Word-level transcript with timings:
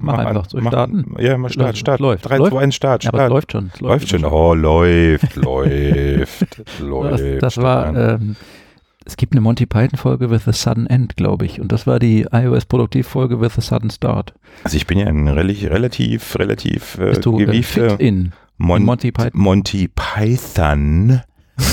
Ich 0.00 0.04
mache 0.06 0.26
einfach. 0.26 0.48
Soll 0.48 0.62
ich 0.62 0.68
starten? 0.68 1.14
Ja, 1.18 1.36
mal 1.36 1.50
Start, 1.50 1.76
Start. 1.76 2.00
Läuft. 2.00 2.26
3, 2.26 2.38
läuft. 2.38 2.52
2, 2.52 2.58
1, 2.62 2.74
Start, 2.74 3.04
Ja, 3.04 3.08
Start. 3.10 3.14
aber 3.20 3.24
es 3.26 3.30
läuft 3.30 3.52
schon. 3.52 3.70
Es 3.74 3.80
läuft 3.80 4.08
schon. 4.08 4.20
immer 4.20 4.32
Oh, 4.32 4.54
läuft, 4.54 5.36
läuft, 5.36 6.58
Das, 6.58 6.78
läuft. 6.80 7.42
das 7.42 7.56
war, 7.58 7.94
ähm, 7.94 8.36
es 9.04 9.18
gibt 9.18 9.34
eine 9.34 9.42
Monty 9.42 9.66
Python 9.66 9.98
Folge 9.98 10.30
with 10.30 10.48
a 10.48 10.54
sudden 10.54 10.86
end, 10.86 11.16
glaube 11.16 11.44
ich. 11.44 11.60
Und 11.60 11.70
das 11.70 11.86
war 11.86 11.98
die 11.98 12.26
iOS 12.32 12.64
Produktivfolge 12.64 13.42
with 13.42 13.58
a 13.58 13.60
sudden 13.60 13.90
start. 13.90 14.32
also 14.64 14.74
ich 14.78 14.86
bin 14.86 14.98
ja 14.98 15.06
ein 15.06 15.28
relativ, 15.28 16.38
relativ, 16.38 16.96
äh, 16.98 17.10
Bist 17.10 17.26
du 17.26 17.38
äh, 17.38 17.44
gewiefter 17.44 17.90
fit 17.90 18.00
in 18.00 18.32
Mon 18.56 18.82
Monty 18.82 19.12
Python? 19.12 19.30
Monty 19.34 19.88
Python. 19.94 21.20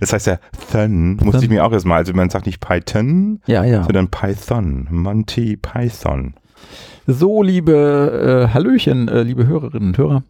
Das 0.00 0.12
heißt 0.12 0.26
ja 0.26 0.38
Thun, 0.72 1.16
musste 1.22 1.44
ich 1.44 1.48
mir 1.48 1.64
auch 1.64 1.72
erstmal, 1.72 1.98
also 1.98 2.12
man 2.12 2.28
sagt 2.28 2.44
nicht 2.46 2.60
Python, 2.60 3.40
Ja, 3.46 3.64
ja. 3.64 3.84
sondern 3.84 4.08
Python, 4.10 4.88
Monty 4.90 5.56
Python. 5.56 6.34
So, 7.06 7.42
liebe 7.42 8.46
äh, 8.50 8.52
Hallöchen, 8.52 9.08
äh, 9.08 9.22
liebe 9.22 9.46
Hörerinnen 9.46 9.88
und 9.90 9.98
Hörer. 9.98 10.22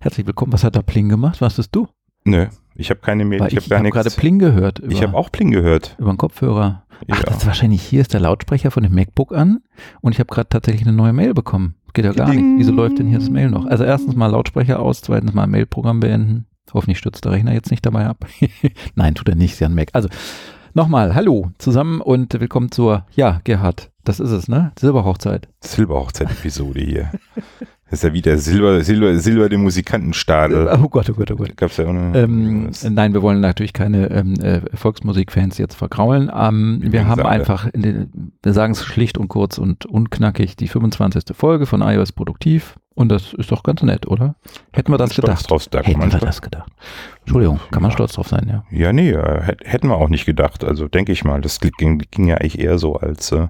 Herzlich 0.00 0.26
willkommen. 0.26 0.52
Was 0.52 0.64
hat 0.64 0.74
da 0.76 0.82
Pling 0.82 1.08
gemacht? 1.08 1.40
Was 1.40 1.54
bist 1.56 1.74
du? 1.74 1.86
Nö, 2.24 2.46
ich 2.74 2.90
habe 2.90 3.00
keine 3.00 3.24
Mail, 3.24 3.40
ich 3.42 3.52
ich 3.52 3.56
habe 3.58 3.68
gar 3.68 3.78
habe 3.78 3.90
gerade. 3.90 4.10
Pling 4.10 4.38
gehört. 4.40 4.80
Über, 4.80 4.92
Ich 4.92 5.02
habe 5.02 5.16
auch 5.16 5.30
Pling 5.30 5.52
gehört. 5.52 5.94
über 5.98 6.12
den 6.12 6.16
Kopfhörer. 6.18 6.82
Ach, 7.10 7.18
Ja. 7.18 7.22
das 7.24 7.38
ist 7.38 7.46
wahrscheinlich 7.46 7.82
hier 7.82 8.00
ist 8.00 8.12
der 8.12 8.20
Lautsprecher 8.20 8.70
von 8.72 8.82
dem 8.82 8.94
MacBook 8.94 9.32
an 9.32 9.60
und 10.00 10.12
ich 10.12 10.18
habe 10.18 10.32
gerade 10.32 10.48
tatsächlich 10.48 10.82
eine 10.86 10.96
neue 10.96 11.12
Mail 11.12 11.32
bekommen. 11.34 11.76
Geht 11.94 12.04
ja 12.04 12.12
gar 12.12 12.28
nicht. 12.28 12.38
Ding. 12.38 12.58
Wieso 12.58 12.72
läuft 12.72 12.98
denn 12.98 13.06
hier 13.06 13.18
das 13.20 13.30
Mail 13.30 13.48
noch? 13.50 13.66
Also 13.66 13.84
erstens 13.84 14.16
mal 14.16 14.26
Lautsprecher 14.26 14.80
aus, 14.80 15.02
zweitens 15.02 15.32
mal 15.32 15.46
Mailprogramm 15.46 16.00
beenden. 16.00 16.46
Hoffentlich 16.74 16.98
stürzt 16.98 17.24
der 17.24 17.32
Rechner 17.32 17.52
jetzt 17.54 17.70
nicht 17.70 17.86
dabei 17.86 18.06
ab. 18.06 18.26
Nein, 18.96 19.14
tut 19.14 19.28
er 19.28 19.36
nicht, 19.36 19.52
ist 19.52 19.60
ja 19.60 19.68
ein 19.68 19.74
Mac. 19.74 19.90
Also 19.92 20.08
nochmal, 20.74 21.14
hallo 21.14 21.52
zusammen 21.58 22.00
und 22.00 22.38
willkommen 22.40 22.72
zur, 22.72 23.06
ja, 23.14 23.40
Gerhard, 23.44 23.90
das 24.08 24.20
ist 24.20 24.30
es, 24.30 24.48
ne? 24.48 24.72
Silberhochzeit. 24.78 25.48
Silberhochzeit-Episode 25.62 26.80
hier. 26.80 27.12
Das 27.88 28.00
ist 28.00 28.02
ja 28.02 28.12
wieder 28.12 28.36
Silber, 28.36 28.82
Silber, 28.82 29.16
Silber 29.18 29.48
dem 29.48 29.62
Musikantenstadel. 29.62 30.68
Oh 30.82 30.88
Gott, 30.88 31.08
oh 31.08 31.12
Gott, 31.14 31.30
oh 31.30 31.36
Gott. 31.36 31.56
Gab's 31.56 31.76
ja 31.76 31.86
auch 31.86 31.92
noch. 31.92 32.14
Ähm, 32.16 32.70
nein, 32.90 33.12
wir 33.14 33.22
wollen 33.22 33.40
natürlich 33.40 33.72
keine 33.72 34.10
ähm, 34.10 34.34
äh, 34.40 34.60
Volksmusikfans 34.74 35.56
jetzt 35.58 35.76
vergraulen. 35.76 36.28
Ähm, 36.34 36.80
wir 36.82 37.06
haben 37.06 37.22
einfach, 37.22 37.66
in 37.72 37.82
den, 37.82 38.32
wir 38.42 38.52
sagen 38.52 38.72
es 38.72 38.84
schlicht 38.84 39.18
und 39.18 39.28
kurz 39.28 39.58
und 39.58 39.86
unknackig, 39.86 40.56
die 40.56 40.66
25. 40.66 41.24
Folge 41.36 41.66
von 41.66 41.80
iOS 41.80 42.10
Produktiv. 42.12 42.74
Und 42.96 43.10
das 43.10 43.34
ist 43.34 43.52
doch 43.52 43.62
ganz 43.62 43.82
nett, 43.82 44.06
oder? 44.08 44.34
Hätten 44.72 44.90
wir 44.90 44.96
das 44.98 45.12
Stolz 45.12 45.26
gedacht? 45.26 45.50
Drauf, 45.50 45.66
da 45.68 45.82
Hätten 45.82 46.00
wir 46.00 46.06
stolz- 46.08 46.20
das 46.24 46.42
gedacht? 46.42 46.72
Entschuldigung, 47.20 47.60
kann 47.70 47.82
man 47.82 47.90
Ja. 47.90 47.94
stolz 47.94 48.14
drauf 48.14 48.26
sein, 48.28 48.46
ja. 48.48 48.64
Ja, 48.70 48.92
nee, 48.92 49.10
äh, 49.10 49.42
hätt- 49.42 49.60
hätten 49.64 49.88
wir 49.88 49.96
auch 49.96 50.08
nicht 50.08 50.24
gedacht. 50.24 50.64
Also 50.64 50.88
denke 50.88 51.12
ich 51.12 51.22
mal, 51.22 51.40
das 51.42 51.60
ging, 51.60 51.98
ging 52.10 52.26
ja 52.26 52.36
eigentlich 52.38 52.58
eher 52.58 52.78
so 52.78 52.96
als, 52.96 53.30
äh, 53.32 53.48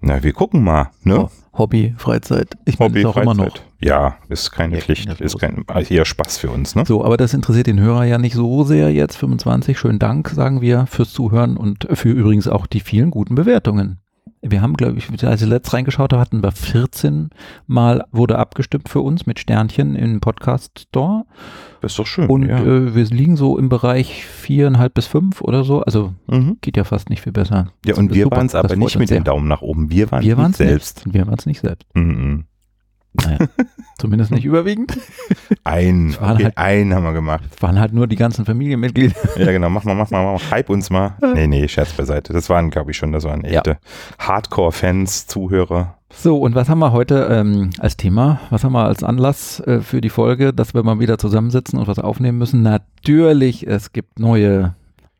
na, 0.00 0.22
wir 0.22 0.32
gucken 0.32 0.64
mal, 0.64 0.90
ne? 1.02 1.24
Oh, 1.24 1.30
Hobby, 1.56 1.94
Freizeit. 1.96 2.48
Ich 2.64 2.78
Hobby, 2.78 3.04
auch 3.06 3.16
immer 3.16 3.34
noch. 3.34 3.44
Freizeit. 3.44 3.66
Ja, 3.80 4.16
ist 4.28 4.50
keine 4.50 4.76
Ja, 4.76 4.80
Pflicht, 4.80 5.20
ist 5.20 5.38
kein, 5.38 5.64
eher 5.88 6.04
Spaß 6.04 6.38
für 6.38 6.50
uns, 6.50 6.74
ne? 6.74 6.84
So, 6.86 7.04
aber 7.04 7.16
das 7.16 7.34
interessiert 7.34 7.66
den 7.66 7.78
Hörer 7.80 8.04
ja 8.04 8.18
nicht 8.18 8.34
so 8.34 8.64
sehr 8.64 8.92
jetzt. 8.92 9.16
25, 9.16 9.78
schönen 9.78 9.98
Dank, 9.98 10.30
sagen 10.30 10.60
wir, 10.60 10.86
fürs 10.86 11.12
Zuhören 11.12 11.56
und 11.56 11.86
für 11.92 12.10
übrigens 12.10 12.48
auch 12.48 12.66
die 12.66 12.80
vielen 12.80 13.10
guten 13.10 13.34
Bewertungen. 13.34 13.98
Wir 14.46 14.60
haben, 14.60 14.74
glaube 14.74 14.98
ich, 14.98 15.24
als 15.24 15.40
ich 15.40 15.48
letzt 15.48 15.72
reingeschaut 15.72 16.12
habe, 16.12 16.20
hatten 16.20 16.42
wir 16.42 16.52
14 16.52 17.30
Mal 17.66 18.04
wurde 18.12 18.38
abgestimmt 18.38 18.90
für 18.90 19.00
uns 19.00 19.24
mit 19.24 19.38
Sternchen 19.38 19.96
im 19.96 20.20
Podcast 20.20 20.78
Store. 20.78 21.24
Das 21.80 21.92
ist 21.92 21.98
doch 21.98 22.06
schön. 22.06 22.28
Und 22.28 22.48
ja. 22.48 22.58
äh, 22.62 22.94
wir 22.94 23.04
liegen 23.06 23.36
so 23.36 23.56
im 23.58 23.70
Bereich 23.70 24.26
viereinhalb 24.26 24.92
bis 24.92 25.06
fünf 25.06 25.40
oder 25.40 25.64
so. 25.64 25.80
Also 25.82 26.12
mhm. 26.26 26.58
geht 26.60 26.76
ja 26.76 26.84
fast 26.84 27.08
nicht 27.08 27.22
viel 27.22 27.32
besser. 27.32 27.68
ja, 27.86 27.96
und 27.96 28.12
wir 28.12 28.30
waren 28.30 28.46
es 28.46 28.52
das 28.52 28.64
aber 28.64 28.76
nicht 28.76 28.98
mit 28.98 29.08
dem 29.08 29.24
Daumen 29.24 29.48
nach 29.48 29.62
oben. 29.62 29.90
Wir 29.90 30.10
waren 30.10 30.50
es 30.50 30.58
selbst. 30.58 31.06
Nicht. 31.06 31.14
Wir 31.14 31.26
waren 31.26 31.38
es 31.38 31.46
nicht 31.46 31.60
selbst. 31.60 31.86
Mhm. 31.94 32.44
Naja, 33.14 33.38
zumindest 33.98 34.30
nicht 34.32 34.44
überwiegend. 34.44 34.98
Ein, 35.62 36.14
okay, 36.20 36.44
halt- 36.44 36.58
einen 36.58 36.94
haben 36.94 37.04
wir 37.04 37.12
gemacht. 37.12 37.44
Es 37.54 37.62
waren 37.62 37.78
halt 37.78 37.92
nur 37.92 38.06
die 38.06 38.16
ganzen 38.16 38.44
Familienmitglieder. 38.44 39.14
Ja, 39.36 39.50
genau, 39.52 39.70
mach 39.70 39.84
mal, 39.84 39.94
mach 39.94 40.10
mal, 40.10 40.24
mach 40.24 40.40
mal. 40.42 40.50
Hype 40.50 40.70
uns 40.70 40.90
mal. 40.90 41.14
Nee, 41.34 41.46
nee, 41.46 41.68
Scherz 41.68 41.92
beiseite. 41.92 42.32
Das 42.32 42.48
waren, 42.50 42.70
glaube 42.70 42.90
ich, 42.90 42.96
schon, 42.96 43.12
das 43.12 43.24
waren 43.24 43.42
Ja. 43.44 43.58
echte 43.58 43.78
Hardcore-Fans, 44.18 45.26
Zuhörer. 45.26 45.96
So, 46.16 46.38
und 46.38 46.54
was 46.54 46.68
haben 46.68 46.78
wir 46.78 46.92
heute 46.92 47.28
ähm, 47.30 47.70
als 47.80 47.96
Thema? 47.96 48.40
Was 48.50 48.62
haben 48.64 48.72
wir 48.72 48.84
als 48.84 49.02
Anlass 49.02 49.60
äh, 49.60 49.80
für 49.80 50.00
die 50.00 50.10
Folge, 50.10 50.52
dass 50.52 50.74
wir 50.74 50.82
mal 50.82 51.00
wieder 51.00 51.18
zusammensitzen 51.18 51.78
und 51.78 51.88
was 51.88 51.98
aufnehmen 51.98 52.38
müssen? 52.38 52.62
Natürlich, 52.62 53.66
es 53.66 53.92
gibt 53.92 54.18
neue 54.20 54.74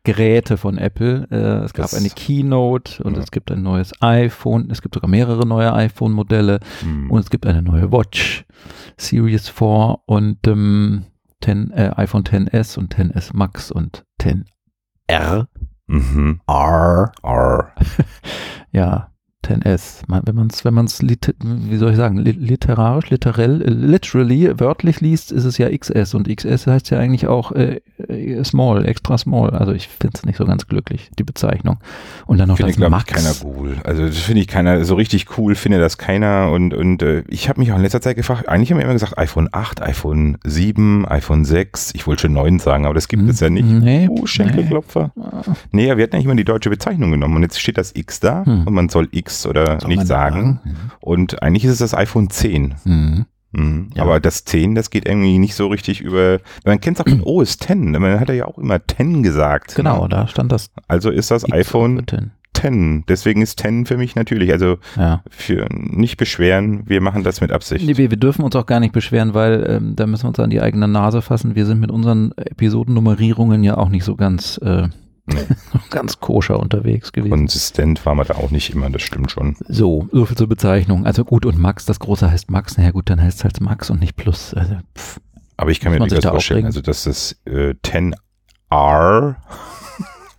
Geräte 0.05 0.55
von 0.57 0.77
Apple. 0.77 1.27
Äh, 1.29 1.65
es 1.65 1.73
gab 1.73 1.83
Das- 1.91 1.93
eine 1.95 2.09
Keynote 2.09 3.03
und 3.03 3.15
Ja. 3.17 3.23
es 3.23 3.31
gibt 3.31 3.51
ein 3.51 3.61
neues 3.61 3.91
iPhone. 4.01 4.69
Es 4.71 4.81
gibt 4.81 4.95
sogar 4.95 5.09
mehrere 5.09 5.45
neue 5.45 5.73
iPhone-Modelle 5.73 6.61
Hm. 6.81 7.11
und 7.11 7.19
es 7.19 7.29
gibt 7.29 7.45
eine 7.45 7.61
neue 7.61 7.91
Watch 7.91 8.45
Series 8.97 9.49
4 9.49 9.97
und 10.05 10.47
ähm, 10.47 11.05
10, 11.43 11.71
äh, 11.71 11.91
iPhone 11.97 12.23
10s 12.23 12.77
und 12.77 12.95
10s 12.95 13.31
Max 13.33 13.71
und 13.71 14.05
10R. 14.21 15.47
Mhm. 15.87 16.41
R. 16.47 17.11
R. 17.23 17.71
Ja, 18.71 19.09
10S. 19.45 20.01
Man, 20.07 20.21
wenn 20.25 20.35
man 20.35 20.47
es, 20.47 20.65
wenn 20.65 20.73
man 20.73 20.85
es, 20.85 21.01
wie 21.01 21.77
soll 21.77 21.91
ich 21.91 21.97
sagen, 21.97 22.17
li- 22.17 22.31
literarisch, 22.31 23.09
literell, 23.09 23.61
äh, 23.61 23.69
literally, 23.69 24.51
wörtlich 24.59 25.01
liest, 25.01 25.31
ist 25.31 25.45
es 25.45 25.57
ja 25.57 25.69
XS 25.75 26.13
und 26.15 26.27
XS 26.27 26.67
heißt 26.67 26.89
ja 26.89 26.99
eigentlich 26.99 27.27
auch 27.27 27.51
äh, 27.51 27.81
äh, 28.07 28.43
small, 28.43 28.85
extra 28.85 29.17
small. 29.17 29.51
Also 29.51 29.71
ich 29.73 29.87
finde 29.87 30.17
es 30.17 30.25
nicht 30.25 30.37
so 30.37 30.45
ganz 30.45 30.67
glücklich, 30.67 31.09
die 31.19 31.23
Bezeichnung. 31.23 31.77
Und 32.25 32.37
dann 32.39 32.47
noch 32.49 32.57
Finde, 32.57 32.71
das 32.71 32.77
glaube 32.77 32.91
Max. 32.91 33.05
ich, 33.09 33.15
keiner 33.15 33.35
cool. 33.43 33.77
Also 33.83 34.05
das 34.05 34.17
finde 34.17 34.41
ich 34.41 34.47
keiner, 34.47 34.83
so 34.85 34.95
richtig 34.95 35.37
cool 35.37 35.55
finde 35.55 35.79
das 35.79 35.97
keiner. 35.97 36.51
Und, 36.51 36.73
und 36.73 37.01
äh, 37.03 37.23
ich 37.27 37.47
habe 37.49 37.59
mich 37.59 37.71
auch 37.71 37.75
in 37.77 37.81
letzter 37.83 38.01
Zeit 38.01 38.15
gefragt, 38.15 38.49
eigentlich 38.49 38.71
haben 38.71 38.77
wir 38.79 38.83
immer 38.83 38.93
gesagt 38.93 39.17
iPhone 39.17 39.49
8, 39.51 39.81
iPhone 39.81 40.37
7, 40.43 41.07
iPhone 41.07 41.45
6. 41.45 41.91
Ich 41.95 42.07
wollte 42.07 42.23
schon 42.23 42.33
9 42.33 42.59
sagen, 42.59 42.85
aber 42.85 42.93
das 42.93 43.07
gibt 43.07 43.21
Hm, 43.23 43.29
es 43.29 43.39
ja 43.39 43.49
nicht. 43.49 43.65
Nee. 43.65 44.07
Oh, 44.09 44.25
Schenkelklopfer. 44.25 45.11
nee. 45.71 45.85
Nee, 45.85 45.97
wir 45.97 46.03
hatten 46.03 46.13
ja 46.15 46.17
nicht 46.17 46.25
immer 46.25 46.35
die 46.35 46.43
deutsche 46.43 46.69
Bezeichnung 46.69 47.11
genommen. 47.11 47.35
Und 47.35 47.43
jetzt 47.43 47.59
steht 47.59 47.77
das 47.77 47.95
X 47.95 48.19
da 48.19 48.43
Hm. 48.45 48.63
und 48.65 48.73
man 48.73 48.89
soll 48.89 49.07
X 49.11 49.34
oder 49.45 49.79
Soll 49.79 49.87
nicht 49.89 49.97
man 49.97 50.05
sagen. 50.07 50.59
Und 51.01 51.41
eigentlich 51.43 51.65
ist 51.65 51.71
es 51.71 51.79
das 51.79 51.93
iPhone 51.93 52.29
10. 52.29 52.75
Mhm. 52.85 53.25
Mhm. 53.51 53.89
Ja. 53.95 54.03
Aber 54.03 54.19
das 54.19 54.43
10, 54.45 54.75
das 54.75 54.89
geht 54.89 55.07
irgendwie 55.07 55.39
nicht 55.39 55.55
so 55.55 55.67
richtig 55.67 56.01
über. 56.01 56.39
Man 56.65 56.79
kennt 56.81 56.99
es 56.99 57.05
auch 57.05 57.09
von 57.09 57.21
OS 57.23 57.57
10. 57.57 57.91
Man 57.91 58.19
hat 58.19 58.29
ja 58.29 58.45
auch 58.45 58.57
immer 58.57 58.79
10 58.85 59.23
gesagt. 59.23 59.75
Genau, 59.75 60.03
Ne? 60.03 60.09
da 60.09 60.27
stand 60.27 60.51
das 60.51 60.69
Also 60.87 61.09
ist 61.09 61.31
das 61.31 61.43
X 61.43 61.53
iPhone 61.53 61.99
auf 61.99 62.05
der 62.05 62.19
10. 62.19 62.31
10. 62.53 63.03
Deswegen 63.07 63.41
ist 63.41 63.59
10 63.59 63.85
für 63.85 63.97
mich 63.97 64.15
natürlich. 64.15 64.51
Also 64.51 64.77
Ja. 64.97 65.21
für 65.29 65.67
nicht 65.71 66.17
beschweren, 66.17 66.83
wir 66.87 67.01
machen 67.01 67.23
das 67.23 67.39
mit 67.41 67.51
Absicht. 67.51 67.85
Nee, 67.85 67.97
wir, 67.97 68.09
wir 68.11 68.17
dürfen 68.17 68.43
uns 68.43 68.55
auch 68.55 68.65
gar 68.65 68.79
nicht 68.79 68.93
beschweren, 68.93 69.33
weil 69.33 69.65
ähm, 69.69 69.95
da 69.95 70.07
müssen 70.07 70.23
wir 70.23 70.29
uns 70.29 70.39
an 70.39 70.49
die 70.49 70.61
eigene 70.61 70.87
Nase 70.87 71.21
fassen. 71.21 71.55
Wir 71.55 71.65
sind 71.65 71.79
mit 71.81 71.91
unseren 71.91 72.31
Episodennummerierungen 72.37 73.63
ja 73.63 73.77
auch 73.77 73.89
nicht 73.89 74.03
so 74.05 74.15
ganz, 74.15 74.57
äh, 74.63 74.87
Nee. 75.27 75.39
ganz 75.89 76.19
koscher 76.19 76.59
unterwegs 76.59 77.11
gewesen. 77.11 77.31
Konsistent 77.31 78.05
war 78.05 78.13
man 78.15 78.27
da 78.27 78.35
auch 78.35 78.51
nicht 78.51 78.73
immer, 78.73 78.89
das 78.89 79.01
stimmt 79.01 79.31
schon. 79.31 79.55
So, 79.67 80.07
so 80.11 80.25
viel 80.25 80.37
zur 80.37 80.47
Bezeichnung. 80.47 81.05
Also 81.05 81.23
gut, 81.25 81.45
und 81.45 81.57
Max, 81.59 81.85
das 81.85 81.99
große 81.99 82.29
heißt 82.29 82.51
Max. 82.51 82.77
Naja 82.77 82.91
gut, 82.91 83.09
dann 83.09 83.21
heißt 83.21 83.39
es 83.39 83.43
halt 83.43 83.59
Max 83.61 83.89
und 83.89 83.99
nicht 83.99 84.15
Plus. 84.15 84.53
Also, 84.53 84.75
pff. 84.95 85.19
Aber 85.57 85.71
ich 85.71 85.79
kann 85.79 85.91
mir 85.93 85.99
sich 85.99 86.09
durchaus 86.09 86.23
da 86.23 86.29
vorstellen, 86.31 86.65
aufregen? 86.67 86.67
also 86.67 86.81
dass 86.81 87.03
das 87.05 87.35
äh, 87.45 87.73
10R, 87.83 89.35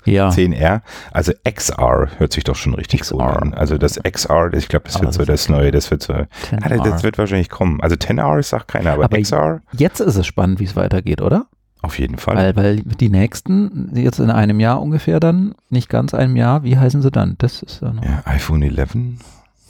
Ja, 0.06 0.28
10R, 0.28 0.82
also 1.10 1.32
XR 1.42 2.08
hört 2.18 2.32
sich 2.32 2.44
doch 2.44 2.54
schon 2.54 2.74
richtig 2.74 3.00
XR. 3.00 3.16
gut 3.16 3.22
an. 3.42 3.54
Also 3.54 3.76
das 3.76 4.00
XR, 4.00 4.52
ich 4.54 4.68
glaube, 4.68 4.84
das 4.84 4.96
Aber 4.96 5.04
wird 5.06 5.08
das 5.08 5.16
so 5.16 5.22
ist 5.22 5.28
das 5.28 5.48
Neue, 5.48 5.70
das 5.72 5.90
wird 5.90 6.02
so, 6.04 6.12
10R. 6.12 6.26
ah, 6.62 6.68
das 6.84 7.02
wird 7.02 7.18
wahrscheinlich 7.18 7.48
kommen. 7.50 7.80
Also 7.80 7.96
10R 7.96 8.40
sagt 8.44 8.68
keiner, 8.68 8.92
aber, 8.92 9.04
Aber 9.04 9.20
XR 9.20 9.62
Jetzt 9.72 9.98
ist 10.00 10.14
es 10.14 10.24
spannend, 10.26 10.60
wie 10.60 10.64
es 10.64 10.76
weitergeht, 10.76 11.20
oder? 11.22 11.46
Auf 11.86 11.98
jeden 11.98 12.18
Fall. 12.18 12.36
Weil, 12.36 12.56
weil 12.56 12.76
die 12.82 13.08
nächsten, 13.08 13.90
jetzt 13.94 14.18
in 14.18 14.30
einem 14.30 14.60
Jahr 14.60 14.82
ungefähr 14.82 15.20
dann, 15.20 15.54
nicht 15.70 15.88
ganz 15.88 16.12
einem 16.14 16.36
Jahr, 16.36 16.62
wie 16.64 16.76
heißen 16.76 17.00
sie 17.02 17.10
dann? 17.10 17.36
Das 17.38 17.62
ist 17.62 17.80
ja 17.80 17.92
noch. 17.92 18.04
Ja, 18.04 18.22
iPhone 18.26 18.62
11, 18.62 18.96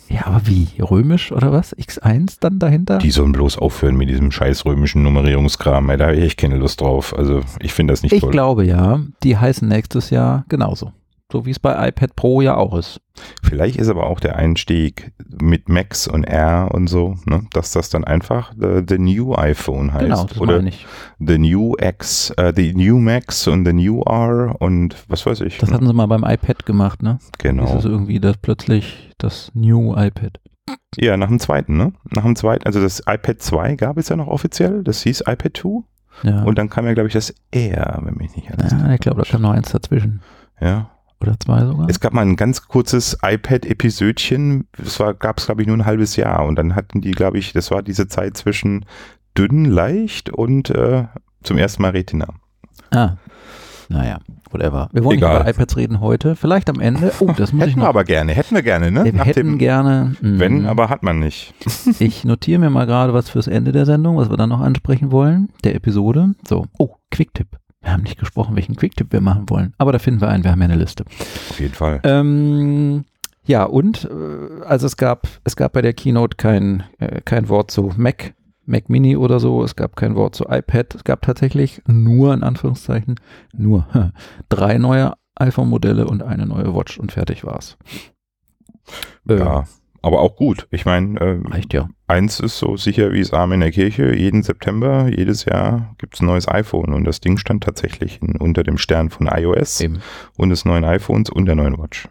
Ja, 0.09 0.27
aber 0.27 0.47
wie? 0.47 0.69
Römisch 0.81 1.33
oder 1.33 1.53
was? 1.53 1.77
X1 1.77 2.39
dann 2.41 2.59
dahinter? 2.59 2.99
die 2.99 3.11
sollen 3.11 3.33
bloß 3.33 3.59
aufhören 3.59 3.97
mit 3.97 4.09
diesem 4.09 4.31
scheiß 4.33 4.65
römischen 4.65 5.03
Nummerierungskram. 5.03 5.87
Da 5.97 6.07
habe 6.07 6.17
ich 6.17 6.25
echt 6.25 6.39
keine 6.39 6.57
Lust 6.57 6.81
drauf. 6.81 7.17
Also 7.17 7.41
ich 7.61 7.73
finde 7.73 7.93
das 7.93 8.03
nicht 8.03 8.13
ich 8.13 8.21
toll. 8.21 8.31
glaube 8.31 8.65
ja, 8.65 9.01
die 9.23 9.37
heißen 9.37 9.69
nächstes 9.69 10.11
Jahr 10.11 10.45
genauso. 10.49 10.93
So 11.33 11.45
wie 11.45 11.51
es 11.51 11.59
bei 11.59 11.89
iPad 11.89 12.15
Pro 12.15 12.41
ja 12.41 12.57
auch 12.57 12.77
ist. 12.79 13.01
Vielleicht 13.43 13.77
ist 13.77 13.89
aber 13.89 14.07
auch 14.07 14.21
der 14.21 14.37
Einstieg 14.37 15.13
mit 15.43 15.69
Max 15.69 16.07
und 16.07 16.23
R 16.25 16.69
und 16.73 16.87
so, 16.87 17.17
ne, 17.25 17.43
dass 17.53 17.73
das 17.73 17.91
dann 17.91 18.05
einfach 18.05 18.53
the, 18.57 18.83
the 18.89 18.99
New 18.99 19.35
iPhone 19.35 19.93
heißt. 19.93 20.05
genau, 20.05 20.25
das 20.25 20.41
Oder 20.41 20.61
ich. 20.63 20.87
the 21.19 21.39
New 21.39 21.75
X, 21.81 22.31
äh, 22.37 22.53
the 22.55 22.75
New 22.75 22.99
Max 23.01 23.49
und 23.49 23.65
the 23.67 23.73
New 23.73 24.03
R 24.03 24.55
und 24.61 24.95
was 25.09 25.27
weiß 25.27 25.41
ich. 25.41 25.59
Das 25.59 25.71
ne? 25.71 25.75
hatten 25.75 25.87
sie 25.89 25.93
mal 25.95 26.07
beim 26.07 26.23
iPad 26.25 26.65
gemacht, 26.65 27.03
ne? 27.03 27.19
genau. 27.39 27.65
Das 27.65 27.75
ist 27.77 27.85
irgendwie 27.87 28.21
das 28.21 28.37
plötzlich 28.37 29.11
das 29.19 29.51
New 29.55 29.95
iPad. 29.97 30.39
Ja, 30.97 31.17
nach 31.17 31.29
dem 31.29 31.41
zweiten, 31.41 31.77
ne? 31.77 31.93
Nach 32.11 32.23
dem 32.25 32.37
zweiten, 32.37 32.65
also 32.67 32.81
das 32.81 33.01
iPad 33.01 33.41
2 33.41 33.75
gab 33.77 33.99
es 33.99 34.09
ja 34.09 34.17
noch 34.17 34.29
offiziell, 34.29 34.85
das 34.85 35.03
hieß 35.03 35.23
iPad 35.27 35.57
2 35.57 35.83
Ja. 36.29 36.43
und 36.45 36.57
dann 36.59 36.71
kam 36.71 36.87
ja, 36.87 36.95
glaube 36.95 37.09
ich, 37.09 37.15
das 37.15 37.35
Air, 37.51 38.01
wenn 38.03 38.15
mich 38.15 38.35
nicht 38.37 38.51
alles 38.53 38.73
ja, 38.73 38.93
ich 38.93 39.01
glaube, 39.01 39.23
da 39.23 39.29
kam 39.29 39.43
noch 39.43 39.51
eins 39.53 39.71
dazwischen. 39.73 40.23
Ja. 40.61 40.91
Oder 41.21 41.35
zwei 41.41 41.65
sogar? 41.65 41.89
Es 41.89 42.01
gab 42.01 42.13
mal 42.13 42.23
ein 42.23 42.37
ganz 42.37 42.67
kurzes 42.69 43.17
iPad-Episödchen, 43.23 44.67
das 44.77 44.99
gab 45.19 45.39
es, 45.39 45.47
glaube 45.47 45.63
ich, 45.63 45.69
nur 45.69 45.77
ein 45.77 45.87
halbes 45.87 46.17
Jahr. 46.17 46.45
Und 46.47 46.57
dann 46.57 46.75
hatten 46.75 47.01
die, 47.01 47.13
glaube 47.13 47.39
ich, 47.39 47.53
das 47.53 47.71
war 47.71 47.83
diese 47.83 48.09
Zeit 48.09 48.37
zwischen 48.37 48.85
dünn, 49.37 49.65
leicht 49.65 50.31
und 50.31 50.71
äh, 50.71 51.05
zum 51.43 51.59
ersten 51.59 51.83
Mal 51.83 51.91
Retina. 51.93 52.27
Ah, 52.91 53.15
naja, 53.89 54.19
whatever. 54.51 54.89
Wir 54.93 55.05
wollen 55.05 55.19
Egal. 55.19 55.33
nicht 55.35 55.41
über 55.43 55.51
iPads 55.51 55.77
reden 55.77 56.01
heute. 56.01 56.35
Vielleicht 56.37 56.69
am 56.69 56.81
Ende. 56.81 57.13
Oh, 57.21 57.33
das 57.37 57.53
muss 57.53 57.63
ich 57.63 57.71
Hätten 57.71 57.77
wir 57.81 57.85
noch. 57.85 57.89
aber 57.89 58.05
gerne, 58.05 58.33
hätten 58.33 58.55
wir 58.55 58.63
gerne, 58.63 58.91
ne? 58.91 59.05
wir 59.05 59.13
Nach 59.13 59.27
hätten 59.27 59.47
dem, 59.51 59.59
gerne. 59.59 60.17
mh, 60.21 60.39
wenn, 60.41 60.67
aber 60.67 60.89
hat 60.89 61.03
man 61.03 61.19
nicht. 61.19 61.55
Ich 62.01 62.25
notiere 62.25 62.59
mir 62.61 62.71
mal 62.71 62.87
gerade 62.87 63.15
was 63.15 63.29
fürs 63.31 63.47
Ende 63.47 63.73
der 63.73 63.87
Sendung, 63.87 64.17
was 64.17 64.29
wir 64.29 64.37
dann 64.37 64.49
noch 64.49 64.61
ansprechen 64.61 65.13
wollen, 65.13 65.49
der 65.65 65.75
Episode. 65.77 66.35
So. 66.47 66.67
Oh, 66.79 66.97
Quicktip. 67.11 67.49
Wir 67.87 67.93
haben 67.93 68.03
nicht 68.03 68.19
gesprochen, 68.19 68.57
welchen 68.57 68.75
Quicktip 68.75 69.13
wir 69.13 69.21
machen 69.21 69.49
wollen. 69.49 69.73
Aber 69.79 69.93
da 69.93 70.01
finden 70.01 70.21
wir 70.21 70.27
einen. 70.27 70.43
Wir 70.43 70.51
haben 70.51 70.59
ja 70.59 70.65
eine 70.65 70.75
Liste. 70.75 71.05
Auf 71.51 71.61
jeden 71.61 71.73
Fall. 71.75 72.01
Ähm, 72.03 73.05
ja, 73.45 73.63
und 73.63 74.11
äh, 74.11 74.65
also 74.65 74.87
es 74.87 74.97
gab, 74.97 75.29
es 75.45 75.55
gab 75.55 75.73
bei 75.75 75.83
der 75.83 75.93
Keynote 75.93 76.37
kein, 76.37 76.83
äh, 76.99 77.21
kein 77.25 77.49
Wort 77.49 77.71
zu 77.71 77.93
Mac, 77.97 78.35
Mac 78.65 78.89
Mini 78.91 79.17
oder 79.17 79.39
so, 79.39 79.63
es 79.63 79.77
gab 79.77 79.95
kein 79.95 80.17
Wort 80.17 80.35
zu 80.35 80.47
iPad, 80.49 80.97
es 80.97 81.05
gab 81.05 81.23
tatsächlich 81.23 81.81
nur, 81.87 82.35
in 82.35 82.43
Anführungszeichen, 82.43 83.21
nur 83.53 83.87
drei 84.49 84.79
neue 84.79 85.13
iPhone-Modelle 85.37 86.09
und 86.09 86.25
eine 86.25 86.45
neue 86.45 86.75
Watch 86.75 86.99
und 86.99 87.13
fertig 87.13 87.45
war's. 87.45 87.79
Äh, 89.29 89.39
Ja, 89.39 89.65
aber 90.07 90.21
auch 90.21 90.37
gut. 90.37 90.69
Ich 90.71 90.85
meine, 90.85 91.19
äh, 91.21 91.41
Reicht 91.51 91.75
ja. 91.75 91.89
eins 92.07 92.39
ist 92.39 92.59
so 92.59 92.77
sicher 92.77 93.13
wie 93.13 93.19
es 93.19 93.33
Arm 93.33 93.51
in 93.51 93.59
der 93.59 93.73
Kirche. 93.73 94.15
Jeden 94.15 94.45
September, 94.45 95.09
jedes 95.09 95.47
Jahr 95.47 95.97
gibt 95.99 96.15
es 96.15 96.21
ein 96.21 96.27
neues 96.27 96.47
iPhone. 96.47 96.95
Und 96.95 97.05
das 97.05 97.21
Ding 97.21 97.39
stand 97.39 97.65
tatsächlich 97.65 98.23
in, 98.23 98.37
unter 98.37 98.63
dem 98.63 98.79
Stern 98.79 99.11
von 99.11 99.27
iOS 99.27 99.81
Eben. 99.81 99.99
und 100.37 100.51
des 100.51 100.65
neuen 100.65 100.85
iPhones 100.85 101.29
und 101.29 101.47
der 101.47 101.57
neuen 101.57 101.77
Watch. 101.77 102.09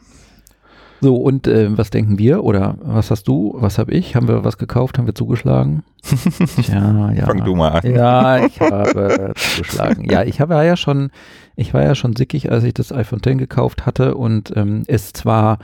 So, 0.99 1.15
und 1.15 1.47
äh, 1.47 1.77
was 1.77 1.89
denken 1.89 2.19
wir 2.19 2.43
oder 2.43 2.77
was 2.81 3.11
hast 3.11 3.29
du, 3.29 3.55
was 3.57 3.77
habe 3.77 3.93
ich? 3.93 4.15
Haben 4.15 4.27
wir 4.27 4.43
was 4.43 4.57
gekauft? 4.57 4.97
Haben 4.97 5.07
wir 5.07 5.15
zugeschlagen? 5.15 5.83
Tja, 6.61 7.13
ja. 7.13 7.25
Fang 7.25 7.45
du 7.45 7.55
mal 7.55 7.69
an. 7.69 7.95
Ja, 7.95 8.45
ich 8.45 8.59
habe 8.59 9.33
zugeschlagen. 9.35 10.03
Ja, 10.09 10.23
ich 10.23 10.41
habe 10.41 10.55
ja 10.55 10.75
schon, 10.75 11.11
ich 11.55 11.73
war 11.73 11.83
ja 11.83 11.95
schon 11.95 12.13
sickig, 12.13 12.51
als 12.51 12.65
ich 12.65 12.73
das 12.73 12.91
iPhone 12.91 13.21
X 13.25 13.37
gekauft 13.37 13.85
hatte 13.85 14.15
und 14.15 14.51
ähm, 14.57 14.83
es 14.87 15.13
zwar 15.13 15.59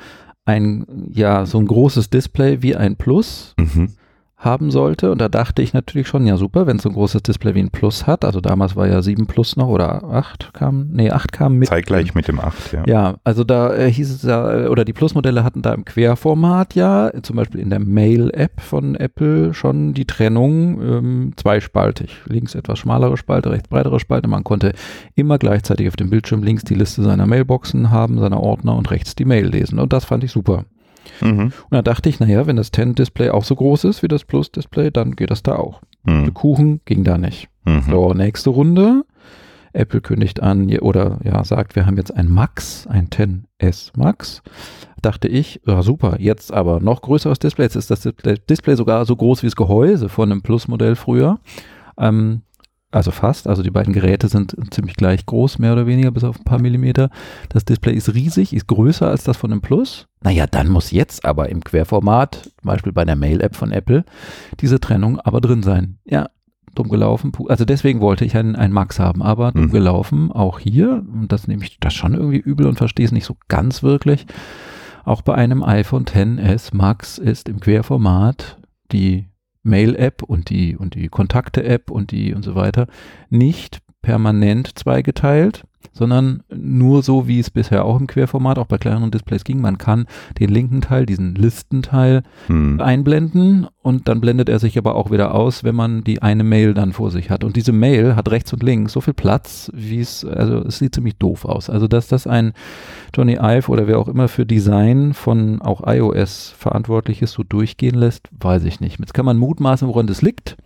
ein, 0.46 0.86
ja, 1.12 1.46
so 1.46 1.60
ein 1.60 1.68
großes 1.68 2.10
Display 2.10 2.62
wie 2.62 2.76
ein 2.76 2.96
Plus 2.96 3.54
Mhm. 3.58 3.94
Haben 4.42 4.72
sollte. 4.72 5.12
Und 5.12 5.22
da 5.22 5.30
dachte 5.30 5.62
ich 5.62 5.74
natürlich 5.74 6.08
schon, 6.08 6.26
ja 6.26 6.36
super, 6.36 6.66
wenn 6.66 6.78
es 6.78 6.84
so 6.84 6.90
ein 6.90 6.96
großes 6.96 7.22
Display 7.22 7.54
wie 7.54 7.60
ein 7.60 7.70
Plus 7.70 8.08
hat. 8.08 8.26
Also 8.26 8.42
damals 8.42 8.76
war 8.76 8.88
ja 8.88 9.02
7 9.02 9.28
Plus 9.28 9.56
noch 9.56 9.68
oder 9.68 10.04
8 10.04 10.54
kam, 10.54 10.90
nee, 10.92 11.12
8 11.12 11.32
kam 11.32 11.58
mit. 11.58 11.70
Zeitgleich 11.70 12.16
mit 12.16 12.28
dem 12.28 12.40
8, 12.40 12.74
ja. 12.74 12.84
Ja, 12.88 13.16
also 13.24 13.44
da 13.44 13.74
äh, 13.74 13.92
hieß 13.92 14.12
es 14.12 14.24
ja, 14.24 14.66
äh, 14.66 14.68
oder 14.68 14.84
die 14.84 14.94
Plus-Modelle 14.94 15.44
hatten 15.44 15.62
da 15.62 15.74
im 15.74 15.86
Querformat 15.86 16.74
ja, 16.74 17.12
zum 17.22 17.36
Beispiel 17.36 17.62
in 17.62 17.70
der 17.70 17.80
Mail-App 17.80 18.62
von 18.62 18.96
Apple 18.96 19.54
schon 19.54 19.94
die 19.94 20.06
Trennung 20.06 20.82
ähm, 20.82 21.34
zweispaltig. 21.36 22.18
Links 22.26 22.56
etwas 22.56 22.80
schmalere 22.80 23.18
Spalte, 23.18 23.52
rechts 23.52 23.70
breitere 23.70 24.00
Spalte. 24.00 24.28
Man 24.28 24.44
konnte 24.44 24.74
immer 25.16 25.38
gleichzeitig 25.38 25.88
auf 25.88 25.96
dem 25.96 26.10
Bildschirm 26.10 26.42
links 26.42 26.64
die 26.64 26.76
Liste 26.76 27.04
seiner 27.04 27.28
Mailboxen 27.28 27.92
haben, 27.92 28.20
seiner 28.20 28.42
Ordner 28.42 28.76
und 28.76 28.90
rechts 28.90 29.14
die 29.16 29.26
Mail 29.26 29.46
lesen. 29.46 29.78
Und 29.78 29.94
das 29.94 30.06
fand 30.06 30.24
ich 30.24 30.32
super. 30.32 30.66
Mhm. 31.22 31.42
Und 31.42 31.72
da 31.72 31.82
dachte 31.82 32.10
ich, 32.10 32.20
naja, 32.20 32.48
wenn 32.48 32.56
das 32.56 32.74
10-Display 32.74 33.30
auch 33.30 33.44
so 33.44 33.56
groß 33.56 33.86
ist 33.86 34.04
wie 34.04 34.08
das 34.08 34.24
Plus-Display, 34.26 34.92
dann 34.92 35.16
geht 35.16 35.32
das 35.32 35.44
da 35.44 35.56
auch. 35.56 35.82
Mhm. 36.04 36.34
Kuchen 36.34 36.82
ging 36.86 37.04
da 37.04 37.18
nicht. 37.18 37.50
Mhm. 37.66 37.84
So, 37.90 38.14
nächste 38.14 38.50
Runde. 38.50 39.04
Apple 39.74 40.02
kündigt 40.02 40.42
an 40.42 40.70
oder 40.80 41.20
ja, 41.24 41.44
sagt, 41.44 41.76
wir 41.76 41.86
haben 41.86 41.98
jetzt 41.98 42.14
ein 42.14 42.28
Max, 42.28 42.88
ein 42.88 43.08
10S 43.08 43.92
Max. 43.96 44.42
Dachte 45.02 45.28
ich, 45.28 45.62
ja 45.66 45.82
super, 45.82 46.18
jetzt 46.20 46.54
aber 46.54 46.80
noch 46.80 47.02
größeres 47.02 47.40
Display. 47.40 47.66
Jetzt 47.66 47.76
ist 47.76 47.90
das 47.90 48.02
Display, 48.02 48.36
Display 48.50 48.76
sogar 48.76 49.06
so 49.06 49.16
groß 49.16 49.44
wie 49.44 49.48
das 49.48 49.56
Gehäuse 49.56 50.10
von 50.10 50.32
einem 50.32 50.42
Plus-Modell 50.42 50.96
früher. 50.96 51.40
Ähm, 51.98 52.42
also 52.92 53.12
fast, 53.12 53.48
also 53.48 53.64
die 53.64 53.72
beiden 53.72 53.94
Geräte 53.94 54.28
sind 54.28 54.56
ziemlich 54.72 54.98
gleich 54.98 55.26
groß, 55.26 55.60
mehr 55.60 55.74
oder 55.74 55.88
weniger, 55.88 56.12
bis 56.12 56.26
auf 56.26 56.38
ein 56.38 56.44
paar 56.44 56.62
Millimeter. 56.62 57.10
Das 57.50 57.64
Display 57.64 57.94
ist 57.94 58.14
riesig, 58.14 58.54
ist 58.54 58.68
größer 58.68 59.08
als 59.08 59.24
das 59.24 59.38
von 59.38 59.50
dem 59.50 59.62
Plus. 59.62 60.08
Naja, 60.24 60.46
dann 60.48 60.70
muss 60.70 60.92
jetzt 60.92 61.26
aber 61.26 61.50
im 61.50 61.64
Querformat, 61.64 62.36
zum 62.44 62.68
Beispiel 62.68 62.92
bei 62.94 63.06
der 63.06 63.16
Mail-App 63.16 63.56
von 63.56 63.72
Apple, 63.72 64.06
diese 64.60 64.80
Trennung 64.80 65.20
aber 65.20 65.42
drin 65.42 65.64
sein. 65.64 65.98
Ja, 66.06 66.30
dumm 66.76 66.90
gelaufen. 66.90 67.32
Also 67.50 67.66
deswegen 67.66 68.02
wollte 68.02 68.24
ich 68.24 68.38
einen, 68.38 68.56
einen 68.56 68.74
Max 68.74 69.00
haben, 69.00 69.22
aber 69.24 69.52
dumm 69.52 69.66
Mhm. 69.66 69.72
gelaufen, 69.72 70.32
auch 70.32 70.60
hier, 70.60 71.04
und 71.12 71.32
das 71.32 71.48
nehme 71.48 71.64
ich 71.64 71.80
das 71.80 71.94
schon 71.94 72.14
irgendwie 72.14 72.38
übel 72.40 72.68
und 72.68 72.78
verstehe 72.78 73.06
es 73.06 73.12
nicht 73.12 73.26
so 73.26 73.36
ganz 73.48 73.82
wirklich. 73.84 74.28
Auch 75.04 75.24
bei 75.24 75.34
einem 75.34 75.64
iPhone 75.64 76.06
XS 76.06 76.74
Max 76.74 77.18
ist 77.18 77.50
im 77.50 77.60
Querformat 77.60 78.58
die 78.92 79.26
Mail-App 79.64 80.22
und 80.24 80.50
die, 80.50 80.76
und 80.78 80.94
die 80.96 81.10
Kontakte-App 81.10 81.90
und 81.90 82.12
die 82.12 82.34
und 82.36 82.44
so 82.44 82.54
weiter 82.56 82.88
nicht 83.30 83.80
permanent 84.04 84.78
zweigeteilt, 84.78 85.64
sondern 85.94 86.44
nur 86.54 87.04
so, 87.04 87.28
wie 87.28 87.40
es 87.40 87.50
bisher 87.50 87.86
auch 87.86 88.00
im 88.00 88.08
Querformat, 88.08 88.58
auch 88.60 88.66
bei 88.68 88.78
kleineren 88.78 89.12
Displays 89.12 89.44
ging. 89.44 89.62
Man 89.62 89.78
kann 89.78 90.06
den 90.40 90.50
linken 90.50 90.82
Teil, 90.82 91.06
diesen 91.06 91.36
Listenteil, 91.36 92.24
Mhm. 92.48 92.80
einblenden 92.82 93.68
und 93.82 94.08
dann 94.08 94.22
blendet 94.22 94.50
er 94.50 94.60
sich 94.60 94.78
aber 94.78 94.96
auch 94.96 95.12
wieder 95.12 95.34
aus, 95.34 95.64
wenn 95.64 95.76
man 95.76 96.04
die 96.04 96.22
eine 96.22 96.44
Mail 96.44 96.74
dann 96.74 96.94
vor 96.94 97.12
sich 97.12 97.30
hat. 97.30 97.44
Und 97.44 97.56
diese 97.56 97.72
Mail 97.72 98.16
hat 98.16 98.30
rechts 98.32 98.54
und 98.54 98.64
links 98.64 98.94
so 98.94 99.02
viel 99.02 99.14
Platz, 99.14 99.72
wie 99.74 100.00
es, 100.00 100.24
also 100.26 100.60
es 100.60 100.80
sieht 100.80 100.96
ziemlich 100.96 101.18
doof 101.18 101.46
aus. 101.46 101.70
Also 101.70 101.88
dass 101.88 102.08
das 102.08 102.28
ein 102.28 102.54
Johnny 103.16 103.38
Ive 103.42 103.70
oder 103.70 103.88
wer 103.88 104.00
auch 104.00 104.08
immer 104.08 104.28
für 104.28 104.46
Design 104.46 105.14
von 105.14 105.62
auch 105.62 105.82
iOS 105.86 106.54
verantwortlich 106.58 107.22
ist, 107.22 107.34
so 107.34 107.44
durchgehen 107.44 107.96
lässt, 107.96 108.30
weiß 108.40 108.64
ich 108.66 108.80
nicht. 108.80 109.00
Jetzt 109.00 109.14
kann 109.14 109.26
man 109.26 109.38
mutmaßen, 109.38 109.88
woran 109.88 110.08
das 110.08 110.22
liegt. 110.22 110.58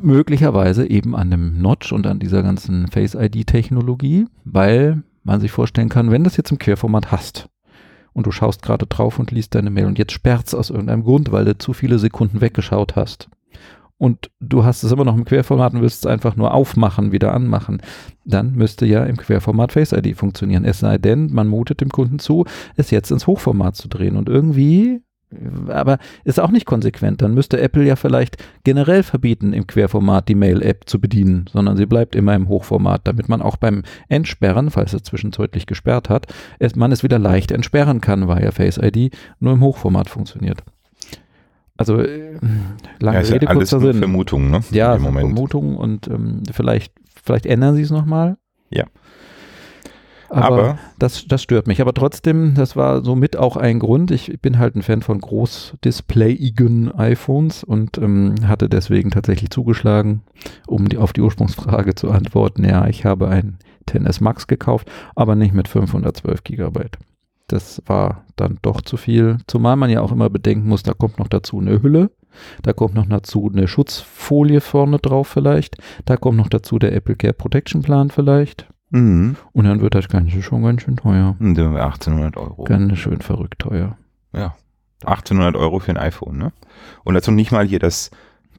Möglicherweise 0.00 0.88
eben 0.88 1.16
an 1.16 1.30
dem 1.30 1.60
Notch 1.60 1.92
und 1.92 2.06
an 2.06 2.18
dieser 2.18 2.42
ganzen 2.42 2.88
Face-ID-Technologie, 2.88 4.26
weil 4.44 5.02
man 5.22 5.40
sich 5.40 5.50
vorstellen 5.50 5.88
kann, 5.88 6.10
wenn 6.10 6.24
das 6.24 6.36
jetzt 6.36 6.50
im 6.50 6.58
Querformat 6.58 7.12
hast, 7.12 7.48
und 8.12 8.26
du 8.26 8.32
schaust 8.32 8.62
gerade 8.62 8.86
drauf 8.86 9.18
und 9.18 9.30
liest 9.30 9.54
deine 9.54 9.70
Mail 9.70 9.86
und 9.86 9.98
jetzt 9.98 10.12
sperrt's 10.12 10.54
aus 10.54 10.70
irgendeinem 10.70 11.04
Grund, 11.04 11.32
weil 11.32 11.44
du 11.44 11.56
zu 11.56 11.72
viele 11.72 11.98
Sekunden 11.98 12.40
weggeschaut 12.40 12.96
hast. 12.96 13.28
Und 13.98 14.30
du 14.40 14.64
hast 14.64 14.82
es 14.82 14.92
immer 14.92 15.04
noch 15.04 15.14
im 15.14 15.26
Querformat 15.26 15.74
und 15.74 15.82
willst 15.82 16.04
es 16.04 16.10
einfach 16.10 16.34
nur 16.34 16.54
aufmachen, 16.54 17.12
wieder 17.12 17.34
anmachen. 17.34 17.82
Dann 18.24 18.54
müsste 18.54 18.86
ja 18.86 19.04
im 19.04 19.18
Querformat 19.18 19.72
Face 19.72 19.92
ID 19.92 20.16
funktionieren. 20.16 20.64
Es 20.64 20.80
sei 20.80 20.96
denn, 20.96 21.30
man 21.32 21.48
mutet 21.48 21.82
dem 21.82 21.90
Kunden 21.90 22.18
zu, 22.18 22.46
es 22.76 22.90
jetzt 22.90 23.10
ins 23.10 23.26
Hochformat 23.26 23.76
zu 23.76 23.88
drehen. 23.88 24.16
Und 24.16 24.30
irgendwie, 24.30 25.02
aber 25.68 25.98
ist 26.24 26.40
auch 26.40 26.50
nicht 26.50 26.66
konsequent. 26.66 27.22
Dann 27.22 27.34
müsste 27.34 27.60
Apple 27.60 27.84
ja 27.84 27.96
vielleicht 27.96 28.36
generell 28.64 29.02
verbieten, 29.02 29.52
im 29.52 29.66
Querformat 29.66 30.28
die 30.28 30.34
Mail-App 30.34 30.88
zu 30.88 31.00
bedienen, 31.00 31.46
sondern 31.52 31.76
sie 31.76 31.86
bleibt 31.86 32.14
immer 32.16 32.34
im 32.34 32.48
Hochformat, 32.48 33.02
damit 33.04 33.28
man 33.28 33.42
auch 33.42 33.56
beim 33.56 33.82
Entsperren, 34.08 34.70
falls 34.70 34.92
es 34.92 35.02
zwischenzeitlich 35.02 35.66
gesperrt 35.66 36.08
hat, 36.08 36.26
es, 36.58 36.74
man 36.76 36.92
es 36.92 37.02
wieder 37.02 37.18
leicht 37.18 37.52
entsperren 37.52 38.00
kann, 38.00 38.28
weil 38.28 38.42
ja 38.42 38.50
Face 38.50 38.78
ID 38.78 39.14
nur 39.38 39.52
im 39.52 39.60
Hochformat 39.60 40.08
funktioniert. 40.08 40.64
Also 41.76 41.98
äh, 42.00 42.38
lange 42.98 43.16
Ja, 43.16 43.20
ist 43.20 43.28
ja 43.28 43.34
Rede, 43.34 43.48
alles 43.48 43.70
kurzer 43.70 43.80
Sinn. 43.80 44.00
Vermutungen, 44.00 44.50
ne? 44.50 44.60
Ja, 44.70 44.96
Im 44.96 45.02
Moment. 45.02 45.26
Vermutung 45.32 45.76
und 45.76 46.08
ähm, 46.08 46.42
vielleicht, 46.52 46.92
vielleicht 47.22 47.46
ändern 47.46 47.74
sie 47.74 47.82
es 47.82 47.90
nochmal. 47.90 48.36
Ja. 48.68 48.84
Aber, 50.30 50.46
Aber 50.46 50.78
das, 50.98 51.26
das 51.26 51.42
stört 51.42 51.66
mich. 51.66 51.80
Aber 51.80 51.92
trotzdem, 51.92 52.54
das 52.54 52.76
war 52.76 53.02
somit 53.02 53.36
auch 53.36 53.56
ein 53.56 53.80
Grund. 53.80 54.12
Ich 54.12 54.40
bin 54.40 54.58
halt 54.58 54.76
ein 54.76 54.82
Fan 54.82 55.02
von 55.02 55.20
großdisplayigen 55.20 56.94
iPhones 56.94 57.64
und 57.64 57.98
ähm, 57.98 58.36
hatte 58.46 58.68
deswegen 58.68 59.10
tatsächlich 59.10 59.50
zugeschlagen, 59.50 60.22
um 60.68 60.88
die, 60.88 60.98
auf 60.98 61.12
die 61.12 61.20
Ursprungsfrage 61.20 61.96
zu 61.96 62.10
antworten. 62.10 62.64
Ja, 62.64 62.86
ich 62.86 63.04
habe 63.04 63.28
ein 63.28 63.58
10S 63.88 64.22
Max 64.22 64.46
gekauft, 64.46 64.90
aber 65.16 65.34
nicht 65.34 65.52
mit 65.52 65.66
512 65.66 66.44
Gigabyte. 66.44 66.98
Das 67.48 67.82
war 67.86 68.24
dann 68.36 68.58
doch 68.62 68.80
zu 68.80 68.96
viel. 68.96 69.38
Zumal 69.48 69.74
man 69.74 69.90
ja 69.90 70.00
auch 70.00 70.12
immer 70.12 70.30
bedenken 70.30 70.68
muss, 70.68 70.84
da 70.84 70.92
kommt 70.92 71.18
noch 71.18 71.28
dazu 71.28 71.58
eine 71.58 71.82
Hülle. 71.82 72.12
Da 72.62 72.72
kommt 72.72 72.94
noch 72.94 73.06
dazu 73.06 73.50
eine 73.52 73.66
Schutzfolie 73.66 74.60
vorne 74.60 74.98
drauf 74.98 75.26
vielleicht. 75.26 75.76
Da 76.04 76.16
kommt 76.16 76.38
noch 76.38 76.48
dazu 76.48 76.78
der 76.78 76.92
Apple 76.92 77.16
Care 77.16 77.32
Protection 77.32 77.82
Plan 77.82 78.10
vielleicht. 78.10 78.68
Mhm. 78.90 79.36
Und 79.52 79.64
dann 79.64 79.80
wird 79.80 79.94
das 79.94 80.08
Ganze 80.08 80.42
schon 80.42 80.62
ganz 80.62 80.82
schön 80.82 80.96
teuer. 80.96 81.36
Und 81.38 81.54
dann 81.56 81.76
1800 81.76 82.36
Euro. 82.36 82.64
Ganz 82.64 82.98
schön 82.98 83.20
verrückt 83.20 83.58
teuer. 83.60 83.96
Ja. 84.32 84.54
1800 85.04 85.56
Euro 85.56 85.78
für 85.78 85.92
ein 85.92 85.96
iPhone, 85.96 86.36
ne? 86.36 86.52
Und 87.04 87.14
dazu 87.14 87.30
nicht 87.30 87.52
mal 87.52 87.66
hier 87.66 87.78
das 87.78 88.10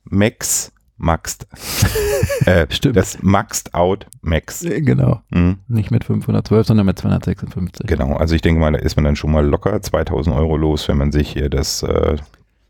Max 0.04 0.72
Maxed. 1.02 1.48
äh, 2.46 2.68
Stimmt. 2.70 2.96
Das 2.96 3.22
Maxed 3.24 3.74
Out 3.74 4.06
Max. 4.22 4.62
Genau. 4.64 5.22
Mhm. 5.32 5.58
Nicht 5.68 5.90
mit 5.90 6.04
512, 6.04 6.68
sondern 6.68 6.86
mit 6.86 7.00
256. 7.00 7.88
Genau, 7.88 8.16
also 8.16 8.36
ich 8.36 8.42
denke 8.42 8.62
mal, 8.62 8.72
da 8.72 8.80
ist 8.80 8.96
man 8.96 9.06
dann 9.06 9.16
schon 9.16 9.32
mal 9.32 9.46
locker 9.46 9.82
2000 9.82 10.36
Euro 10.36 10.58
los, 10.58 10.88
wenn 10.88 10.98
man 10.98 11.12
sich 11.12 11.32
hier 11.32 11.50
das 11.50 11.82
äh, 11.82 12.18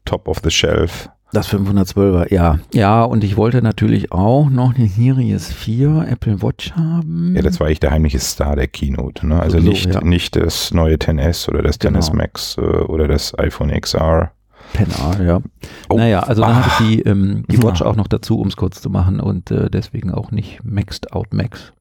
Top 0.05 0.29
of 0.29 0.39
the 0.43 0.49
Shelf 0.49 1.09
Das 1.33 1.47
512er, 1.49 2.33
ja. 2.33 2.59
Ja, 2.73 3.03
und 3.03 3.23
ich 3.23 3.37
wollte 3.37 3.61
natürlich 3.61 4.11
auch 4.11 4.49
noch 4.49 4.73
die 4.73 4.87
Series 4.87 5.51
4 5.51 6.07
Apple 6.09 6.41
Watch 6.41 6.73
haben. 6.73 7.33
Ja, 7.35 7.41
das 7.41 7.59
war 7.59 7.67
eigentlich 7.67 7.79
der 7.79 7.91
heimliche 7.91 8.19
Star 8.19 8.55
der 8.57 8.67
Keynote. 8.67 9.25
Ne? 9.25 9.39
Also 9.39 9.59
So, 9.59 9.69
nicht, 9.69 9.93
ja. 9.93 10.01
nicht 10.01 10.35
das 10.35 10.73
neue 10.73 10.95
10S 10.97 11.47
oder 11.47 11.61
das 11.61 11.79
10S 11.79 12.07
Genau. 12.07 12.17
Max 12.17 12.57
äh, 12.57 12.61
oder 12.61 13.07
das 13.07 13.37
iPhone 13.39 13.69
XR. 13.71 14.31
Pen 14.73 14.87
A, 14.93 15.21
ja. 15.23 15.41
Oh. 15.89 15.97
Naja, 15.97 16.21
also 16.21 16.41
dann 16.41 16.51
Ah. 16.51 16.55
hatte 16.65 16.83
ich 16.83 16.89
die, 16.97 17.01
ähm, 17.09 17.43
die 17.49 17.61
Watch 17.63 17.81
Ah. 17.81 17.85
auch 17.85 17.95
noch 17.95 18.07
dazu, 18.07 18.39
um 18.39 18.47
es 18.47 18.55
kurz 18.57 18.81
zu 18.81 18.89
machen 18.89 19.19
und 19.19 19.51
äh, 19.51 19.69
deswegen 19.69 20.11
auch 20.11 20.31
nicht 20.31 20.63
Maxed 20.63 21.13
Out 21.13 21.33
Max. 21.33 21.73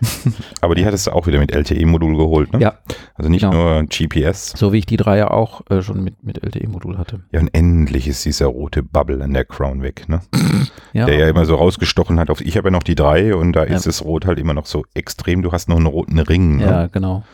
Aber 0.60 0.74
die 0.74 0.84
hattest 0.84 1.06
du 1.06 1.12
auch 1.12 1.26
wieder 1.26 1.38
mit 1.38 1.52
LTE-Modul 1.52 2.16
geholt, 2.16 2.52
ne? 2.52 2.60
Ja. 2.60 2.74
Also 3.14 3.30
nicht 3.30 3.42
Genau. 3.42 3.52
nur 3.78 3.82
GPS. 3.84 4.52
So 4.56 4.72
wie 4.72 4.78
ich 4.78 4.86
die 4.86 4.96
Dreier 4.96 5.30
auch 5.32 5.62
äh, 5.70 5.82
schon 5.82 6.02
mit, 6.04 6.22
mit 6.22 6.42
LTE-Modul 6.42 6.98
hatte. 6.98 7.20
Ja, 7.32 7.40
und 7.40 7.48
endlich 7.54 8.06
ist 8.08 8.24
dieser 8.24 8.46
rote 8.46 8.82
Bubble 8.82 9.22
an 9.24 9.32
der 9.32 9.44
Crown 9.44 9.82
weg, 9.82 10.08
ne? 10.08 10.20
Ja, 10.92 11.06
Der 11.06 11.18
ja 11.18 11.28
immer 11.28 11.44
so 11.44 11.54
rausgestochen 11.56 12.18
hat. 12.18 12.30
Auf, 12.30 12.40
ich 12.40 12.56
habe 12.56 12.68
ja 12.68 12.72
noch 12.72 12.82
die 12.82 12.94
drei 12.94 13.34
und 13.34 13.52
da 13.54 13.64
Ja. 13.64 13.74
ist 13.76 13.86
das 13.86 14.04
Rot 14.04 14.26
halt 14.26 14.38
immer 14.38 14.54
noch 14.54 14.66
so 14.66 14.84
extrem. 14.94 15.42
Du 15.42 15.52
hast 15.52 15.68
noch 15.68 15.76
einen 15.76 15.86
roten 15.86 16.18
Ring 16.18 16.56
ne? 16.56 16.64
ja 16.64 16.86
genau. 16.86 17.24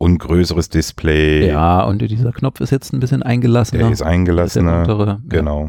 Und 0.00 0.16
größeres 0.16 0.70
Display. 0.70 1.46
Ja, 1.46 1.84
und 1.84 1.98
dieser 2.00 2.32
Knopf 2.32 2.60
ist 2.60 2.70
jetzt 2.70 2.94
ein 2.94 3.00
bisschen 3.00 3.22
eingelassener. 3.22 3.82
Der 3.82 3.92
ist 3.92 4.00
eingelassener. 4.00 4.84
Der 4.84 4.94
untere, 4.96 5.06
ja. 5.06 5.18
Genau. 5.28 5.68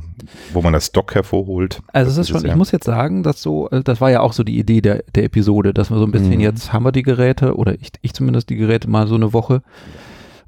Wo 0.54 0.62
man 0.62 0.72
das 0.72 0.94
Dock 0.94 1.14
hervorholt. 1.14 1.82
Also 1.92 2.12
es 2.12 2.18
ist 2.18 2.30
schon, 2.30 2.46
ja. 2.46 2.52
ich 2.52 2.56
muss 2.56 2.72
jetzt 2.72 2.86
sagen, 2.86 3.24
dass 3.24 3.42
so, 3.42 3.70
äh, 3.72 3.84
das 3.84 4.00
war 4.00 4.10
ja 4.10 4.22
auch 4.22 4.32
so 4.32 4.46
die 4.46 4.58
Idee 4.58 4.80
der, 4.80 5.04
der 5.16 5.26
Episode, 5.26 5.74
dass 5.74 5.92
wir 5.92 5.98
so 5.98 6.06
ein 6.06 6.12
bisschen 6.12 6.36
Mhm. 6.36 6.40
jetzt 6.40 6.72
haben 6.72 6.84
wir 6.84 6.94
die 6.94 7.04
Geräte 7.04 7.58
oder 7.58 7.74
ich, 7.74 7.92
ich 8.02 8.14
zumindest 8.14 8.50
die 8.50 8.56
Geräte 8.56 8.90
mal 8.90 9.06
so 9.06 9.16
eine 9.16 9.34
Woche. 9.34 9.64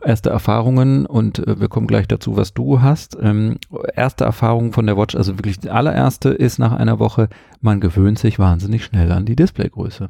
Erste 0.01 0.29
Erfahrungen 0.29 1.05
und 1.05 1.45
äh, 1.45 1.59
wir 1.59 1.67
kommen 1.67 1.87
gleich 1.87 2.07
dazu, 2.07 2.37
was 2.37 2.53
du 2.53 2.81
hast. 2.81 3.17
Ähm, 3.21 3.57
erste 3.95 4.23
Erfahrung 4.23 4.71
von 4.71 4.85
der 4.85 4.95
Watch, 4.95 5.13
also 5.13 5.37
wirklich 5.37 5.59
die 5.59 5.71
allererste 5.71 6.29
ist 6.29 6.57
nach 6.57 6.71
einer 6.71 6.99
Woche, 6.99 7.27
man 7.59 7.81
gewöhnt 7.81 8.17
sich 8.17 8.39
wahnsinnig 8.39 8.85
schnell 8.85 9.11
an 9.11 9.25
die 9.25 9.35
Displaygröße. 9.35 10.09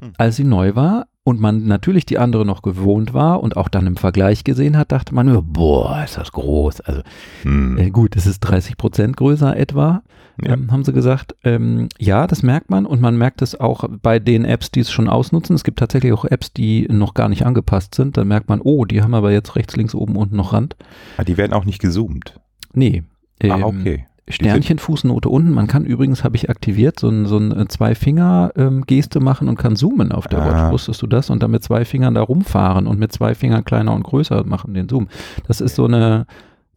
Hm. 0.00 0.12
Als 0.18 0.36
sie 0.36 0.44
neu 0.44 0.74
war 0.74 1.06
und 1.24 1.40
man 1.40 1.66
natürlich 1.66 2.04
die 2.04 2.18
andere 2.18 2.44
noch 2.44 2.62
gewohnt 2.62 3.14
war 3.14 3.42
und 3.42 3.56
auch 3.56 3.68
dann 3.68 3.86
im 3.86 3.96
Vergleich 3.96 4.42
gesehen 4.44 4.76
hat, 4.76 4.90
dachte 4.92 5.14
man 5.14 5.26
nur, 5.26 5.42
boah, 5.42 6.02
ist 6.04 6.16
das 6.18 6.32
groß. 6.32 6.80
Also 6.80 7.02
Hm. 7.42 7.78
äh, 7.78 7.90
gut, 7.90 8.16
es 8.16 8.26
ist 8.26 8.40
30 8.40 8.76
Prozent 8.76 9.16
größer 9.16 9.56
etwa, 9.56 10.02
Ja. 10.42 10.54
ähm, 10.54 10.72
haben 10.72 10.82
sie 10.84 10.92
gesagt. 10.92 11.36
Ähm, 11.44 11.88
ja, 11.98 12.26
das 12.26 12.42
merkt 12.42 12.70
man 12.70 12.86
und 12.86 13.00
man 13.00 13.16
merkt 13.16 13.40
es 13.42 13.58
auch 13.58 13.84
bei 14.02 14.18
den 14.18 14.44
Apps, 14.44 14.70
die 14.72 14.80
es 14.80 14.90
schon 14.90 15.08
ausnutzen. 15.08 15.54
Es 15.54 15.62
gibt 15.62 15.78
tatsächlich 15.78 16.12
auch 16.12 16.24
Apps, 16.24 16.52
die 16.52 16.88
noch 16.90 17.14
gar 17.14 17.28
nicht 17.28 17.46
angepasst 17.46 17.94
sind. 17.94 18.16
Da 18.16 18.24
merkt 18.24 18.48
man, 18.48 18.60
oh, 18.60 18.84
die 18.84 19.02
haben 19.02 19.14
aber 19.14 19.30
jetzt 19.30 19.54
rechts, 19.54 19.76
links, 19.76 19.94
oben, 19.94 20.16
unten 20.16 20.36
noch 20.36 20.52
Rand. 20.52 20.74
Ah, 21.18 21.24
die 21.24 21.36
werden 21.36 21.52
auch 21.52 21.64
nicht 21.64 21.80
gezoomt. 21.80 22.40
Nee. 22.72 23.04
ah, 23.44 23.46
ähm, 23.58 23.62
okay. 23.64 24.06
Sternchen, 24.28 24.78
Fußnote 24.78 25.28
unten. 25.28 25.50
Man 25.50 25.66
kann 25.66 25.84
übrigens, 25.84 26.22
habe 26.24 26.36
ich 26.36 26.48
aktiviert, 26.48 26.98
so 27.00 27.08
ein, 27.08 27.26
so 27.26 27.36
ein 27.38 27.50
äh, 27.56 27.66
Zwei-Finger-Geste 27.68 29.20
machen 29.20 29.48
und 29.48 29.58
kann 29.58 29.76
zoomen 29.76 30.12
auf 30.12 30.28
der 30.28 30.40
Ah. 30.42 30.46
Watch. 30.66 30.72
Wusstest 30.72 31.02
du 31.02 31.06
das? 31.06 31.28
Und 31.30 31.42
dann 31.42 31.50
mit 31.50 31.62
zwei 31.64 31.84
Fingern 31.84 32.14
da 32.14 32.22
rumfahren 32.22 32.86
und 32.86 32.98
mit 32.98 33.12
zwei 33.12 33.34
Fingern 33.34 33.64
kleiner 33.64 33.92
und 33.92 34.04
größer 34.04 34.44
machen 34.44 34.74
den 34.74 34.88
Zoom. 34.88 35.08
Das 35.48 35.60
ist 35.60 35.74
so 35.74 35.84
eine, 35.86 36.26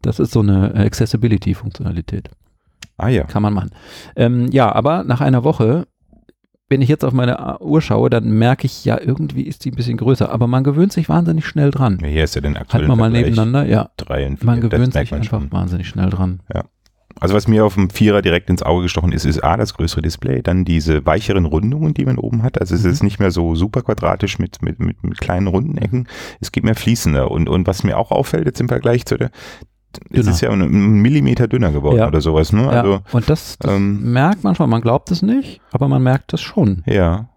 das 0.02 0.20
ist 0.20 0.32
so 0.32 0.40
eine 0.42 0.74
Accessibility-Funktionalität. 0.76 2.30
Ah 2.98 3.10
ja. 3.10 3.24
Kann 3.26 3.42
man 3.44 3.54
machen. 3.54 3.72
Ähm, 4.16 4.48
ja, 4.52 4.74
aber 4.74 5.04
nach 5.04 5.22
einer 5.22 5.44
Woche, 5.44 5.86
wenn 6.70 6.82
ich 6.82 6.90
jetzt 6.90 7.06
auf 7.06 7.14
meine 7.14 7.60
Uhr 7.60 7.82
schaue, 7.82 8.10
dann 8.10 8.30
merke 8.32 8.66
ich, 8.66 8.86
ja, 8.86 9.00
irgendwie 9.00 9.44
ist 9.44 9.66
die 9.66 9.72
ein 9.72 9.76
bisschen 9.76 9.98
größer. 9.98 10.32
Aber 10.32 10.48
man 10.48 10.64
gewöhnt 10.64 10.94
sich 10.94 11.10
wahnsinnig 11.10 11.46
schnell 11.46 11.72
dran. 11.72 12.00
ja. 12.02 12.08
Hier 12.08 12.24
ist 12.24 12.36
ja 12.36 12.42
den 12.42 12.58
aktuellen 12.58 12.88
Halten 12.88 12.92
wir 12.92 12.96
mal 12.96 13.12
Vergleich. 13.12 13.26
nebeneinander, 13.36 13.70
ja. 13.70 13.90
Drei 13.98 14.26
und 14.26 14.38
vier. 14.40 14.46
Man 14.48 14.62
gewöhnt 14.62 14.94
sich 14.94 15.12
man 15.12 15.20
einfach 15.22 15.40
schon. 15.42 15.52
wahnsinnig 15.52 15.88
schnell 15.88 16.10
dran. 16.10 16.40
Also 17.20 17.34
was 17.34 17.48
mir 17.48 17.64
auf 17.66 17.76
dem 17.76 17.90
Vierer 17.90 18.22
direkt 18.22 18.50
ins 18.50 18.62
Auge 18.62 18.84
gestochen 18.84 19.12
ist, 19.14 19.24
ist 19.26 19.42
A, 19.44 19.56
das 19.56 19.74
größere 19.74 20.02
Display, 20.02 20.42
dann 20.42 20.66
diese 20.66 21.06
weicheren 21.06 21.46
Rundungen, 21.46 21.94
die 21.94 22.06
man 22.06 22.18
oben 22.18 22.44
hat. 22.44 22.60
Also 22.60 22.76
es 22.76 22.84
Mhm. 22.84 22.90
ist 22.92 23.04
nicht 23.04 23.20
mehr 23.20 23.32
so 23.32 23.56
super 23.56 23.82
quadratisch 23.84 24.38
mit, 24.38 24.62
mit, 24.62 24.80
mit, 24.80 25.02
mit 25.04 25.20
kleinen 25.20 25.48
runden 25.48 25.78
Ecken. 25.78 26.08
Es 26.42 26.52
geht 26.52 26.64
mehr 26.66 26.76
fließender. 26.76 27.32
Und, 27.32 27.48
und 27.48 27.68
was 27.68 27.84
mir 27.84 27.98
auch 27.98 28.12
auffällt 28.12 28.46
jetzt 28.46 28.60
im 28.60 28.68
Vergleich 28.68 29.06
zu 29.06 29.18
der, 29.18 29.32
es 30.10 30.20
Dünner. 30.24 30.32
ist 30.32 30.42
ja 30.42 30.50
ein, 30.52 31.02
Millimeter 31.02 31.48
dünner 31.48 31.72
geworden 31.72 32.00
Ja. 32.00 32.08
oder 32.08 32.20
sowas. 32.20 32.52
Ne? 32.52 32.64
Ja, 32.64 32.70
Also 32.70 33.00
und 33.14 33.30
das, 33.30 33.58
das 33.60 33.72
ähm, 33.72 34.12
merkt 34.12 34.44
man 34.44 34.54
schon. 34.56 34.70
Man 34.70 34.82
glaubt 34.82 35.10
es 35.10 35.22
nicht, 35.22 35.62
aber 35.72 35.88
man 35.88 36.04
merkt 36.04 36.34
es 36.34 36.42
schon. 36.42 36.84
ja. 36.86 37.30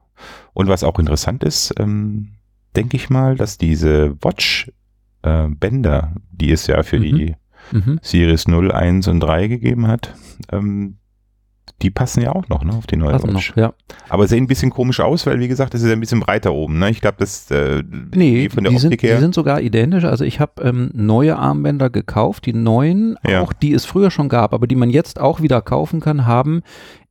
Und 0.54 0.66
was 0.66 0.82
auch 0.82 0.99
interessant 0.99 1.44
ist, 1.44 1.73
ähm, 1.78 2.30
denke 2.75 2.97
ich 2.97 3.11
mal, 3.11 3.37
dass 3.37 3.58
diese 3.58 4.16
Watch-Bänder, 5.23 6.14
die 6.32 6.50
es 6.50 6.66
ja 6.66 6.82
für 6.82 6.99
Mhm. 6.99 7.02
die 7.02 7.35
Mhm. 7.72 7.98
Series 8.02 8.48
0, 8.48 8.72
1 8.72 9.08
und 9.08 9.20
3 9.20 9.48
gegeben 9.48 9.87
hat, 9.87 10.14
ähm, 10.52 10.96
die 11.82 11.90
passen 11.90 12.22
ja 12.22 12.32
auch 12.34 12.48
noch 12.48 12.64
ne, 12.64 12.72
auf 12.72 12.88
die 12.88 12.96
neue 12.96 13.12
Passen 13.12 13.32
Watch. 13.34 13.50
noch, 13.50 13.56
ja. 13.56 13.72
Aber 14.08 14.26
sehen 14.26 14.44
ein 14.44 14.46
bisschen 14.48 14.70
komisch 14.70 14.98
aus, 14.98 15.26
weil 15.26 15.38
wie 15.38 15.46
gesagt, 15.46 15.75
das 15.75 15.82
ist 15.82 15.92
ein 15.92 16.00
bisschen 16.00 16.18
breiter 16.18 16.52
oben. 16.52 16.78
Ne? 16.80 16.90
Ich 16.90 17.00
glaube, 17.00 17.18
das 17.20 17.48
äh, 17.52 17.84
Nee, 18.14 18.48
von 18.48 18.64
der 18.64 18.72
die 18.72 18.78
sind, 18.78 18.88
Optik 18.88 19.02
die 19.02 19.06
her. 19.08 19.20
sind 19.20 19.32
sogar 19.32 19.60
identisch. 19.60 20.02
Also 20.04 20.25
ich 20.25 20.40
habe 20.40 20.60
ähm, 20.62 20.90
neue 20.92 21.37
Armbänder 21.37 21.88
gekauft. 21.88 22.46
Die 22.46 22.52
neuen, 22.52 23.16
Ja. 23.25 23.42
auch 23.42 23.52
die 23.52 23.75
es 23.75 23.84
früher 23.84 24.10
schon 24.10 24.28
gab, 24.28 24.54
aber 24.54 24.66
die 24.66 24.75
man 24.75 24.90
jetzt 24.90 25.20
auch 25.20 25.40
wieder 25.40 25.60
kaufen 25.62 26.00
kann, 26.00 26.26
haben 26.26 26.62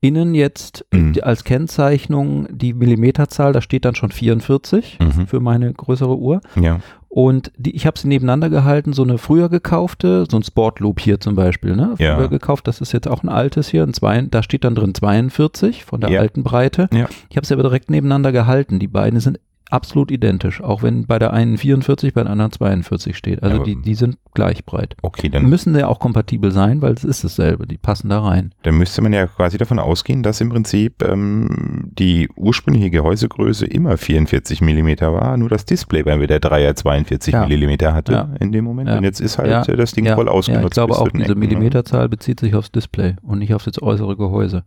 innen 0.02 0.36
jetzt 0.36 0.86
äh, 0.92 0.98
Mhm. 0.98 1.14
die- 1.14 1.24
als 1.24 1.46
Kennzeichnung 1.46 2.48
die 2.52 2.74
Millimeterzahl. 2.74 3.54
Da 3.54 3.62
steht 3.62 3.86
dann 3.86 3.96
schon 3.96 4.12
44 4.12 4.98
Mhm. 5.00 5.28
für 5.28 5.40
meine 5.40 5.72
größere 5.72 6.18
Uhr. 6.18 6.42
Ja. 6.60 6.80
Und 7.20 7.52
die, 7.58 7.76
ich 7.76 7.88
habe 7.88 7.98
sie 7.98 8.08
nebeneinander 8.08 8.48
gehalten, 8.52 8.94
so 8.94 9.02
eine 9.02 9.18
früher 9.18 9.50
gekaufte, 9.50 10.26
so 10.30 10.38
ein 10.38 10.44
Sportloop 10.44 11.00
hier 11.00 11.20
zum 11.20 11.34
Beispiel, 11.34 11.76
ne? 11.76 11.94
Früher 11.98 12.06
Ja. 12.06 12.28
gekauft, 12.28 12.68
das 12.68 12.80
ist 12.80 12.92
jetzt 12.92 13.08
auch 13.08 13.24
ein 13.24 13.28
altes 13.30 13.70
hier, 13.70 13.82
ein 13.82 13.92
zwei, 13.96 14.22
da 14.22 14.44
steht 14.44 14.64
dann 14.64 14.76
drin 14.76 14.94
42 14.94 15.84
von 15.84 16.00
der 16.00 16.12
Ja. 16.12 16.20
alten 16.20 16.44
Breite. 16.44 16.88
Ja. 16.94 17.08
Ich 17.32 17.36
habe 17.36 17.48
sie 17.48 17.56
aber 17.56 17.64
direkt 17.64 17.90
nebeneinander 17.90 18.32
gehalten. 18.32 18.78
Die 18.78 18.88
beiden 18.88 19.20
sind 19.20 19.40
absolut 19.70 20.12
identisch, 20.12 20.62
auch 20.62 20.84
wenn 20.84 21.06
bei 21.06 21.20
der 21.20 21.34
einen 21.34 21.58
44, 21.58 22.14
bei 22.14 22.24
der 22.24 22.32
anderen 22.32 22.52
42 22.52 23.18
steht. 23.18 23.44
Also 23.44 23.58
Aber- 23.58 23.66
die, 23.66 23.76
die 23.82 23.96
sind 23.96 24.18
gleich 24.34 24.66
breit. 24.66 24.96
Okay, 25.02 25.30
dann, 25.30 25.46
Müssen 25.50 25.76
ja 25.76 25.88
auch 25.88 26.00
kompatibel 26.00 26.52
sein, 26.52 26.82
weil 26.82 26.94
es 26.94 27.04
ist 27.04 27.24
dasselbe, 27.24 27.66
die 27.68 27.78
passen 27.78 28.10
da 28.10 28.22
rein. 28.24 28.54
dann 28.64 28.78
müsste 28.78 29.02
man 29.02 29.12
ja 29.14 29.26
quasi 29.28 29.58
davon 29.58 29.80
ausgehen, 29.80 30.24
dass 30.24 30.40
im 30.42 30.50
Prinzip 30.50 31.04
ähm, 31.04 31.90
die 31.98 32.30
ursprüngliche 32.36 32.90
Gehäusegröße 32.92 33.66
immer 33.66 33.98
44 33.98 34.62
Millimeter 34.62 35.14
war, 35.14 35.36
nur 35.38 35.50
das 35.50 35.66
Display 35.66 36.04
bei 36.04 36.16
der 36.28 36.40
Dreier 36.40 36.76
42 36.76 37.34
Ja. 37.34 37.48
Millimeter 37.48 37.94
hatte 37.94 38.12
Ja. 38.14 38.30
in 38.40 38.52
dem 38.52 38.64
Moment. 38.66 38.90
Ja. 38.90 38.98
Und 38.98 39.04
jetzt 39.04 39.20
ist 39.22 39.38
halt 39.38 39.50
Ja. 39.50 39.64
äh, 39.64 39.76
das 39.76 39.92
Ding 39.94 40.06
ja, 40.06 40.16
voll 40.16 40.28
ja, 40.28 40.32
ausgenutzt. 40.32 40.66
ich 40.66 40.72
glaube 40.72 40.94
auch, 40.94 41.08
diese 41.10 41.24
Ecken, 41.26 41.34
ne? 41.34 41.48
Millimeterzahl 41.48 42.08
bezieht 42.10 42.40
sich 42.40 42.54
aufs 42.56 42.72
Display 42.72 43.16
und 43.24 43.40
nicht 43.40 43.54
auf 43.54 43.64
das 43.64 43.82
äußere 43.82 44.16
Gehäuse. 44.16 44.64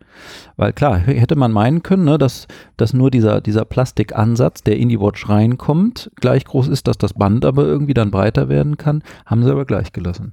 Weil 0.57 0.73
klar, 0.73 0.99
hätte 0.99 1.37
man 1.37 1.53
meinen 1.53 1.83
können, 1.83 2.05
ne, 2.05 2.19
dass, 2.19 2.49
dass 2.77 2.93
nur 2.93 3.11
dieser, 3.11 3.41
dieser 3.41 3.65
Plastikansatz, 3.65 4.63
der 4.63 4.77
in 4.79 4.90
die 4.91 5.01
Watch 5.01 5.29
reinkommt, 5.29 6.11
gleich 6.17 6.45
groß 6.45 6.69
ist, 6.69 6.87
dass 6.89 6.99
das 6.99 7.15
Band 7.15 7.45
aber 7.45 7.65
irgendwie 7.65 7.95
dann 7.95 8.11
breiter 8.11 8.49
werden 8.49 8.77
kann, 8.77 9.03
haben 9.27 9.43
sie 9.45 9.51
aber 9.51 9.65
gleich 9.65 9.93
gelassen. 9.93 10.33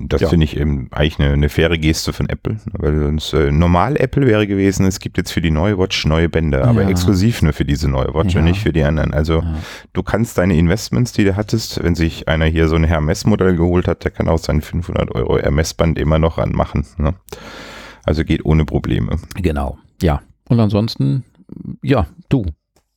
Das 0.00 0.20
Ja. 0.20 0.28
finde 0.28 0.44
ich 0.44 0.56
eben 0.56 0.86
eigentlich 0.92 1.18
eine, 1.18 1.32
eine 1.32 1.48
faire 1.48 1.76
Geste 1.76 2.12
von 2.12 2.28
Apple, 2.28 2.58
weil 2.74 2.96
sonst 3.00 3.32
äh, 3.32 3.50
normal 3.50 3.96
Apple 3.96 4.26
wäre 4.28 4.46
gewesen, 4.46 4.86
es 4.86 5.00
gibt 5.00 5.16
jetzt 5.16 5.32
für 5.32 5.40
die 5.40 5.50
neue 5.50 5.76
Watch 5.76 6.06
neue 6.06 6.28
Bänder, 6.28 6.64
aber 6.68 6.82
Ja. 6.82 6.88
exklusiv 6.88 7.42
nur 7.42 7.52
für 7.52 7.64
diese 7.64 7.88
neue 7.88 8.14
Watch 8.14 8.34
Ja. 8.34 8.38
und 8.40 8.44
nicht 8.46 8.60
für 8.60 8.72
die 8.72 8.84
anderen. 8.84 9.12
Also 9.12 9.40
Ja. 9.40 9.54
du 9.94 10.02
kannst 10.04 10.38
deine 10.38 10.56
Investments, 10.56 11.12
die 11.14 11.24
du 11.24 11.34
hattest, 11.34 11.82
wenn 11.82 11.96
sich 11.96 12.28
einer 12.28 12.44
hier 12.44 12.68
so 12.68 12.76
ein 12.76 12.84
Hermes-Modell 12.84 13.56
geholt 13.56 13.88
hat, 13.88 14.04
der 14.04 14.12
kann 14.12 14.28
auch 14.28 14.38
sein 14.38 14.60
500 14.60 15.12
Euro 15.16 15.36
Hermes-Band 15.38 15.98
immer 15.98 16.20
noch 16.20 16.38
anmachen. 16.38 16.86
Ne? 16.98 17.14
Also 18.04 18.24
geht 18.24 18.44
ohne 18.44 18.64
Probleme. 18.66 19.16
Genau. 19.34 19.78
Ja. 20.00 20.22
Und 20.48 20.60
ansonsten, 20.60 21.24
ja, 21.82 22.06
du. 22.28 22.46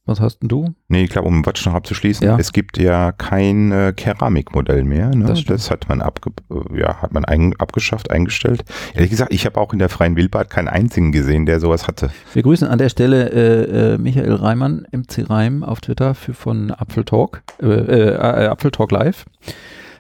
Was 0.06 0.20
hast 0.20 0.40
denn 0.40 0.50
du? 0.50 0.74
Nee, 0.88 1.04
ich 1.04 1.12
glaube, 1.12 1.28
um 1.28 1.46
Watch 1.46 1.64
noch 1.68 1.76
abzuschließen, 1.76 2.26
Ja. 2.26 2.36
es 2.40 2.54
gibt 2.54 2.80
ja 2.80 3.12
kein 3.12 3.72
äh, 3.72 3.94
Keramikmodell 3.96 4.84
mehr. 4.84 5.10
Ne? 5.14 5.26
Das 5.26 5.44
Das, 5.46 5.70
hat 5.70 5.88
man, 5.90 6.02
abge 6.02 6.32
äh, 6.50 6.80
ja, 6.80 7.02
hat 7.04 7.14
man 7.14 7.24
ein 7.24 7.54
abgeschafft, 7.60 8.10
eingestellt. 8.10 8.64
Ehrlich 8.96 9.12
gesagt, 9.12 9.32
ich 9.32 9.46
habe 9.46 9.60
auch 9.62 9.74
in 9.74 9.80
der 9.80 9.90
freien 9.90 10.16
Wildbad 10.16 10.50
keinen 10.50 10.70
einzigen 10.70 11.12
gesehen, 11.12 11.46
der 11.46 11.60
sowas 11.60 11.88
hatte. 11.88 12.10
Wir 12.34 12.42
grüßen 12.42 12.68
an 12.68 12.80
der 12.80 12.90
Stelle 12.90 13.30
äh, 13.32 13.94
äh, 13.94 13.98
Michael 14.00 14.34
Reimann, 14.34 14.88
MC 14.92 15.30
Reim 15.30 15.64
auf 15.64 15.82
Twitter 15.82 16.16
für, 16.16 16.34
von 16.34 16.72
Apfeltalk, 16.72 17.44
äh, 17.62 17.68
äh, 17.68 18.16
äh, 18.16 18.48
Apfeltalk 18.48 18.92
Live. 18.92 19.26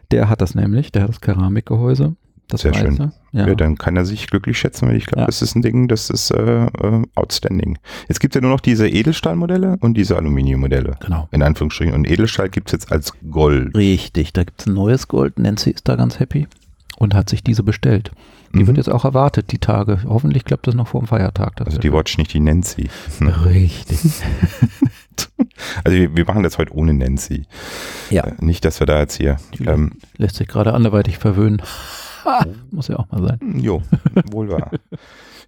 Der 0.10 0.29
hat 0.29 0.41
das 0.41 0.55
nämlich, 0.55 0.91
der 0.91 1.03
hat 1.03 1.10
das 1.10 1.22
Keramikgehäuse. 1.22 2.15
Das 2.51 2.62
Sehr 2.62 2.74
schön. 2.74 3.12
Ja. 3.31 3.48
Ja. 3.48 3.55
dann 3.55 3.77
kann 3.77 3.96
er 3.96 4.05
sich 4.05 4.27
glücklich 4.27 4.58
schätzen, 4.60 4.88
weil 4.89 4.98
ich 4.98 5.05
glaube, 5.05 5.22
Ja. 5.22 5.25
das 5.25 5.41
ist 5.41 5.55
ein 5.55 5.62
Ding, 5.62 5.88
das 5.88 6.10
ist 6.10 6.31
äh, 6.31 6.65
äh, 6.65 7.03
outstanding. 7.15 7.77
Jetzt 8.10 8.20
gibt 8.20 8.36
es 8.36 8.39
ja 8.39 8.41
nur 8.41 8.51
noch 8.51 8.60
diese 8.60 8.88
Edelstahlmodelle 8.89 9.77
und 9.79 9.96
diese 9.96 10.17
Aluminiummodelle. 10.17 10.98
Genau. 11.00 11.27
In 11.31 11.41
Anführungsstrichen. 11.41 11.93
Und 11.93 12.10
Edelstahl 12.10 12.50
gibt 12.50 12.67
es 12.67 12.74
jetzt 12.74 12.91
als 12.91 13.13
Gold. 13.31 13.75
Richtig, 13.75 14.34
da 14.34 14.43
gibt 14.43 14.62
es 14.62 14.67
ein 14.67 14.74
neues 14.74 15.08
Gold. 15.08 15.39
Nancy 15.39 15.72
ist 15.72 15.88
da 15.88 15.96
ganz 15.96 16.20
happy 16.20 16.48
und 16.98 17.13
hat 17.15 17.29
sich 17.29 17.41
diese 17.43 17.63
bestellt. 17.63 18.12
Die 18.53 18.60
Mhm. 18.63 18.67
wird 18.67 18.77
jetzt 18.77 18.89
auch 18.89 19.05
erwartet, 19.05 19.53
die 19.53 19.60
Tage. 19.60 20.00
Hoffentlich 20.05 20.43
klappt 20.43 20.67
das 20.67 20.75
noch 20.75 20.89
vor 20.89 21.00
dem 21.01 21.08
Feiertag. 21.08 21.53
Also 21.65 21.77
die 21.79 21.93
Watch, 21.93 22.17
nicht 22.17 22.34
die 22.34 22.41
Nancy. 22.41 22.89
Richtig. 23.46 24.00
Also 25.84 25.98
wir, 25.98 26.15
wir 26.15 26.25
machen 26.25 26.43
das 26.43 26.58
heute 26.58 26.74
ohne 26.75 26.93
Nancy. 26.93 27.46
Ja. 28.10 28.24
Äh, 28.25 28.34
Nicht, 28.43 28.65
dass 28.65 28.79
wir 28.79 28.88
da 28.88 29.00
jetzt 29.00 29.15
hier. 29.17 29.38
Ähm, 29.65 29.93
lässt 30.17 30.36
sich 30.36 30.48
gerade 30.48 30.74
anderweitig 30.74 31.17
verwöhnen. 31.17 31.62
Muss 32.72 32.88
ja 32.88 32.98
auch 32.98 33.10
mal 33.12 33.28
sein. 33.28 33.60
Jo, 33.60 33.82
wohl 34.32 34.50
wahr. 34.50 34.72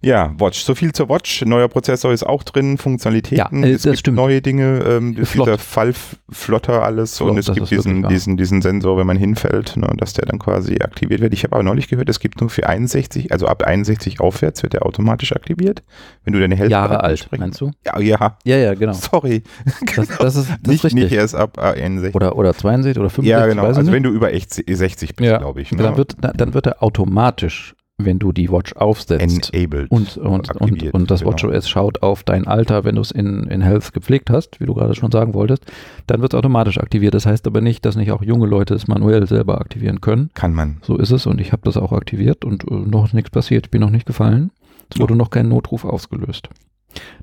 Ja, 0.04 0.34
Watch. 0.38 0.62
So 0.64 0.74
viel 0.74 0.92
zur 0.92 1.08
Watch. 1.08 1.42
Neuer 1.44 1.68
Prozessor 1.68 2.12
ist 2.12 2.24
auch 2.24 2.42
drin, 2.42 2.78
Funktionalitäten. 2.78 3.62
Ja, 3.62 3.68
äh, 3.68 3.72
es 3.72 3.82
gibt 3.84 3.98
stimmt. 4.00 4.16
neue 4.16 4.42
Dinge. 4.42 4.80
Ähm, 4.86 5.16
Flott. 5.24 5.46
wieder 5.46 5.58
Fall 5.58 5.94
flotter 6.30 6.82
alles 6.82 7.16
Flott, 7.16 7.30
und 7.30 7.38
es 7.38 7.46
gibt 7.46 7.56
wirklich 7.58 7.70
diesen, 7.80 8.08
diesen, 8.08 8.36
diesen 8.36 8.62
Sensor, 8.62 8.98
wenn 8.98 9.06
man 9.06 9.16
hinfällt, 9.16 9.76
ne, 9.76 9.88
dass 9.96 10.12
der 10.12 10.26
dann 10.26 10.38
quasi 10.38 10.74
aktiviert 10.82 11.20
wird. 11.20 11.32
Ich 11.32 11.44
habe 11.44 11.54
aber 11.54 11.62
neulich 11.62 11.88
gehört, 11.88 12.08
es 12.08 12.20
gibt 12.20 12.40
nur 12.40 12.50
für 12.50 12.68
61, 12.68 13.32
also 13.32 13.46
ab 13.46 13.62
61 13.62 14.20
aufwärts 14.20 14.62
wird 14.62 14.74
der 14.74 14.84
automatisch 14.84 15.32
aktiviert. 15.34 15.82
Wenn 16.24 16.32
du 16.34 16.40
deine 16.40 16.54
Hälfte 16.56 16.72
Jahre 16.72 17.02
alt, 17.02 17.18
sprechen- 17.20 17.40
meinst 17.40 17.60
du? 17.60 17.70
Ja, 17.86 17.98
ja. 18.00 18.38
Ja, 18.44 18.56
ja, 18.56 18.74
genau. 18.74 18.92
Sorry. 18.92 19.42
Das, 19.96 20.08
das 20.08 20.36
ist, 20.36 20.48
das 20.50 20.58
nicht, 20.66 20.84
richtig. 20.84 21.02
nicht 21.04 21.12
erst 21.12 21.34
ab 21.34 21.58
61. 21.58 22.14
Oder, 22.14 22.36
oder 22.36 22.52
62 22.54 22.98
oder 23.00 23.10
65, 23.10 23.30
ja, 23.30 23.46
genau. 23.46 23.64
Also 23.64 23.82
nicht. 23.82 23.92
wenn 23.92 24.02
du 24.02 24.10
über 24.10 24.30
60 24.30 24.64
60 24.68 25.14
bist, 25.16 25.30
Ja, 25.30 25.38
glaube 25.38 25.60
ich. 25.62 25.70
Ne? 25.72 25.82
dann, 25.82 25.96
wird, 25.96 26.16
dann 26.20 26.52
wird 26.54 26.66
er 26.66 26.82
automatisch, 26.82 27.74
wenn 27.96 28.18
du 28.18 28.32
die 28.32 28.50
Watch 28.50 28.72
aufsetzt 28.74 29.54
enabled. 29.54 29.90
und, 29.90 30.16
und, 30.16 30.50
und, 30.56 30.94
und 30.94 31.10
das 31.10 31.20
genau. 31.20 31.32
WatchOS 31.32 31.68
schaut 31.68 32.02
auf 32.02 32.24
dein 32.24 32.46
Alter, 32.46 32.84
wenn 32.84 32.96
du 32.96 33.00
es 33.00 33.12
in, 33.12 33.44
in 33.44 33.60
Health 33.60 33.92
gepflegt 33.92 34.30
hast, 34.30 34.60
wie 34.60 34.66
du 34.66 34.74
gerade 34.74 34.94
schon 34.94 35.12
sagen 35.12 35.32
wolltest, 35.32 35.64
dann 36.08 36.20
wird 36.20 36.34
es 36.34 36.38
automatisch 36.38 36.78
aktiviert. 36.78 37.14
Das 37.14 37.26
heißt 37.26 37.46
aber 37.46 37.60
nicht, 37.60 37.84
dass 37.84 37.94
nicht 37.94 38.10
auch 38.10 38.22
junge 38.22 38.46
Leute 38.46 38.74
es 38.74 38.88
manuell 38.88 39.28
selber 39.28 39.60
aktivieren 39.60 40.00
können. 40.00 40.30
Kann 40.34 40.54
man. 40.54 40.78
So 40.82 40.96
ist 40.96 41.12
es 41.12 41.26
und 41.26 41.40
ich 41.40 41.52
habe 41.52 41.62
das 41.64 41.76
auch 41.76 41.92
aktiviert 41.92 42.44
und 42.44 42.64
äh, 42.68 42.74
noch 42.74 43.12
nichts 43.12 43.30
passiert. 43.30 43.66
Ich 43.66 43.70
bin 43.70 43.80
noch 43.80 43.90
nicht 43.90 44.06
gefallen. 44.06 44.50
Es 44.92 45.00
wurde 45.00 45.16
noch 45.16 45.30
kein 45.30 45.48
Notruf 45.48 45.84
ausgelöst. 45.84 46.48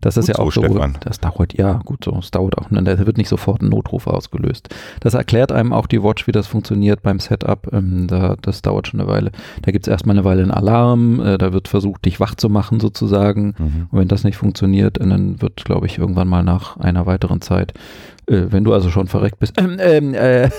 Das 0.02 0.18
ist 0.18 0.28
Gut 0.28 0.38
ja 0.38 0.44
auch 0.44 0.52
so, 0.52 0.64
Stefan. 0.64 0.98
das 1.02 1.20
dauert, 1.20 1.54
ja, 1.54 1.82
gut 1.86 2.04
so, 2.04 2.18
es 2.18 2.32
dauert 2.32 2.58
auch, 2.58 2.72
ne, 2.72 2.84
da 2.84 3.06
wird 3.06 3.18
nicht 3.18 3.30
sofort 3.30 3.62
ein 3.62 3.70
Notruf 3.70 4.08
ausgelöst. 4.08 4.70
Das 5.00 5.14
erklärt 5.14 5.52
einem 5.52 5.74
auch 5.74 5.88
die 5.88 6.04
Watch, 6.04 6.28
wie 6.28 6.32
das 6.32 6.48
funktioniert 6.48 7.04
beim 7.04 7.20
Setup, 7.20 7.68
ähm, 7.72 8.08
da, 8.08 8.36
das 8.42 8.62
dauert 8.62 8.88
schon 8.88 9.00
eine 9.00 9.10
Weile. 9.10 9.32
Da 9.62 9.72
gibt 9.72 9.88
es 9.88 9.92
erstmal 9.92 10.16
eine 10.16 10.26
Weile 10.26 10.42
einen 10.42 10.52
Alarm, 10.52 11.20
äh, 11.20 11.38
da 11.38 11.54
wird 11.54 11.68
versucht, 11.68 12.06
dich 12.06 12.20
wach 12.20 12.36
zu 12.36 12.50
machen 12.50 12.80
sozusagen. 12.80 13.54
Mhm. 13.58 13.88
Und 13.92 14.00
wenn 14.00 14.08
das 14.08 14.24
nicht 14.24 14.38
funktioniert, 14.38 15.00
dann 15.00 15.42
wird, 15.42 15.64
glaube 15.66 15.86
ich, 15.86 15.98
irgendwann 15.98 16.28
mal 16.28 16.44
nach 16.44 16.78
einer 16.78 17.06
weiteren 17.06 17.42
Zeit, 17.42 17.74
äh, 18.28 18.48
wenn 18.50 18.64
du 18.64 18.74
also 18.74 18.90
schon 18.90 19.08
verreckt 19.08 19.40
bist, 19.40 19.60
ähm, 19.60 19.78
ähm, 19.80 20.14
äh, 20.14 20.50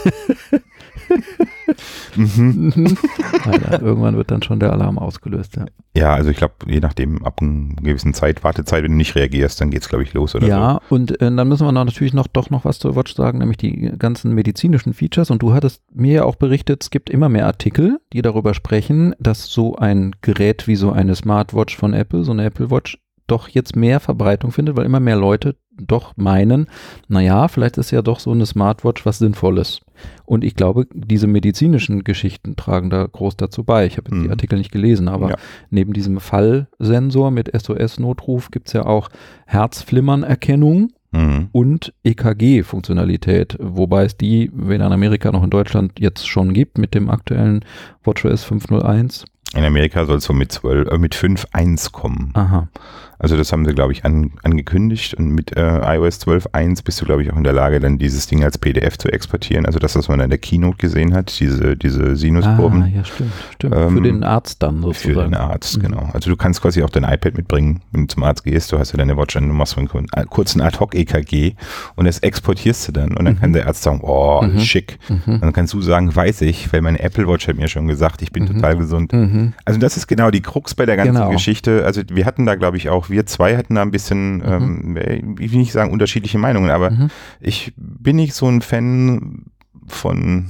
Mhm. 2.17 2.97
Alter, 3.45 3.83
irgendwann 3.83 4.17
wird 4.17 4.31
dann 4.31 4.43
schon 4.43 4.61
der 4.61 4.73
Alarm 4.73 4.99
ausgelöst, 4.99 5.57
ja. 5.57 5.67
Ja, 5.97 6.15
also 6.15 6.31
ich 6.31 6.37
glaube, 6.37 6.55
je 6.67 6.81
nachdem, 6.81 7.25
ab 7.25 7.41
einer 7.41 7.75
gewissen 7.77 8.15
Zeit, 8.15 8.45
Wartezeit, 8.45 8.83
wenn 8.85 8.93
du 8.93 8.97
nicht 8.97 9.15
reagierst, 9.15 9.61
dann 9.61 9.71
geht's, 9.71 9.89
glaube 9.89 10.05
ich, 10.05 10.13
los 10.15 10.35
oder 10.35 10.47
ja, 10.47 10.81
und 10.89 11.21
äh, 11.21 11.35
dann 11.35 11.49
müssen 11.49 11.67
wir 11.67 11.73
noch 11.73 11.85
natürlich 11.85 12.15
noch 12.15 12.27
doch 12.27 12.51
noch 12.51 12.65
was 12.65 12.79
zur 12.79 12.97
Watch 12.97 13.15
sagen, 13.15 13.39
nämlich 13.39 13.59
die 13.59 13.93
ganzen 13.99 14.35
medizinischen 14.35 14.95
Features. 14.95 15.31
Und 15.31 15.43
du 15.43 15.53
hattest 15.53 15.83
mir 15.93 16.13
ja 16.13 16.25
auch 16.25 16.37
berichtet, 16.37 16.83
es 16.83 16.91
gibt 16.91 17.11
immer 17.11 17.29
mehr 17.29 17.47
Artikel, 17.47 17.99
die 18.13 18.23
darüber 18.23 18.55
sprechen, 18.55 19.15
dass 19.19 19.47
so 19.47 19.77
ein 19.77 20.15
Gerät 20.23 20.67
wie 20.67 20.77
so 20.77 20.93
eine 20.93 21.15
Smartwatch 21.15 21.77
von 21.77 21.93
Apple, 21.93 22.25
so 22.25 22.33
eine 22.33 22.45
Apple 22.45 22.71
Watch, 22.71 22.99
doch 23.27 23.49
jetzt 23.49 23.77
mehr 23.77 24.01
Verbreitung 24.01 24.53
findet, 24.53 24.77
weil 24.77 24.85
immer 24.87 25.01
mehr 25.01 25.17
Leute 25.17 25.57
doch 25.79 26.17
meinen, 26.17 26.67
naja, 27.09 27.49
vielleicht 27.49 27.79
ist 27.79 27.91
ja 27.93 28.03
doch 28.03 28.21
so 28.21 28.31
eine 28.31 28.45
Smartwatch 28.45 29.07
was 29.07 29.19
Sinnvolles. 29.19 29.81
Und 30.27 30.45
ich 30.45 30.55
glaube, 30.55 30.87
diese 30.93 31.27
medizinischen 31.27 32.05
Geschichten 32.05 32.57
tragen 32.57 32.91
da 32.91 33.07
groß 33.07 33.37
dazu 33.39 33.65
bei. 33.65 33.87
Ich 33.87 33.97
habe 33.97 34.11
jetzt 34.11 34.21
die 34.21 34.27
Mhm. 34.27 34.33
Artikel 34.33 34.59
nicht 34.59 34.71
gelesen, 34.73 35.09
aber 35.09 35.31
Ja. 35.31 35.37
neben 35.71 35.93
diesem 35.95 36.21
Fallsensor 36.21 37.31
mit 37.31 37.51
SOS-Notruf 37.55 38.51
gibt 38.51 38.67
es 38.69 38.75
ja 38.75 38.85
auch 38.85 39.09
Herzflimmernerkennung. 39.47 40.93
Mhm. 41.15 41.51
und 41.53 41.93
EKG-Funktionalität, 42.05 43.59
wobei 43.61 44.05
es 44.07 44.17
die 44.17 44.51
weder 44.55 44.87
in 44.87 44.93
Amerika 44.93 45.31
noch 45.31 45.45
in 45.45 45.51
Deutschland 45.51 46.01
jetzt 46.01 46.27
schon 46.27 46.55
gibt 46.55 46.79
mit 46.79 46.95
dem 46.95 47.11
aktuellen 47.11 47.67
WatchOS 48.03 48.45
501. 48.45 49.27
In 49.55 49.63
Amerika 49.65 50.07
soll 50.07 50.17
es 50.17 50.25
so 50.25 50.33
mit 50.33 50.51
12, 50.53 50.89
äh, 50.91 50.97
mit 50.97 51.15
5.1 51.15 51.93
kommen. 51.93 52.31
Aha. 52.33 52.69
Also 53.23 53.37
das 53.37 53.53
haben 53.53 53.65
sie, 53.65 53.73
glaube 53.73 53.93
ich, 53.93 54.05
an, 54.05 54.33
angekündigt 54.43 55.15
und 55.15 55.29
mit 55.31 55.57
äh, 55.57 55.97
iOS 55.97 56.21
12.1 56.27 56.85
bist 56.85 57.01
du, 57.01 57.05
glaube 57.05 57.23
ich, 57.23 57.33
auch 57.33 57.37
in 57.37 57.45
der 57.45 57.53
Lage, 57.53 57.79
dann 57.81 57.97
dieses 57.99 58.27
Ding 58.27 58.43
als 58.45 58.59
PDF 58.59 58.99
zu 58.99 59.09
exportieren. 59.13 59.65
Also 59.65 59.79
das, 59.79 59.95
was 59.97 60.09
man 60.09 60.19
in 60.21 60.29
der 60.29 60.39
Keynote 60.39 60.77
gesehen 60.79 61.15
hat, 61.15 61.39
diese, 61.39 61.77
diese 61.77 62.17
Sinuskurven. 62.17 62.83
Ah, 62.83 62.87
ja, 62.89 63.05
stimmt, 63.05 63.33
stimmt. 63.55 63.75
Ähm, 63.77 63.97
Für 63.97 64.03
den 64.03 64.25
Arzt 64.25 64.63
dann 64.63 64.79
Für 64.83 64.89
sozusagen. 64.89 65.31
den 65.31 65.35
Arzt, 65.35 65.79
Mhm. 65.79 65.83
genau. 65.83 66.11
Also 66.13 66.31
du 66.31 66.37
kannst 66.37 66.61
quasi 66.61 66.83
auch 66.83 66.91
dein 66.91 67.05
iPad 67.05 67.37
mitbringen, 67.37 67.81
wenn 67.93 68.03
du 68.03 68.07
zum 68.09 68.25
Arzt 68.25 68.45
gehst, 68.45 68.73
du 68.73 68.79
hast 68.79 68.93
ja 68.93 68.99
deine 68.99 69.17
Watch 69.17 69.37
an, 69.37 69.47
du 69.47 69.55
machst 69.55 69.75
so 69.75 69.79
einen 69.79 69.89
kur- 69.89 70.03
äh, 70.15 70.25
kurzen 70.29 70.61
Ad-Hoc-EKG 70.61 71.55
und 71.97 72.07
das 72.07 72.19
exportierst 72.19 72.89
du 72.89 72.93
dann 72.93 73.17
und 73.17 73.25
dann 73.25 73.35
Mhm. 73.35 73.39
kann 73.41 73.53
der 73.53 73.67
Arzt 73.69 73.83
sagen, 73.85 74.01
oh, 74.03 74.43
Mhm. 74.43 74.59
schick. 74.59 74.99
Mhm. 75.09 75.41
Dann 75.41 75.53
kannst 75.53 75.73
du 75.75 75.81
sagen, 75.81 76.15
weiß 76.15 76.41
ich, 76.43 76.73
weil 76.73 76.81
meine 76.83 76.99
Apple 77.01 77.29
Watch 77.29 77.47
hat 77.49 77.57
mir 77.57 77.69
schon 77.69 77.87
gesagt, 77.87 78.21
ich 78.23 78.33
bin 78.33 78.45
Mhm. 78.45 78.55
total 78.55 78.77
gesund. 78.77 79.13
Mhm. 79.13 79.53
Also 79.65 79.79
das 79.79 79.97
ist 79.97 80.09
genau 80.09 80.31
die 80.33 80.41
Krux 80.43 80.75
bei 80.75 80.87
der 80.87 80.97
ganzen 80.97 81.15
Genau. 81.15 81.31
Geschichte. 81.31 81.85
Also 81.85 82.03
wir 82.11 82.27
hatten 82.27 82.47
da, 82.47 82.57
glaube 82.57 82.77
ich, 82.77 82.89
auch, 82.89 83.11
wir 83.13 83.27
zwei 83.27 83.57
hatten 83.57 83.77
da 83.77 83.83
ein 83.83 83.91
bisschen, 83.93 84.43
ähm, 84.45 84.97
ich 85.39 85.53
will 85.53 85.59
nicht 85.61 85.73
sagen 85.73 85.93
unterschiedliche 85.93 86.39
Meinungen, 86.39 86.71
aber 86.71 86.91
Mhm. 86.91 87.11
ich 87.41 87.73
bin 87.77 88.17
nicht 88.17 88.35
so 88.35 88.49
ein 88.49 88.61
Fan 88.63 89.45
von, 89.87 90.47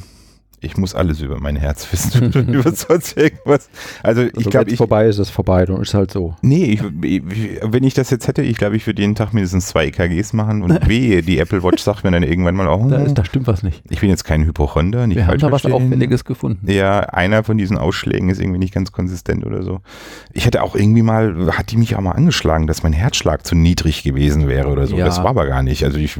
ich 0.62 0.76
muss 0.76 0.94
alles 0.94 1.20
über 1.20 1.38
mein 1.40 1.56
Herz 1.56 1.86
wissen, 1.92 2.32
über 2.32 2.72
sonst 2.74 3.16
irgendwas. 3.16 3.68
Also 4.02 4.22
ich 4.22 4.36
Also 4.36 4.50
glaube, 4.50 4.70
ich, 4.70 4.76
vorbei 4.76 5.06
ist, 5.06 5.18
ist 5.18 5.30
vorbei, 5.30 5.64
dann 5.66 5.80
ist 5.82 5.94
halt 5.94 6.10
so. 6.10 6.34
nee, 6.42 6.64
ich, 6.64 6.82
ich, 7.04 7.22
wenn 7.62 7.84
ich 7.84 7.94
das 7.94 8.10
jetzt 8.10 8.28
hätte, 8.28 8.42
ich 8.42 8.56
glaube, 8.56 8.76
ich 8.76 8.86
würde 8.86 9.02
jeden 9.02 9.14
Tag 9.14 9.32
mindestens 9.34 9.66
zwei 9.66 9.86
EKGs 9.86 10.32
machen 10.32 10.62
und 10.62 10.88
wehe, 10.88 11.22
die 11.22 11.38
Apple 11.38 11.62
Watch 11.62 11.82
sagt 11.82 12.04
mir 12.04 12.10
dann 12.12 12.22
irgendwann 12.22 12.54
mal, 12.54 12.68
oh, 12.68 12.88
Da, 12.88 12.98
ist, 12.98 13.14
da 13.14 13.24
stimmt 13.24 13.46
was 13.46 13.62
nicht. 13.62 13.82
ich 13.90 14.00
bin 14.00 14.08
jetzt 14.10 14.24
kein 14.24 14.44
Hypochonder, 14.44 15.06
nicht 15.06 15.16
Wir 15.16 15.24
haben 15.26 15.30
falsch 15.40 15.42
da 15.42 15.50
was. 15.50 15.66
Auffälliges 15.66 16.24
gefunden. 16.24 16.70
Ja, 16.70 17.00
einer 17.00 17.42
von 17.44 17.58
diesen 17.58 17.76
Ausschlägen 17.78 18.28
ist 18.30 18.40
irgendwie 18.40 18.58
nicht 18.58 18.74
ganz 18.74 18.92
konsistent 18.92 19.44
oder 19.46 19.62
so. 19.62 19.80
Ich 20.32 20.46
hatte 20.46 20.62
auch 20.62 20.74
irgendwie 20.76 21.02
mal, 21.02 21.56
hat 21.56 21.70
die 21.70 21.76
mich 21.76 21.96
auch 21.96 22.00
mal 22.00 22.12
angeschlagen, 22.12 22.66
dass 22.66 22.82
mein 22.82 22.92
Herzschlag 22.92 23.46
zu 23.46 23.54
niedrig 23.54 24.02
gewesen 24.02 24.48
wäre 24.48 24.68
oder 24.68 24.86
so. 24.86 24.96
Ja. 24.96 25.04
Das 25.04 25.18
war 25.18 25.30
aber 25.30 25.46
gar 25.46 25.62
nicht. 25.62 25.84
Also 25.84 25.98
ich, 25.98 26.12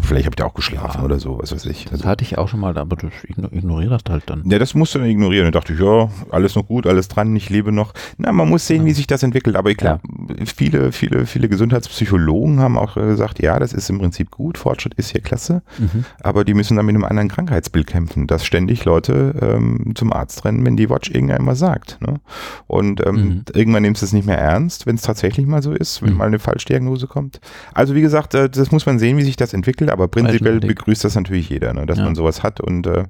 vielleicht 0.00 0.26
habe 0.26 0.34
ich 0.38 0.42
auch 0.42 0.54
geschlafen 0.54 0.98
Ja. 1.00 1.04
oder 1.04 1.18
so, 1.18 1.38
was 1.40 1.52
weiß 1.52 1.66
ich. 1.66 1.84
Das 1.84 1.92
Also, 1.92 2.04
hatte 2.06 2.24
ich 2.24 2.38
auch 2.38 2.48
schon 2.48 2.60
mal, 2.60 2.76
aber 2.78 2.96
du 2.96 3.08
igno- 3.28 3.50
ignoriere 3.80 3.98
das 4.02 4.12
halt 4.12 4.24
dann. 4.30 4.42
ja, 4.50 4.58
das 4.58 4.74
musste 4.74 4.98
dann 4.98 5.08
ignorieren. 5.08 5.46
Und 5.46 5.54
dachte 5.54 5.72
ich, 5.72 5.80
ja, 5.80 6.08
alles 6.30 6.54
noch 6.54 6.66
gut, 6.66 6.86
alles 6.86 7.08
dran, 7.08 7.34
ich 7.36 7.50
lebe 7.50 7.72
noch. 7.72 7.92
Na, 8.18 8.32
man 8.32 8.48
muss 8.48 8.66
sehen, 8.66 8.84
wie 8.84 8.92
sich 8.92 9.06
das 9.06 9.22
entwickelt. 9.22 9.56
Aber 9.56 9.70
ich 9.70 9.76
glaube, 9.76 10.00
viele, 10.46 10.92
viele, 10.92 11.26
viele 11.26 11.48
Gesundheitspsychologen 11.48 12.60
haben 12.60 12.76
auch 12.78 12.94
gesagt, 12.94 13.42
ja, 13.42 13.58
das 13.58 13.72
ist 13.72 13.90
im 13.90 13.98
Prinzip 13.98 14.30
gut, 14.30 14.58
Fortschritt 14.58 14.94
ist 14.94 15.10
hier 15.10 15.20
klasse. 15.20 15.62
Mhm. 15.78 16.04
Aber 16.22 16.44
die 16.44 16.54
müssen 16.54 16.76
dann 16.76 16.86
mit 16.86 16.94
einem 16.94 17.04
anderen 17.04 17.28
Krankheitsbild 17.28 17.86
kämpfen, 17.86 18.26
dass 18.26 18.44
ständig 18.44 18.84
Leute 18.84 19.34
ähm, 19.40 19.92
zum 19.94 20.12
Arzt 20.12 20.44
rennen, 20.44 20.64
wenn 20.64 20.76
die 20.76 20.88
Watch 20.90 21.10
irgendwann 21.10 21.46
was 21.46 21.58
sagt. 21.58 21.98
Ne? 22.00 22.20
Und 22.66 23.04
ähm, 23.06 23.14
Mhm. 23.14 23.44
irgendwann 23.54 23.82
nimmst 23.82 24.02
du 24.02 24.06
es 24.06 24.12
nicht 24.12 24.26
mehr 24.26 24.38
ernst, 24.38 24.86
wenn 24.86 24.96
es 24.96 25.02
tatsächlich 25.02 25.46
mal 25.46 25.62
so 25.62 25.72
ist, 25.72 26.02
wenn 26.02 26.12
Mhm. 26.12 26.16
mal 26.18 26.26
eine 26.26 26.38
Falschdiagnose 26.38 27.06
kommt. 27.06 27.40
Also 27.72 27.94
wie 27.94 28.00
gesagt, 28.00 28.34
äh, 28.34 28.48
das 28.48 28.70
muss 28.72 28.86
man 28.86 28.98
sehen, 28.98 29.16
wie 29.16 29.22
sich 29.22 29.36
das 29.36 29.52
entwickelt, 29.54 29.90
aber 29.90 30.08
prinzipiell 30.08 30.60
begrüßt 30.60 31.04
das 31.04 31.14
natürlich 31.14 31.48
jeder, 31.48 31.72
ne? 31.74 31.86
dass 31.86 31.98
Ja. 31.98 32.04
man 32.04 32.14
sowas 32.14 32.42
hat. 32.42 32.60
Und 32.60 32.86
äh, 32.86 33.04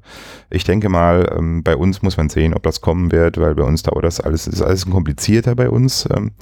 ich 0.54 0.64
denke 0.64 0.88
mal, 0.88 1.30
ähm, 1.36 1.62
bei 1.62 1.76
uns 1.76 2.02
muss 2.02 2.16
man 2.16 2.28
sehen, 2.28 2.54
ob 2.54 2.62
das 2.62 2.80
kommen 2.80 3.12
wird, 3.12 3.38
weil 3.38 3.54
bei 3.54 3.64
uns 3.64 3.82
dauert 3.82 4.04
das 4.04 4.20
alles, 4.20 4.46
ist 4.46 4.62
alles 4.62 4.88
komplizierter 4.88 5.54
bei 5.54 5.68
uns, 5.68 6.08
ähm, 6.14 6.32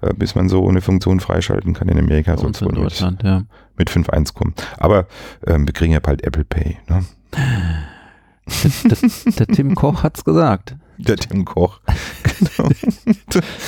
äh, 0.00 0.12
bis 0.14 0.34
man 0.34 0.48
so 0.48 0.66
eine 0.68 0.80
Funktion 0.80 1.20
freischalten 1.20 1.74
kann 1.74 1.88
in 1.88 1.98
Amerika. 1.98 2.34
Bei 2.34 2.48
es 2.48 2.60
in 2.60 2.66
wohl 2.66 2.72
mit, 2.72 2.84
Deutschland, 2.84 3.22
ja. 3.22 3.42
mit 3.76 3.90
5.1 3.90 4.34
kommen. 4.34 4.54
Aber 4.78 5.06
ähm, 5.46 5.66
wir 5.66 5.74
kriegen 5.74 5.92
ja 5.92 6.00
bald 6.00 6.24
Apple 6.24 6.44
Pay. 6.44 6.78
Ne? 6.88 7.04
Der, 8.84 8.96
der, 8.96 9.32
der 9.32 9.46
Tim 9.46 9.74
Koch 9.74 10.02
hat's 10.02 10.24
gesagt. 10.24 10.76
Der 10.98 11.16
Tim 11.16 11.44
Koch. 11.44 11.80
genau. 12.56 12.68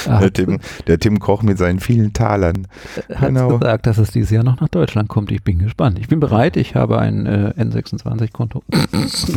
Er 0.06 0.18
Der 0.18 0.20
hat, 0.20 0.34
Tim, 0.34 0.58
der 0.86 0.98
Tim 0.98 1.18
Koch 1.18 1.42
mit 1.42 1.58
seinen 1.58 1.80
vielen 1.80 2.12
Talern. 2.12 2.66
er 3.08 3.20
hat's 3.20 3.28
genau. 3.28 3.58
gesagt, 3.58 3.86
dass 3.86 3.98
es 3.98 4.10
dieses 4.10 4.30
Jahr 4.30 4.44
noch 4.44 4.60
nach 4.60 4.68
Deutschland 4.68 5.08
kommt. 5.08 5.30
Ich 5.32 5.42
bin 5.42 5.58
gespannt. 5.58 5.98
Ich 5.98 6.08
bin 6.08 6.20
bereit. 6.20 6.56
Ich 6.56 6.74
habe 6.74 6.98
ein 6.98 7.26
äh, 7.26 7.52
N26-Konto. 7.58 8.62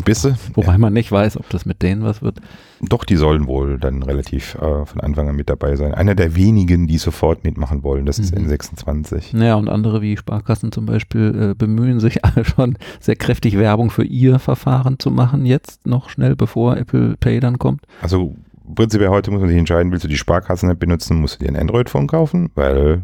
Bist 0.06 0.26
du? 0.26 0.36
Wobei 0.54 0.78
man 0.78 0.93
nicht 0.93 1.12
weiß, 1.12 1.38
ob 1.38 1.50
das 1.50 1.65
mit 1.65 1.82
denen 1.82 2.04
was 2.04 2.21
wird. 2.21 2.39
Doch, 2.82 3.06
die 3.06 3.15
sollen 3.15 3.47
wohl 3.47 3.80
dann 3.80 4.04
relativ 4.04 4.56
äh, 4.56 4.86
von 4.86 5.02
Anfang 5.02 5.30
an 5.30 5.36
mit 5.36 5.50
dabei 5.50 5.76
sein. 5.76 5.93
Einer 5.93 6.13
der 6.15 6.36
wenigen, 6.36 6.88
die 6.88 6.97
sofort 6.97 7.43
mitmachen 7.43 7.84
wollen, 7.84 8.06
das 8.06 8.19
ist 8.19 8.36
Mhm. 8.36 8.47
N26. 8.47 9.36
Naja, 9.36 9.56
und 9.56 9.69
andere 9.69 10.02
wie 10.02 10.17
Sparkassen 10.17 10.71
zum 10.71 10.86
Beispiel 10.86 11.52
äh, 11.52 11.56
bemühen 11.56 12.00
sich 12.00 12.23
alle 12.26 12.45
schon 12.45 12.78
sehr 13.00 13.15
kräftig 13.15 13.58
Werbung 13.58 13.89
für 13.89 14.04
ihr 14.04 14.38
Verfahren 14.39 15.00
zu 15.00 15.10
machen, 15.12 15.45
jetzt 15.45 15.88
noch 15.88 16.10
schnell 16.10 16.36
bevor 16.36 16.78
Apple 16.78 17.15
Pay 17.19 17.39
dann 17.39 17.58
kommt. 17.58 17.82
Also 18.02 18.36
prinzipiell 18.75 19.10
heute 19.10 19.32
muss 19.32 19.39
man 19.41 19.49
sich 19.49 19.58
entscheiden, 19.58 19.91
willst 19.91 20.03
du 20.03 20.08
die 20.10 20.17
Sparkassen-App 20.17 20.80
benutzen, 20.80 21.19
musst 21.19 21.39
du 21.39 21.45
dir 21.45 21.51
ein 21.51 21.56
Android-Phone 21.60 22.08
kaufen, 22.08 22.49
weil 22.56 23.03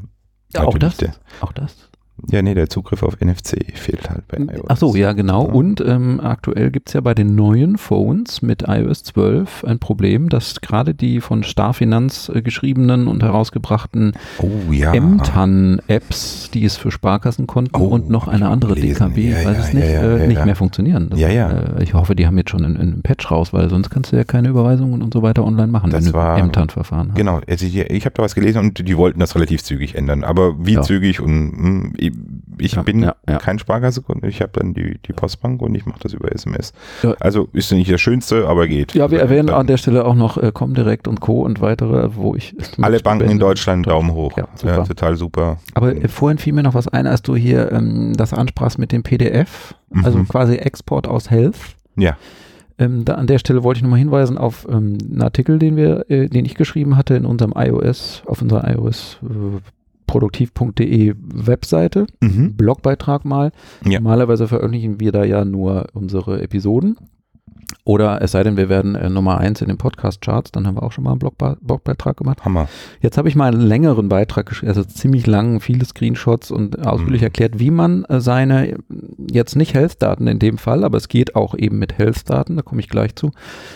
Ja, 0.54 0.64
auch 0.64 0.78
das. 0.78 0.98
der, 0.98 1.14
Auch 1.42 1.52
das. 1.54 1.90
Ja, 2.30 2.42
nee, 2.42 2.54
der 2.54 2.70
Zugriff 2.70 3.04
auf 3.04 3.20
NFC 3.20 3.76
fehlt 3.76 4.10
halt 4.10 4.28
bei 4.28 4.38
iOS. 4.38 4.66
Ach 4.68 4.78
so, 4.78 4.96
ja, 4.96 5.14
genau. 5.14 5.48
Ja. 5.48 5.54
Und 5.54 5.82
ähm, 5.82 6.20
aktuell 6.22 6.70
gibt 6.70 6.90
es 6.90 6.94
ja 6.94 7.02
bei 7.02 7.14
den 7.14 7.36
neuen 7.36 7.78
Phones 7.78 8.42
mit 8.42 8.66
iOS 8.68 9.04
12 9.04 9.66
ein 9.66 9.80
Problem, 9.80 10.30
dass 10.30 10.62
gerade 10.62 10.94
die 10.94 11.22
von 11.22 11.44
Starfinanz 11.44 12.32
äh, 12.34 12.42
geschriebenen 12.42 13.08
und 13.08 13.24
herausgebrachten 13.24 14.14
oh, 14.40 14.72
ja. 14.72 14.94
MTAN-Apps, 14.94 16.52
die 16.54 16.66
es 16.66 16.78
für 16.78 16.92
Sparkassenkonten 16.92 17.82
oh, 17.82 17.88
und 17.88 18.10
noch 18.10 18.28
eine 18.28 18.48
andere 18.48 18.76
gelesen. 18.76 19.14
DKB, 19.14 19.18
ja, 19.18 19.46
weiß 19.46 19.58
es 19.58 19.74
nicht, 19.74 19.84
äh, 19.84 20.28
nicht 20.28 20.46
mehr 20.46 20.56
funktionieren. 20.56 21.10
Das, 21.10 21.20
ja, 21.20 21.30
ja. 21.30 21.50
Äh, 21.50 21.84
ich 21.84 21.94
hoffe, 21.94 22.16
die 22.16 22.28
haben 22.28 22.38
jetzt 22.38 22.52
schon 22.52 22.64
einen, 22.64 22.78
einen, 22.78 23.02
Patch 23.02 23.30
raus, 23.32 23.54
weil 23.54 23.70
sonst 23.70 23.90
kannst 23.90 24.12
du 24.12 24.16
ja 24.16 24.24
keine 24.24 24.50
Überweisungen 24.50 25.02
und 25.02 25.14
so 25.14 25.24
weiter 25.24 25.44
online 25.44 25.72
machen, 25.72 25.90
das 25.90 26.06
wenn 26.06 26.14
war, 26.14 26.40
du 26.40 26.46
MTAN-Verfahren 26.46 27.10
hast. 27.10 27.18
Genau, 27.18 27.42
also 27.48 27.66
ich, 27.66 27.76
ich 27.78 28.06
habe 28.06 28.14
da 28.16 28.24
was 28.24 28.36
gelesen 28.36 28.60
und 28.60 28.88
die 28.88 28.98
wollten 28.98 29.20
das 29.20 29.36
relativ 29.36 29.64
zügig 29.64 29.96
ändern. 29.96 30.24
Aber 30.24 30.66
wie 30.66 30.80
zügig 30.80 31.20
und 31.20 31.52
mh, 31.52 31.90
hm, 32.10 32.44
ich 32.58 32.74
ja, 32.74 32.82
bin 32.82 33.04
ja, 33.04 33.16
ja. 33.28 33.38
kein 33.38 33.60
Sparkassekunde, 33.60 34.28
ich 34.28 34.42
habe 34.42 34.52
dann 34.54 34.74
die, 34.74 34.98
die 35.06 35.14
Postbank 35.14 35.62
und 35.62 35.76
ich 35.76 35.86
mache 35.86 36.00
das 36.02 36.14
über 36.14 36.32
SMS. 36.32 36.74
Also 37.20 37.50
ist 37.54 37.72
nicht 37.72 37.92
das 37.92 38.02
Schönste, 38.02 38.48
aber 38.48 38.68
geht. 38.68 38.94
Ja, 38.94 39.12
wir 39.12 39.20
erwähnen 39.20 39.50
an 39.50 39.68
der 39.68 39.78
Stelle 39.78 40.06
auch 40.06 40.16
noch 40.16 40.38
äh, 40.38 40.52
Comdirect 40.52 41.08
und 41.08 41.20
Co. 41.20 41.42
und 41.42 41.62
weitere, 41.62 42.16
wo 42.16 42.36
ich. 42.36 42.56
Alle 42.82 43.00
Banken 43.00 43.30
in 43.30 43.40
Deutschland 43.40 43.88
Daumen 43.88 44.14
hoch. 44.14 44.38
Ja, 44.38 44.48
super. 44.56 44.84
total 44.86 45.16
super. 45.16 45.58
Aber 45.74 45.96
äh, 45.96 46.08
vorhin 46.08 46.38
fiel 46.38 46.54
mir 46.54 46.64
noch 46.64 46.74
was 46.74 46.88
ein, 46.88 47.08
als 47.08 47.22
du 47.22 47.36
hier 47.36 47.72
ähm, 47.72 48.14
das 48.16 48.34
ansprachst 48.34 48.80
mit 48.80 48.92
dem 48.92 49.04
PDF, 49.04 49.76
also 50.04 50.20
mhm. 50.20 50.28
quasi 50.28 50.56
Export 50.56 51.08
aus 51.08 51.30
Health. 51.30 51.58
Ja. 51.96 52.18
Ähm, 52.80 53.06
da 53.06 53.16
an 53.16 53.28
der 53.28 53.38
Stelle 53.38 53.64
wollte 53.64 53.80
ich 53.80 53.84
nochmal 53.84 54.00
hinweisen 54.00 54.38
auf 54.38 54.68
ähm, 54.70 54.98
einen 55.10 55.22
Artikel, 55.22 55.60
den 55.60 55.76
wir, 55.76 56.10
äh, 56.10 56.28
den 56.28 56.46
ich 56.46 56.56
geschrieben 56.56 56.98
hatte 56.98 57.16
in 57.16 57.26
unserem 57.26 57.54
iOS, 57.56 58.24
auf 58.26 58.42
unserer 58.42 58.68
iOS 58.70 59.20
äh, 59.24 59.60
produktiv.de 60.08 61.16
Webseite, 61.18 62.08
mhm. 62.22 62.56
Blogbeitrag 62.56 63.26
mal. 63.26 63.52
Ja. 63.86 64.00
Normalerweise 64.00 64.48
veröffentlichen 64.48 65.00
wir 65.00 65.12
da 65.12 65.24
ja 65.24 65.46
nur 65.46 65.88
unsere 65.94 66.42
Episoden. 66.42 66.98
Oder 67.86 68.22
es 68.22 68.32
sei 68.32 68.44
denn, 68.44 68.58
wir 68.58 68.70
werden 68.70 68.96
äh, 68.96 69.10
Nummer 69.10 69.38
eins 69.40 69.62
in 69.62 69.68
den 69.68 69.78
Podcast-Charts, 69.78 70.52
dann 70.52 70.66
haben 70.66 70.76
wir 70.76 70.84
auch 70.84 70.92
schon 70.92 71.04
mal 71.04 71.12
einen 71.12 71.20
Blogbe 71.20 71.58
Blogbeitrag 71.62 72.18
gemacht. 72.18 72.46
Hammer. 72.46 72.68
Jetzt 73.02 73.18
habe 73.18 73.28
ich 73.28 73.36
mal 73.36 73.52
einen 73.54 73.62
längeren 73.62 74.10
Beitrag 74.10 74.46
geschrieben, 74.48 74.70
also 74.70 74.84
ziemlich 74.84 75.28
lang, 75.28 75.60
viele 75.60 75.86
Screenshots 75.86 76.52
und 76.52 76.86
ausführlich 76.86 77.22
mhm. 77.22 77.26
erklärt, 77.26 77.60
wie 77.60 77.72
man 77.72 78.06
äh, 78.06 78.22
seine, 78.22 78.78
jetzt 79.30 79.56
nicht 79.56 79.74
Health-Daten 79.74 80.28
in 80.28 80.40
dem 80.40 80.58
Fall, 80.58 80.84
aber 80.84 80.98
es 80.98 81.08
geht 81.08 81.36
auch 81.36 81.56
eben 81.56 81.80
mit 81.80 81.98
Health-Daten, 81.98 82.56
da 82.56 82.62
komme 82.62 82.82
ich 82.82 82.90
gleich 82.90 83.16
zu, 83.16 83.32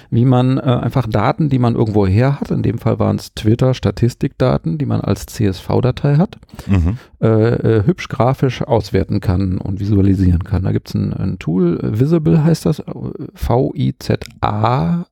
wie 0.10 0.26
man 0.26 0.58
äh, 0.58 0.62
einfach 0.62 1.08
Daten, 1.08 1.50
die 1.50 1.60
man 1.60 1.76
irgendwo 1.76 2.08
her 2.08 2.39
hat, 2.39 2.52
in 2.52 2.63
dem 2.63 2.78
Fall 2.78 3.00
waren 3.00 3.17
es 3.17 3.34
Twitter-Statistikdaten, 3.34 4.78
die 4.78 4.86
man 4.86 5.02
als 5.02 5.26
CSV-Datei 5.26 6.15
hat, 6.15 6.38
mhm. 6.65 6.97
Äh, 7.21 7.27
äh, 7.27 7.86
hübsch 7.86 8.10
grafisch 8.10 8.62
auswerten 8.62 9.19
kann 9.19 9.58
und 9.58 9.80
visualisieren 9.80 10.43
kann. 10.43 10.63
Da 10.63 10.71
gibt 10.71 10.89
es 10.89 10.95
ein, 10.95 11.13
ein 11.13 11.39
Tool, 11.39 11.80
Visible 11.82 12.43
heißt 12.43 12.65
das, 12.65 12.80
VI 12.80 13.71
I-Z-A 13.73 15.06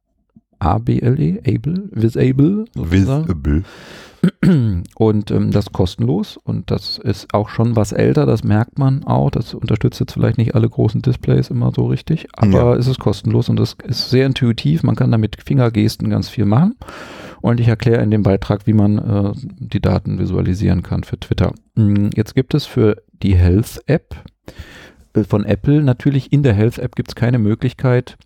A-B-L-E, 0.60 1.40
Able, 1.46 1.90
Visable. 1.92 2.66
Visible. 2.76 3.64
Und 4.96 5.30
ähm, 5.32 5.52
das 5.52 5.66
ist 5.66 5.74
kostenlos 5.74 6.38
und 6.38 6.72
das 6.72 6.98
ist 6.98 7.34
auch 7.34 7.50
schon 7.50 7.76
was 7.76 7.92
älter, 7.92 8.26
das 8.26 8.44
merkt 8.44 8.80
man 8.80 9.04
auch. 9.04 9.30
Das 9.30 9.54
unterstützt 9.54 10.00
jetzt 10.00 10.14
vielleicht 10.14 10.38
nicht 10.38 10.56
alle 10.56 10.68
großen 10.68 11.02
Displays 11.02 11.50
immer 11.50 11.72
so 11.76 11.86
richtig, 11.88 12.28
aber 12.34 12.52
ja. 12.52 12.76
es 12.76 12.88
ist 12.88 13.00
kostenlos 13.00 13.50
und 13.50 13.60
es 13.60 13.76
ist 13.84 14.10
sehr 14.10 14.26
intuitiv. 14.26 14.84
Man 14.84 14.96
kann 14.96 15.12
damit 15.12 15.38
Fingergesten 15.44 16.10
ganz 16.10 16.30
viel 16.30 16.46
machen. 16.46 16.76
Und 17.46 17.60
ich 17.60 17.68
erkläre 17.68 18.02
in 18.02 18.10
dem 18.10 18.24
Beitrag, 18.24 18.66
wie 18.66 18.74
man 18.74 18.98
äh, 18.98 19.32
die 19.36 19.80
Daten 19.80 20.18
visualisieren 20.18 20.82
kann 20.82 21.04
für 21.04 21.20
Twitter. 21.20 21.54
Hm, 21.76 22.10
jetzt 22.16 22.34
gibt 22.34 22.56
es 22.56 22.66
für 22.66 23.04
die 23.22 23.36
Health 23.36 23.82
App 23.86 24.16
äh, 25.14 25.24
von 25.24 25.46
Apple 25.46 25.84
natürlich 25.84 26.34
in 26.34 26.42
der 26.42 26.56
Health 26.56 26.80
App 26.80 26.96
gibt 26.96 27.10
es 27.10 27.16
keine 27.16 27.38
Möglichkeit, 27.38 28.18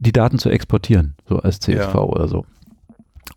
die 0.00 0.10
Daten 0.10 0.40
zu 0.40 0.50
exportieren, 0.50 1.14
so 1.28 1.38
als 1.38 1.60
CSV 1.60 1.94
ja. 1.94 2.00
oder 2.00 2.26
so. 2.26 2.44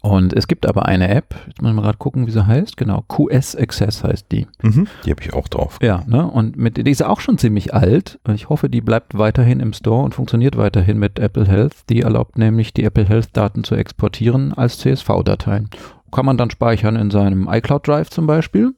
Und 0.02 0.34
es 0.34 0.50
gibt 0.50 0.65
aber 0.65 0.86
eine 0.86 1.08
App, 1.08 1.34
jetzt 1.48 1.62
muss 1.62 1.72
ich 1.72 1.76
mal 1.76 1.82
gerade 1.82 1.98
gucken, 1.98 2.28
wie 2.28 2.32
sie 2.32 2.46
heißt, 2.46 2.76
genau, 2.76 3.04
QS 3.08 3.56
Access 3.56 4.04
heißt 4.04 4.26
die. 4.34 4.48
Mhm, 4.62 4.88
die 5.06 5.12
habe 5.12 5.22
ich 5.22 5.34
auch 5.34 5.48
drauf. 5.48 5.80
Ja, 5.82 6.04
ne, 6.08 6.28
und 6.28 6.58
mit, 6.58 6.76
die 6.76 6.91
ist 6.91 7.02
auch 7.04 7.22
schon 7.22 7.38
ziemlich 7.38 7.74
alt. 7.74 8.19
Ich 8.34 8.50
hoffe, 8.50 8.69
die 8.69 8.82
bleibt 8.82 9.17
weiterhin 9.17 9.62
im 9.62 9.72
Store 9.72 10.04
und 10.04 10.13
funktioniert 10.13 10.58
weiterhin 10.58 11.00
mit 11.00 11.19
Apple 11.19 11.48
Health. 11.48 11.89
Die 11.89 12.02
erlaubt 12.02 12.38
nämlich, 12.38 12.74
die 12.74 12.84
Apple 12.84 13.06
Health 13.06 13.30
Daten 13.32 13.63
zu 13.63 13.76
exportieren 13.76 14.54
als 14.54 14.78
CSV-Dateien. 14.80 15.69
Kann 16.12 16.26
man 16.26 16.38
dann 16.38 16.52
speichern 16.52 16.98
in 16.98 17.10
seinem 17.10 17.48
iCloud 17.50 17.88
Drive 17.88 18.10
zum 18.10 18.28
Beispiel 18.28 18.74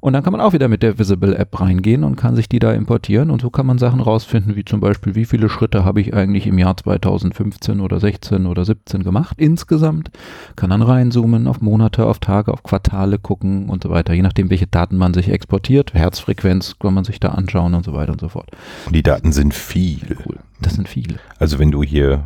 und 0.00 0.12
dann 0.12 0.22
kann 0.22 0.32
man 0.32 0.40
auch 0.40 0.52
wieder 0.52 0.68
mit 0.68 0.82
der 0.82 0.98
Visible 0.98 1.34
App 1.34 1.60
reingehen 1.60 2.04
und 2.04 2.16
kann 2.16 2.36
sich 2.36 2.48
die 2.48 2.58
da 2.58 2.72
importieren. 2.72 3.30
Und 3.30 3.42
so 3.42 3.50
kann 3.50 3.66
man 3.66 3.78
Sachen 3.78 4.00
rausfinden, 4.00 4.56
wie 4.56 4.64
zum 4.64 4.80
Beispiel, 4.80 5.14
wie 5.14 5.24
viele 5.24 5.48
Schritte 5.48 5.84
habe 5.84 6.00
ich 6.00 6.14
eigentlich 6.14 6.46
im 6.46 6.58
Jahr 6.58 6.76
2015 6.76 7.80
oder 7.80 7.98
16 7.98 8.46
oder 8.46 8.64
17 8.64 9.02
gemacht 9.02 9.36
insgesamt. 9.40 10.10
Kann 10.56 10.70
dann 10.70 10.82
reinzoomen 10.82 11.46
auf 11.46 11.60
Monate, 11.60 12.06
auf 12.06 12.18
Tage, 12.18 12.52
auf 12.52 12.62
Quartale 12.62 13.18
gucken 13.18 13.68
und 13.68 13.82
so 13.82 13.90
weiter. 13.90 14.12
Je 14.12 14.22
nachdem, 14.22 14.50
welche 14.50 14.66
Daten 14.66 14.96
man 14.96 15.14
sich 15.14 15.30
exportiert. 15.30 15.94
Herzfrequenz 15.94 16.76
kann 16.78 16.94
man 16.94 17.04
sich 17.04 17.18
da 17.20 17.30
anschauen 17.30 17.74
und 17.74 17.84
so 17.84 17.92
weiter 17.92 18.12
und 18.12 18.20
so 18.20 18.28
fort. 18.28 18.50
Und 18.86 18.94
die 18.94 19.02
Daten 19.02 19.32
sind 19.32 19.54
viel. 19.54 20.16
Cool. 20.26 20.38
Das 20.60 20.74
sind 20.74 20.88
viele. 20.88 21.16
Also 21.38 21.58
wenn 21.58 21.70
du 21.70 21.82
hier 21.82 22.24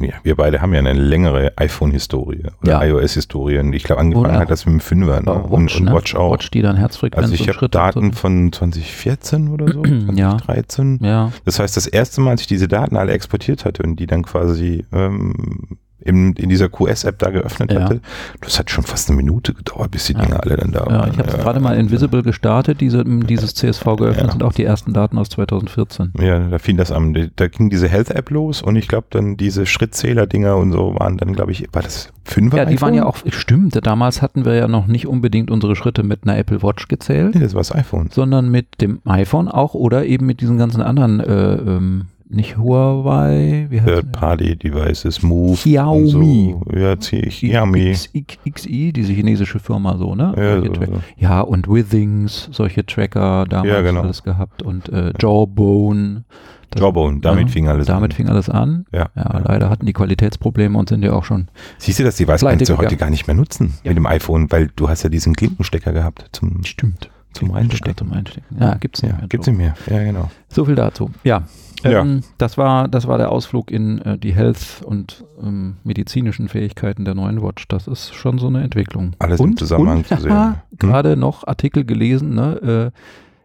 ja, 0.00 0.14
wir 0.22 0.36
beide 0.36 0.60
haben 0.60 0.72
ja 0.72 0.78
eine 0.78 0.92
längere 0.92 1.52
iPhone-Historie 1.56 2.44
oder 2.62 2.72
ja. 2.72 2.84
iOS-Historie. 2.84 3.60
Ich 3.74 3.84
glaube, 3.84 4.00
angefangen 4.00 4.38
hat 4.38 4.50
das 4.50 4.66
mit 4.66 4.74
dem 4.74 4.80
Fünfer 4.80 5.20
ne? 5.20 5.26
Watch, 5.26 5.50
und, 5.50 5.76
und 5.76 5.84
ne? 5.84 5.92
Watch 5.92 6.14
auch. 6.14 6.32
Watch, 6.32 6.50
die 6.50 6.62
dann 6.62 6.76
Herzfrequenz 6.76 7.22
Also 7.22 7.34
ich 7.34 7.48
habe 7.48 7.68
Daten 7.68 8.12
so. 8.12 8.18
von 8.18 8.52
2014 8.52 9.48
oder 9.48 9.72
so, 9.72 9.82
2013. 9.82 10.98
Ja. 11.02 11.08
ja. 11.08 11.32
Das 11.44 11.58
heißt, 11.58 11.76
das 11.76 11.86
erste 11.86 12.20
Mal, 12.20 12.32
als 12.32 12.42
ich 12.42 12.46
diese 12.46 12.68
Daten 12.68 12.96
alle 12.96 13.12
exportiert 13.12 13.64
hatte 13.64 13.82
und 13.82 13.96
die 13.96 14.06
dann 14.06 14.22
quasi 14.22 14.84
ähm, 14.92 15.78
in, 16.02 16.32
in 16.34 16.48
dieser 16.48 16.68
QS-App 16.68 17.18
da 17.18 17.30
geöffnet 17.30 17.72
ja. 17.72 17.82
hatte. 17.82 18.00
Das 18.40 18.58
hat 18.58 18.70
schon 18.70 18.84
fast 18.84 19.08
eine 19.08 19.16
Minute 19.16 19.54
gedauert, 19.54 19.90
bis 19.90 20.06
die 20.06 20.14
ja. 20.14 20.20
Dinge 20.20 20.42
alle 20.42 20.56
dann 20.56 20.72
da 20.72 20.86
waren. 20.86 20.94
Ja, 20.94 21.08
ich 21.08 21.18
habe 21.18 21.30
ja. 21.30 21.36
gerade 21.36 21.60
mal 21.60 21.76
Invisible 21.76 22.22
gestartet, 22.22 22.80
diese, 22.80 23.04
dieses 23.04 23.54
CSV 23.54 23.84
geöffnet 23.96 24.32
sind 24.32 24.42
auch 24.42 24.52
die 24.52 24.64
ersten 24.64 24.92
Daten 24.92 25.18
aus 25.18 25.28
2014. 25.30 26.12
Ja, 26.20 26.38
da 26.48 26.58
fing 26.58 26.76
das 26.76 26.92
an. 26.92 27.30
Da 27.36 27.48
ging 27.48 27.70
diese 27.70 27.88
Health-App 27.88 28.30
los 28.30 28.62
und 28.62 28.76
ich 28.76 28.88
glaube 28.88 29.08
dann 29.10 29.36
diese 29.36 29.66
Schrittzähler-Dinger 29.66 30.56
und 30.56 30.72
so 30.72 30.94
waren 30.98 31.18
dann, 31.18 31.32
glaube 31.32 31.52
ich, 31.52 31.66
war 31.72 31.82
das 31.82 32.12
fünfer 32.24 32.58
Ja, 32.58 32.64
die 32.64 32.74
iPhone? 32.74 32.88
waren 32.88 32.94
ja 32.94 33.06
auch, 33.06 33.18
stimmt, 33.28 33.78
damals 33.84 34.22
hatten 34.22 34.44
wir 34.44 34.54
ja 34.54 34.68
noch 34.68 34.86
nicht 34.86 35.06
unbedingt 35.06 35.50
unsere 35.50 35.76
Schritte 35.76 36.02
mit 36.02 36.24
einer 36.24 36.38
Apple 36.38 36.62
Watch 36.62 36.88
gezählt. 36.88 37.34
Nee, 37.34 37.40
das 37.40 37.54
war 37.54 37.60
das 37.60 37.74
iPhone. 37.74 38.08
Sondern 38.10 38.50
mit 38.50 38.80
dem 38.80 39.00
iPhone 39.04 39.48
auch 39.48 39.74
oder 39.74 40.06
eben 40.06 40.26
mit 40.26 40.40
diesen 40.40 40.58
ganzen 40.58 40.82
anderen 40.82 41.20
äh, 41.20 41.54
ähm, 41.54 42.06
nicht 42.30 42.56
Huawei, 42.56 43.66
wie 43.70 43.80
heißt 43.80 43.88
Third-Party-Devices, 43.88 45.22
Move. 45.22 45.56
Xiaomi. 45.56 46.56
So. 46.64 46.78
Ja, 46.78 46.96
Xiaomi. 46.96 47.92
XI, 47.92 48.92
diese 48.92 49.12
chinesische 49.12 49.58
Firma 49.58 49.96
so, 49.96 50.14
ne? 50.14 50.32
Ja, 50.36 50.60
so, 50.60 50.74
so. 50.74 51.00
ja 51.16 51.40
und 51.40 51.68
Withings, 51.68 52.48
solche 52.52 52.86
Tracker 52.86 53.46
damals 53.48 53.72
ja, 53.72 53.82
genau. 53.82 54.02
alles 54.02 54.22
gehabt 54.22 54.62
und 54.62 54.88
äh, 54.90 55.12
Jawbone. 55.18 56.24
Das, 56.70 56.80
Jawbone, 56.80 57.18
damit 57.20 57.48
ja, 57.48 57.52
fing 57.52 57.68
alles 57.68 57.86
damit 57.86 57.96
an. 57.96 58.02
Damit 58.02 58.14
fing 58.14 58.28
alles 58.28 58.48
an. 58.48 58.86
Ja, 58.92 59.08
ja, 59.16 59.42
leider 59.44 59.68
hatten 59.68 59.86
die 59.86 59.92
Qualitätsprobleme 59.92 60.78
und 60.78 60.88
sind 60.88 61.02
ja 61.02 61.12
auch 61.12 61.24
schon. 61.24 61.48
Siehst 61.78 61.98
du, 61.98 62.04
dass 62.04 62.14
die 62.14 62.26
Device 62.26 62.42
kannst 62.42 62.68
du 62.68 62.78
heute 62.78 62.96
gar 62.96 63.10
nicht 63.10 63.26
mehr 63.26 63.34
nutzen 63.34 63.74
mit 63.82 63.96
dem 63.96 64.06
iPhone, 64.06 64.52
weil 64.52 64.70
du 64.76 64.88
hast 64.88 65.02
ja 65.02 65.08
diesen 65.08 65.34
Klinkenstecker 65.34 65.92
gehabt 65.92 66.26
zum. 66.32 66.62
Stimmt. 66.64 67.10
Zum 67.32 67.52
Reinstecken. 67.52 67.96
Zum 67.96 68.12
Einstecken. 68.12 68.56
Ja, 68.58 68.74
gibt's 68.74 69.02
nicht 69.02 69.12
ja, 69.12 69.18
mehr. 69.18 69.28
Gibt's 69.28 69.46
nicht 69.46 69.56
mehr. 69.56 69.74
Ja, 69.88 70.02
genau. 70.02 70.30
So 70.48 70.64
viel 70.64 70.74
dazu. 70.74 71.10
Ja, 71.22 71.44
ja. 71.82 72.00
Ähm, 72.00 72.22
das, 72.38 72.58
war, 72.58 72.88
das 72.88 73.06
war 73.06 73.18
der 73.18 73.30
Ausflug 73.30 73.70
in 73.70 74.00
äh, 74.02 74.18
die 74.18 74.34
Health- 74.34 74.82
und 74.84 75.24
ähm, 75.42 75.76
medizinischen 75.84 76.48
Fähigkeiten 76.48 77.04
der 77.04 77.14
neuen 77.14 77.42
Watch. 77.42 77.66
Das 77.68 77.86
ist 77.86 78.14
schon 78.14 78.38
so 78.38 78.48
eine 78.48 78.62
Entwicklung. 78.62 79.14
Alles 79.18 79.40
und, 79.40 79.50
im 79.50 79.56
Zusammenhang 79.56 79.98
und, 79.98 80.08
zu 80.08 80.16
sehen. 80.16 80.30
Hm? 80.30 80.54
Gerade 80.78 81.16
noch 81.16 81.46
Artikel 81.46 81.84
gelesen, 81.84 82.34
ne? 82.34 82.92
äh, 82.92 82.98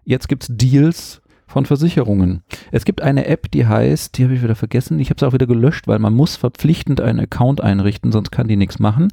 jetzt 0.04 0.28
gibt 0.28 0.44
es 0.44 0.50
Deals 0.52 1.22
von 1.48 1.66
Versicherungen. 1.66 2.44
Es 2.72 2.86
gibt 2.86 3.02
eine 3.02 3.28
App, 3.28 3.52
die 3.52 3.66
heißt, 3.66 4.18
die 4.18 4.24
habe 4.24 4.34
ich 4.34 4.44
wieder 4.44 4.56
vergessen, 4.56 5.00
ich 5.00 5.10
habe 5.10 5.18
es 5.18 5.24
auch 5.24 5.34
wieder 5.34 5.48
gelöscht, 5.48 5.88
weil 5.88 6.00
man 6.00 6.14
muss 6.14 6.36
verpflichtend 6.36 7.02
einen 7.02 7.20
Account 7.20 7.62
einrichten, 7.62 8.12
sonst 8.12 8.32
kann 8.32 8.48
die 8.48 8.58
nichts 8.58 8.80
machen. 8.80 9.10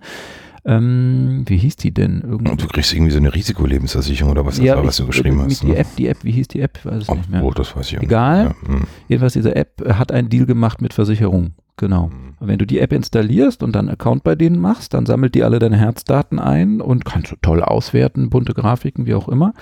Ähm, 0.64 1.42
wie 1.46 1.57
hieß 1.57 1.77
die 1.77 1.92
denn? 1.92 2.20
Irgendwo? 2.20 2.55
Du 2.55 2.68
kriegst 2.68 2.92
irgendwie 2.92 3.11
so 3.11 3.18
eine 3.18 3.35
Risikolebensversicherung 3.35 4.31
oder 4.31 4.46
was 4.46 4.57
das 4.57 4.64
ja, 4.64 4.77
war, 4.77 4.87
was 4.87 4.96
du 4.96 5.07
geschrieben 5.07 5.40
hast. 5.42 5.62
Die 5.62 5.68
ne? 5.68 5.77
App, 5.77 5.88
die 5.96 6.07
App, 6.07 6.18
wie 6.22 6.33
hieß 6.33 6.48
die 6.48 6.61
App? 6.61 6.85
Weiß 6.85 7.09
oh, 7.09 7.14
nicht 7.14 7.31
mehr. 7.31 7.42
Oh, 7.42 7.51
das 7.51 7.75
weiß 7.75 7.90
ich 7.90 7.98
auch 7.98 8.03
Egal. 8.03 8.55
Ja, 8.62 8.68
hm. 8.68 8.83
Jedenfalls 9.09 9.33
diese 9.33 9.57
App 9.57 9.83
hat 9.96 10.12
einen 10.12 10.29
Deal 10.29 10.46
gemacht 10.46 10.81
mit 10.81 10.94
Versicherung. 10.94 11.55
Genau. 11.77 12.09
Mhm. 12.09 12.35
Wenn 12.38 12.59
du 12.59 12.66
die 12.66 12.79
App 12.79 12.92
installierst 12.92 13.62
und 13.62 13.75
dann 13.75 13.88
einen 13.88 13.94
Account 13.94 14.22
bei 14.25 14.35
denen 14.35 14.59
machst, 14.59 14.94
dann 14.94 15.07
sammelt 15.07 15.35
die 15.35 15.42
alle 15.42 15.59
deine 15.59 15.77
Herzdaten 15.77 16.38
ein 16.38 16.81
und 16.81 17.05
kannst 17.05 17.33
du 17.33 17.37
toll 17.40 17.62
auswerten, 17.62 18.31
bunte 18.31 18.55
Grafiken, 18.55 19.07
wie 19.07 19.14
auch 19.14 19.29
immer. 19.29 19.55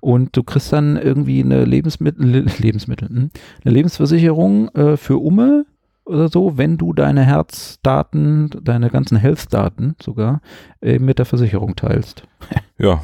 Und 0.00 0.36
du 0.36 0.42
kriegst 0.42 0.72
dann 0.72 0.96
irgendwie 0.96 1.42
eine 1.42 1.64
Lebensmittel, 1.64 2.46
Lebensmittel, 2.58 3.08
hm, 3.08 3.30
eine 3.64 3.74
Lebensversicherung 3.74 4.68
äh, 4.70 4.96
für 4.96 5.18
Umme 5.18 5.66
oder 6.08 6.28
so, 6.28 6.56
wenn 6.56 6.78
du 6.78 6.92
deine 6.92 7.24
Herzdaten, 7.24 8.50
deine 8.62 8.90
ganzen 8.90 9.16
Health-Daten 9.16 9.96
sogar 10.02 10.40
äh, 10.80 10.98
mit 10.98 11.18
der 11.18 11.26
Versicherung 11.26 11.76
teilst. 11.76 12.22
ja. 12.78 13.02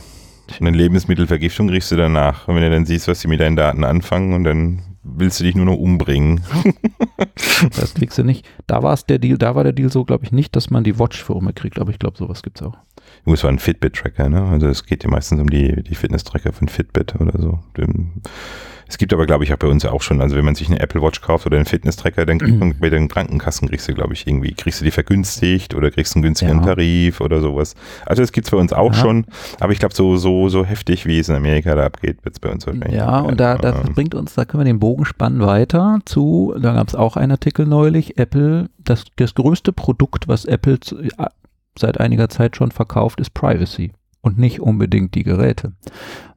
Und 0.61 0.67
eine 0.67 0.77
Lebensmittelvergiftung 0.77 1.69
kriegst 1.69 1.91
du 1.91 1.97
danach, 1.97 2.49
wenn 2.49 2.57
du 2.57 2.71
dann 2.71 2.85
siehst, 2.85 3.09
was 3.09 3.21
sie 3.21 3.29
mit 3.29 3.41
deinen 3.41 3.57
Daten 3.57 3.83
anfangen 3.83 4.35
und 4.35 4.45
dann 4.45 4.83
willst 5.03 5.41
du 5.41 5.45
dich 5.45 5.55
nur 5.55 5.67
noch 5.67 5.77
umbringen. 5.77 6.43
das 7.77 7.95
kriegst 7.95 8.19
du 8.19 8.25
nicht. 8.25 8.47
Da 8.67 8.83
war 8.83 8.95
es 8.95 9.07
der 9.07 9.19
Deal, 9.19 9.39
da 9.39 9.55
war 9.55 9.65
der 9.65 9.73
Deal 9.73 9.91
so, 9.91 10.05
glaube 10.05 10.25
ich, 10.25 10.33
nicht, 10.33 10.57
dass 10.57 10.71
man 10.71 10.85
die 10.85 10.99
Watch 10.99 11.23
für 11.23 11.39
kriegt, 11.55 11.79
aber 11.79 11.91
ich 11.91 11.99
glaube, 11.99 12.17
sowas 12.17 12.43
gibt 12.43 12.61
es 12.61 12.67
auch. 12.67 12.77
es 13.27 13.43
war 13.43 13.51
ein 13.51 13.59
Fitbit-Tracker, 13.59 14.29
ne? 14.29 14.43
Also 14.45 14.67
es 14.67 14.85
geht 14.85 15.05
ja 15.05 15.11
meistens 15.11 15.41
um 15.41 15.49
die, 15.49 15.83
die 15.83 15.95
Fitness-Tracker 15.95 16.53
von 16.53 16.69
Fitbit 16.69 17.21
oder 17.21 17.41
so. 17.41 17.59
Den, 17.77 18.23
es 18.95 18.99
gibt 18.99 19.13
aber, 19.13 19.27
glaube 19.27 19.43
ich, 19.43 19.53
auch 19.53 19.57
bei 19.59 19.67
uns 19.67 19.83
ja 19.83 19.91
auch 19.91 20.03
schon, 20.03 20.21
also 20.21 20.37
wenn 20.37 20.45
man 20.45 20.55
sich 20.55 20.69
eine 20.69 20.79
Apple 20.79 21.03
Watch 21.03 21.21
kauft 21.21 21.47
oder 21.47 21.57
einen 21.57 21.67
Fitness-Tracker, 21.67 22.27
dann 22.27 22.39
kriegt 22.39 22.61
man 22.61 22.79
bei 22.79 22.91
den 22.91 23.09
Krankenkassen 23.09 23.69
kriegst 23.69 23.89
du, 23.89 23.93
glaube 23.93 24.13
ich, 24.15 24.25
irgendwie, 24.25 24.55
kriegst 24.55 24.81
du 24.81 24.85
die 24.85 24.93
vergünstigt 24.93 25.75
oder 25.75 25.91
kriegst 25.91 26.15
einen 26.15 26.23
günstigeren 26.23 26.61
ja. 26.61 26.67
Tarif 26.67 27.21
oder 27.21 27.41
sowas. 27.41 27.75
Also 28.07 28.23
das 28.23 28.31
gibt 28.31 28.47
es 28.47 28.53
bei 28.53 28.57
uns 28.57 28.73
auch 28.73 28.93
ja. 28.93 29.01
schon, 29.01 29.27
aber 29.59 29.73
ich 29.73 29.81
glaube, 29.81 29.97
so, 29.97 30.17
so, 30.17 30.49
so 30.49 30.65
heftig, 30.65 31.07
wie 31.07 31.19
es 31.19 31.29
in 31.29 31.35
Amerika 31.35 31.75
da 31.75 31.87
abgeht, 31.87 32.25
wird 32.25 32.37
es 32.37 32.39
bei 32.39 32.51
uns 32.51 32.69
wahrscheinlich. 32.69 32.95
Ja, 32.95 33.19
und 33.19 33.41
da 33.41 33.57
das 33.57 33.75
bringt 33.91 34.15
uns, 34.15 34.35
da 34.35 34.45
können 34.45 34.61
wir 34.61 34.73
den 34.73 34.79
Bogen 34.79 35.05
spannen 35.05 35.41
weiter 35.41 35.99
zu, 36.05 36.55
da 36.57 36.75
gab 36.75 36.87
es 36.87 36.95
auch 36.95 37.17
einen 37.17 37.33
Artikel 37.33 37.67
neulich, 37.67 38.17
Apple, 38.17 38.71
das, 38.79 39.07
das 39.17 39.35
größte 39.35 39.73
Produkt, 39.73 40.29
was 40.29 40.45
Apple 40.45 40.79
seit 41.77 41.99
einiger 41.99 42.29
Zeit 42.29 42.55
schon 42.55 42.71
verkauft, 42.71 43.19
ist 43.19 43.35
Privacy 43.35 43.91
und 44.25 44.39
nicht 44.39 44.61
unbedingt 44.61 45.15
die 45.15 45.23
Geräte. 45.23 45.73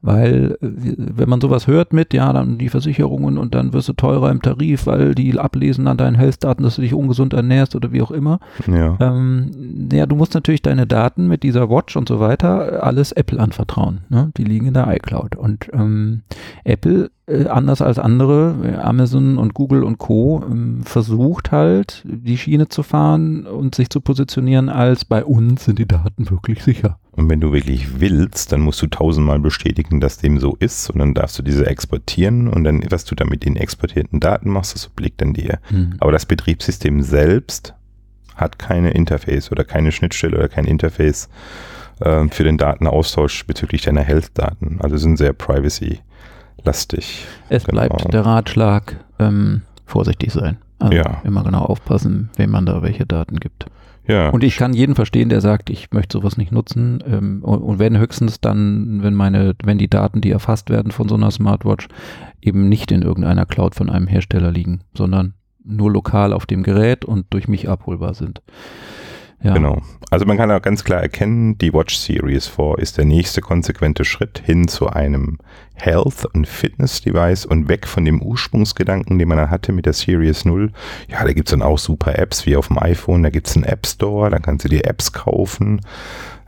Weil, 0.02 0.58
äh, 0.60 0.66
wenn 0.96 1.28
man 1.28 1.40
sowas 1.40 1.66
hört 1.66 1.94
mit, 1.94 2.12
ja, 2.12 2.32
dann 2.32 2.58
die 2.58 2.68
Versicherungen 2.68 3.38
und 3.38 3.54
dann 3.54 3.72
wirst 3.72 3.88
du 3.88 3.94
teurer 3.94 4.30
im 4.30 4.42
Tarif, 4.42 4.86
weil 4.86 5.14
die 5.14 5.38
ablesen 5.38 5.88
an 5.88 5.96
deinen 5.96 6.14
Health-Daten, 6.14 6.62
dass 6.62 6.76
du 6.76 6.82
dich 6.82 6.92
ungesund 6.92 7.32
ernährst 7.32 7.74
oder 7.74 7.90
wie 7.90 8.02
auch 8.02 8.10
immer. 8.10 8.40
Ja. 8.66 8.98
Ähm, 9.00 9.88
ja, 9.90 10.04
du 10.04 10.16
musst 10.16 10.34
natürlich 10.34 10.60
deine 10.60 10.86
Daten 10.86 11.28
mit 11.28 11.42
dieser 11.42 11.70
Watch 11.70 11.96
und 11.96 12.08
so 12.08 12.20
weiter 12.20 12.84
alles 12.84 13.12
Apple 13.12 13.40
anvertrauen. 13.40 14.00
Ne? 14.10 14.32
Die 14.36 14.44
liegen 14.44 14.66
in 14.66 14.74
der 14.74 14.94
iCloud. 14.94 15.36
Und 15.36 15.70
ähm, 15.72 16.22
Apple 16.64 17.10
anders 17.28 17.82
als 17.82 17.98
andere, 17.98 18.54
äh, 18.64 18.74
Amazon 18.76 19.38
und 19.38 19.54
Google 19.54 19.82
und 19.82 19.98
Co., 19.98 20.42
ähm, 20.50 20.82
versucht 20.84 21.52
halt, 21.52 22.02
die 22.04 22.38
Schiene 22.38 22.68
zu 22.68 22.82
fahren 22.82 23.46
und 23.46 23.74
sich 23.74 23.90
zu 23.90 24.00
positionieren 24.00 24.68
als 24.68 25.04
bei 25.04 25.24
uns 25.24 25.64
sind 25.64 25.78
die 25.78 25.86
Daten 25.86 26.30
wirklich 26.30 26.62
sicher. 26.62 26.98
Und 27.12 27.28
wenn 27.28 27.40
du 27.40 27.52
wirklich 27.52 28.00
willst, 28.00 28.52
dann 28.52 28.60
musst 28.60 28.80
du 28.80 28.86
tausendmal 28.86 29.40
bestätigen, 29.40 30.00
dass 30.00 30.18
dem 30.18 30.38
so 30.38 30.56
ist 30.58 30.88
und 30.88 31.00
dann 31.00 31.14
darfst 31.14 31.38
du 31.38 31.42
diese 31.42 31.66
exportieren 31.66 32.48
und 32.48 32.64
dann, 32.64 32.82
was 32.90 33.04
du 33.04 33.14
dann 33.14 33.28
mit 33.28 33.44
den 33.44 33.56
exportierten 33.56 34.20
Daten 34.20 34.50
machst, 34.50 34.74
das 34.74 34.88
obliegt 34.88 35.20
dann 35.20 35.34
dir. 35.34 35.58
Mhm. 35.70 35.96
Aber 36.00 36.12
das 36.12 36.26
Betriebssystem 36.26 37.02
selbst 37.02 37.74
hat 38.36 38.58
keine 38.58 38.92
Interface 38.92 39.50
oder 39.52 39.64
keine 39.64 39.92
Schnittstelle 39.92 40.38
oder 40.38 40.48
kein 40.48 40.64
Interface 40.64 41.28
äh, 42.00 42.26
für 42.28 42.44
den 42.44 42.56
Datenaustausch 42.56 43.44
bezüglich 43.46 43.82
deiner 43.82 44.02
Health-Daten. 44.02 44.78
Also 44.80 44.96
sind 44.96 45.16
sehr 45.18 45.32
privacy 45.32 46.00
lastig. 46.64 47.26
Es 47.48 47.64
genau. 47.64 47.86
bleibt 47.86 48.12
der 48.12 48.24
Ratschlag, 48.24 48.96
ähm, 49.18 49.62
vorsichtig 49.86 50.32
sein. 50.32 50.58
Also 50.78 50.96
ja. 50.96 51.22
immer 51.24 51.42
genau 51.42 51.62
aufpassen, 51.62 52.30
wem 52.36 52.50
man 52.50 52.66
da 52.66 52.82
welche 52.82 53.06
Daten 53.06 53.40
gibt. 53.40 53.66
Ja. 54.06 54.30
Und 54.30 54.42
ich 54.42 54.56
kann 54.56 54.72
jeden 54.72 54.94
verstehen, 54.94 55.28
der 55.28 55.42
sagt, 55.42 55.68
ich 55.68 55.90
möchte 55.92 56.18
sowas 56.18 56.38
nicht 56.38 56.50
nutzen. 56.50 57.04
Ähm, 57.06 57.40
und, 57.42 57.60
und 57.60 57.78
wenn 57.78 57.98
höchstens 57.98 58.40
dann, 58.40 59.02
wenn 59.02 59.14
meine, 59.14 59.54
wenn 59.62 59.76
die 59.76 59.90
Daten, 59.90 60.20
die 60.20 60.30
erfasst 60.30 60.70
werden 60.70 60.92
von 60.92 61.08
so 61.08 61.14
einer 61.14 61.30
Smartwatch, 61.30 61.88
eben 62.40 62.68
nicht 62.68 62.90
in 62.90 63.02
irgendeiner 63.02 63.44
Cloud 63.44 63.74
von 63.74 63.90
einem 63.90 64.06
Hersteller 64.06 64.50
liegen, 64.50 64.80
sondern 64.94 65.34
nur 65.62 65.90
lokal 65.90 66.32
auf 66.32 66.46
dem 66.46 66.62
Gerät 66.62 67.04
und 67.04 67.26
durch 67.30 67.48
mich 67.48 67.68
abholbar 67.68 68.14
sind. 68.14 68.40
Ja. 69.40 69.54
Genau. 69.54 69.80
Also 70.10 70.26
man 70.26 70.36
kann 70.36 70.50
auch 70.50 70.62
ganz 70.62 70.82
klar 70.82 71.00
erkennen, 71.00 71.58
die 71.58 71.72
Watch 71.72 71.96
Series 71.96 72.48
4 72.48 72.78
ist 72.78 72.98
der 72.98 73.04
nächste 73.04 73.40
konsequente 73.40 74.04
Schritt 74.04 74.42
hin 74.44 74.66
zu 74.66 74.88
einem 74.88 75.38
Health- 75.74 76.24
und 76.24 76.48
Fitness-Device 76.48 77.46
und 77.46 77.68
weg 77.68 77.86
von 77.86 78.04
dem 78.04 78.20
Ursprungsgedanken, 78.20 79.18
den 79.18 79.28
man 79.28 79.50
hatte 79.50 79.70
mit 79.72 79.86
der 79.86 79.92
Series 79.92 80.44
0. 80.44 80.72
Ja, 81.08 81.24
da 81.24 81.32
gibt 81.32 81.48
es 81.48 81.52
dann 81.52 81.62
auch 81.62 81.78
super 81.78 82.18
Apps 82.18 82.46
wie 82.46 82.56
auf 82.56 82.68
dem 82.68 82.78
iPhone, 82.78 83.22
da 83.22 83.30
gibt 83.30 83.46
es 83.46 83.54
einen 83.54 83.64
App 83.64 83.86
Store, 83.86 84.30
da 84.30 84.38
kannst 84.38 84.64
du 84.64 84.68
dir 84.68 84.84
Apps 84.86 85.12
kaufen. 85.12 85.82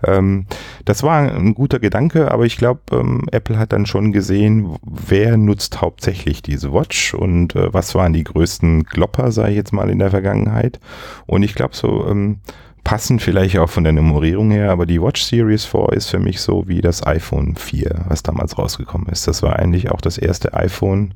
Ähm, 0.05 0.47
das 0.85 1.03
war 1.03 1.31
ein 1.33 1.55
guter 1.55 1.79
Gedanke, 1.79 2.31
aber 2.31 2.47
ich 2.47 2.57
glaube, 2.57 2.81
ähm, 2.93 3.27
Apple 3.31 3.59
hat 3.59 3.73
dann 3.73 3.87
schon 3.87 4.13
gesehen, 4.13 4.77
wer 4.83 5.37
nutzt 5.37 5.81
hauptsächlich 5.81 6.43
diese 6.43 6.73
Watch 6.73 7.15
und 7.15 7.55
äh, 7.55 7.73
was 7.73 7.95
waren 7.95 8.15
die 8.15 8.25
größten 8.25 8.85
Glopper, 8.85 9.31
sage 9.31 9.51
ich 9.51 9.57
jetzt 9.57 9.73
mal, 9.73 9.91
in 9.91 9.99
der 9.99 10.11
Vergangenheit. 10.11 10.81
Und 11.27 11.43
ich 11.43 11.55
glaube 11.55 11.77
so, 11.77 12.07
ähm, 12.09 12.41
passen 12.85 13.21
vielleicht 13.21 13.59
auch 13.59 13.69
von 13.69 13.85
der 13.85 13.93
Nummerierung 13.93 14.51
her, 14.51 14.71
aber 14.71 14.87
die 14.87 15.01
Watch 15.01 15.23
Series 15.23 15.65
4 15.65 15.93
ist 15.93 16.09
für 16.09 16.19
mich 16.19 16.41
so 16.41 16.67
wie 16.67 16.81
das 16.81 17.07
iPhone 17.07 17.57
4, 17.57 18.07
was 18.09 18.23
damals 18.23 18.59
rausgekommen 18.59 19.09
ist. 19.09 19.27
Das 19.27 19.43
war 19.43 19.59
eigentlich 19.59 19.91
auch 19.91 20.01
das 20.01 20.19
erste 20.19 20.55
iPhone, 20.55 21.15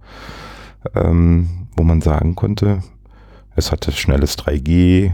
ähm, 0.95 1.67
wo 1.77 1.83
man 1.83 2.01
sagen 2.01 2.35
konnte, 2.35 2.81
es 3.57 3.73
hatte 3.73 3.93
schnelles 3.93 4.39
3G, 4.39 5.13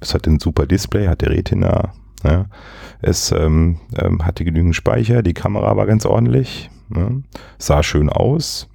es 0.00 0.14
hatte 0.14 0.30
ein 0.30 0.40
super 0.40 0.66
Display, 0.66 1.08
hatte 1.08 1.28
Retina, 1.28 1.92
ja. 2.24 2.46
es 3.02 3.32
ähm, 3.32 3.78
ähm, 3.98 4.24
hatte 4.24 4.44
genügend 4.44 4.76
Speicher, 4.76 5.22
die 5.22 5.34
Kamera 5.34 5.76
war 5.76 5.86
ganz 5.86 6.06
ordentlich, 6.06 6.70
ja. 6.94 7.10
sah 7.58 7.82
schön 7.82 8.08
aus, 8.08 8.68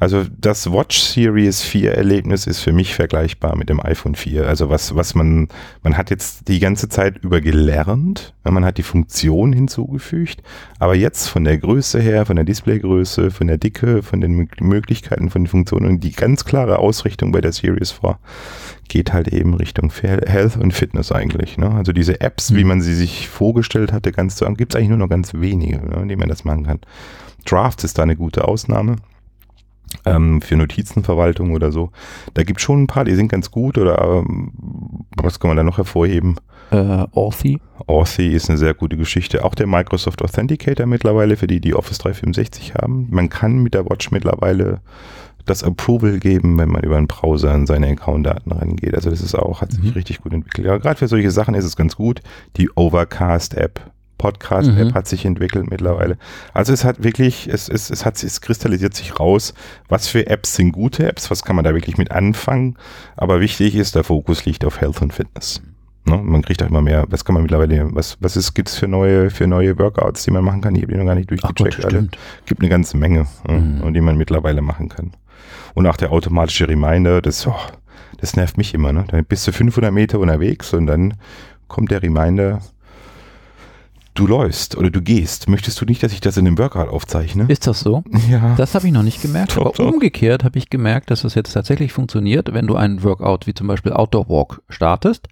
also 0.00 0.24
das 0.40 0.70
Watch 0.72 0.98
Series 1.00 1.62
4 1.62 1.94
Erlebnis 1.94 2.46
ist 2.46 2.60
für 2.60 2.72
mich 2.72 2.94
vergleichbar 2.94 3.56
mit 3.56 3.68
dem 3.68 3.84
iPhone 3.84 4.14
4. 4.14 4.46
Also 4.46 4.68
was, 4.68 4.94
was 4.94 5.16
man, 5.16 5.48
man 5.82 5.96
hat 5.96 6.10
jetzt 6.10 6.46
die 6.46 6.60
ganze 6.60 6.88
Zeit 6.88 7.18
über 7.18 7.40
gelernt, 7.40 8.34
man 8.44 8.64
hat 8.64 8.78
die 8.78 8.84
Funktion 8.84 9.52
hinzugefügt, 9.52 10.42
aber 10.78 10.94
jetzt 10.94 11.26
von 11.26 11.44
der 11.44 11.58
Größe 11.58 12.00
her, 12.00 12.26
von 12.26 12.36
der 12.36 12.44
Displaygröße, 12.44 13.30
von 13.32 13.48
der 13.48 13.58
Dicke, 13.58 14.02
von 14.02 14.20
den 14.20 14.48
Möglichkeiten, 14.60 15.30
von 15.30 15.42
den 15.42 15.48
Funktionen 15.48 15.86
und 15.86 16.04
die 16.04 16.12
ganz 16.12 16.44
klare 16.44 16.78
Ausrichtung 16.78 17.32
bei 17.32 17.40
der 17.40 17.52
Series 17.52 17.90
4 17.90 18.18
geht 18.88 19.12
halt 19.12 19.28
eben 19.28 19.54
Richtung 19.54 19.92
Health 19.92 20.56
und 20.56 20.72
Fitness 20.72 21.12
eigentlich. 21.12 21.58
Ne? 21.58 21.70
Also 21.70 21.92
diese 21.92 22.20
Apps, 22.20 22.50
mhm. 22.50 22.56
wie 22.56 22.64
man 22.64 22.80
sie 22.80 22.94
sich 22.94 23.28
vorgestellt 23.28 23.92
hatte, 23.92 24.12
ganz 24.12 24.36
zu 24.36 24.46
gibt 24.54 24.72
es 24.72 24.76
eigentlich 24.76 24.88
nur 24.88 24.98
noch 24.98 25.10
ganz 25.10 25.34
wenige, 25.34 25.78
ne, 25.78 26.06
die 26.08 26.16
man 26.16 26.28
das 26.28 26.44
machen 26.44 26.64
kann. 26.64 26.80
Drafts 27.44 27.84
ist 27.84 27.98
da 27.98 28.04
eine 28.04 28.16
gute 28.16 28.46
Ausnahme 28.46 28.96
ähm, 30.04 30.40
für 30.40 30.56
Notizenverwaltung 30.56 31.52
oder 31.52 31.72
so. 31.72 31.90
Da 32.34 32.42
gibt 32.44 32.60
es 32.60 32.64
schon 32.64 32.82
ein 32.82 32.86
paar, 32.86 33.04
die 33.04 33.14
sind 33.14 33.28
ganz 33.28 33.50
gut 33.50 33.78
oder 33.78 34.00
ähm, 34.00 34.52
was 35.16 35.40
kann 35.40 35.48
man 35.48 35.56
da 35.56 35.62
noch 35.62 35.78
hervorheben? 35.78 36.36
Äh, 36.70 37.06
Authy. 37.12 37.60
Authy 37.86 38.28
ist 38.28 38.48
eine 38.48 38.58
sehr 38.58 38.74
gute 38.74 38.96
Geschichte. 38.96 39.44
Auch 39.44 39.54
der 39.54 39.66
Microsoft 39.66 40.22
Authenticator 40.22 40.86
mittlerweile, 40.86 41.36
für 41.36 41.46
die, 41.46 41.60
die 41.60 41.74
Office 41.74 41.98
365 41.98 42.74
haben. 42.74 43.08
Man 43.10 43.28
kann 43.28 43.58
mit 43.58 43.74
der 43.74 43.86
Watch 43.86 44.10
mittlerweile 44.10 44.80
das 45.46 45.64
Approval 45.64 46.18
geben, 46.18 46.58
wenn 46.58 46.68
man 46.68 46.82
über 46.82 46.96
einen 46.96 47.06
Browser 47.06 47.52
an 47.52 47.66
seine 47.66 47.88
Account-Daten 47.88 48.52
rangeht. 48.52 48.94
Also 48.94 49.10
das 49.10 49.22
ist 49.22 49.34
auch, 49.34 49.62
hat 49.62 49.72
sich 49.72 49.82
mhm. 49.82 49.90
richtig 49.90 50.20
gut 50.20 50.32
entwickelt. 50.32 50.66
Ja, 50.66 50.76
gerade 50.76 50.98
für 50.98 51.08
solche 51.08 51.30
Sachen 51.30 51.54
ist 51.54 51.64
es 51.64 51.76
ganz 51.76 51.96
gut. 51.96 52.20
Die 52.56 52.68
Overcast-App 52.74 53.80
Podcast-App 54.18 54.88
mhm. 54.88 54.94
hat 54.94 55.08
sich 55.08 55.24
entwickelt 55.24 55.70
mittlerweile. 55.70 56.18
Also 56.52 56.72
es 56.72 56.84
hat 56.84 57.02
wirklich, 57.02 57.48
es, 57.48 57.68
es, 57.68 57.88
es 57.90 58.04
hat 58.04 58.22
es 58.22 58.40
kristallisiert 58.40 58.94
sich 58.94 59.18
raus, 59.18 59.54
was 59.88 60.08
für 60.08 60.26
Apps 60.26 60.56
sind 60.56 60.72
gute 60.72 61.08
Apps, 61.08 61.30
was 61.30 61.44
kann 61.44 61.56
man 61.56 61.64
da 61.64 61.72
wirklich 61.74 61.96
mit 61.96 62.10
anfangen. 62.10 62.76
Aber 63.16 63.40
wichtig 63.40 63.74
ist, 63.74 63.94
der 63.94 64.04
Fokus 64.04 64.44
liegt 64.44 64.64
auf 64.64 64.80
Health 64.80 65.00
und 65.00 65.12
Fitness. 65.12 65.62
Ne? 66.04 66.16
Man 66.18 66.42
kriegt 66.42 66.62
auch 66.62 66.68
immer 66.68 66.82
mehr, 66.82 67.04
was 67.08 67.24
kann 67.24 67.34
man 67.34 67.42
mittlerweile, 67.42 67.94
was, 67.94 68.16
was 68.20 68.54
gibt 68.54 68.68
es 68.68 68.76
für 68.76 68.88
neue, 68.88 69.30
für 69.30 69.46
neue 69.46 69.78
Workouts, 69.78 70.24
die 70.24 70.30
man 70.30 70.44
machen 70.44 70.60
kann? 70.60 70.74
Ich 70.74 70.82
habe 70.82 70.92
die 70.92 70.98
noch 70.98 71.06
gar 71.06 71.14
nicht 71.14 71.30
durchgecheckt. 71.30 71.84
Ach 71.84 71.90
Gott, 71.90 72.18
Gibt 72.46 72.60
eine 72.60 72.68
ganze 72.68 72.96
Menge, 72.96 73.26
mhm. 73.48 73.80
ne? 73.84 73.92
die 73.92 74.00
man 74.00 74.16
mittlerweile 74.16 74.62
machen 74.62 74.88
kann. 74.88 75.12
Und 75.74 75.86
auch 75.86 75.96
der 75.96 76.10
automatische 76.10 76.68
Reminder, 76.68 77.22
das, 77.22 77.46
oh, 77.46 77.54
das 78.18 78.36
nervt 78.36 78.56
mich 78.58 78.74
immer. 78.74 78.92
Ne? 78.92 79.04
Dann 79.08 79.24
bist 79.24 79.46
du 79.46 79.52
500 79.52 79.92
Meter 79.92 80.18
unterwegs 80.18 80.72
und 80.72 80.86
dann 80.86 81.14
kommt 81.68 81.90
der 81.90 82.02
Reminder, 82.02 82.60
du 84.18 84.26
läufst 84.26 84.76
oder 84.76 84.90
du 84.90 85.00
gehst, 85.00 85.48
möchtest 85.48 85.80
du 85.80 85.84
nicht, 85.84 86.02
dass 86.02 86.12
ich 86.12 86.20
das 86.20 86.36
in 86.36 86.44
dem 86.44 86.58
Workout 86.58 86.88
aufzeichne? 86.88 87.44
Ist 87.48 87.66
das 87.66 87.80
so? 87.80 88.02
Ja. 88.28 88.54
Das 88.56 88.74
habe 88.74 88.86
ich 88.86 88.92
noch 88.92 89.02
nicht 89.02 89.22
gemerkt. 89.22 89.52
Top, 89.52 89.66
aber 89.66 89.74
top. 89.74 89.92
umgekehrt 89.94 90.44
habe 90.44 90.58
ich 90.58 90.70
gemerkt, 90.70 91.10
dass 91.10 91.22
das 91.22 91.34
jetzt 91.34 91.52
tatsächlich 91.52 91.92
funktioniert, 91.92 92.52
wenn 92.52 92.66
du 92.66 92.76
einen 92.76 93.02
Workout 93.04 93.46
wie 93.46 93.54
zum 93.54 93.68
Beispiel 93.68 93.92
Outdoor 93.92 94.28
Walk 94.28 94.60
startest 94.68 95.28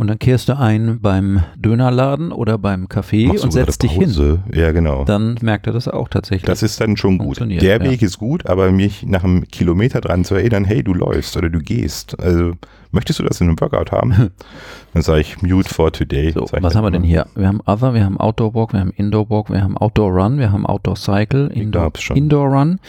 und 0.00 0.06
dann 0.06 0.18
kehrst 0.18 0.48
du 0.48 0.56
ein 0.56 0.98
beim 1.02 1.42
Dönerladen 1.56 2.32
oder 2.32 2.56
beim 2.56 2.86
Café 2.86 3.38
und 3.38 3.52
setzt 3.52 3.82
dich 3.82 3.92
hin. 3.92 4.40
Ja, 4.50 4.72
genau. 4.72 5.04
Dann 5.04 5.36
merkt 5.42 5.66
er 5.66 5.74
das 5.74 5.88
auch 5.88 6.08
tatsächlich. 6.08 6.46
Das 6.46 6.62
ist 6.62 6.80
dann 6.80 6.96
schon 6.96 7.18
gut. 7.18 7.38
Der 7.38 7.48
ja. 7.48 7.84
Weg 7.84 8.00
ist 8.00 8.16
gut, 8.16 8.46
aber 8.46 8.72
mich 8.72 9.02
nach 9.02 9.24
einem 9.24 9.46
Kilometer 9.48 10.00
dran 10.00 10.24
zu 10.24 10.36
erinnern, 10.36 10.64
hey, 10.64 10.82
du 10.82 10.94
läufst 10.94 11.36
oder 11.36 11.50
du 11.50 11.58
gehst. 11.58 12.18
Also 12.18 12.52
möchtest 12.92 13.18
du 13.18 13.24
das 13.24 13.42
in 13.42 13.48
einem 13.48 13.60
Workout 13.60 13.92
haben? 13.92 14.30
dann 14.94 15.02
sage 15.02 15.20
ich 15.20 15.42
Mute 15.42 15.68
for 15.68 15.92
today. 15.92 16.32
So, 16.32 16.46
was 16.50 16.74
haben 16.74 16.84
wir 16.84 16.90
denn 16.92 17.02
hier? 17.02 17.26
Wir 17.34 17.48
haben 17.48 17.60
Other, 17.66 17.92
wir 17.92 18.02
haben 18.02 18.18
Outdoor 18.18 18.54
Walk, 18.54 18.72
wir 18.72 18.80
haben 18.80 18.92
Indoor 18.96 19.28
Walk, 19.28 19.50
wir 19.50 19.62
haben 19.62 19.76
Outdoor 19.76 20.12
Run, 20.12 20.38
wir 20.38 20.50
haben 20.50 20.64
Outdoor 20.64 20.96
Cycle, 20.96 21.48
Indoor, 21.48 21.92
Indoor 22.14 22.48
Run, 22.48 22.80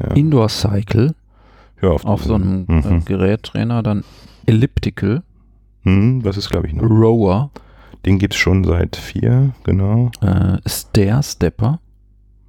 ja. 0.00 0.14
Indoor 0.14 0.50
Cycle. 0.50 1.14
Ja, 1.80 1.88
auf, 1.88 2.04
auf 2.04 2.24
so 2.24 2.34
einem 2.34 2.66
äh, 2.68 2.72
mhm. 2.72 3.04
Gerättrainer, 3.06 3.82
dann 3.82 4.04
Elliptical. 4.44 5.22
Hm, 5.82 6.24
was 6.24 6.36
ist, 6.36 6.50
glaube 6.50 6.66
ich, 6.66 6.74
noch? 6.74 6.84
Rower. 6.84 7.50
Den 8.06 8.18
gibt 8.18 8.34
es 8.34 8.40
schon 8.40 8.64
seit 8.64 8.96
vier, 8.96 9.50
genau. 9.64 10.10
Äh, 10.20 10.58
Stair 10.66 11.22
Stepper. 11.22 11.80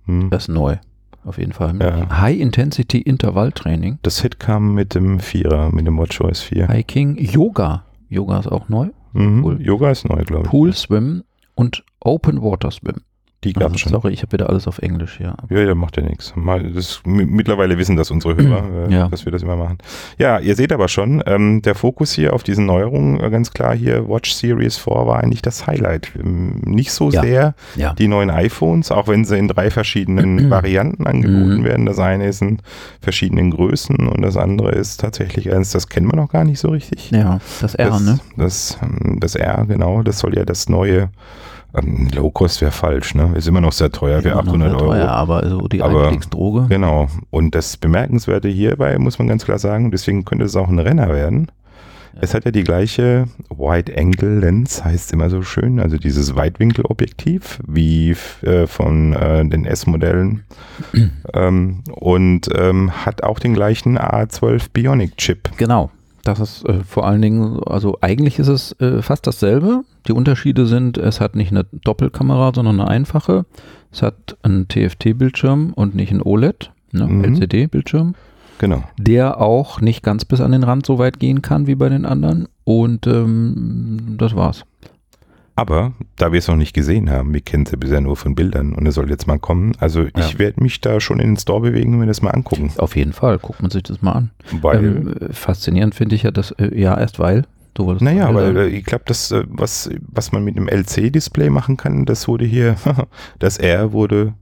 Hm. 0.05 0.29
Das 0.29 0.43
ist 0.43 0.49
neu. 0.49 0.77
Auf 1.25 1.37
jeden 1.37 1.51
Fall. 1.53 1.77
Ja. 1.81 2.21
High 2.21 2.39
Intensity 2.39 2.99
Intervall 2.99 3.51
Training. 3.51 3.99
Das 4.03 4.21
Hit 4.21 4.39
kam 4.39 4.73
mit 4.73 4.95
dem 4.95 5.19
Vierer, 5.19 5.69
mit 5.71 5.85
dem 5.85 5.97
WatchOS 5.97 6.41
4. 6.41 6.67
Hiking, 6.67 7.17
Yoga. 7.17 7.83
Yoga 8.07 8.39
ist 8.39 8.47
auch 8.47 8.69
neu. 8.69 8.89
Mhm. 9.13 9.43
Cool. 9.43 9.61
Yoga 9.61 9.91
ist 9.91 10.07
neu, 10.07 10.23
glaube 10.23 10.45
ich. 10.45 10.49
Pool 10.49 10.73
Swim 10.73 11.23
und 11.55 11.83
Open 11.99 12.41
Water 12.41 12.71
Swim. 12.71 13.01
Die 13.45 13.53
gab 13.53 13.63
Also, 13.71 13.77
schon. 13.77 13.91
sorry, 13.93 14.11
ich 14.11 14.21
habe 14.21 14.33
wieder 14.33 14.49
alles 14.49 14.67
auf 14.67 14.79
Englisch 14.79 15.15
hier. 15.17 15.33
Ja, 15.49 15.59
ja, 15.59 15.73
macht 15.73 15.95
ja 15.95 16.03
nichts. 16.03 16.33
Mittlerweile 17.05 17.77
wissen 17.77 17.95
das 17.95 18.11
unsere 18.11 18.35
Hörer, 18.35 18.89
äh, 18.89 18.93
Ja. 18.93 19.07
dass 19.07 19.23
wir 19.23 19.31
das 19.31 19.43
immer 19.43 19.55
machen. 19.55 19.77
Ja, 20.17 20.39
ihr 20.39 20.55
seht 20.57 20.73
aber 20.73 20.89
schon, 20.89 21.23
ähm, 21.25 21.61
der 21.61 21.73
Fokus 21.75 22.11
hier 22.11 22.33
auf 22.33 22.43
diesen 22.43 22.65
Neuerungen, 22.65 23.17
äh, 23.21 23.29
ganz 23.29 23.51
klar 23.51 23.73
hier, 23.75 24.09
Watch 24.09 24.33
Series 24.33 24.77
4 24.77 25.05
war 25.07 25.23
eigentlich 25.23 25.41
das 25.41 25.67
Highlight. 25.67 26.11
Ähm, 26.19 26.59
nicht 26.65 26.91
so 26.91 27.09
Ja. 27.11 27.21
sehr 27.21 27.55
Ja. 27.75 27.93
die 27.93 28.09
neuen 28.09 28.29
iPhones, 28.29 28.91
auch 28.91 29.07
wenn 29.07 29.23
sie 29.23 29.37
in 29.37 29.47
drei 29.47 29.71
verschiedenen 29.71 30.49
Varianten 30.49 31.07
angeboten 31.07 31.59
Mhm. 31.59 31.63
werden. 31.63 31.85
Das 31.85 31.99
eine 31.99 32.27
ist 32.27 32.41
in 32.41 32.57
verschiedenen 32.99 33.51
Größen 33.51 33.95
und 34.09 34.21
das 34.21 34.35
andere 34.35 34.71
ist 34.71 34.99
tatsächlich 34.99 35.49
eins, 35.53 35.71
das 35.71 35.87
kennen 35.87 36.11
wir 36.11 36.17
noch 36.17 36.29
gar 36.29 36.43
nicht 36.43 36.59
so 36.59 36.69
richtig. 36.69 37.09
Ja, 37.11 37.39
das 37.61 37.75
R, 37.75 37.89
das, 37.89 38.01
ne? 38.01 38.19
Das, 38.35 38.77
ähm, 38.83 39.19
das 39.21 39.35
R, 39.35 39.65
genau, 39.65 40.03
das 40.03 40.19
soll 40.19 40.35
ja 40.35 40.43
das 40.43 40.67
neue 40.67 41.09
ähm, 41.75 42.07
Low 42.15 42.31
Cost 42.31 42.61
wäre 42.61 42.71
falsch, 42.71 43.15
ne? 43.15 43.31
Ist 43.35 43.47
immer 43.47 43.61
noch 43.61 43.71
sehr 43.73 43.91
teuer, 43.91 44.23
wäre 44.23 44.39
Immer 44.39 44.43
noch 44.43 44.49
800 44.53 44.69
sehr 44.71 44.79
Euro. 44.81 44.91
teuer, 44.91 45.09
aber 45.09 45.49
so 45.49 45.67
die 45.67 45.81
Aber- 45.81 46.03
Einstiegsdroge. 46.07 46.65
Genau. 46.69 47.07
Und 47.29 47.55
das 47.55 47.77
Bemerkenswerte 47.77 48.47
hierbei 48.47 48.97
muss 48.97 49.19
man 49.19 49.27
ganz 49.27 49.45
klar 49.45 49.59
sagen, 49.59 49.91
deswegen 49.91 50.25
könnte 50.25 50.45
es 50.45 50.55
auch 50.55 50.67
ein 50.69 50.79
Renner 50.79 51.09
werden. 51.09 51.51
Ja. 52.15 52.19
Es 52.21 52.33
hat 52.33 52.43
ja 52.45 52.49
die 52.51 52.63
gleiche 52.63 53.25
Wide 53.55 53.95
Angle 53.95 54.39
Lens, 54.39 54.83
heißt 54.83 55.13
immer 55.13 55.29
so 55.29 55.43
schön, 55.43 55.79
also 55.79 55.97
dieses 55.97 56.35
Weitwinkelobjektiv 56.35 57.59
wie 57.67 58.15
äh, 58.41 58.65
von 58.65 59.13
äh, 59.13 59.45
den 59.47 59.65
S-Modellen 59.65 60.43
ähm, 61.33 61.83
und 61.91 62.49
ähm, 62.55 62.91
hat 63.05 63.23
auch 63.23 63.37
den 63.39 63.53
gleichen 63.53 63.97
A12 63.99 64.69
Bionic 64.73 65.17
Chip. 65.17 65.49
Genau. 65.57 65.91
Das 66.23 66.39
ist 66.39 66.65
äh, 66.65 66.83
vor 66.83 67.07
allen 67.07 67.21
Dingen, 67.21 67.59
also 67.65 67.97
eigentlich 68.01 68.39
ist 68.39 68.47
es 68.47 68.73
äh, 68.81 69.01
fast 69.01 69.25
dasselbe. 69.27 69.83
Die 70.07 70.11
Unterschiede 70.13 70.65
sind, 70.65 70.97
es 70.97 71.21
hat 71.21 71.35
nicht 71.35 71.51
eine 71.51 71.65
Doppelkamera, 71.83 72.51
sondern 72.53 72.79
eine 72.79 72.89
einfache. 72.89 73.45
Es 73.91 74.01
hat 74.01 74.37
einen 74.43 74.67
TFT-Bildschirm 74.67 75.73
und 75.73 75.95
nicht 75.95 76.11
einen 76.11 76.21
OLED, 76.21 76.71
ne, 76.91 77.07
Mhm. 77.07 77.23
LCD-Bildschirm, 77.23 78.15
Genau. 78.59 78.83
der 78.97 79.39
auch 79.41 79.81
nicht 79.81 80.03
ganz 80.03 80.25
bis 80.25 80.41
an 80.41 80.51
den 80.51 80.63
Rand 80.63 80.85
so 80.85 80.99
weit 80.99 81.19
gehen 81.19 81.41
kann 81.41 81.67
wie 81.67 81.75
bei 81.75 81.89
den 81.89 82.05
anderen. 82.05 82.47
Und 82.65 83.07
ähm, 83.07 84.15
das 84.17 84.35
war's. 84.35 84.63
Aber 85.59 85.93
da 86.15 86.31
wir 86.31 86.39
es 86.39 86.47
noch 86.47 86.55
nicht 86.55 86.73
gesehen 86.73 87.09
haben, 87.09 87.33
wir 87.33 87.41
kennen 87.41 87.63
es 87.65 87.71
ja 87.71 87.77
bisher 87.77 88.01
nur 88.01 88.15
von 88.17 88.35
Bildern 88.35 88.73
und 88.73 88.85
es 88.87 88.95
soll 88.95 89.09
jetzt 89.09 89.27
mal 89.27 89.39
kommen. 89.39 89.73
Also 89.79 90.03
ich 90.05 90.33
Ja. 90.33 90.39
werde 90.39 90.63
mich 90.63 90.81
da 90.81 90.99
schon 90.99 91.19
in 91.19 91.31
den 91.31 91.37
Store 91.37 91.61
bewegen 91.61 91.93
und 91.93 91.99
mir 91.99 92.05
das 92.07 92.21
mal 92.21 92.31
angucken. 92.31 92.71
Auf 92.77 92.95
jeden 92.95 93.13
Fall, 93.13 93.37
guckt 93.39 93.61
man 93.61 93.69
sich 93.71 93.83
das 93.83 94.01
mal 94.01 94.13
an. 94.13 94.31
Weil 94.61 94.85
Ähm, 94.85 95.15
äh, 95.19 95.33
faszinierend 95.33 95.95
finde 95.95 96.15
ich 96.15 96.23
ja, 96.23 96.31
dass, 96.31 96.51
äh, 96.51 96.77
ja, 96.79 96.97
erst 96.99 97.19
weil, 97.19 97.45
wolltest 97.77 98.03
Naja, 98.03 98.33
weil 98.33 98.47
sagen. 98.53 98.57
äh, 98.57 98.67
ich 98.67 98.83
glaube, 98.83 99.03
das, 99.07 99.31
äh, 99.31 99.43
was, 99.47 99.89
was 100.07 100.31
man 100.33 100.43
mit 100.43 100.57
dem 100.57 100.67
LC-Display 100.67 101.49
machen 101.49 101.77
kann, 101.77 102.05
das 102.05 102.27
wurde 102.27 102.43
hier, 102.45 102.75
das 103.39 103.57
R 103.57 103.93
wurde 103.93 104.33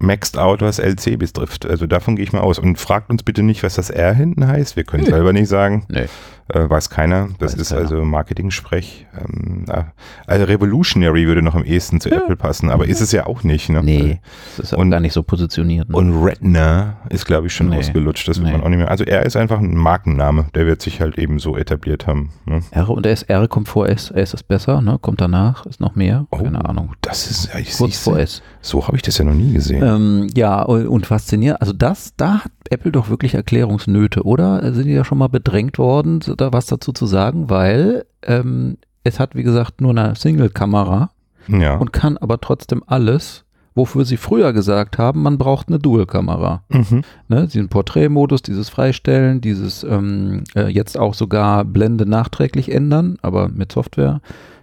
maxed 0.00 0.38
out, 0.38 0.60
was 0.60 0.78
LC 0.78 1.16
betrifft. 1.18 1.66
Also 1.66 1.86
davon 1.86 2.14
gehe 2.16 2.24
ich 2.24 2.32
mal 2.32 2.40
aus. 2.40 2.58
Und 2.58 2.78
fragt 2.78 3.10
uns 3.10 3.22
bitte 3.24 3.42
nicht, 3.42 3.62
was 3.64 3.74
das 3.74 3.90
R 3.90 4.12
hinten 4.14 4.46
heißt. 4.46 4.76
Wir 4.76 4.84
können 4.84 5.04
Nee. 5.04 5.10
selber 5.10 5.32
nicht 5.32 5.48
sagen. 5.48 5.84
Nee. 5.88 6.06
Äh, 6.52 6.68
weiß 6.70 6.90
keiner. 6.90 7.28
Das 7.38 7.52
Weiß 7.52 7.60
ist 7.60 7.68
keiner. 7.70 7.80
also 7.82 8.04
Marketing-Sprech. 8.04 9.06
Ähm, 9.18 9.64
na, 9.66 9.92
also 10.26 10.44
Revolutionary 10.44 11.26
würde 11.26 11.42
noch 11.42 11.54
am 11.54 11.64
ehesten 11.64 12.00
zu 12.00 12.08
Ja. 12.08 12.16
Apple 12.18 12.36
passen, 12.36 12.70
aber 12.70 12.86
ist 12.86 13.00
es 13.00 13.12
ja 13.12 13.26
auch 13.26 13.42
nicht. 13.42 13.68
Ne? 13.68 13.82
Nee, 13.82 14.20
das 14.56 14.72
ist 14.72 14.78
Und- 14.78 14.90
gar 14.90 15.00
nicht 15.00 15.12
so 15.12 15.22
positioniert. 15.22 15.88
Ne? 15.88 15.96
Und 15.96 16.22
Retina 16.22 16.96
ist, 17.10 17.26
glaube 17.26 17.48
ich, 17.48 17.54
schon 17.54 17.68
Nee. 17.68 17.78
ausgelutscht. 17.78 18.28
Das 18.28 18.38
Nee. 18.38 18.50
man 18.52 18.62
auch 18.62 18.68
nicht 18.68 18.78
mehr. 18.78 18.90
Also 18.90 19.04
er 19.04 19.26
ist 19.26 19.36
einfach 19.36 19.58
ein 19.58 19.76
Markenname. 19.76 20.46
Der 20.54 20.66
wird 20.66 20.80
sich 20.82 21.00
halt 21.00 21.18
eben 21.18 21.38
so 21.38 21.56
etabliert 21.56 22.06
haben. 22.06 22.30
Ne? 22.46 22.60
R 22.70 22.88
und 22.90 23.04
S, 23.06 23.22
R 23.24 23.46
kommt 23.48 23.68
vor 23.68 23.88
S, 23.88 24.10
S 24.10 24.34
ist 24.34 24.48
besser, 24.48 24.80
ne? 24.80 24.98
Kommt 25.00 25.20
danach, 25.20 25.66
ist 25.66 25.80
noch 25.80 25.94
mehr, 25.96 26.26
keine 26.30 26.64
Ahnung. 26.64 26.92
Das 27.02 27.30
ist, 27.30 27.52
ja, 27.52 27.58
ich 27.60 27.72
Kurz 27.76 27.98
vor 27.98 28.18
S. 28.18 28.42
so 28.60 28.86
habe 28.86 28.96
ich 28.96 29.02
das 29.02 29.18
ja 29.18 29.24
noch 29.24 29.34
nie 29.34 29.52
gesehen. 29.52 29.82
Ähm, 29.82 30.26
ja, 30.34 30.62
und 30.62 31.06
faszinierend, 31.06 31.60
also 31.60 31.72
das, 31.72 32.14
da 32.16 32.44
hat 32.44 32.52
Apple 32.70 32.92
doch 32.92 33.08
wirklich 33.08 33.34
Erklärungsnöte, 33.34 34.24
oder? 34.24 34.72
Sind 34.74 34.86
die 34.86 34.92
ja 34.92 35.04
schon 35.04 35.18
mal 35.18 35.28
bedrängt 35.28 35.78
worden, 35.78 36.20
da 36.40 36.52
was 36.52 36.66
dazu 36.66 36.92
zu 36.92 37.06
sagen, 37.06 37.50
weil 37.50 38.04
ähm, 38.22 38.78
es 39.04 39.20
hat, 39.20 39.34
wie 39.34 39.42
gesagt, 39.42 39.80
nur 39.80 39.90
eine 39.90 40.14
Single-Kamera 40.14 41.10
ja. 41.48 41.76
und 41.76 41.92
kann 41.92 42.16
aber 42.18 42.40
trotzdem 42.40 42.82
alles, 42.86 43.44
wofür 43.74 44.04
sie 44.04 44.16
früher 44.16 44.52
gesagt 44.52 44.98
haben, 44.98 45.22
man 45.22 45.38
braucht 45.38 45.68
eine 45.68 45.78
Dual-Kamera. 45.78 46.62
Mhm. 46.68 47.02
Ne, 47.28 47.46
diesen 47.46 47.68
Porträtmodus, 47.68 48.42
dieses 48.42 48.68
Freistellen, 48.68 49.40
dieses 49.40 49.84
ähm, 49.84 50.44
äh, 50.54 50.68
jetzt 50.68 50.98
auch 50.98 51.14
sogar 51.14 51.64
Blende 51.64 52.06
nachträglich 52.06 52.72
ändern, 52.72 53.18
aber 53.22 53.48
mit 53.48 53.72
Software 53.72 54.20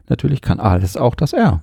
natürlich 0.10 0.42
kann 0.42 0.60
alles 0.60 0.98
auch 0.98 1.16
das 1.16 1.34
R. 1.34 1.62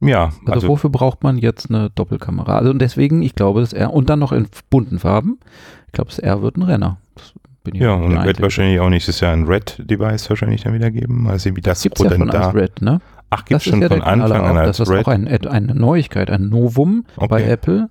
Ja, 0.00 0.26
Also, 0.26 0.52
also, 0.52 0.68
wofür 0.68 0.90
braucht 0.90 1.22
man 1.22 1.38
jetzt 1.38 1.70
eine 1.70 1.90
Doppelkamera? 1.90 2.58
Also 2.58 2.70
und 2.70 2.80
deswegen, 2.80 3.22
ich 3.22 3.34
glaube, 3.34 3.60
das 3.60 3.72
R 3.72 3.92
und 3.92 4.10
dann 4.10 4.18
noch 4.18 4.32
in 4.32 4.46
bunten 4.68 4.98
Farben. 4.98 5.38
Ich 5.86 5.92
glaube, 5.92 6.10
das 6.10 6.18
R 6.18 6.42
wird 6.42 6.56
ein 6.56 6.62
Renner. 6.62 6.98
Das 7.14 7.32
bin 7.66 7.74
ich 7.74 7.80
ja, 7.82 7.92
und 7.94 8.10
wird 8.10 8.18
Einzige. 8.20 8.42
wahrscheinlich 8.42 8.80
auch 8.80 8.88
nächstes 8.88 9.20
Jahr 9.20 9.32
ein 9.32 9.44
Red-Device 9.44 10.30
wahrscheinlich 10.30 10.62
dann 10.62 10.72
wieder 10.74 10.90
geben. 10.90 11.24
Mal 11.24 11.38
sehen, 11.38 11.56
wie 11.56 11.60
das 11.60 11.82
gibt's 11.82 12.00
ja 12.02 12.08
als 12.10 12.30
da. 12.30 12.48
Red, 12.50 12.80
ne? 12.80 13.00
Ach, 13.30 13.44
gibt 13.44 13.60
es 13.60 13.64
schon 13.64 13.82
ja 13.82 13.88
von 13.88 14.02
Anfang 14.02 14.40
an 14.44 14.56
als 14.56 14.78
Das 14.78 14.88
ist 14.88 14.94
Red? 14.94 15.04
auch 15.04 15.08
ein, 15.10 15.26
eine 15.28 15.74
Neuigkeit, 15.74 16.30
ein 16.30 16.48
Novum 16.48 17.04
bei 17.16 17.24
Okay. 17.42 17.50
Apple. 17.50 17.88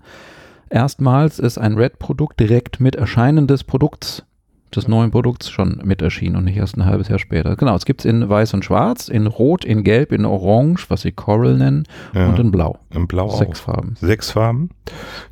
Erstmals 0.69 1.39
ist 1.39 1.57
ein 1.57 1.75
Red-Produkt 1.75 2.39
direkt 2.39 2.79
mit 2.79 2.95
Erscheinen 2.95 3.45
des 3.47 3.63
Produkts, 3.63 4.23
des 4.73 4.87
neuen 4.87 5.11
Produkts 5.11 5.49
schon 5.49 5.79
mit 5.83 6.01
erschienen 6.01 6.35
und 6.35 6.45
nicht 6.45 6.57
erst 6.57 6.75
ein 6.77 6.85
halbes 6.85 7.07
Jahr 7.07 7.19
später. 7.19 7.55
Genau, 7.55 7.75
es 7.75 7.85
gibt 7.85 8.01
es 8.01 8.05
in 8.05 8.27
weiß 8.27 8.53
und 8.53 8.65
schwarz, 8.65 9.07
in 9.07 9.27
rot, 9.27 9.63
in 9.63 9.83
gelb, 9.83 10.11
in 10.11 10.25
orange, 10.25 10.89
was 10.89 11.01
sie 11.01 11.11
Coral 11.11 11.55
nennen, 11.57 11.83
ja, 12.13 12.27
und 12.27 12.39
in 12.39 12.51
blau. 12.51 12.79
in 12.89 13.07
Blau 13.07 13.29
Sechs 13.29 13.61
auch. 13.61 13.65
Farben. 13.73 13.95
Sechs 14.01 14.31
Farben. 14.31 14.69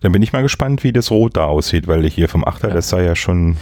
Dann 0.01 0.11
bin 0.11 0.21
ich 0.21 0.31
mal 0.33 0.43
gespannt, 0.43 0.83
wie 0.83 0.93
das 0.93 1.11
Rot 1.11 1.35
da 1.35 1.45
aussieht, 1.45 1.87
weil 1.87 2.07
hier 2.07 2.29
vom 2.29 2.45
Achter, 2.45 2.69
Ja. 2.69 2.73
das 2.75 2.89
sah 2.89 3.01
ja 3.01 3.15
schon 3.15 3.57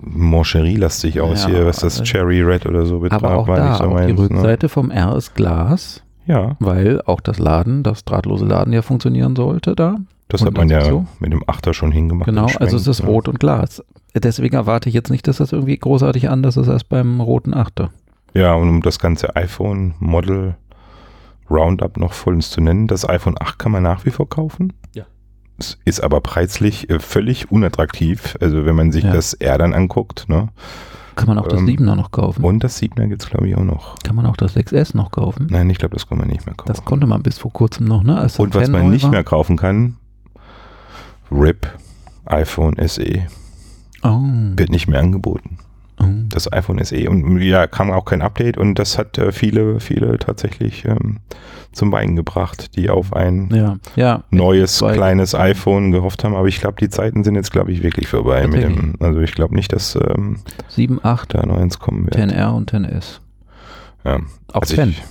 Moncherie-lastig 0.00 1.20
aus 1.20 1.42
Ja, 1.44 1.48
hier, 1.50 1.66
was 1.66 1.76
das 1.80 2.00
also- 2.00 2.04
Cherry 2.04 2.40
Red 2.40 2.66
oder 2.66 2.86
so 2.86 3.00
betraf. 3.00 3.22
Aber 3.24 3.36
auch 3.36 3.48
war 3.48 3.56
da, 3.56 3.68
nicht 3.70 3.78
so 3.78 3.84
auch 3.84 3.88
die 3.88 3.94
meins, 3.94 4.18
ne? 4.20 4.24
Rückseite 4.30 4.68
vom 4.68 4.90
R 4.90 5.16
ist 5.16 5.34
Glas, 5.34 6.02
Ja, 6.26 6.56
weil 6.60 7.02
auch 7.02 7.20
das 7.20 7.38
Laden, 7.38 7.82
das 7.82 8.04
drahtlose 8.04 8.44
Laden 8.46 8.72
ja 8.72 8.82
funktionieren 8.82 9.34
sollte 9.36 9.74
da. 9.74 9.96
das 10.28 10.42
Und 10.42 10.48
hat 10.48 10.56
man 10.56 10.68
das 10.68 10.84
ja 10.84 10.90
so? 10.90 11.06
mit 11.20 11.32
dem 11.32 11.42
Achter 11.46 11.74
schon 11.74 11.90
hingemacht. 11.90 12.26
Genau, 12.28 12.46
also 12.60 12.76
es 12.76 12.86
ist 12.86 13.00
ja. 13.00 13.06
rot 13.06 13.28
und 13.28 13.40
Glas. 13.40 13.82
Deswegen 14.14 14.56
erwarte 14.56 14.88
ich 14.88 14.94
jetzt 14.94 15.10
nicht, 15.10 15.26
dass 15.28 15.36
das 15.36 15.52
irgendwie 15.52 15.76
großartig 15.78 16.28
anders 16.30 16.56
ist 16.56 16.68
als 16.68 16.84
beim 16.84 17.20
roten 17.20 17.54
Achter. 17.54 17.90
Ja, 18.34 18.54
und 18.54 18.68
um 18.68 18.82
das 18.82 18.98
ganze 18.98 19.36
iPhone-Model 19.36 20.56
Roundup 21.50 21.96
noch 21.96 22.12
vollends 22.12 22.50
zu 22.50 22.60
nennen, 22.60 22.86
das 22.88 23.08
iPhone 23.08 23.36
8 23.40 23.58
kann 23.58 23.72
man 23.72 23.82
nach 23.82 24.04
wie 24.04 24.10
vor 24.10 24.28
kaufen. 24.28 24.72
Ja. 24.94 25.04
Es 25.58 25.78
ist 25.84 26.00
aber 26.00 26.20
preislich 26.20 26.90
äh, 26.90 27.00
völlig 27.00 27.50
unattraktiv. 27.50 28.36
Also 28.40 28.64
wenn 28.66 28.76
man 28.76 28.92
sich 28.92 29.04
Ja. 29.04 29.12
das 29.12 29.34
R 29.34 29.56
dann 29.58 29.72
anguckt, 29.74 30.28
ne? 30.28 30.48
Kann 31.16 31.26
man 31.26 31.38
auch 31.38 31.48
das 31.48 31.60
Ähm, 31.60 31.66
7er 31.66 31.94
noch 31.96 32.12
kaufen? 32.12 32.44
Und 32.44 32.62
das 32.62 32.80
7er 32.80 33.08
gibt 33.08 33.22
es, 33.22 33.28
glaube 33.30 33.48
ich, 33.48 33.56
auch 33.56 33.64
noch. 33.64 33.98
Kann 34.04 34.14
man 34.14 34.26
auch 34.26 34.36
das 34.36 34.54
6S 34.56 34.96
noch 34.96 35.10
kaufen? 35.10 35.48
Nein, 35.50 35.68
ich 35.68 35.78
glaube, 35.78 35.94
das 35.96 36.06
kann 36.06 36.18
man 36.18 36.28
nicht 36.28 36.46
mehr 36.46 36.54
kaufen. 36.54 36.68
Das 36.68 36.84
konnte 36.84 37.06
man 37.08 37.22
bis 37.24 37.38
vor 37.38 37.52
kurzem 37.52 37.86
noch, 37.86 38.04
ne? 38.04 38.16
Als 38.18 38.38
und 38.38 38.54
was 38.54 38.64
10 38.66 38.72
man 38.72 38.90
nicht 38.90 39.02
war. 39.04 39.10
mehr 39.10 39.24
kaufen 39.24 39.56
kann, 39.56 39.96
RIP 41.32 41.66
iPhone 42.26 42.76
SE. 42.86 43.26
Oh. 44.02 44.20
Wird 44.56 44.70
nicht 44.70 44.88
mehr 44.88 45.00
angeboten. 45.00 45.58
oh. 46.00 46.04
Das 46.28 46.52
iPhone 46.52 46.82
SE. 46.84 47.08
Und 47.10 47.40
ja, 47.42 47.66
kam 47.66 47.90
auch 47.90 48.04
kein 48.04 48.22
Update 48.22 48.56
und 48.58 48.76
das 48.78 48.98
hat 48.98 49.18
äh, 49.18 49.32
viele, 49.32 49.80
viele 49.80 50.18
tatsächlich 50.18 50.84
ähm, 50.84 51.18
zum 51.72 51.92
Weinen 51.92 52.16
gebracht, 52.16 52.76
die 52.76 52.88
auf 52.90 53.12
ein 53.12 53.50
Ja, 53.52 53.76
ja. 53.96 54.24
neues 54.30 54.78
kleines 54.78 55.34
iPhone 55.34 55.90
gehofft 55.92 56.24
haben, 56.24 56.34
aber 56.34 56.48
ich 56.48 56.60
glaube, 56.60 56.76
die 56.80 56.88
Zeiten 56.88 57.24
sind 57.24 57.34
jetzt, 57.34 57.52
glaube 57.52 57.72
ich, 57.72 57.82
wirklich 57.82 58.08
vorbei 58.08 58.46
mit 58.46 58.62
dem. 58.62 58.94
Also 59.00 59.20
ich 59.20 59.32
glaube 59.34 59.54
nicht, 59.54 59.72
dass 59.72 59.94
ähm, 59.96 60.38
7, 60.68 61.00
8, 61.02 61.34
da 61.34 61.44
noch 61.46 61.56
eins 61.58 61.78
kommen 61.78 62.06
wird. 62.06 62.16
10R 62.16 62.54
und 62.56 62.72
10S. 62.72 63.20
Ja. 64.04 64.20
Auch 64.52 64.62
Also 64.62 64.74
10. 64.76 64.90
ich, 64.90 65.02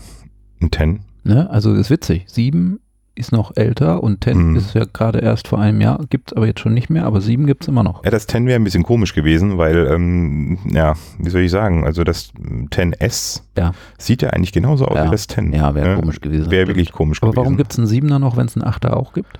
ein 0.62 0.72
10. 0.72 1.00
Ne? 1.24 1.50
Also 1.50 1.74
ist 1.74 1.90
witzig. 1.90 2.24
7 2.28 2.80
ist 3.18 3.32
noch 3.32 3.52
älter 3.56 4.04
und 4.04 4.24
10 4.24 4.52
Mhm. 4.52 4.56
ist 4.56 4.74
ja 4.74 4.86
gerade 4.86 5.20
erst 5.20 5.48
vor 5.48 5.60
einem 5.60 5.82
Jahr, 5.82 6.00
gibt 6.10 6.32
es 6.32 6.38
aber 6.38 6.46
jetzt 6.48 6.60
schon 6.60 6.74
nicht 6.74 6.90
mehr, 6.90 7.06
aber 7.06 7.20
7 7.22 7.46
gibt 7.48 7.64
es 7.64 7.68
immer 7.68 7.84
noch. 7.84 8.04
Ja, 8.06 8.12
das 8.12 8.28
10 8.28 8.46
wäre 8.46 8.60
ein 8.60 8.64
bisschen 8.64 8.84
komisch 8.84 9.14
gewesen, 9.14 9.58
weil, 9.58 9.88
ähm, 9.92 10.58
ja, 10.72 10.94
wie 11.20 11.30
soll 11.30 11.42
ich 11.42 11.52
sagen, 11.52 11.84
also 11.86 12.04
das 12.04 12.32
10S 12.72 13.44
Ja. 13.58 13.72
sieht 13.98 14.22
ja 14.22 14.30
eigentlich 14.30 14.52
genauso 14.54 14.86
aus 14.86 14.96
Ja. 14.98 15.06
wie 15.06 15.12
das 15.12 15.28
10. 15.28 15.54
Ja, 15.54 15.74
wäre 15.76 15.90
ne? 15.90 15.96
komisch 15.96 16.22
gewesen. 16.22 16.52
Wäre 16.52 16.68
wirklich 16.68 16.92
komisch 16.92 17.22
Aber 17.22 17.32
gewesen. 17.32 17.44
warum 17.44 17.58
gibt 17.58 17.72
es 17.74 17.80
einen 17.80 17.88
7er 17.88 18.20
noch, 18.20 18.38
wenn 18.38 18.46
es 18.48 18.56
einen 18.56 18.66
8er 18.66 18.94
auch 18.96 19.14
gibt? 19.14 19.40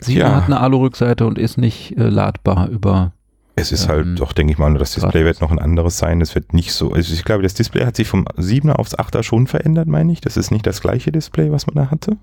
7er 0.00 0.18
Ja. 0.18 0.34
hat 0.36 0.44
eine 0.46 0.60
Alu-Rückseite 0.60 1.26
und 1.26 1.38
ist 1.38 1.58
nicht 1.58 1.96
äh, 1.96 2.08
ladbar 2.08 2.68
über. 2.68 3.12
Es 3.54 3.70
ist 3.70 3.84
Ähm, 3.84 3.90
halt 3.90 4.20
doch, 4.20 4.32
denke 4.32 4.52
ich 4.52 4.58
mal, 4.58 4.72
das 4.74 4.92
Display 4.94 5.24
wird 5.26 5.40
noch 5.42 5.50
ein 5.52 5.58
anderes 5.58 5.98
sein. 5.98 6.20
Es 6.22 6.34
wird 6.34 6.54
nicht 6.54 6.72
so, 6.72 6.92
also 6.92 7.12
ich 7.12 7.22
glaube, 7.22 7.42
das 7.42 7.52
Display 7.54 7.84
hat 7.84 7.96
sich 7.96 8.08
vom 8.08 8.24
7er 8.38 8.72
aufs 8.72 8.94
8er 8.98 9.22
schon 9.22 9.46
verändert, 9.46 9.86
meine 9.88 10.10
ich. 10.10 10.20
Das 10.22 10.36
ist 10.38 10.50
nicht 10.50 10.66
das 10.66 10.80
gleiche 10.80 11.12
Display, 11.12 11.52
was 11.52 11.66
man 11.66 11.76
da 11.76 11.90
hatte. 11.90 12.16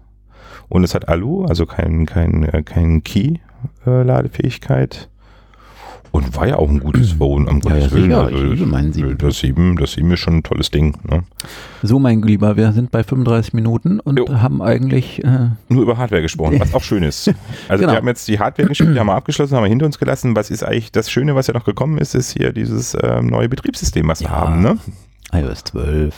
Und 0.70 0.84
es 0.84 0.94
hat 0.94 1.10
Alu, 1.10 1.46
also 1.46 1.66
kein, 1.66 2.06
kein, 2.06 2.44
äh, 2.44 2.62
kein 2.64 3.04
Key-Ladefähigkeit. 3.04 5.10
Und 6.12 6.36
war 6.36 6.48
ja 6.48 6.56
auch 6.58 6.70
ein 6.70 6.80
gutes 6.80 7.12
Phone, 7.20 7.48
am 7.48 7.58
Ja, 7.64 7.70
Gottes 7.70 7.92
Willen. 7.92 8.12
Also, 8.14 8.36
Ich 8.38 8.44
liebe 8.60 8.66
meinen 8.66 8.92
7. 8.94 9.16
Das 9.20 9.38
7, 9.40 9.78
das 9.78 9.92
7 9.94 10.12
ist 10.12 10.20
schon 10.20 10.38
ein 10.38 10.44
tolles 10.44 10.72
Ding. 10.72 10.98
Ne? 11.08 11.22
So, 11.84 12.00
mein 12.00 12.22
Lieber, 12.24 12.58
wir 12.58 12.72
sind 12.72 12.90
bei 12.90 13.04
35 13.04 13.54
Minuten 13.54 14.00
und 14.00 14.18
Jo. 14.18 14.28
haben 14.42 14.62
eigentlich, 14.64 15.24
äh, 15.24 15.50
Nur 15.70 15.84
über 15.84 15.98
Hardware 15.98 16.24
gesprochen, 16.24 16.60
was 16.60 16.74
auch 16.74 16.82
schön 16.84 17.04
ist. 17.04 17.28
Also 17.68 17.82
Genau. 17.82 17.94
wir 17.94 17.98
haben 17.98 18.08
jetzt 18.08 18.28
die 18.28 18.40
Hardware-Geschichte, 18.40 18.92
die 18.94 19.00
haben 19.00 19.06
wir 19.08 19.14
abgeschlossen, 19.16 19.56
haben 19.56 19.64
wir 19.64 19.70
hinter 19.70 19.86
uns 19.86 20.00
gelassen. 20.00 20.36
Was 20.36 20.50
ist 20.50 20.64
eigentlich 20.64 20.92
das 20.92 21.12
Schöne, 21.12 21.36
was 21.36 21.46
ja 21.46 21.54
noch 21.54 21.66
gekommen 21.66 22.00
ist, 22.00 22.16
ist 22.16 22.32
hier 22.32 22.54
dieses 22.54 22.98
ähm, 23.04 23.28
neue 23.28 23.48
Betriebssystem, 23.50 24.08
was 24.08 24.22
wir 24.22 24.30
Ja. 24.30 24.36
haben, 24.36 24.62
ne? 24.62 24.78
iOS 25.32 25.64
12. 25.66 26.16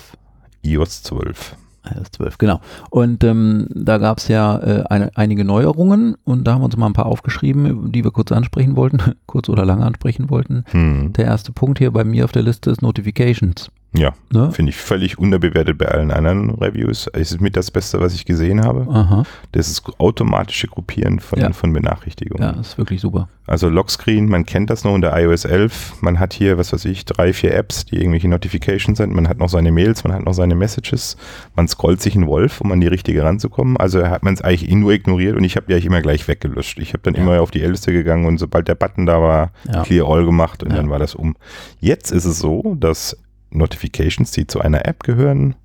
iOS 0.61 1.03
12. 1.03 1.57
iOS 1.83 2.11
12, 2.11 2.37
genau. 2.37 2.61
Und 2.89 3.23
ähm, 3.23 3.67
da 3.69 3.97
gab 3.97 4.19
es 4.19 4.27
ja 4.27 4.57
äh, 4.57 4.83
eine, 4.89 5.11
einige 5.15 5.43
Neuerungen 5.43 6.15
und 6.23 6.45
da 6.45 6.53
haben 6.53 6.61
wir 6.61 6.65
uns 6.65 6.77
mal 6.77 6.87
ein 6.87 6.93
paar 6.93 7.07
aufgeschrieben, 7.07 7.91
die 7.91 8.03
wir 8.03 8.11
kurz 8.11 8.31
ansprechen 8.31 8.75
wollten, 8.75 8.99
kurz 9.25 9.49
oder 9.49 9.65
lange 9.65 9.85
ansprechen 9.85 10.29
wollten. 10.29 10.63
Hm. 10.71 11.13
Der 11.13 11.25
erste 11.25 11.51
Punkt 11.51 11.79
hier 11.79 11.91
bei 11.91 12.03
mir 12.03 12.25
auf 12.25 12.31
der 12.31 12.43
Liste 12.43 12.69
ist 12.69 12.81
Notifications. 12.81 13.71
Ja, 13.93 14.13
Ne? 14.31 14.51
finde 14.53 14.69
ich 14.69 14.77
völlig 14.77 15.19
unterbewertet 15.19 15.77
bei 15.77 15.85
allen 15.87 16.11
anderen 16.11 16.51
Reviews. 16.51 17.07
Es 17.11 17.33
ist 17.33 17.41
mit 17.41 17.57
das 17.57 17.71
Beste, 17.71 17.99
was 17.99 18.13
ich 18.13 18.23
gesehen 18.23 18.63
habe. 18.63 18.87
Aha, 18.89 19.23
Das 19.51 19.67
ist 19.69 19.83
automatische 19.99 20.67
Gruppieren 20.67 21.19
von, 21.19 21.39
Ja. 21.39 21.51
von 21.51 21.73
Benachrichtigungen. 21.73 22.41
ja, 22.41 22.57
ist 22.61 22.77
wirklich 22.77 23.01
super. 23.01 23.27
Also 23.47 23.67
Lockscreen, 23.67 24.29
man 24.29 24.45
kennt 24.45 24.69
das 24.69 24.85
noch 24.85 24.93
unter 24.93 25.19
iOS 25.21 25.43
11. 25.43 25.95
Man 26.01 26.19
hat 26.19 26.31
hier, 26.31 26.57
was 26.57 26.71
weiß 26.71 26.85
ich, 26.85 27.03
drei, 27.03 27.33
vier 27.33 27.53
Apps, 27.53 27.83
die 27.85 27.97
irgendwelche 27.97 28.29
Notifications 28.29 28.97
sind. 28.97 29.13
Man 29.13 29.27
hat 29.27 29.39
noch 29.39 29.49
seine 29.49 29.73
Mails, 29.73 30.05
man 30.05 30.13
hat 30.13 30.23
noch 30.23 30.33
seine 30.33 30.55
Messages. 30.55 31.17
Man 31.57 31.67
scrollt 31.67 32.01
sich 32.01 32.15
einen 32.15 32.27
Wolf, 32.27 32.61
um 32.61 32.71
an 32.71 32.79
die 32.79 32.87
richtige 32.87 33.23
ranzukommen. 33.23 33.75
Also 33.75 34.07
hat 34.07 34.23
man 34.23 34.35
es 34.35 34.41
eigentlich 34.41 34.71
nur 34.73 34.93
ignoriert 34.93 35.35
und 35.35 35.43
ich 35.43 35.57
habe 35.57 35.65
eigentlich 35.69 35.85
immer 35.85 36.01
gleich 36.01 36.25
weggelöscht. 36.29 36.79
Ich 36.79 36.93
habe 36.93 37.03
dann 37.03 37.15
Ja. 37.15 37.21
immer 37.23 37.41
auf 37.41 37.51
die 37.51 37.61
Älteste 37.61 37.91
gegangen 37.91 38.25
und 38.25 38.37
sobald 38.37 38.69
der 38.69 38.75
Button 38.75 39.05
da 39.05 39.21
war, 39.21 39.51
Ja. 39.69 39.83
Clear 39.83 40.07
All 40.07 40.23
gemacht 40.25 40.63
und 40.63 40.69
Ja. 40.69 40.77
dann 40.77 40.89
war 40.89 40.99
das 40.99 41.13
um. 41.13 41.35
Jetzt 41.81 42.11
ist 42.11 42.23
es 42.23 42.39
so, 42.39 42.77
dass 42.79 43.17
Notifications, 43.51 44.31
die 44.31 44.47
zu 44.47 44.59
einer 44.61 44.85
App 44.87 45.03
gehören, 45.03 45.55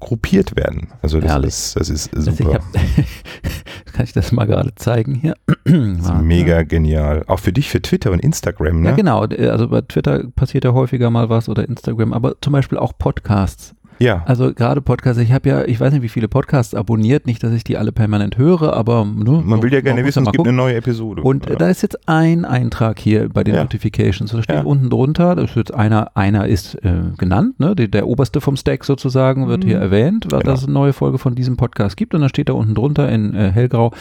gruppiert 0.00 0.56
werden. 0.56 0.88
Also 1.02 1.20
das 1.20 1.30
Herrlich. 1.30 1.48
ist, 1.48 1.76
das 1.76 1.88
ist 1.88 2.14
Also 2.14 2.30
ich 2.30 2.36
super. 2.36 2.54
hab, 2.54 2.62
kann 3.92 4.04
ich 4.04 4.12
das 4.12 4.30
mal 4.32 4.44
gerade 4.44 4.74
zeigen 4.74 5.14
hier? 5.14 5.34
Mega 5.64 6.62
genial. 6.62 7.24
Auch 7.26 7.40
für 7.40 7.52
dich, 7.52 7.70
für 7.70 7.80
Twitter 7.80 8.10
und 8.10 8.20
Instagram, 8.20 8.82
ne? 8.82 8.90
Ja, 8.90 8.94
genau. 8.94 9.20
Also 9.22 9.68
bei 9.68 9.80
Twitter 9.80 10.24
passiert 10.36 10.64
ja 10.64 10.72
häufiger 10.74 11.08
mal 11.10 11.28
was 11.30 11.48
oder 11.48 11.66
Instagram, 11.66 12.12
aber 12.12 12.34
zum 12.42 12.52
Beispiel 12.52 12.76
auch 12.78 12.92
Podcasts. 12.98 13.74
Ja. 13.98 14.22
Also 14.26 14.52
gerade 14.52 14.80
Podcasts, 14.80 15.20
ich 15.22 15.32
habe 15.32 15.48
ja, 15.48 15.64
ich 15.64 15.80
weiß 15.80 15.92
nicht, 15.92 16.02
wie 16.02 16.08
viele 16.08 16.28
Podcasts 16.28 16.74
abonniert, 16.74 17.26
nicht, 17.26 17.42
dass 17.42 17.52
ich 17.52 17.64
die 17.64 17.76
alle 17.78 17.92
permanent 17.92 18.36
höre, 18.38 18.74
aber 18.74 19.04
ne, 19.04 19.42
Man 19.44 19.62
will 19.62 19.72
ja 19.72 19.80
gerne 19.80 20.04
wissen, 20.04 20.20
es 20.24 20.26
gibt 20.26 20.36
gucken. 20.38 20.48
eine 20.50 20.56
neue 20.56 20.74
Episode. 20.76 21.22
Und 21.22 21.48
Ja. 21.48 21.56
da 21.56 21.68
ist 21.68 21.82
jetzt 21.82 22.08
ein 22.08 22.44
Eintrag 22.44 22.98
hier 22.98 23.28
bei 23.28 23.42
den 23.44 23.54
Ja. 23.54 23.62
Notifications. 23.62 24.32
Da 24.32 24.42
steht 24.42 24.56
Ja. 24.56 24.62
unten 24.62 24.90
drunter, 24.90 25.34
da 25.36 25.42
ist 25.42 25.56
jetzt 25.56 25.72
einer, 25.74 26.10
einer 26.16 26.46
ist 26.46 26.74
äh, 26.84 26.92
genannt, 27.16 27.58
ne? 27.58 27.74
der, 27.74 27.88
der 27.88 28.06
oberste 28.06 28.40
vom 28.40 28.56
Stack 28.56 28.84
sozusagen 28.84 29.48
wird 29.48 29.64
hier 29.64 29.76
Mhm. 29.76 29.82
erwähnt, 29.82 30.26
weil 30.30 30.40
Genau. 30.40 30.52
das 30.52 30.64
eine 30.64 30.72
neue 30.72 30.92
Folge 30.92 31.18
von 31.18 31.34
diesem 31.34 31.56
Podcast 31.56 31.96
gibt. 31.96 32.14
Und 32.14 32.20
dann 32.20 32.28
steht 32.28 32.48
da 32.48 32.52
unten 32.52 32.74
drunter 32.74 33.08
in 33.08 33.34
äh, 33.34 33.50
hellgrau 33.50 33.92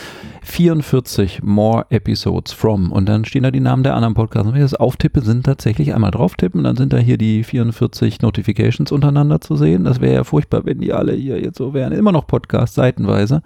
44 0.44 1.42
more 1.44 1.86
episodes 1.90 2.52
from. 2.54 2.92
Und 2.92 3.08
dann 3.10 3.26
stehen 3.26 3.44
da 3.44 3.52
die 3.52 3.60
Namen 3.60 3.84
der 3.84 3.96
anderen 3.96 4.14
Podcasts. 4.14 4.48
Und 4.48 4.54
wenn 4.54 4.62
ich 4.64 4.72
das 4.72 4.80
auftippe, 4.80 5.22
sind 5.22 5.46
tatsächlich 5.46 5.94
einmal 5.94 6.12
drauf 6.12 6.36
tippen, 6.36 6.64
dann 6.64 6.76
sind 6.76 6.94
da 6.94 6.98
hier 6.98 7.18
die 7.18 7.44
44 7.44 8.22
Notifications 8.22 8.92
untereinander 8.92 9.42
zu 9.42 9.56
sehen. 9.56 9.84
Das 9.86 10.02
wäre 10.02 10.14
ja 10.14 10.24
furchtbar, 10.24 10.66
wenn 10.66 10.80
die 10.80 10.94
alle 10.94 11.14
hier 11.14 11.40
jetzt 11.42 11.58
so 11.58 11.74
wären. 11.74 11.94
Immer 11.94 12.12
noch 12.12 12.28
Podcasts, 12.28 12.76
seitenweise. 12.76 13.42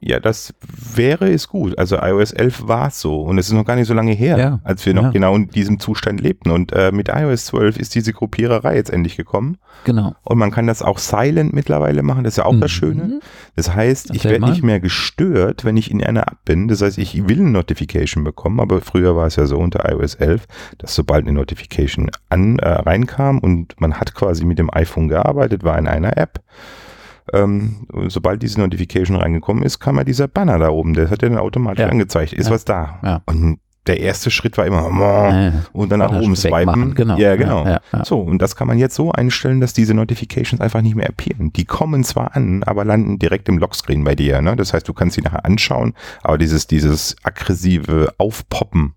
Ja, 0.00 0.20
das 0.20 0.54
wäre 0.94 1.30
es 1.32 1.48
gut. 1.48 1.76
Also 1.78 1.96
iOS 1.96 2.32
11 2.32 2.68
war 2.68 2.88
es 2.88 3.00
so 3.00 3.22
und 3.22 3.36
es 3.38 3.48
ist 3.48 3.52
noch 3.54 3.64
gar 3.64 3.74
nicht 3.76 3.88
so 3.88 3.94
lange 3.94 4.12
her, 4.12 4.38
Ja. 4.38 4.60
als 4.62 4.86
wir 4.86 4.94
noch 4.94 5.02
Ja. 5.04 5.10
genau 5.10 5.34
in 5.34 5.48
diesem 5.48 5.80
Zustand 5.80 6.20
lebten. 6.20 6.50
Und 6.50 6.72
äh, 6.72 6.92
mit 6.92 7.08
iOS 7.08 7.46
12 7.46 7.78
ist 7.78 7.94
diese 7.94 8.12
Gruppiererei 8.12 8.76
jetzt 8.76 8.90
endlich 8.90 9.16
gekommen. 9.16 9.58
Genau. 9.84 10.14
Und 10.24 10.38
man 10.38 10.50
kann 10.50 10.66
das 10.66 10.82
auch 10.82 10.98
silent 10.98 11.52
mittlerweile 11.52 12.02
machen. 12.02 12.24
Das 12.24 12.34
ist 12.34 12.36
ja 12.38 12.44
auch 12.46 12.52
das 12.58 12.70
Mhm. 12.70 12.74
Schöne. 12.74 13.20
Das 13.56 13.74
heißt, 13.74 14.10
ich 14.10 14.16
Erzähl 14.16 14.30
werde 14.32 14.40
mal. 14.42 14.50
nicht 14.50 14.62
mehr 14.62 14.80
gestört, 14.80 15.64
wenn 15.64 15.76
ich 15.76 15.90
in 15.90 16.02
einer 16.02 16.22
App 16.22 16.44
bin. 16.44 16.68
Das 16.68 16.80
heißt, 16.82 16.98
ich 16.98 17.28
will 17.28 17.40
eine 17.40 17.50
Notification 17.50 18.22
bekommen, 18.24 18.60
aber 18.60 18.80
früher 18.80 19.16
war 19.16 19.26
es 19.26 19.36
ja 19.36 19.46
so 19.46 19.58
unter 19.58 19.90
iOS 19.90 20.14
11, 20.14 20.46
dass 20.78 20.94
sobald 20.94 21.24
eine 21.26 21.32
Notification 21.32 22.10
an, 22.28 22.58
äh, 22.60 22.68
reinkam 22.68 23.38
und 23.38 23.80
man 23.80 23.94
hat 23.94 24.14
quasi 24.14 24.44
mit 24.44 24.58
dem 24.58 24.72
iPhone 24.72 25.08
gearbeitet, 25.08 25.64
war 25.64 25.78
in 25.78 25.88
einer 25.88 26.16
App. 26.16 26.40
Ähm, 27.32 27.86
sobald 28.08 28.42
diese 28.42 28.60
Notification 28.60 29.16
reingekommen 29.16 29.62
ist, 29.62 29.78
kam 29.80 29.96
ja 29.96 30.04
dieser 30.04 30.28
Banner 30.28 30.58
da 30.58 30.68
oben. 30.70 30.94
Der 30.94 31.10
hat 31.10 31.22
ja 31.22 31.28
dann 31.28 31.38
automatisch 31.38 31.80
Ja. 31.82 31.88
angezeigt, 31.88 32.32
ist 32.32 32.46
Ja. 32.46 32.52
was 32.54 32.64
da. 32.64 32.98
Ja. 33.02 33.22
Und 33.26 33.58
der 33.86 34.00
erste 34.00 34.30
Schritt 34.30 34.58
war 34.58 34.66
immer 34.66 35.52
und 35.72 35.90
dann 35.90 36.00
nach 36.00 36.12
oben 36.12 36.36
swipen. 36.36 36.94
Genau. 36.94 37.16
Ja, 37.16 37.36
genau. 37.36 37.78
So, 38.04 38.20
und 38.20 38.42
das 38.42 38.54
kann 38.54 38.66
man 38.68 38.76
jetzt 38.76 38.94
so 38.94 39.12
einstellen, 39.12 39.60
dass 39.62 39.72
diese 39.72 39.94
Notifications 39.94 40.60
einfach 40.60 40.82
nicht 40.82 40.94
mehr 40.94 41.08
appearen. 41.08 41.54
Die 41.54 41.64
kommen 41.64 42.04
zwar 42.04 42.36
an, 42.36 42.62
aber 42.64 42.84
landen 42.84 43.18
direkt 43.18 43.48
im 43.48 43.56
Lockscreen 43.56 44.04
bei 44.04 44.14
dir. 44.14 44.42
Ne? 44.42 44.56
Das 44.56 44.74
heißt, 44.74 44.86
du 44.86 44.92
kannst 44.92 45.14
sie 45.16 45.22
nachher 45.22 45.46
anschauen, 45.46 45.94
aber 46.22 46.36
dieses, 46.36 46.66
dieses 46.66 47.16
aggressive 47.22 48.12
Aufpoppen. 48.18 48.94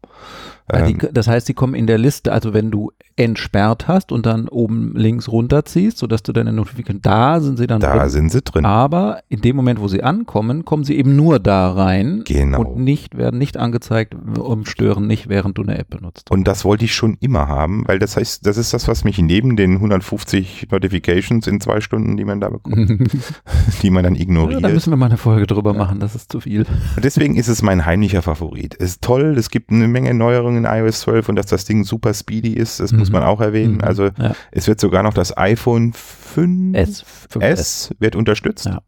Also 0.67 0.85
ähm, 0.85 0.99
die, 0.99 1.07
das 1.13 1.27
heißt, 1.27 1.47
sie 1.47 1.53
kommen 1.53 1.73
in 1.73 1.87
der 1.87 1.97
Liste, 1.97 2.33
also 2.33 2.53
wenn 2.53 2.69
du 2.69 2.91
entsperrt 3.23 3.87
hast 3.87 4.11
und 4.11 4.25
dann 4.25 4.47
oben 4.47 4.93
links 4.95 5.27
runterziehst, 5.29 5.97
sodass 5.97 6.23
du 6.23 6.33
deine 6.33 6.53
Notification, 6.53 7.01
da 7.01 7.39
sind 7.39 7.57
sie 7.57 7.67
dann 7.67 7.79
da 7.79 7.97
drin. 7.97 8.09
sind 8.09 8.31
sie 8.31 8.41
drin. 8.41 8.65
Aber 8.65 9.19
in 9.29 9.41
dem 9.41 9.55
Moment, 9.55 9.79
wo 9.79 9.87
sie 9.87 10.03
ankommen, 10.03 10.65
kommen 10.65 10.83
sie 10.83 10.97
eben 10.97 11.15
nur 11.15 11.39
da 11.39 11.71
rein 11.71 12.23
Genau. 12.25 12.61
und 12.61 12.77
nicht, 12.77 13.17
werden 13.17 13.37
nicht 13.37 13.57
angezeigt 13.57 14.15
und 14.15 14.67
stören 14.67 15.07
nicht, 15.07 15.29
während 15.29 15.57
du 15.57 15.63
eine 15.63 15.77
App 15.77 15.89
benutzt. 15.89 16.29
Und 16.31 16.47
das 16.47 16.65
wollte 16.65 16.85
ich 16.85 16.93
schon 16.93 17.17
immer 17.19 17.47
haben, 17.47 17.83
weil 17.87 17.99
das 17.99 18.17
heißt, 18.17 18.45
das 18.45 18.57
ist 18.57 18.73
das, 18.73 18.87
was 18.87 19.03
mich 19.03 19.17
neben 19.19 19.55
den 19.55 19.73
150 19.75 20.67
Notifications 20.71 21.47
in 21.47 21.59
zwei 21.61 21.81
Stunden, 21.81 22.17
die 22.17 22.25
man 22.25 22.39
da 22.41 22.49
bekommt, 22.49 22.97
die 23.81 23.89
man 23.89 24.03
dann 24.03 24.15
ja, 24.15 24.21
ignoriert. 24.21 24.63
da 24.63 24.69
müssen 24.69 24.91
wir 24.91 24.97
mal 24.97 25.07
eine 25.07 25.17
Folge 25.17 25.47
drüber 25.47 25.73
machen, 25.73 25.99
das 25.99 26.15
ist 26.15 26.31
zu 26.31 26.39
viel. 26.39 26.65
Und 26.95 27.03
deswegen 27.05 27.35
ist 27.35 27.47
es 27.47 27.61
mein 27.61 27.85
heimlicher 27.85 28.21
Favorit. 28.21 28.75
Es 28.79 28.91
ist 28.91 29.01
toll, 29.01 29.35
es 29.37 29.49
gibt 29.49 29.71
eine 29.71 29.87
Menge 29.87 30.13
Neuerungen 30.13 30.65
in 30.65 30.71
iOS 30.71 31.01
12 31.01 31.29
und 31.29 31.35
dass 31.35 31.45
das 31.47 31.65
Ding 31.65 31.83
super 31.83 32.13
speedy 32.13 32.53
ist, 32.53 32.79
das 32.79 32.91
muss 32.93 33.10
Man 33.11 33.23
auch 33.23 33.41
erwähnen. 33.41 33.75
Mhm. 33.75 33.81
Also 33.83 34.05
Ja. 34.17 34.33
es 34.51 34.67
wird 34.67 34.79
sogar 34.79 35.03
noch 35.03 35.13
das 35.13 35.37
iPhone 35.37 35.93
5 35.93 36.75
S, 36.77 37.05
5S. 37.31 37.41
S 37.41 37.95
wird 37.99 38.15
unterstützt. 38.15 38.65
Ja. 38.65 38.81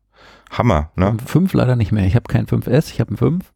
Hammer, 0.51 0.91
ne? 0.95 1.17
5 1.25 1.53
leider 1.53 1.75
nicht 1.75 1.91
mehr. 1.91 2.05
Ich 2.05 2.15
habe 2.15 2.25
kein 2.27 2.45
5S, 2.45 2.91
ich 2.91 2.99
habe 2.99 3.13
ein 3.13 3.17
5. 3.17 3.51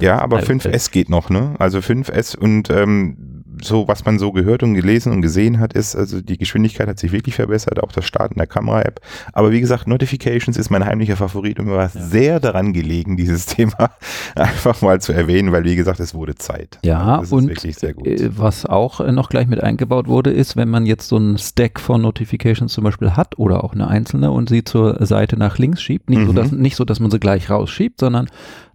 Ja, 0.00 0.20
aber 0.20 0.38
iOS 0.38 0.48
5S 0.48 0.90
geht 0.92 1.08
noch, 1.08 1.28
ne? 1.28 1.56
Also 1.58 1.78
5S 1.78 2.36
und 2.36 2.70
ähm, 2.70 3.37
so, 3.62 3.88
was 3.88 4.04
man 4.04 4.18
so 4.18 4.32
gehört 4.32 4.62
und 4.62 4.74
gelesen 4.74 5.12
und 5.12 5.22
gesehen 5.22 5.60
hat, 5.60 5.72
ist, 5.72 5.96
also 5.96 6.20
die 6.20 6.38
Geschwindigkeit 6.38 6.88
hat 6.88 6.98
sich 6.98 7.12
wirklich 7.12 7.34
verbessert, 7.34 7.82
auch 7.82 7.92
das 7.92 8.04
Starten 8.04 8.36
der 8.36 8.46
Kamera-App. 8.46 9.00
Aber 9.32 9.50
wie 9.52 9.60
gesagt, 9.60 9.86
Notifications 9.86 10.56
ist 10.56 10.70
mein 10.70 10.84
heimlicher 10.84 11.16
Favorit 11.16 11.58
und 11.58 11.66
mir 11.66 11.72
war 11.76 11.86
es 11.86 11.94
Ja. 11.94 12.00
sehr 12.02 12.40
daran 12.40 12.72
gelegen, 12.72 13.16
dieses 13.16 13.46
Thema 13.58 13.90
einfach 14.34 14.80
mal 14.82 15.00
zu 15.00 15.12
erwähnen, 15.12 15.52
weil 15.52 15.64
wie 15.64 15.76
gesagt, 15.76 16.00
es 16.00 16.14
wurde 16.14 16.34
Zeit. 16.34 16.78
Ja, 16.84 17.16
das 17.18 17.26
ist 17.26 17.32
und 17.32 17.48
wirklich 17.48 17.76
sehr 17.76 17.94
gut. 17.94 18.06
äh, 18.06 18.30
was 18.38 18.66
auch 18.66 19.00
äh, 19.00 19.12
noch 19.12 19.28
gleich 19.28 19.46
mit 19.46 19.62
eingebaut 19.62 20.06
wurde, 20.08 20.30
ist, 20.30 20.56
wenn 20.56 20.68
man 20.68 20.86
jetzt 20.86 21.08
so 21.08 21.16
einen 21.16 21.38
Stack 21.38 21.80
von 21.80 22.02
Notifications 22.02 22.72
zum 22.72 22.84
Beispiel 22.84 23.12
hat 23.16 23.38
oder 23.38 23.64
auch 23.64 23.72
eine 23.74 23.88
einzelne 23.88 24.30
und 24.30 24.48
sie 24.48 24.64
zur 24.64 25.04
Seite 25.06 25.36
nach 25.36 25.58
links 25.58 25.82
schiebt, 25.82 26.10
nicht, 26.10 26.24
so, 26.24 26.32
Mhm. 26.32 26.36
dass, 26.36 26.52
nicht 26.52 26.76
so, 26.76 26.84
dass 26.84 27.00
man 27.00 27.10
sie 27.10 27.18
gleich 27.20 27.50
rausschiebt, 27.50 28.00
sondern 28.00 28.28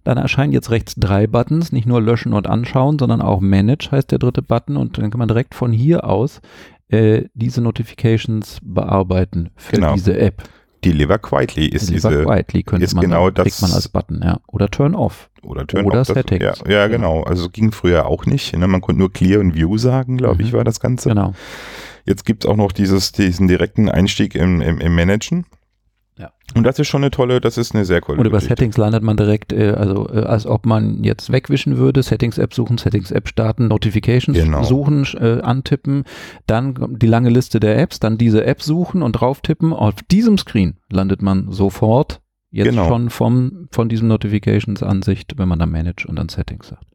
dann 0.04 0.18
erscheinen 0.18 0.52
jetzt 0.52 0.70
rechts 0.70 0.94
drei 0.96 1.26
Buttons, 1.26 1.72
nicht 1.72 1.86
nur 1.86 2.00
löschen 2.00 2.32
und 2.34 2.46
anschauen, 2.46 2.98
sondern 2.98 3.22
auch 3.22 3.40
Manage 3.40 3.90
heißt 3.90 4.10
der 4.10 4.18
dritte 4.18 4.42
Button 4.42 4.76
und 4.76 4.98
dann 4.98 5.10
kann 5.10 5.18
man 5.18 5.28
direkt 5.28 5.54
von 5.54 5.72
hier 5.72 6.04
aus 6.04 6.40
äh, 6.88 7.24
diese 7.34 7.60
Notifications 7.62 8.58
bearbeiten 8.62 9.50
für 9.56 9.76
Genau. 9.76 9.94
diese 9.94 10.16
App. 10.18 10.42
Deliver 10.84 11.18
Quietly 11.18 11.66
ist 11.66 11.88
Deliver 11.88 12.10
diese, 12.10 12.24
Quietly 12.24 12.62
könnte 12.62 12.84
ist 12.84 12.94
man, 12.94 13.00
genau 13.06 13.30
dann, 13.30 13.44
kriegt 13.44 13.54
das- 13.56 13.62
man 13.62 13.72
als 13.72 13.88
Button, 13.88 14.20
ja. 14.22 14.38
Oder 14.48 14.68
Turn 14.68 14.94
Off. 14.94 15.30
oder 15.42 15.66
Turn 15.66 15.86
oder 15.86 16.02
off, 16.02 16.06
das, 16.08 16.14
Settings. 16.14 16.42
Ja, 16.66 16.70
ja, 16.70 16.86
genau. 16.88 17.22
Also 17.22 17.48
ging 17.48 17.72
früher 17.72 18.06
auch 18.06 18.26
nicht. 18.26 18.54
Ne? 18.56 18.66
Man 18.68 18.82
konnte 18.82 18.98
nur 18.98 19.10
Clear 19.12 19.40
und 19.40 19.54
View 19.54 19.78
sagen, 19.78 20.18
glaube 20.18 20.42
ich, 20.42 20.52
Mhm. 20.52 20.56
war 20.58 20.64
das 20.64 20.80
Ganze. 20.80 21.08
Genau. 21.08 21.32
Jetzt 22.04 22.26
gibt 22.26 22.44
es 22.44 22.50
auch 22.50 22.56
noch 22.56 22.72
dieses, 22.72 23.12
diesen 23.12 23.48
direkten 23.48 23.88
Einstieg 23.88 24.34
im, 24.34 24.60
im, 24.60 24.78
im 24.78 24.94
Managen. 24.94 25.46
Und 26.54 26.64
das 26.64 26.78
ist 26.78 26.88
schon 26.88 27.02
eine 27.02 27.10
tolle, 27.10 27.40
das 27.40 27.56
ist 27.58 27.74
eine 27.74 27.84
sehr 27.84 28.00
coole 28.00 28.18
Und 28.18 28.26
über 28.26 28.36
Geschichte. 28.36 28.52
Settings 28.56 28.76
landet 28.76 29.02
man 29.02 29.16
direkt, 29.16 29.52
äh, 29.52 29.70
also 29.70 30.08
äh, 30.10 30.20
als 30.24 30.46
ob 30.46 30.66
man 30.66 31.02
jetzt 31.02 31.32
wegwischen 31.32 31.78
würde, 31.78 32.02
Settings-App 32.02 32.52
suchen, 32.54 32.78
Settings-App 32.78 33.28
starten, 33.28 33.68
Notifications 33.68 34.36
Genau. 34.38 34.62
suchen, 34.62 35.04
äh, 35.18 35.40
antippen, 35.40 36.04
dann 36.46 36.96
die 36.98 37.06
lange 37.06 37.30
Liste 37.30 37.60
der 37.60 37.78
Apps, 37.78 37.98
dann 37.98 38.18
diese 38.18 38.44
App 38.44 38.62
suchen 38.62 39.02
und 39.02 39.12
drauf 39.12 39.40
tippen. 39.40 39.72
Auf 39.72 39.94
diesem 40.10 40.36
Screen 40.38 40.76
landet 40.90 41.22
man 41.22 41.50
sofort 41.50 42.20
jetzt 42.50 42.66
Genau. 42.68 42.86
schon 42.88 43.10
vom, 43.10 43.68
von 43.72 43.88
diesem 43.88 44.06
Notifications-Ansicht, 44.08 45.38
wenn 45.38 45.48
man 45.48 45.58
dann 45.58 45.70
Manage 45.70 46.06
und 46.06 46.16
dann 46.16 46.28
Settings 46.28 46.68
sagt. 46.68 46.86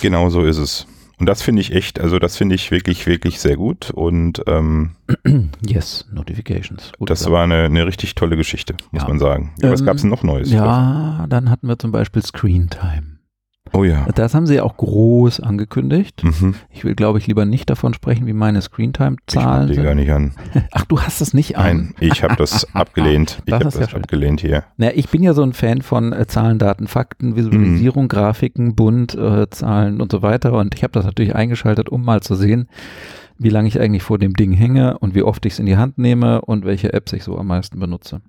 Genau 0.00 0.30
so 0.30 0.42
ist 0.42 0.58
es. 0.58 0.86
Und 1.18 1.26
das 1.26 1.42
finde 1.42 1.60
ich 1.60 1.72
echt, 1.72 2.00
also 2.00 2.18
das 2.18 2.36
finde 2.36 2.54
ich 2.54 2.70
wirklich, 2.70 3.06
wirklich 3.06 3.40
sehr 3.40 3.56
gut. 3.56 3.90
Und 3.90 4.42
ähm, 4.46 4.92
yes, 5.66 6.06
Notifications. 6.12 6.92
Gut 6.98 7.10
das 7.10 7.30
war 7.30 7.44
eine, 7.44 7.64
eine 7.64 7.86
richtig 7.86 8.14
tolle 8.14 8.36
Geschichte, 8.36 8.74
muss 8.90 9.02
ja. 9.02 9.08
man 9.08 9.18
sagen. 9.18 9.52
Ja, 9.62 9.70
was 9.70 9.80
ähm, 9.80 9.86
gab 9.86 9.96
es 9.96 10.04
noch 10.04 10.22
Neues? 10.22 10.50
Ja, 10.50 11.26
dann 11.28 11.50
hatten 11.50 11.68
wir 11.68 11.78
zum 11.78 11.92
Beispiel 11.92 12.22
Screen 12.22 12.68
Time. 12.70 13.13
Oh 13.74 13.82
ja. 13.82 14.06
Das 14.14 14.34
haben 14.34 14.46
sie 14.46 14.60
auch 14.60 14.76
groß 14.76 15.40
angekündigt. 15.40 16.22
Mhm. 16.22 16.54
Ich 16.70 16.84
will, 16.84 16.94
glaube 16.94 17.18
ich, 17.18 17.26
lieber 17.26 17.44
nicht 17.44 17.68
davon 17.68 17.92
sprechen, 17.92 18.26
wie 18.26 18.32
meine 18.32 18.62
Screentime-Zahlen. 18.62 19.68
Ich 19.68 19.82
gar 19.82 19.96
nicht 19.96 20.12
an. 20.12 20.32
Ach, 20.70 20.84
du 20.84 21.00
hast 21.00 21.20
es 21.20 21.34
nicht 21.34 21.58
an? 21.58 21.64
Nein, 21.64 21.94
ich 21.98 22.22
habe 22.22 22.36
das 22.36 22.72
abgelehnt. 22.74 23.42
Ich 23.46 23.52
habe 23.52 23.64
das, 23.64 23.74
das 23.74 23.90
ja 23.90 23.98
abgelehnt 23.98 24.40
hier. 24.40 24.62
Na, 24.76 24.94
ich 24.94 25.08
bin 25.08 25.24
ja 25.24 25.34
so 25.34 25.42
ein 25.42 25.52
Fan 25.52 25.82
von 25.82 26.12
äh, 26.12 26.26
Zahlen, 26.28 26.60
Daten, 26.60 26.86
Fakten, 26.86 27.34
Visualisierung, 27.34 28.04
mhm. 28.04 28.08
Grafiken, 28.08 28.76
Bunt, 28.76 29.16
äh, 29.16 29.50
Zahlen 29.50 30.00
und 30.00 30.12
so 30.12 30.22
weiter. 30.22 30.52
Und 30.52 30.74
ich 30.76 30.84
habe 30.84 30.92
das 30.92 31.04
natürlich 31.04 31.34
eingeschaltet, 31.34 31.88
um 31.88 32.04
mal 32.04 32.22
zu 32.22 32.36
sehen, 32.36 32.68
wie 33.38 33.50
lange 33.50 33.66
ich 33.66 33.80
eigentlich 33.80 34.04
vor 34.04 34.18
dem 34.18 34.34
Ding 34.34 34.52
hänge 34.52 34.98
und 34.98 35.16
wie 35.16 35.24
oft 35.24 35.44
ich 35.46 35.54
es 35.54 35.58
in 35.58 35.66
die 35.66 35.76
Hand 35.76 35.98
nehme 35.98 36.42
und 36.42 36.64
welche 36.64 36.92
Apps 36.92 37.12
ich 37.12 37.24
so 37.24 37.36
am 37.36 37.48
meisten 37.48 37.80
benutze. 37.80 38.20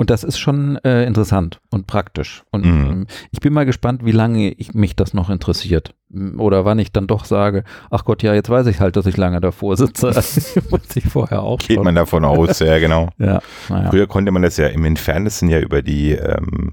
Und 0.00 0.08
das 0.08 0.24
ist 0.24 0.38
schon 0.38 0.76
äh, 0.76 1.04
interessant 1.04 1.60
und 1.68 1.86
praktisch. 1.86 2.42
Und 2.50 2.64
mhm. 2.64 2.90
ähm, 2.90 3.06
ich 3.32 3.40
bin 3.40 3.52
mal 3.52 3.66
gespannt, 3.66 4.02
wie 4.02 4.12
lange 4.12 4.50
ich, 4.50 4.72
mich 4.72 4.96
das 4.96 5.12
noch 5.12 5.28
interessiert. 5.28 5.94
Oder 6.38 6.64
wann 6.64 6.78
ich 6.78 6.90
dann 6.90 7.06
doch 7.06 7.26
sage, 7.26 7.64
ach 7.90 8.06
Gott, 8.06 8.22
ja, 8.22 8.32
jetzt 8.32 8.48
weiß 8.48 8.66
ich 8.68 8.80
halt, 8.80 8.96
dass 8.96 9.04
ich 9.04 9.18
lange 9.18 9.42
davor 9.42 9.76
sitze. 9.76 10.06
Muss 10.70 10.96
ich 10.96 11.04
vorher 11.04 11.42
auch. 11.42 11.58
Geht 11.58 11.84
man 11.84 11.94
davon 11.94 12.24
aus, 12.24 12.60
ja, 12.60 12.78
genau. 12.78 13.10
ja, 13.18 13.42
naja. 13.68 13.90
Früher 13.90 14.06
konnte 14.06 14.32
man 14.32 14.40
das 14.40 14.56
ja 14.56 14.68
im 14.68 14.86
Entferntesten 14.86 15.50
ja 15.50 15.60
über 15.60 15.82
die 15.82 16.12
ähm, 16.12 16.72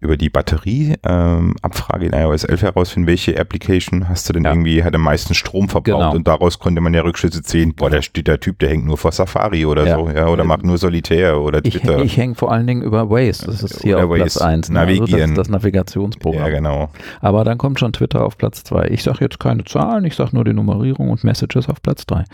über 0.00 0.16
die 0.16 0.30
Batterieabfrage 0.30 2.06
ähm, 2.06 2.12
in 2.12 2.12
iOS 2.12 2.44
11 2.44 2.62
herausfinden, 2.62 3.06
welche 3.06 3.38
Application 3.38 4.08
hast 4.08 4.28
du 4.28 4.32
denn 4.32 4.44
ja. 4.44 4.50
irgendwie, 4.50 4.82
hat 4.84 4.94
am 4.94 5.02
meisten 5.02 5.34
Strom 5.34 5.68
verbraucht 5.68 5.84
genau. 5.84 6.14
und 6.14 6.28
daraus 6.28 6.58
konnte 6.58 6.80
man 6.80 6.94
ja 6.94 7.02
Rückschlüsse 7.02 7.42
ziehen, 7.42 7.74
boah, 7.74 7.90
da 7.90 8.02
steht 8.02 8.28
der 8.28 8.40
Typ, 8.40 8.58
der 8.58 8.70
hängt 8.70 8.84
nur 8.84 8.98
vor 8.98 9.12
Safari 9.12 9.66
oder 9.66 9.86
ja. 9.86 9.96
so, 9.96 10.08
ja, 10.10 10.28
oder 10.28 10.44
macht 10.44 10.64
nur 10.64 10.78
Solitär 10.78 11.40
oder 11.40 11.62
Twitter. 11.62 11.98
Ich, 11.98 12.04
ich 12.04 12.16
hänge 12.16 12.34
vor 12.34 12.52
allen 12.52 12.66
Dingen 12.66 12.82
über 12.82 13.10
Waze, 13.10 13.46
das 13.46 13.62
ist 13.62 13.82
hier 13.82 13.96
oder 13.96 14.04
auf 14.04 14.10
Waze. 14.10 14.20
Platz 14.22 14.36
1. 14.38 14.68
Ne? 14.68 14.74
Navigieren. 14.74 15.22
Also 15.22 15.34
das, 15.34 15.46
das 15.46 15.48
Navigationsprogramm. 15.48 16.42
Ja, 16.42 16.48
genau. 16.48 16.90
Aber 17.20 17.44
dann 17.44 17.58
kommt 17.58 17.78
schon 17.80 17.92
Twitter 17.92 18.24
auf 18.24 18.36
Platz 18.36 18.64
2. 18.64 18.88
Ich 18.88 19.02
sage 19.02 19.18
jetzt 19.20 19.40
keine 19.40 19.64
Zahlen, 19.64 20.04
ich 20.04 20.14
sage 20.14 20.30
nur 20.32 20.44
die 20.44 20.52
Nummerierung 20.52 21.10
und 21.10 21.24
Messages 21.24 21.68
auf 21.68 21.82
Platz 21.82 22.06
3. 22.06 22.24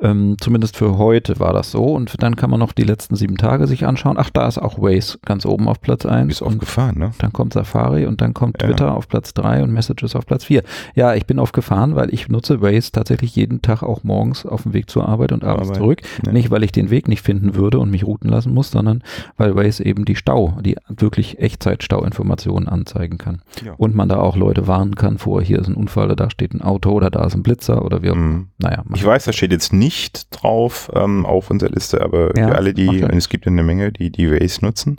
Ähm, 0.00 0.36
zumindest 0.40 0.76
für 0.76 0.98
heute 0.98 1.38
war 1.40 1.52
das 1.52 1.70
so 1.70 1.84
und 1.84 2.22
dann 2.22 2.36
kann 2.36 2.50
man 2.50 2.60
noch 2.60 2.72
die 2.72 2.82
letzten 2.82 3.16
sieben 3.16 3.36
Tage 3.36 3.66
sich 3.66 3.86
anschauen. 3.86 4.16
Ach, 4.18 4.30
da 4.30 4.46
ist 4.46 4.58
auch 4.58 4.78
Waze 4.78 5.18
ganz 5.24 5.46
oben 5.46 5.68
auf 5.68 5.80
Platz 5.80 6.04
1. 6.04 6.32
Ist 6.32 6.42
oft 6.42 6.66
gefahren, 6.86 6.98
ne? 6.98 7.12
Dann 7.18 7.32
kommt 7.32 7.52
Safari 7.52 8.06
und 8.06 8.20
dann 8.20 8.34
kommt 8.34 8.58
Twitter 8.58 8.86
ja. 8.86 8.94
auf 8.94 9.08
Platz 9.08 9.34
3 9.34 9.62
und 9.62 9.72
Messages 9.72 10.16
auf 10.16 10.26
Platz 10.26 10.44
4. 10.44 10.62
Ja, 10.94 11.14
ich 11.14 11.26
bin 11.26 11.38
aufgefahren, 11.38 11.96
weil 11.96 12.12
ich 12.12 12.28
nutze 12.28 12.60
Waze 12.60 12.92
tatsächlich 12.92 13.34
jeden 13.36 13.62
Tag 13.62 13.82
auch 13.82 14.04
morgens 14.04 14.46
auf 14.46 14.62
dem 14.62 14.72
Weg 14.72 14.90
zur 14.90 15.08
Arbeit 15.08 15.32
und 15.32 15.44
abends 15.44 15.68
Arbeit. 15.68 15.76
zurück. 15.76 16.00
Ja. 16.24 16.32
Nicht, 16.32 16.50
weil 16.50 16.62
ich 16.62 16.72
den 16.72 16.90
Weg 16.90 17.08
nicht 17.08 17.22
finden 17.22 17.54
würde 17.54 17.78
und 17.78 17.90
mich 17.90 18.04
routen 18.04 18.30
lassen 18.30 18.52
muss, 18.52 18.70
sondern 18.70 19.02
weil 19.36 19.56
Waze 19.56 19.84
eben 19.84 20.04
die 20.04 20.16
Stau, 20.16 20.58
die 20.64 20.76
wirklich 20.88 21.38
Echtzeit-Stauinformationen 21.38 22.68
anzeigen 22.68 23.18
kann. 23.18 23.42
Ja. 23.64 23.74
Und 23.74 23.94
man 23.94 24.08
da 24.08 24.18
auch 24.18 24.36
Leute 24.36 24.66
warnen 24.66 24.94
kann 24.94 25.18
vor, 25.18 25.42
hier 25.42 25.58
ist 25.58 25.68
ein 25.68 25.74
Unfall, 25.74 26.14
da 26.16 26.30
steht 26.30 26.54
ein 26.54 26.62
Auto 26.62 26.90
oder 26.92 27.10
da 27.10 27.24
ist 27.24 27.34
ein 27.34 27.42
Blitzer 27.42 27.84
oder 27.84 28.02
wie 28.02 28.10
auch 28.10 28.14
immer. 28.14 28.26
Mhm. 28.26 28.48
Naja. 28.58 28.84
Ich 28.94 29.04
weiß, 29.04 29.24
das 29.24 29.36
steht 29.36 29.52
jetzt 29.52 29.72
nicht 29.72 30.28
drauf 30.30 30.90
ähm, 30.94 31.26
auf 31.26 31.50
unserer 31.50 31.70
Liste, 31.70 32.00
aber 32.00 32.30
für 32.34 32.54
alle, 32.54 32.74
die, 32.74 33.00
es 33.02 33.28
gibt 33.28 33.46
eine 33.46 33.62
Menge, 33.62 33.92
die 33.92 34.10
die 34.10 34.30
Waze 34.30 34.64
nutzen. 34.64 34.98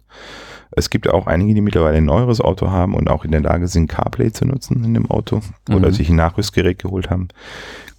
Es 0.77 0.91
gibt 0.91 1.09
auch 1.09 1.25
einige, 1.25 1.55
die 1.55 1.61
mittlerweile 1.61 1.97
ein 1.97 2.05
neueres 2.05 2.39
Auto 2.39 2.69
haben 2.69 2.93
und 2.93 3.09
auch 3.09 3.25
in 3.25 3.31
der 3.31 3.41
Lage 3.41 3.67
sind, 3.67 3.87
CarPlay 3.87 4.31
zu 4.31 4.45
nutzen 4.45 4.83
in 4.83 4.93
dem 4.93 5.09
Auto 5.09 5.41
oder 5.69 5.89
mhm. 5.89 5.93
sich 5.93 6.09
ein 6.09 6.15
Nachrüstgerät 6.15 6.77
geholt 6.77 7.09
haben. 7.09 7.29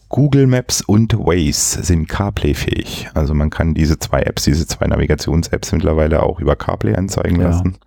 Google 0.09 0.47
Maps 0.47 0.81
und 0.81 1.13
Waze 1.19 1.83
sind 1.83 2.09
CarPlay-fähig. 2.09 3.11
Also 3.15 3.35
man 3.35 3.51
kann 3.51 3.75
diese 3.75 3.99
zwei 3.99 4.21
Apps, 4.21 4.45
diese 4.45 4.67
zwei 4.67 4.87
Navigations-Apps 4.87 5.73
mittlerweile 5.73 6.23
auch 6.23 6.41
über 6.41 6.55
CarPlay 6.55 6.95
anzeigen 6.95 7.41
ja. 7.41 7.49
lassen. 7.49 7.79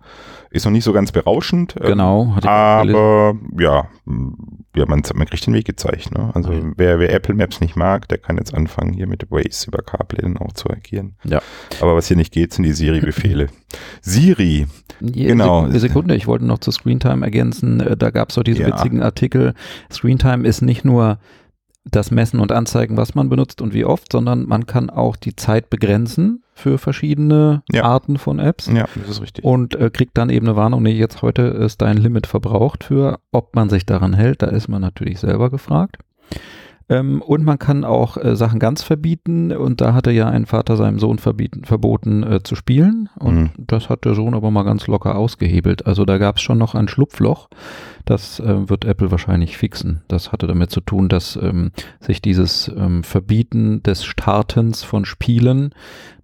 Ist 0.52 0.66
noch 0.66 0.72
nicht 0.72 0.84
so 0.84 0.92
ganz 0.92 1.12
berauschend. 1.12 1.76
Ähm, 1.80 1.88
genau. 1.88 2.36
aber 2.42 3.34
ja, 3.58 3.88
ja 4.76 4.86
man, 4.86 5.02
man 5.14 5.26
kriegt 5.26 5.46
den 5.46 5.54
Weg 5.54 5.64
gezeigt. 5.64 6.12
Ne? 6.12 6.30
Also 6.34 6.52
mhm. 6.52 6.74
wer, 6.76 6.98
wer 6.98 7.10
Apple 7.12 7.34
Maps 7.34 7.60
nicht 7.62 7.74
mag, 7.74 8.06
der 8.08 8.18
kann 8.18 8.36
jetzt 8.36 8.52
anfangen, 8.52 8.92
hier 8.92 9.06
mit 9.06 9.30
Waze 9.30 9.68
über 9.68 9.82
CarPlay 9.82 10.20
dann 10.20 10.36
auch 10.36 10.52
zu 10.52 10.68
agieren. 10.68 11.14
Ja. 11.24 11.40
Aber 11.80 11.96
was 11.96 12.08
hier 12.08 12.18
nicht 12.18 12.34
geht, 12.34 12.52
sind 12.52 12.64
die 12.64 12.72
Siri-Befehle. 12.72 13.48
Siri. 14.02 14.66
Je, 15.00 15.26
genau. 15.28 15.70
Sekunde, 15.70 16.14
ich 16.14 16.26
wollte 16.26 16.44
noch 16.44 16.58
zu 16.58 16.70
Screentime 16.70 17.24
ergänzen. 17.24 17.80
Äh, 17.80 17.96
da 17.96 18.10
gab 18.10 18.28
es 18.28 18.34
doch 18.34 18.42
diese 18.42 18.62
ja. 18.62 18.68
witzigen 18.68 19.02
Artikel. 19.02 19.54
Screentime 19.90 20.46
ist 20.46 20.60
nicht 20.60 20.84
nur 20.84 21.18
das 21.84 22.10
Messen 22.10 22.40
und 22.40 22.52
Anzeigen, 22.52 22.96
was 22.96 23.14
man 23.14 23.28
benutzt 23.28 23.60
und 23.60 23.74
wie 23.74 23.84
oft, 23.84 24.12
sondern 24.12 24.46
man 24.46 24.66
kann 24.66 24.88
auch 24.90 25.16
die 25.16 25.34
Zeit 25.34 25.68
begrenzen 25.68 26.42
für 26.54 26.78
verschiedene 26.78 27.62
ja. 27.72 27.84
Arten 27.84 28.18
von 28.18 28.38
Apps. 28.38 28.66
Ja, 28.68 28.86
das 28.94 29.08
ist 29.08 29.22
richtig. 29.22 29.44
Und 29.44 29.74
äh, 29.74 29.90
kriegt 29.90 30.16
dann 30.16 30.30
eben 30.30 30.46
eine 30.46 30.56
Warnung, 30.56 30.82
nee, 30.82 30.92
jetzt 30.92 31.22
heute 31.22 31.42
ist 31.42 31.82
dein 31.82 31.96
Limit 31.96 32.26
verbraucht 32.26 32.84
für, 32.84 33.18
ob 33.32 33.54
man 33.56 33.68
sich 33.68 33.84
daran 33.84 34.12
hält, 34.12 34.42
da 34.42 34.46
ist 34.46 34.68
man 34.68 34.80
natürlich 34.80 35.18
selber 35.18 35.50
gefragt. 35.50 35.98
Ähm, 36.88 37.22
und 37.22 37.44
man 37.44 37.58
kann 37.58 37.84
auch 37.84 38.16
äh, 38.16 38.36
Sachen 38.36 38.58
ganz 38.58 38.82
verbieten. 38.82 39.52
Und 39.52 39.80
da 39.80 39.94
hatte 39.94 40.10
ja 40.10 40.28
ein 40.28 40.46
Vater 40.46 40.76
seinem 40.76 40.98
Sohn 40.98 41.18
verbieten, 41.18 41.64
verboten 41.64 42.22
äh, 42.22 42.42
zu 42.42 42.54
spielen. 42.54 43.08
Und 43.18 43.34
mhm. 43.34 43.50
das 43.56 43.88
hat 43.88 44.04
der 44.04 44.14
Sohn 44.14 44.34
aber 44.34 44.50
mal 44.50 44.64
ganz 44.64 44.86
locker 44.86 45.16
ausgehebelt. 45.16 45.86
Also 45.86 46.04
da 46.04 46.18
gab 46.18 46.36
es 46.36 46.42
schon 46.42 46.58
noch 46.58 46.74
ein 46.74 46.88
Schlupfloch. 46.88 47.48
Das 48.04 48.40
äh, 48.40 48.68
wird 48.68 48.84
Apple 48.84 49.10
wahrscheinlich 49.10 49.56
fixen. 49.56 50.02
Das 50.08 50.32
hatte 50.32 50.46
damit 50.46 50.70
zu 50.70 50.80
tun, 50.80 51.08
dass 51.08 51.36
ähm, 51.36 51.70
sich 52.00 52.20
dieses 52.20 52.68
ähm, 52.68 53.04
Verbieten 53.04 53.82
des 53.82 54.04
Startens 54.04 54.82
von 54.82 55.04
Spielen 55.04 55.74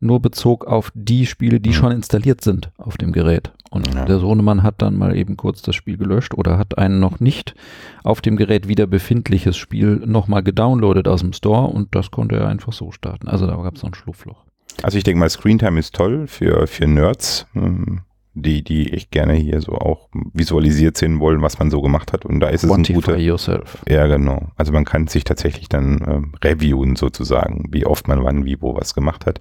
nur 0.00 0.20
bezog 0.20 0.66
auf 0.66 0.90
die 0.94 1.26
Spiele, 1.26 1.60
die 1.60 1.70
mhm. 1.70 1.74
schon 1.74 1.92
installiert 1.92 2.42
sind 2.42 2.70
auf 2.78 2.96
dem 2.96 3.12
Gerät. 3.12 3.52
Und 3.70 3.94
ja. 3.94 4.04
der 4.04 4.18
Sohnemann 4.18 4.62
hat 4.62 4.80
dann 4.82 4.96
mal 4.96 5.16
eben 5.16 5.36
kurz 5.36 5.62
das 5.62 5.74
Spiel 5.74 5.98
gelöscht 5.98 6.34
oder 6.34 6.58
hat 6.58 6.78
ein 6.78 7.00
noch 7.00 7.20
nicht 7.20 7.54
auf 8.02 8.20
dem 8.20 8.36
Gerät 8.36 8.66
wieder 8.66 8.86
befindliches 8.86 9.56
Spiel 9.56 10.02
nochmal 10.06 10.42
gedownloadet 10.42 11.06
aus 11.06 11.20
dem 11.20 11.32
Store 11.32 11.66
und 11.66 11.94
das 11.94 12.10
konnte 12.10 12.36
er 12.36 12.48
einfach 12.48 12.72
so 12.72 12.90
starten. 12.92 13.28
Also 13.28 13.46
da 13.46 13.56
gab 13.56 13.76
es 13.76 13.82
noch 13.82 13.90
ein 13.90 13.94
Schlupfloch. 13.94 14.44
Also 14.82 14.96
ich 14.96 15.04
denke 15.04 15.18
mal, 15.18 15.28
Screentime 15.28 15.78
ist 15.80 15.94
toll 15.94 16.26
für, 16.26 16.66
für 16.66 16.86
Nerds. 16.86 17.46
Ähm, 17.54 18.02
die, 18.42 18.62
die 18.62 18.92
echt 18.92 19.10
gerne 19.10 19.34
hier 19.34 19.60
so 19.60 19.72
auch 19.72 20.08
visualisiert 20.32 20.96
sehen 20.96 21.20
wollen, 21.20 21.42
was 21.42 21.58
man 21.58 21.70
so 21.70 21.80
gemacht 21.80 22.12
hat. 22.12 22.24
Und 22.24 22.40
da 22.40 22.48
ist 22.48 22.64
es 22.64 22.70
Quantify 22.70 22.92
ein 22.92 23.00
guter. 23.00 23.16
yourself. 23.18 23.78
Ja, 23.88 24.06
genau. 24.06 24.48
Also 24.56 24.72
man 24.72 24.84
kann 24.84 25.06
sich 25.06 25.24
tatsächlich 25.24 25.68
dann 25.68 26.00
ähm, 26.08 26.32
reviewen 26.42 26.96
sozusagen, 26.96 27.66
wie 27.70 27.86
oft 27.86 28.08
man 28.08 28.24
wann, 28.24 28.44
wie, 28.44 28.60
wo 28.60 28.74
was 28.76 28.94
gemacht 28.94 29.26
hat. 29.26 29.40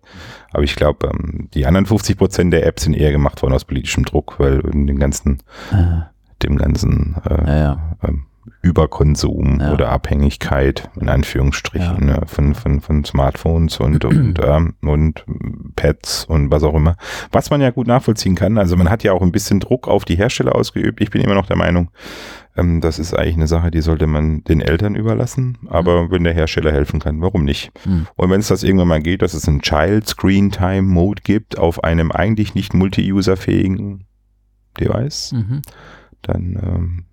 Aber 0.52 0.64
ich 0.64 0.76
glaube, 0.76 1.08
ähm, 1.08 1.50
die 1.54 1.66
anderen 1.66 1.86
50 1.86 2.18
Prozent 2.18 2.54
der 2.54 2.66
Apps 2.66 2.84
sind 2.84 2.94
eher 2.94 3.12
gemacht 3.12 3.42
worden 3.42 3.54
aus 3.54 3.66
politischem 3.66 4.06
Druck, 4.06 4.36
weil 4.40 4.60
in 4.72 4.88
den 4.88 5.00
ganzen, 5.00 5.40
ah. 5.72 6.10
dem 6.44 6.58
ganzen 6.58 7.16
äh, 7.26 7.48
ja, 7.48 7.58
ja. 7.58 7.98
Ähm, 8.04 8.26
Überkonsum 8.62 9.60
ja. 9.60 9.74
oder 9.74 9.90
Abhängigkeit 9.90 10.90
in 11.00 11.10
Anführungsstrichen 11.10 12.08
ja. 12.08 12.20
ne, 12.20 12.22
von, 12.26 12.56
von, 12.56 12.82
von 12.82 13.04
Smartphones 13.04 13.80
und, 13.80 14.04
und, 14.06 14.40
ähm, 14.44 14.76
und 14.82 15.26
Pads 15.76 16.26
und 16.26 16.52
was 16.52 16.64
auch 16.64 16.76
immer. 16.76 16.96
Was 17.32 17.50
man 17.50 17.62
ja 17.62 17.70
gut 17.72 17.88
nachvollziehen 17.88 18.36
kann. 18.36 18.58
Also 18.58 18.76
man 18.76 18.90
hat 18.90 19.04
ja 19.04 19.14
auch 19.14 19.22
ein 19.22 19.32
bisschen 19.32 19.60
Druck 19.60 19.88
auf 19.88 20.06
die 20.06 20.16
Hersteller 20.16 20.56
ausgeübt. 20.56 21.02
Ich 21.02 21.12
bin 21.12 21.22
immer 21.22 21.36
noch 21.36 21.48
der 21.48 21.58
Meinung, 21.58 21.90
ähm, 22.58 22.82
das 22.82 23.00
ist 23.00 23.14
eigentlich 23.14 23.36
eine 23.36 23.48
Sache, 23.48 23.72
die 23.72 23.82
sollte 23.82 24.08
man 24.08 24.44
den 24.44 24.62
Eltern 24.62 24.96
überlassen. 24.96 25.58
Aber 25.70 26.04
mhm. 26.04 26.12
wenn 26.12 26.24
der 26.24 26.34
Hersteller 26.34 26.72
helfen 26.72 27.00
kann, 27.00 27.22
warum 27.22 27.46
nicht? 27.46 27.72
Mhm. 27.86 28.08
Und 28.16 28.30
wenn 28.30 28.40
es 28.40 28.48
das 28.48 28.64
irgendwann 28.64 28.88
mal 28.88 29.02
geht, 29.02 29.22
dass 29.22 29.34
es 29.34 29.48
einen 29.48 29.62
Child 29.62 30.08
Screen 30.08 30.52
Time 30.52 30.84
Mode 30.84 31.22
gibt 31.24 31.58
auf 31.58 31.84
einem 31.84 32.12
eigentlich 32.12 32.56
nicht 32.56 32.74
multi-user-fähigen 32.74 34.06
Device, 34.80 35.34
mhm. 35.34 35.62
dann 36.22 36.60
ähm, 36.62 37.06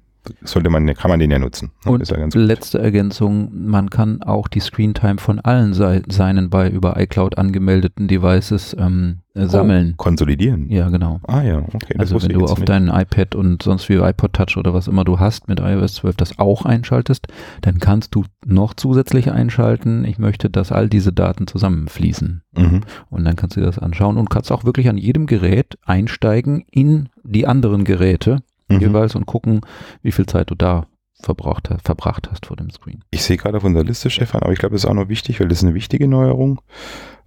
sollte 0.43 0.71
man, 0.71 0.87
kann 0.95 1.11
man 1.11 1.21
den 1.21 1.31
ja 1.31 1.39
nutzen. 1.39 1.71
Und 1.85 2.09
ja 2.09 2.27
letzte 2.35 2.79
Ergänzung, 2.79 3.51
man 3.53 3.91
kann 3.91 4.23
auch 4.23 4.49
die 4.49 4.61
Screentime 4.61 5.19
von 5.19 5.41
allen 5.41 5.75
seinen 5.75 6.51
bei 6.51 6.71
über 6.71 7.01
iCloud 7.01 7.39
angemeldeten 7.39 8.09
Devices 8.09 8.77
ähm, 8.79 9.19
äh, 9.35 9.47
sammeln. 9.47 9.95
Oh, 9.95 9.97
konsolidieren? 9.97 10.71
Ja, 10.71 10.89
genau. 10.89 11.21
Ah 11.27 11.43
ja, 11.43 11.59
okay. 11.59 11.97
Also 11.99 12.23
wenn 12.23 12.31
du 12.31 12.45
auf 12.45 12.59
nicht. 12.59 12.69
deinen 12.69 12.89
iPad 12.89 13.35
und 13.35 13.63
sonst 13.63 13.89
wie 13.89 13.95
iPod 13.95 14.33
Touch 14.33 14.57
oder 14.57 14.73
was 14.75 14.87
immer 14.87 15.05
du 15.05 15.19
hast 15.19 15.49
mit 15.49 15.61
iOS 15.61 15.95
12 15.97 16.17
das 16.17 16.39
auch 16.39 16.65
einschaltest, 16.65 17.27
dann 17.61 17.79
kannst 17.79 18.15
du 18.15 18.25
noch 18.47 18.75
zusätzlich 18.75 19.33
einschalten, 19.33 20.05
ich 20.05 20.19
möchte, 20.19 20.51
dass 20.51 20.73
all 20.73 20.89
diese 20.89 21.13
Daten 21.13 21.47
zusammenfließen. 21.47 22.43
Mhm. 22.57 22.81
Und 23.11 23.25
dann 23.25 23.37
kannst 23.37 23.57
du 23.57 23.61
dir 23.61 23.67
das 23.67 23.79
anschauen 23.79 24.17
und 24.19 24.31
kannst 24.31 24.53
auch 24.53 24.65
wirklich 24.65 24.89
an 24.89 24.99
jedem 24.99 25.27
Gerät 25.27 25.79
einsteigen 25.85 26.65
in 26.71 27.09
die 27.25 27.47
anderen 27.47 27.85
Geräte 27.85 28.41
mhm. 28.77 28.81
jeweils 28.81 29.15
und 29.15 29.27
gucken, 29.27 29.61
wie 30.03 30.13
viel 30.13 30.27
Zeit 30.27 30.51
du 30.51 30.55
da 30.55 30.87
verbraucht, 31.23 31.69
verbracht 31.83 32.29
hast 32.31 32.47
vor 32.47 32.57
dem 32.57 32.71
Screen. 32.71 33.03
Ich 33.11 33.23
sehe 33.23 33.37
gerade 33.37 33.57
auf 33.57 33.65
unserer 33.65 33.85
Liste, 33.85 34.11
Stefan, 34.11 34.43
aber 34.43 34.53
ich 34.53 34.59
glaube, 34.59 34.75
das 34.75 34.85
ist 34.85 34.91
auch 34.91 34.95
noch 34.95 35.09
wichtig, 35.09 35.41
weil 35.41 35.49
das 35.49 35.59
ist 35.59 35.65
eine 35.65 35.75
wichtige 35.75 36.09
Neuerung. 36.09 36.61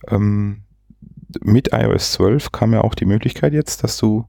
Ähm, 0.08 0.64
mit 1.42 1.74
iOS 1.74 2.14
12 2.14 2.52
kam 2.52 2.74
ja 2.74 2.82
auch 2.82 2.96
die 2.96 3.06
Möglichkeit 3.06 3.54
jetzt, 3.54 3.84
dass 3.84 3.98
du 3.98 4.26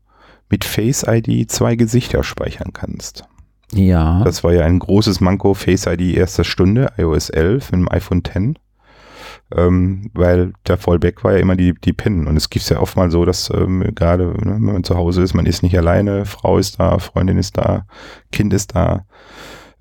mit 0.51 0.64
Face 0.64 1.05
ID 1.07 1.51
zwei 1.51 1.77
Gesichter 1.77 2.25
speichern 2.25 2.73
kannst. 2.73 3.25
Ja. 3.73 4.23
Das 4.25 4.43
war 4.45 4.53
ja 4.53 4.64
ein 4.64 4.79
großes 4.79 5.21
Manko 5.21 5.55
Face 5.55 5.87
ID 5.87 6.16
erster 6.16 6.45
Stunde, 6.45 6.93
iOS 6.97 7.29
11 7.31 7.73
mit 7.73 7.81
dem 7.81 7.93
iPhone 7.93 8.25
10. 8.25 8.59
Ähm, 9.55 10.11
weil 10.14 10.53
der 10.66 10.76
Fallback 10.76 11.24
war 11.24 11.33
ja 11.33 11.39
immer 11.39 11.57
die, 11.57 11.74
die 11.74 11.93
PIN. 11.93 12.26
Und 12.26 12.37
es 12.37 12.51
gibt 12.51 12.68
ja 12.68 12.81
oft 12.81 12.97
mal 12.97 13.11
so, 13.11 13.24
dass 13.24 13.51
ähm, 13.51 13.85
gerade, 13.95 14.26
ne, 14.26 14.55
wenn 14.55 14.61
man 14.61 14.85
zu 14.85 14.97
Hause 14.97 15.22
ist, 15.22 15.35
man 15.35 15.47
ist 15.47 15.62
nicht 15.62 15.76
alleine, 15.76 16.24
Frau 16.24 16.59
ist 16.59 16.81
da, 16.81 16.99
Freundin 16.99 17.39
ist 17.39 17.57
da, 17.57 17.87
Kind 18.33 18.53
ist 18.53 18.74
da. 18.74 19.05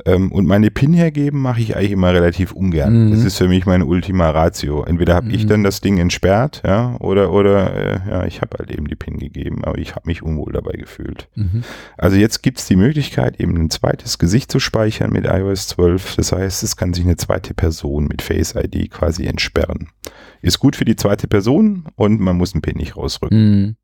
Ähm, 0.06 0.32
und 0.32 0.46
meine 0.46 0.70
PIN 0.70 0.94
hergeben 0.94 1.42
mache 1.42 1.60
ich 1.60 1.76
eigentlich 1.76 1.92
immer 1.92 2.14
relativ 2.14 2.52
ungern. 2.52 3.08
Mhm. 3.08 3.12
Das 3.12 3.24
ist 3.24 3.38
für 3.38 3.48
mich 3.48 3.66
meine 3.66 3.86
Ultima 3.86 4.30
Ratio. 4.30 4.84
Entweder 4.84 5.16
habe 5.16 5.32
ich 5.32 5.44
Mhm. 5.46 5.48
dann 5.50 5.64
das 5.64 5.82
Ding 5.82 5.98
entsperrt, 5.98 6.62
ja, 6.66 6.96
oder, 7.00 7.32
oder 7.34 7.74
äh, 7.76 8.00
ja, 8.10 8.26
ich 8.26 8.42
habe 8.42 8.58
halt 8.60 8.70
eben 8.72 8.88
die 8.88 8.96
PIN 8.96 9.18
gegeben, 9.18 9.64
aber 9.66 9.78
ich 9.80 9.96
habe 9.96 10.08
mich 10.08 10.22
unwohl 10.22 10.54
dabei 10.54 10.74
gefühlt. 10.74 11.28
Mhm. 11.36 11.64
Also 11.98 12.16
jetzt 12.18 12.44
gibt 12.44 12.60
es 12.60 12.68
die 12.68 12.76
Möglichkeit, 12.76 13.40
eben 13.40 13.56
ein 13.58 13.70
zweites 13.72 14.20
Gesicht 14.20 14.52
zu 14.52 14.60
speichern 14.60 15.12
mit 15.12 15.26
iOS 15.26 15.68
12. 15.70 16.16
Das 16.16 16.32
heißt, 16.32 16.62
es 16.64 16.76
kann 16.78 16.94
sich 16.94 17.04
eine 17.04 17.18
zweite 17.18 17.54
Person 17.56 18.06
mit 18.08 18.22
Face 18.22 18.54
ID 18.56 18.92
quasi 18.92 19.26
entsperren. 19.26 19.90
Ist 20.48 20.60
gut 20.60 20.78
für 20.78 20.86
die 20.86 20.96
zweite 20.96 21.28
Person 21.28 21.84
und 21.98 22.22
man 22.22 22.38
muss 22.38 22.54
einen 22.54 22.62
PIN 22.62 22.78
nicht 22.78 22.96
rausrücken. 22.96 23.38
Mhm. 23.38 23.76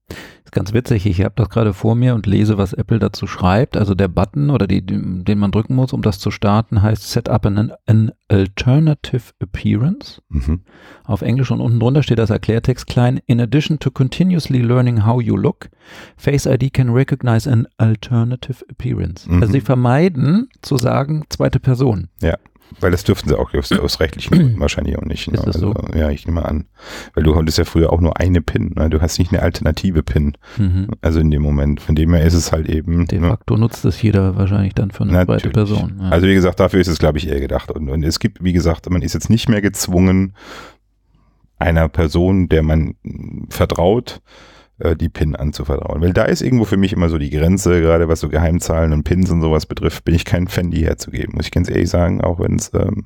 Ist 0.46 0.54
ganz 0.54 0.72
witzig. 0.72 1.06
Ich 1.06 1.22
habe 1.22 1.34
das 1.36 1.50
gerade 1.50 1.74
vor 1.74 1.94
mir 1.94 2.16
und 2.16 2.26
lese, 2.26 2.58
was 2.58 2.72
Apple 2.72 3.00
dazu 3.00 3.28
schreibt. 3.28 3.76
Also 3.76 3.96
der 3.96 4.08
Button 4.08 4.50
oder 4.50 4.66
die, 4.66 4.82
den 4.82 5.40
man 5.40 5.52
drücken 5.52 5.76
muss, 5.76 5.92
um 5.92 6.02
das 6.02 6.20
zu 6.20 6.32
starten, 6.32 6.82
heißt 6.82 7.12
Set 7.12 7.28
up 7.28 7.46
an, 7.46 7.74
an 7.86 8.14
Alternative 8.30 9.34
Appearance. 9.40 10.22
Mhm. 10.30 10.62
Auf 11.04 11.22
Englisch 11.22 11.52
und 11.52 11.60
unten 11.60 11.82
drunter 11.82 12.02
steht 12.02 12.20
das 12.20 12.30
Erklärtext 12.30 12.88
klein. 12.88 13.20
In 13.26 13.42
addition 13.42 13.80
to 13.80 13.92
continuously 13.92 14.62
learning 14.62 15.06
how 15.06 15.22
you 15.22 15.36
look, 15.36 15.70
Face 16.16 16.46
ID 16.46 16.72
can 16.72 16.92
recognize 16.92 17.46
an 17.46 17.68
alternative 17.78 18.64
appearance. 18.70 19.30
Mhm. 19.30 19.42
Also 19.42 19.52
sie 19.52 19.62
vermeiden 19.62 20.48
zu 20.62 20.78
sagen 20.78 21.26
zweite 21.28 21.60
Person. 21.60 22.08
Weil 22.80 22.92
das 22.92 23.04
dürften 23.04 23.30
sie 23.30 23.38
auch 23.38 23.54
aus, 23.54 23.72
aus 23.80 24.00
rechtlichen 24.00 24.36
Gründen 24.36 24.60
wahrscheinlich 24.60 24.98
auch 24.98 25.04
nicht. 25.04 25.32
Ne? 25.32 25.38
Ist 25.38 25.46
das 25.46 25.56
so? 25.58 25.72
also, 25.72 25.98
ja, 25.98 26.10
ich 26.10 26.26
nehme 26.26 26.46
an. 26.46 26.66
Weil 27.14 27.24
du 27.24 27.36
hattest 27.36 27.58
ja 27.58 27.66
früher 27.66 27.92
auch 27.92 28.02
nur 28.02 28.20
eine 28.20 28.42
PIN. 28.42 28.74
Ne? 28.76 28.90
Du 28.90 29.02
hast 29.02 29.20
nicht 29.20 29.32
eine 29.32 29.42
alternative 29.42 30.04
PIN. 30.04 30.34
Mhm. 30.58 30.90
Also 31.02 31.20
in 31.20 31.32
dem 31.32 31.42
Moment. 31.42 31.82
Von 31.82 31.96
dem 31.96 32.14
her 32.14 32.26
ist 32.26 32.34
es 32.34 32.52
halt 32.52 32.70
eben. 32.70 33.08
De 33.08 33.20
ne? 33.20 33.30
facto 33.30 33.58
nutzt 33.58 33.86
es 33.86 34.02
jeder 34.02 34.36
wahrscheinlich 34.36 34.74
dann 34.74 34.92
für 34.92 35.04
eine 35.04 35.14
zweite 35.14 35.32
Natürlich. 35.32 35.54
Person. 35.54 36.00
Ja. 36.02 36.10
Also 36.10 36.28
wie 36.28 36.34
gesagt, 36.34 36.60
dafür 36.60 36.80
ist 36.80 36.88
es, 36.88 37.00
glaube 37.00 37.18
ich, 37.18 37.28
eher 37.28 37.40
gedacht. 37.40 37.72
Und, 37.72 37.90
und 37.90 38.04
es 38.04 38.20
gibt, 38.20 38.44
wie 38.44 38.54
gesagt, 38.54 38.90
man 38.90 39.02
ist 39.02 39.14
jetzt 39.14 39.30
nicht 39.30 39.50
mehr 39.50 39.62
gezwungen, 39.62 40.34
einer 41.60 41.88
Person, 41.88 42.50
der 42.50 42.64
man 42.64 42.96
vertraut, 43.50 44.22
äh, 44.80 44.96
die 44.96 45.10
PIN 45.10 45.36
anzuvertrauen. 45.36 46.02
Weil 46.02 46.14
da 46.14 46.24
ist 46.24 46.42
irgendwo 46.42 46.66
für 46.66 46.78
mich 46.78 46.94
immer 46.94 47.10
so 47.10 47.18
die 47.18 47.30
Grenze, 47.30 47.82
gerade 47.82 48.08
was 48.08 48.20
so 48.20 48.30
Geheimzahlen 48.30 48.94
und 48.94 49.04
PINs 49.04 49.30
und 49.32 49.42
sowas 49.42 49.66
betrifft, 49.66 50.06
bin 50.06 50.16
ich 50.16 50.26
kein 50.26 50.48
Fan, 50.48 50.72
die 50.72 50.86
herzugeben, 50.86 51.36
muss 51.36 51.46
ich 51.46 51.52
ganz 51.52 51.70
ehrlich 51.70 51.90
sagen, 51.90 52.22
auch 52.22 52.40
wenn 52.40 52.56
es 52.56 52.72
ähm, 52.74 53.06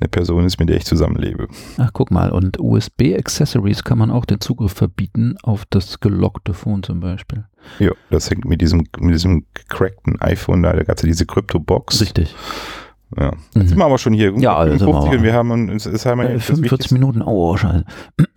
eine 0.00 0.08
Person 0.08 0.44
ist, 0.44 0.60
mit 0.60 0.68
der 0.68 0.76
ich 0.76 0.84
zusammenlebe. 0.84 1.48
Ach, 1.76 1.90
guck 1.92 2.10
mal, 2.10 2.30
und 2.30 2.58
USB-Accessories 2.60 3.82
kann 3.82 3.98
man 3.98 4.10
auch 4.10 4.24
den 4.24 4.40
Zugriff 4.40 4.72
verbieten 4.72 5.36
auf 5.42 5.64
das 5.68 6.00
gelockte 6.00 6.54
Phone 6.54 6.82
zum 6.82 7.00
Beispiel. 7.00 7.44
Ja, 7.80 7.90
das 8.10 8.30
hängt 8.30 8.44
mit 8.44 8.60
diesem, 8.60 8.86
mit 8.98 9.14
diesem 9.14 9.44
gecrackten 9.54 10.20
iPhone 10.20 10.62
da, 10.62 10.72
da 10.72 10.84
gab 10.84 10.96
es 10.96 11.02
ja 11.02 11.08
diese 11.08 11.26
Crypto-Box. 11.26 12.00
Richtig. 12.00 12.34
Ja. 13.16 13.32
Jetzt 13.54 13.68
sind 13.70 13.78
wir 13.78 13.84
aber 13.86 13.96
schon 13.98 14.12
hier. 14.12 14.34
Ja, 14.38 14.56
also 14.56 14.84
55 14.84 14.86
machen 14.86 15.10
wir. 15.12 15.18
und 15.18 15.24
wir 15.24 15.32
haben 15.32 15.50
uns, 15.70 15.86
haben 15.86 16.20
wir 16.20 16.28
Äh, 16.30 16.34
das 16.34 16.44
45 16.44 16.62
Wichtigste- 16.62 16.94
Minuten, 16.94 17.22
oh, 17.22 17.56
scheiße. 17.56 17.84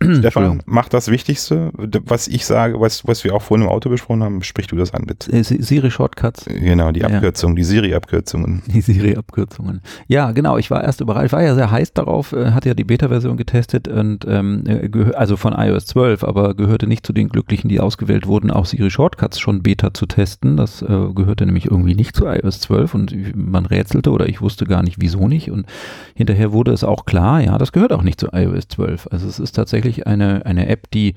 Stefan, 0.18 0.62
mach 0.66 0.88
das 0.88 1.10
Wichtigste, 1.10 1.70
was 2.06 2.26
ich 2.28 2.46
sage, 2.46 2.80
was, 2.80 3.06
was 3.06 3.22
wir 3.24 3.34
auch 3.34 3.42
vorhin 3.42 3.66
im 3.66 3.72
Auto 3.72 3.90
besprochen 3.90 4.22
haben, 4.22 4.42
sprich 4.42 4.66
du 4.68 4.76
das 4.76 4.94
an, 4.94 5.04
bitte. 5.06 5.30
Äh, 5.32 5.42
Si- 5.44 5.62
Siri-Shortcuts, 5.62 6.46
Genau, 6.46 6.90
die 6.90 7.00
Ja. 7.00 7.08
Abkürzung, 7.08 7.54
die 7.54 7.64
Siri-Abkürzungen. 7.64 8.62
die 8.66 8.80
Siri-Abkürzungen. 8.80 9.82
Ja, 10.08 10.32
genau, 10.32 10.56
ich 10.56 10.70
war 10.70 10.82
erst 10.82 11.00
überrascht, 11.00 11.26
ich 11.26 11.32
war 11.32 11.42
ja 11.42 11.54
sehr 11.54 11.70
heiß 11.70 11.92
darauf, 11.92 12.32
äh, 12.32 12.52
hatte 12.52 12.68
ja 12.68 12.74
die 12.74 12.84
Beta-Version 12.84 13.36
getestet 13.36 13.88
und 13.88 14.24
ähm, 14.28 14.64
äh, 14.66 15.12
also 15.14 15.36
von 15.36 15.52
iOS 15.52 15.86
12, 15.86 16.24
aber 16.24 16.54
gehörte 16.54 16.86
nicht 16.86 17.06
zu 17.06 17.12
den 17.12 17.28
Glücklichen, 17.28 17.68
die 17.68 17.80
ausgewählt 17.80 18.26
wurden, 18.26 18.50
auch 18.50 18.64
Siri-Shortcuts 18.66 19.38
schon 19.38 19.62
Beta 19.62 19.92
zu 19.94 20.06
testen. 20.06 20.56
Das 20.56 20.82
äh, 20.82 20.86
gehörte 21.14 21.44
nämlich 21.46 21.66
irgendwie 21.66 21.94
nicht 21.94 22.16
zu 22.16 22.26
iOS 22.26 22.60
12 22.60 22.94
und 22.94 23.14
man 23.36 23.66
rätselte 23.66 24.10
oder 24.10 24.28
ich 24.28 24.40
wusste 24.40 24.61
gar 24.66 24.82
nicht, 24.82 24.96
wieso 25.00 25.28
nicht 25.28 25.50
und 25.50 25.66
hinterher 26.14 26.52
wurde 26.52 26.72
es 26.72 26.84
auch 26.84 27.04
klar, 27.04 27.40
ja, 27.40 27.58
das 27.58 27.72
gehört 27.72 27.92
auch 27.92 28.02
nicht 28.02 28.20
zu 28.20 28.28
iOS 28.32 28.68
12. 28.68 29.08
Also 29.10 29.26
es 29.28 29.38
ist 29.38 29.52
tatsächlich 29.52 30.06
eine, 30.06 30.46
eine 30.46 30.68
App, 30.68 30.90
die 30.90 31.14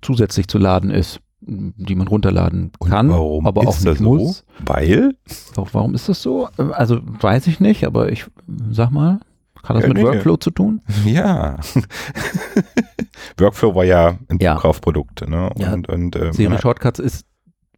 zusätzlich 0.00 0.48
zu 0.48 0.58
laden 0.58 0.90
ist, 0.90 1.20
die 1.40 1.94
man 1.96 2.06
runterladen 2.06 2.70
kann, 2.84 3.08
warum 3.10 3.46
aber 3.46 3.62
ist 3.62 3.68
auch 3.68 3.72
das 3.74 3.84
nicht 3.84 3.98
so? 3.98 4.04
muss. 4.04 4.44
Weil? 4.64 5.14
Auch 5.56 5.70
warum 5.72 5.94
ist 5.94 6.08
das 6.08 6.22
so? 6.22 6.48
Also 6.56 7.00
weiß 7.02 7.48
ich 7.48 7.58
nicht, 7.58 7.84
aber 7.84 8.12
ich 8.12 8.26
sag 8.70 8.90
mal, 8.92 9.20
hat 9.64 9.76
das 9.76 9.82
Ja, 9.82 9.88
mit 9.88 9.96
nee. 9.98 10.04
Workflow 10.04 10.36
zu 10.36 10.50
tun? 10.50 10.80
Ja. 11.04 11.56
Workflow 13.38 13.74
war 13.74 13.84
ja 13.84 14.18
ein 14.28 14.38
Ja. 14.40 14.56
Zukaufprodukt. 14.56 15.28
Ne? 15.28 15.50
Ja. 15.56 15.72
Und, 15.72 15.88
und, 15.88 16.16
ähm, 16.16 16.32
Siri 16.32 16.58
Shortcuts 16.58 16.98
ist 16.98 17.26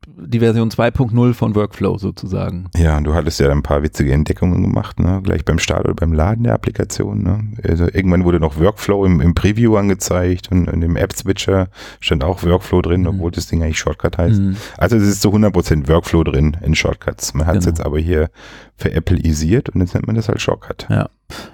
die 0.07 0.38
Version 0.40 0.70
2.0 0.70 1.34
von 1.34 1.55
Workflow 1.55 1.98
sozusagen. 1.98 2.66
Ja, 2.76 2.96
und 2.96 3.05
du 3.05 3.14
hattest 3.14 3.40
ja 3.40 3.50
ein 3.50 3.62
paar 3.62 3.82
witzige 3.82 4.12
Entdeckungen 4.12 4.62
gemacht, 4.62 4.98
ne? 5.00 5.20
gleich 5.22 5.44
beim 5.44 5.59
Start 5.59 5.84
oder 5.84 5.94
beim 5.94 6.12
Laden 6.12 6.44
der 6.44 6.55
Applikation. 6.55 7.22
Ne? 7.22 7.52
Also 7.68 7.84
irgendwann 7.84 8.24
wurde 8.24 8.40
noch 8.40 8.59
Workflow 8.59 9.05
im, 9.07 9.20
im 9.20 9.34
Preview 9.34 9.76
angezeigt 9.76 10.50
und, 10.50 10.68
und 10.68 10.82
im 10.82 10.96
App-Switcher 10.96 11.68
stand 12.00 12.24
auch 12.24 12.42
Workflow 12.42 12.82
drin, 12.82 13.02
Mhm. 13.02 13.07
obwohl 13.09 13.30
das 13.30 13.46
Ding 13.46 13.62
eigentlich 13.62 13.78
Shortcut 13.78 14.18
heißt. 14.18 14.40
Mhm. 14.40 14.57
Also 14.78 14.96
es 14.96 15.02
ist 15.05 15.22
zu 15.22 15.30
100% 15.30 15.88
Workflow 15.88 16.24
drin 16.24 16.57
in 16.62 16.74
Shortcuts. 16.74 17.34
Man 17.34 17.46
hat 17.46 17.57
es 17.57 17.64
Genau. 17.64 17.76
jetzt 17.76 17.84
aber 17.86 17.98
hier 17.98 18.30
für 18.76 18.92
Apple-isiert 18.92 19.68
und 19.70 19.80
jetzt 19.80 19.94
nennt 19.94 20.07
man 20.07 20.16
das 20.16 20.28
halt 20.28 20.40
Shortcut. 20.40 20.86
Ja. 20.90 21.09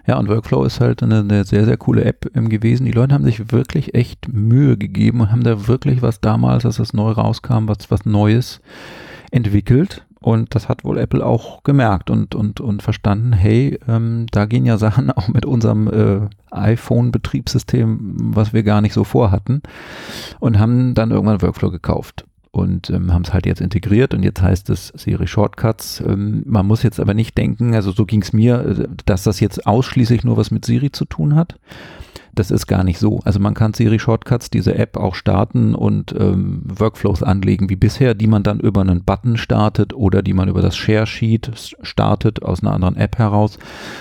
Ja, 0.07 0.19
und 0.19 0.29
Workflow 0.29 0.65
ist 0.65 0.81
halt 0.81 1.03
eine, 1.03 1.21
eine 1.21 1.45
sehr, 1.45 1.65
sehr 1.65 1.77
coole 1.77 2.05
App 2.05 2.31
gewesen. 2.35 2.85
Die 2.85 2.93
Leute 2.93 3.15
haben 3.15 3.25
sich 3.25 3.53
wirklich 3.53 3.95
echt 3.95 4.33
Mühe 4.33 4.77
gegeben 4.77 5.21
und 5.21 5.33
haben 5.33 5.45
da 5.45 5.69
wirklich 5.69 6.03
was 6.03 6.21
damals, 6.21 6.65
als 6.65 6.77
das 6.77 6.93
neu 6.93 7.13
rauskam, 7.13 7.69
was, 7.69 7.91
was 7.91 8.05
Neues 8.05 8.61
entwickelt. 9.31 10.07
Und 10.23 10.55
das 10.55 10.69
hat 10.69 10.85
wohl 10.85 10.99
Apple 10.99 11.25
auch 11.25 11.63
gemerkt 11.63 12.11
und, 12.11 12.35
und, 12.35 12.61
und 12.61 12.83
verstanden, 12.83 13.33
hey, 13.33 13.79
ähm, 13.89 14.27
da 14.31 14.45
gehen 14.45 14.67
ja 14.67 14.77
Sachen 14.77 15.11
auch 15.17 15.29
mit 15.29 15.47
unserem 15.47 15.89
äh, 15.89 16.29
iPhone-Betriebssystem, 16.51 18.17
was 18.35 18.53
wir 18.53 18.63
gar 18.63 18.83
nicht 18.83 18.93
so 18.93 19.05
vorhatten. 19.05 19.63
Und 20.39 20.59
haben 20.59 20.95
dann 20.95 21.11
irgendwann 21.11 21.41
Workflow 21.41 21.71
gekauft 21.71 22.27
und 22.53 22.91
ähm, 22.91 23.13
haben 23.13 23.23
es 23.23 23.33
halt 23.33 23.47
jetzt 23.47 23.61
integriert 23.61 24.13
und 24.13 24.23
jetzt 24.23 24.43
heißt 24.43 24.71
es 24.71 24.89
Siri 24.97 25.27
Shortcuts. 25.27 26.01
Ähm, 26.01 26.43
man 26.47 26.67
muss 26.67 26.83
jetzt 26.83 26.99
aber 26.99 27.15
nicht 27.15 27.39
denken, 27.39 27.75
also 27.75 27.93
so 27.93 28.07
ging 28.07 28.23
es 28.23 28.33
mir, 28.33 28.61
äh, 28.61 28.89
dass 29.07 29.23
das 29.23 29.41
jetzt 29.41 29.67
ausschließlich 29.67 30.25
nur 30.25 30.37
was 30.37 30.51
mit 30.51 30.65
Siri 30.65 30.91
zu 30.91 31.05
tun 31.05 31.37
hat. 31.37 31.59
Das 32.35 32.51
ist 32.51 32.67
gar 32.67 32.85
nicht 32.85 32.99
so. 32.99 33.21
Also 33.25 33.41
man 33.41 33.55
kann 33.55 33.75
Siri 33.75 33.99
Shortcuts, 33.99 34.51
diese 34.51 34.75
App 34.75 34.97
auch 34.97 35.15
starten 35.15 35.75
und 35.75 36.15
ähm, 36.19 36.63
Workflows 36.65 37.23
anlegen 37.23 37.69
wie 37.69 37.77
bisher, 37.77 38.15
die 38.15 38.27
man 38.27 38.43
dann 38.43 38.61
über 38.61 38.81
einen 38.81 39.05
Button 39.05 39.37
startet 39.37 39.95
oder 39.95 40.23
die 40.23 40.33
man 40.33 40.49
über 40.49 40.63
das 40.63 40.77
Share 40.77 41.07
Sheet 41.07 41.75
startet 41.83 42.43
aus 42.43 42.63
einer 42.63 42.73
anderen 42.73 42.97
App 42.97 43.19
heraus, 43.19 43.59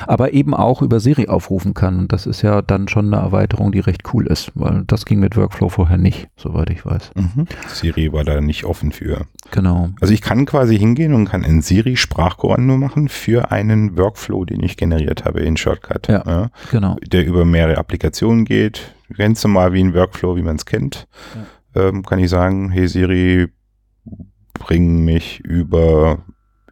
aber 0.08 0.34
eben 0.34 0.54
auch 0.54 0.82
über 0.82 1.00
Siri 1.00 1.28
aufrufen 1.28 1.74
kann. 1.74 2.00
Und 2.00 2.14
das 2.14 2.26
ist 2.26 2.42
ja 2.42 2.62
dann 2.62 2.88
schon 2.88 3.14
eine 3.14 3.22
Erweiterung, 3.22 3.72
die 3.72 3.80
recht 3.80 4.04
cool 4.14 4.28
ist, 4.28 4.52
weil 4.56 4.84
das 4.88 5.06
ging 5.06 5.20
mit 5.20 5.36
Workflow 5.36 5.70
vorher 5.70 5.98
nicht, 5.98 6.28
soweit 6.38 6.70
ich 6.70 6.86
weiß. 6.86 7.12
Mhm. 7.16 7.48
Siri 7.68 8.14
war 8.14 8.24
da 8.24 8.42
nicht 8.42 8.64
offen 8.66 8.92
für. 8.92 9.26
Genau. 9.52 9.90
Also 10.00 10.14
ich 10.14 10.22
kann 10.22 10.46
quasi 10.46 10.78
hingehen 10.78 11.14
und 11.14 11.26
kann 11.26 11.44
in 11.44 11.62
Siri 11.62 11.98
Sprachkommando 11.98 12.78
machen 12.78 13.10
für 13.10 13.52
einen 13.52 13.98
Workflow, 13.98 14.46
den 14.46 14.62
ich 14.64 14.78
generiert 14.78 15.26
habe 15.26 15.40
in 15.42 15.58
Shortcut. 15.58 16.08
Ja. 16.08 16.50
Genau. 16.72 16.98
der 17.12 17.26
über 17.26 17.46
mehrere 17.46 17.78
Applikationen 17.78 18.19
geht. 18.46 18.94
Ganz 19.18 19.44
normal 19.44 19.74
wie 19.74 19.84
ein 19.84 19.94
Workflow, 19.94 20.36
wie 20.36 20.42
man 20.42 20.56
es 20.56 20.66
kennt. 20.66 21.08
Ähm, 21.76 22.04
kann 22.04 22.20
ich 22.20 22.30
sagen, 22.30 22.70
hey 22.70 22.88
Siri, 22.88 23.48
bring 24.54 25.06
mich 25.06 25.40
über 25.40 26.20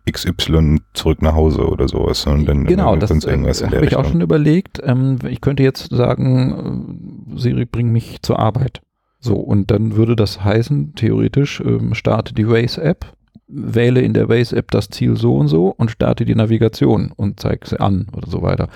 XY 0.09 0.79
zurück 0.93 1.21
nach 1.21 1.33
Hause 1.33 1.67
oder 1.67 1.87
sowas. 1.87 2.25
Und 2.25 2.45
dann 2.45 2.65
genau, 2.65 2.95
dann 2.95 3.19
das 3.19 3.25
äh, 3.61 3.67
habe 3.67 3.85
ich 3.85 3.95
auch 3.95 4.05
schon 4.05 4.21
überlegt. 4.21 4.79
Ähm, 4.83 5.19
ich 5.27 5.41
könnte 5.41 5.63
jetzt 5.63 5.89
sagen, 5.89 7.33
äh, 7.35 7.39
Siri, 7.39 7.65
bring 7.65 7.91
mich 7.91 8.21
zur 8.21 8.39
Arbeit. 8.39 8.81
So, 9.19 9.35
und 9.35 9.71
dann 9.71 9.95
würde 9.95 10.15
das 10.15 10.43
heißen, 10.43 10.93
theoretisch, 10.95 11.59
ähm, 11.59 11.93
starte 11.95 12.33
die 12.33 12.47
Waze-App, 12.47 13.13
wähle 13.47 14.01
in 14.01 14.13
der 14.13 14.29
Waze-App 14.29 14.71
das 14.71 14.89
Ziel 14.89 15.15
so 15.15 15.35
und 15.35 15.47
so 15.47 15.67
und 15.69 15.91
starte 15.91 16.25
die 16.25 16.35
Navigation 16.35 17.11
und 17.15 17.39
zeige 17.39 17.67
sie 17.67 17.79
an 17.79 18.07
oder 18.15 18.29
so 18.29 18.41
weiter. 18.41 18.67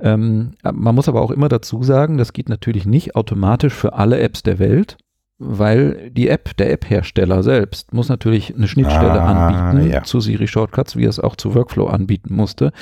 Ähm, 0.00 0.52
man 0.62 0.94
muss 0.94 1.08
aber 1.08 1.20
auch 1.20 1.30
immer 1.30 1.48
dazu 1.48 1.82
sagen, 1.82 2.18
das 2.18 2.32
geht 2.32 2.48
natürlich 2.48 2.86
nicht 2.86 3.16
automatisch 3.16 3.74
für 3.74 3.94
alle 3.94 4.20
Apps 4.20 4.42
der 4.42 4.58
Welt, 4.58 4.96
weil 5.38 6.10
die 6.10 6.28
App, 6.28 6.56
der 6.56 6.70
App-Hersteller 6.70 7.42
selbst, 7.42 7.92
muss 7.92 8.08
natürlich 8.08 8.54
eine 8.54 8.68
Schnittstelle 8.68 9.20
Ah, 9.20 9.48
anbieten 9.48 9.90
ja. 9.90 10.04
zu 10.04 10.20
Siri 10.20 10.46
Shortcuts, 10.46 10.96
wie 10.96 11.04
er 11.04 11.10
es 11.10 11.18
auch 11.18 11.34
zu 11.34 11.54
Workflow 11.54 11.86
anbieten 11.88 12.34
musste. 12.34 12.72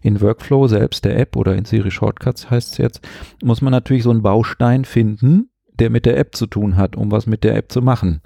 In 0.00 0.20
Workflow 0.22 0.66
selbst 0.66 1.04
der 1.04 1.18
App 1.18 1.36
oder 1.36 1.54
in 1.54 1.66
Siri 1.66 1.90
Shortcuts 1.90 2.50
heißt 2.50 2.72
es 2.72 2.78
jetzt, 2.78 3.06
muss 3.44 3.60
man 3.60 3.70
natürlich 3.70 4.02
so 4.02 4.10
einen 4.10 4.22
Baustein 4.22 4.86
finden, 4.86 5.50
der 5.78 5.90
mit 5.90 6.06
der 6.06 6.16
App 6.18 6.34
zu 6.34 6.46
tun 6.46 6.76
hat, 6.76 6.96
um 6.96 7.10
was 7.10 7.26
mit 7.26 7.44
der 7.44 7.56
App 7.56 7.70
zu 7.70 7.82
machen. 7.82 8.20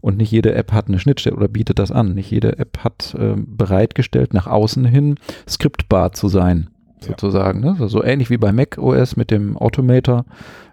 Und 0.00 0.16
nicht 0.16 0.30
jede 0.30 0.54
App 0.54 0.72
hat 0.72 0.88
eine 0.88 0.98
Schnittstelle 0.98 1.36
oder 1.36 1.48
bietet 1.48 1.78
das 1.78 1.92
an. 1.92 2.14
Nicht 2.14 2.30
jede 2.30 2.58
App 2.58 2.78
hat 2.78 3.14
äh, 3.18 3.34
bereitgestellt, 3.36 4.34
nach 4.34 4.46
außen 4.46 4.84
hin 4.84 5.16
skriptbar 5.48 6.12
zu 6.12 6.28
sein, 6.28 6.70
sozusagen. 7.00 7.60
Ne? 7.60 7.76
So 7.88 8.02
ähnlich 8.02 8.30
wie 8.30 8.38
bei 8.38 8.52
Mac 8.52 8.78
OS 8.78 9.16
mit 9.16 9.30
dem 9.30 9.56
Automator. 9.56 10.24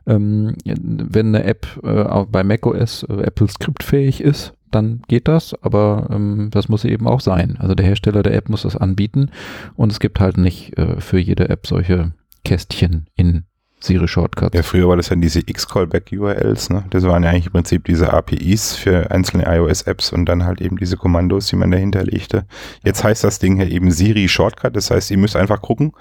Ähm, 0.05 0.55
wenn 0.65 1.27
eine 1.27 1.45
App 1.45 1.67
äh, 1.84 2.25
bei 2.29 2.43
Mac 2.43 2.65
OS 2.65 3.03
äh, 3.03 3.21
Apple 3.21 3.47
skriptfähig 3.47 4.21
ist, 4.21 4.53
dann 4.71 5.01
geht 5.07 5.27
das, 5.27 5.55
aber 5.61 6.09
ähm, 6.11 6.49
das 6.51 6.67
muss 6.67 6.84
eben 6.84 7.07
auch 7.07 7.21
sein. 7.21 7.57
Also 7.59 7.75
der 7.75 7.86
Hersteller 7.86 8.23
der 8.23 8.34
App 8.34 8.49
muss 8.49 8.63
das 8.63 8.75
anbieten 8.75 9.29
und 9.75 9.91
es 9.91 9.99
gibt 9.99 10.19
halt 10.19 10.38
nicht 10.38 10.77
äh, 10.77 10.99
für 10.99 11.19
jede 11.19 11.49
App 11.49 11.67
solche 11.67 12.13
Kästchen 12.43 13.07
in 13.15 13.45
Siri 13.84 14.07
Shortcuts. 14.07 14.55
Ja, 14.55 14.63
früher 14.63 14.88
war 14.88 14.95
das 14.95 15.09
dann 15.09 15.19
diese 15.19 15.41
X-Callback-URLs, 15.41 16.69
ne? 16.69 16.86
Das 16.89 17.03
waren 17.03 17.23
ja 17.23 17.31
eigentlich 17.31 17.47
im 17.47 17.51
Prinzip 17.51 17.84
diese 17.84 18.13
APIs 18.13 18.75
für 18.75 19.11
einzelne 19.11 19.43
iOS-Apps 19.45 20.13
und 20.13 20.25
dann 20.25 20.45
halt 20.45 20.61
eben 20.61 20.77
diese 20.77 20.95
Kommandos, 20.95 21.47
die 21.47 21.57
man 21.57 21.69
dahinter 21.69 22.03
legte. 22.03 22.45
Jetzt 22.86 23.03
heißt 23.03 23.25
das 23.25 23.39
Ding 23.39 23.59
ja 23.59 23.65
eben 23.65 23.91
Siri 23.91 24.29
Shortcut, 24.29 24.77
das 24.77 24.89
heißt, 24.89 25.11
ihr 25.11 25.17
müsst 25.17 25.36
einfach 25.36 25.61
gucken, 25.61 25.91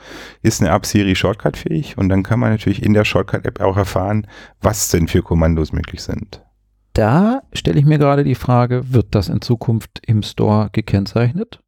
ist 0.42 0.60
eine 0.60 0.70
App 0.70 0.86
Siri 0.86 1.16
Shortcut 1.16 1.56
fähig 1.56 1.98
und 1.98 2.08
dann 2.08 2.22
kann 2.22 2.38
man 2.38 2.50
natürlich 2.50 2.84
in 2.84 2.94
der 2.94 3.04
Shortcut-App 3.04 3.60
auch 3.60 3.76
erfahren, 3.76 4.28
was 4.60 4.88
denn 4.88 5.08
für 5.08 5.22
Kommandos 5.22 5.72
möglich 5.72 6.02
sind. 6.02 6.40
Da 6.92 7.42
stelle 7.52 7.80
ich 7.80 7.84
mir 7.84 7.98
gerade 7.98 8.22
die 8.22 8.36
Frage, 8.36 8.92
wird 8.92 9.14
das 9.16 9.28
in 9.28 9.40
Zukunft 9.40 10.00
im 10.06 10.22
Store 10.22 10.68
gekennzeichnet? 10.70 11.58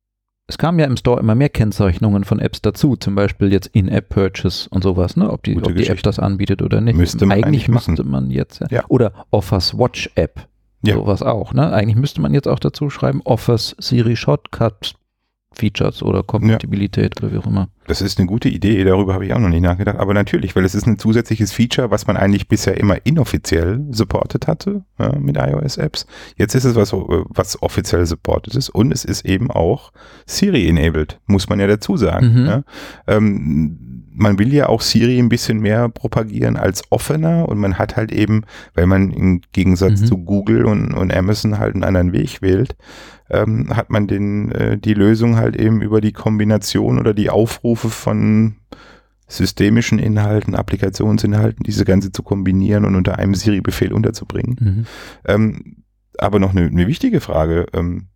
Es 0.46 0.58
kamen 0.58 0.78
ja 0.78 0.86
im 0.86 0.96
Store 0.96 1.20
immer 1.20 1.34
mehr 1.34 1.48
Kennzeichnungen 1.48 2.24
von 2.24 2.38
Apps 2.38 2.60
dazu, 2.60 2.96
zum 2.96 3.14
Beispiel 3.14 3.52
jetzt 3.52 3.68
In-App-Purchase 3.68 4.68
und 4.70 4.82
sowas, 4.82 5.16
ne? 5.16 5.30
ob, 5.30 5.42
die, 5.42 5.56
ob 5.56 5.74
die 5.74 5.86
App 5.86 6.02
das 6.02 6.18
anbietet 6.18 6.60
oder 6.60 6.80
nicht. 6.80 6.96
Müsste 6.96 7.24
man 7.24 7.38
eigentlich, 7.38 7.68
eigentlich 7.68 7.68
müsste 7.68 8.04
man 8.04 8.30
jetzt, 8.30 8.60
ja. 8.60 8.66
ja. 8.70 8.84
oder 8.88 9.12
Offers 9.30 9.78
Watch 9.78 10.10
App, 10.16 10.46
ja. 10.82 10.94
sowas 10.94 11.22
auch. 11.22 11.54
Ne? 11.54 11.72
Eigentlich 11.72 11.96
müsste 11.96 12.20
man 12.20 12.34
jetzt 12.34 12.46
auch 12.46 12.58
dazu 12.58 12.90
schreiben, 12.90 13.22
Offers 13.24 13.74
Siri 13.78 14.16
Shortcut 14.16 14.94
Features 15.54 16.02
oder 16.02 16.22
Kompatibilität 16.22 17.14
ja. 17.14 17.22
oder 17.22 17.34
wie 17.34 17.38
auch 17.38 17.46
immer. 17.46 17.68
Das 17.86 18.00
ist 18.00 18.18
eine 18.18 18.26
gute 18.26 18.48
Idee, 18.48 18.82
darüber 18.84 19.14
habe 19.14 19.26
ich 19.26 19.34
auch 19.34 19.38
noch 19.38 19.50
nicht 19.50 19.62
nachgedacht. 19.62 19.98
Aber 19.98 20.14
natürlich, 20.14 20.56
weil 20.56 20.64
es 20.64 20.74
ist 20.74 20.86
ein 20.86 20.98
zusätzliches 20.98 21.52
Feature, 21.52 21.90
was 21.90 22.06
man 22.06 22.16
eigentlich 22.16 22.48
bisher 22.48 22.76
immer 22.78 22.96
inoffiziell 23.04 23.84
supportet 23.90 24.46
hatte 24.46 24.84
ja, 24.98 25.12
mit 25.18 25.36
iOS-Apps. 25.36 26.06
Jetzt 26.36 26.54
ist 26.54 26.64
es 26.64 26.76
was, 26.76 26.92
was 26.92 27.62
offiziell 27.62 28.06
supportet 28.06 28.54
ist 28.54 28.70
und 28.70 28.92
es 28.92 29.04
ist 29.04 29.24
eben 29.26 29.50
auch 29.50 29.92
Siri-enabled, 30.26 31.20
muss 31.26 31.48
man 31.48 31.60
ja 31.60 31.66
dazu 31.66 31.96
sagen. 31.96 32.32
Mhm. 32.32 32.46
Ja. 32.46 32.62
Ähm, 33.06 33.93
man 34.14 34.38
will 34.38 34.54
ja 34.54 34.68
auch 34.68 34.80
Siri 34.80 35.18
ein 35.18 35.28
bisschen 35.28 35.58
mehr 35.60 35.88
propagieren 35.88 36.56
als 36.56 36.82
offener 36.90 37.48
und 37.48 37.58
man 37.58 37.78
hat 37.78 37.96
halt 37.96 38.12
eben, 38.12 38.44
weil 38.74 38.86
man 38.86 39.10
im 39.10 39.42
Gegensatz 39.52 40.02
mhm. 40.02 40.06
zu 40.06 40.18
Google 40.18 40.64
und, 40.64 40.94
und 40.94 41.12
Amazon 41.12 41.58
halt 41.58 41.74
einen 41.74 41.84
anderen 41.84 42.12
Weg 42.12 42.40
wählt, 42.40 42.76
ähm, 43.28 43.74
hat 43.76 43.90
man 43.90 44.06
den, 44.06 44.52
äh, 44.52 44.78
die 44.78 44.94
Lösung 44.94 45.36
halt 45.36 45.56
eben 45.56 45.82
über 45.82 46.00
die 46.00 46.12
Kombination 46.12 46.98
oder 46.98 47.12
die 47.12 47.30
Aufrufe 47.30 47.90
von 47.90 48.56
systemischen 49.26 49.98
Inhalten, 49.98 50.54
Applikationsinhalten, 50.54 51.64
diese 51.64 51.84
Ganze 51.84 52.12
zu 52.12 52.22
kombinieren 52.22 52.84
und 52.84 52.94
unter 52.94 53.18
einem 53.18 53.34
Siri-Befehl 53.34 53.92
unterzubringen. 53.92 54.56
Mhm. 54.60 54.86
Ähm, 55.26 55.76
aber 56.18 56.38
noch 56.38 56.54
eine, 56.54 56.66
eine 56.66 56.86
wichtige 56.86 57.20
Frage. 57.20 57.66
Ähm, 57.72 58.06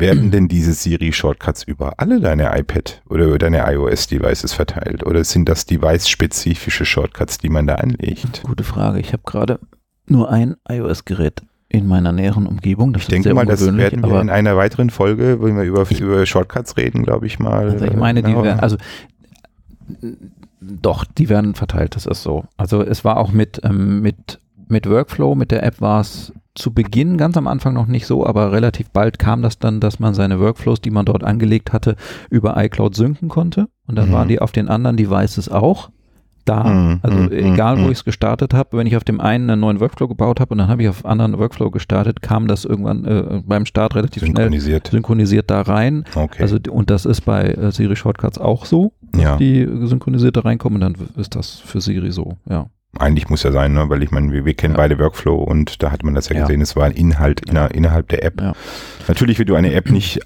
werden 0.00 0.30
denn 0.30 0.48
diese 0.48 0.72
Siri-Shortcuts 0.72 1.62
über 1.62 1.94
alle 1.98 2.20
deine 2.20 2.58
iPad 2.58 3.02
oder 3.08 3.26
über 3.26 3.38
deine 3.38 3.64
iOS-Devices 3.70 4.52
verteilt? 4.52 5.04
Oder 5.04 5.24
sind 5.24 5.48
das 5.48 5.66
device-spezifische 5.66 6.84
Shortcuts, 6.84 7.38
die 7.38 7.48
man 7.48 7.66
da 7.66 7.76
anlegt? 7.76 8.42
Gute 8.44 8.64
Frage. 8.64 9.00
Ich 9.00 9.12
habe 9.12 9.22
gerade 9.24 9.60
nur 10.06 10.30
ein 10.30 10.56
iOS-Gerät 10.68 11.42
in 11.68 11.86
meiner 11.86 12.12
näheren 12.12 12.46
Umgebung. 12.46 12.92
Das 12.92 13.02
ich 13.02 13.08
denke 13.08 13.34
mal, 13.34 13.44
das 13.44 13.60
werden 13.60 14.02
wir 14.02 14.20
in 14.20 14.30
einer 14.30 14.56
weiteren 14.56 14.90
Folge, 14.90 15.42
wenn 15.42 15.56
wir 15.56 15.64
über, 15.64 15.86
ich, 15.90 16.00
über 16.00 16.24
Shortcuts 16.24 16.76
reden, 16.76 17.02
glaube 17.02 17.26
ich 17.26 17.38
mal. 17.38 17.70
Also 17.70 17.84
ich 17.84 17.96
meine, 17.96 18.22
die 18.22 18.34
werden, 18.34 18.60
also 18.60 18.76
doch, 20.60 21.04
die 21.04 21.28
werden 21.28 21.54
verteilt, 21.54 21.94
das 21.94 22.06
ist 22.06 22.22
so. 22.22 22.44
Also 22.56 22.82
es 22.82 23.04
war 23.04 23.18
auch 23.18 23.32
mit, 23.32 23.60
ähm, 23.64 24.00
mit, 24.00 24.38
mit 24.68 24.88
Workflow, 24.88 25.34
mit 25.34 25.50
der 25.50 25.62
App 25.62 25.80
war 25.80 26.00
es 26.00 26.32
zu 26.58 26.72
Beginn 26.72 27.16
ganz 27.16 27.36
am 27.36 27.46
Anfang 27.46 27.74
noch 27.74 27.86
nicht 27.86 28.06
so, 28.06 28.26
aber 28.26 28.52
relativ 28.52 28.90
bald 28.90 29.18
kam 29.18 29.42
das 29.42 29.58
dann, 29.58 29.80
dass 29.80 29.98
man 29.98 30.14
seine 30.14 30.40
Workflows, 30.40 30.80
die 30.80 30.90
man 30.90 31.06
dort 31.06 31.24
angelegt 31.24 31.72
hatte, 31.72 31.96
über 32.30 32.62
iCloud 32.62 32.94
synken 32.94 33.28
konnte. 33.28 33.68
Und 33.86 33.96
dann 33.96 34.08
mhm. 34.08 34.12
waren 34.12 34.28
die 34.28 34.40
auf 34.40 34.52
den 34.52 34.68
anderen 34.68 34.96
Devices 34.96 35.48
auch 35.48 35.90
da. 36.48 36.64
Mm, 36.64 37.00
also 37.02 37.18
mm, 37.18 37.32
egal, 37.32 37.78
wo 37.82 37.86
ich 37.86 37.98
es 37.98 38.04
gestartet 38.04 38.54
habe, 38.54 38.76
wenn 38.76 38.86
ich 38.86 38.96
auf 38.96 39.04
dem 39.04 39.20
einen 39.20 39.50
einen 39.50 39.60
neuen 39.60 39.80
Workflow 39.80 40.08
gebaut 40.08 40.40
habe 40.40 40.52
und 40.52 40.58
dann 40.58 40.68
habe 40.68 40.82
ich 40.82 40.88
auf 40.88 41.04
anderen 41.04 41.38
Workflow 41.38 41.70
gestartet, 41.70 42.22
kam 42.22 42.48
das 42.48 42.64
irgendwann 42.64 43.04
äh, 43.04 43.42
beim 43.44 43.66
Start 43.66 43.94
relativ 43.94 44.22
synchronisiert. 44.22 44.88
schnell 44.88 44.98
synchronisiert 44.98 45.50
da 45.50 45.62
rein. 45.62 46.04
Okay. 46.14 46.42
Also 46.42 46.58
und 46.70 46.90
das 46.90 47.04
ist 47.04 47.22
bei 47.22 47.48
äh, 47.48 47.70
Siri 47.70 47.96
Shortcuts 47.96 48.38
auch 48.38 48.64
so, 48.64 48.92
dass 49.12 49.22
ja. 49.22 49.36
die 49.36 49.68
synchronisiert 49.84 50.36
da 50.36 50.40
reinkommen 50.40 50.82
und 50.82 50.98
dann 50.98 51.08
ist 51.16 51.34
das 51.34 51.58
für 51.60 51.80
Siri 51.80 52.10
so, 52.10 52.36
ja. 52.48 52.66
Eigentlich 52.96 53.28
muss 53.28 53.42
ja 53.42 53.52
sein, 53.52 53.74
ne? 53.74 53.90
weil 53.90 54.02
ich 54.02 54.10
meine, 54.10 54.32
wir, 54.32 54.44
wir 54.44 54.54
kennen 54.54 54.74
ja. 54.74 54.78
beide 54.78 54.98
Workflow 54.98 55.36
und 55.36 55.82
da 55.82 55.92
hat 55.92 56.02
man 56.04 56.14
das 56.14 56.28
ja, 56.30 56.36
ja. 56.36 56.42
gesehen, 56.42 56.62
es 56.62 56.74
war 56.74 56.84
ein 56.84 56.92
Inhalt 56.92 57.48
inner, 57.48 57.74
innerhalb 57.74 58.08
der 58.08 58.24
App. 58.24 58.40
Natürlich, 59.06 59.38
wenn 59.38 59.46
du 59.46 59.54
eine 59.54 59.74
App 59.74 59.90
nicht 59.90 60.20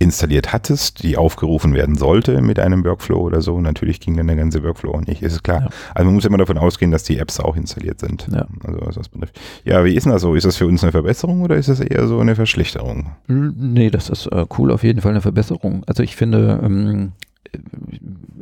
installiert 0.00 0.52
hattest, 0.52 1.02
die 1.02 1.16
aufgerufen 1.16 1.74
werden 1.74 1.96
sollte 1.96 2.40
mit 2.40 2.60
einem 2.60 2.84
Workflow 2.84 3.18
oder 3.18 3.40
so, 3.40 3.60
natürlich 3.60 4.00
ging 4.00 4.16
dann 4.16 4.28
der 4.28 4.36
ganze 4.36 4.62
Workflow 4.62 4.94
auch 4.94 5.00
nicht, 5.00 5.22
ist 5.22 5.42
klar. 5.42 5.70
Also 5.94 6.06
man 6.06 6.14
muss 6.14 6.24
immer 6.24 6.38
davon 6.38 6.56
ausgehen, 6.56 6.90
dass 6.92 7.02
die 7.02 7.18
Apps 7.18 7.40
auch 7.40 7.56
installiert 7.56 7.98
sind. 8.00 8.28
Ja. 8.30 8.46
Also 8.64 8.80
was 8.80 8.94
das 8.94 9.08
betrifft. 9.08 9.40
Ja, 9.64 9.84
wie 9.84 9.94
ist 9.94 10.04
denn 10.04 10.12
das 10.12 10.22
so? 10.22 10.34
Ist 10.34 10.46
das 10.46 10.56
für 10.56 10.66
uns 10.66 10.82
eine 10.82 10.92
Verbesserung 10.92 11.42
oder 11.42 11.56
ist 11.56 11.68
das 11.68 11.80
eher 11.80 12.06
so 12.06 12.20
eine 12.20 12.36
Verschlechterung? 12.36 13.10
Nee, 13.26 13.90
das 13.90 14.08
ist 14.08 14.26
äh, 14.26 14.46
cool, 14.56 14.70
auf 14.70 14.84
jeden 14.84 15.00
Fall 15.00 15.12
eine 15.12 15.20
Verbesserung. 15.20 15.82
Also 15.86 16.04
ich 16.04 16.14
finde, 16.14 16.60
ähm, 16.62 17.12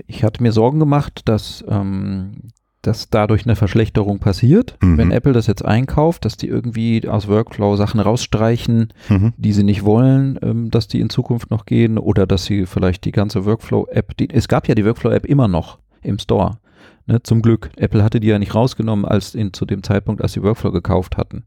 ich 0.07 0.25
hatte 0.25 0.43
mir 0.43 0.53
Sorgen 0.53 0.79
gemacht, 0.79 1.23
dass 1.25 1.65
ähm, 1.69 2.33
dass 2.87 3.11
dadurch 3.11 3.45
eine 3.45 3.57
Verschlechterung 3.57 4.19
passiert, 4.19 4.77
mhm. 4.81 4.99
wenn 4.99 5.11
Apple 5.11 5.33
das 5.33 5.47
jetzt 5.47 5.65
einkauft, 5.65 6.25
dass 6.25 6.37
die 6.37 6.49
irgendwie 6.49 7.07
aus 7.09 7.29
Workflow 7.29 7.77
Sachen 7.77 8.01
rausstreichen, 8.01 8.93
mhm. 9.09 9.33
die 9.37 9.53
sie 9.53 9.65
nicht 9.65 9.85
wollen, 9.85 10.39
ähm, 10.43 10.71
dass 10.71 10.89
die 10.89 11.01
in 11.01 11.11
Zukunft 11.11 11.51
noch 11.51 11.67
gehen 11.67 11.99
oder 11.99 12.27
dass 12.27 12.45
sie 12.45 12.67
vielleicht 12.67 13.05
die 13.05 13.13
ganze 13.13 13.45
Workflow-App, 13.45 14.13
es 14.33 14.49
gab 14.49 14.69
ja 14.69 14.75
die 14.75 14.85
Workflow-App 14.85 15.27
immer 15.27 15.49
noch 15.49 15.79
im 16.03 16.19
Store. 16.19 16.59
Ne, 17.09 17.23
zum 17.23 17.41
Glück. 17.41 17.71
Apple 17.77 18.03
hatte 18.03 18.19
die 18.19 18.27
ja 18.27 18.39
nicht 18.41 18.57
rausgenommen, 18.57 19.05
als 19.05 19.37
in, 19.37 19.53
zu 19.53 19.65
dem 19.65 19.85
Zeitpunkt, 19.85 20.23
als 20.23 20.33
sie 20.33 20.43
Workflow 20.43 20.73
gekauft 20.73 21.17
hatten. 21.17 21.45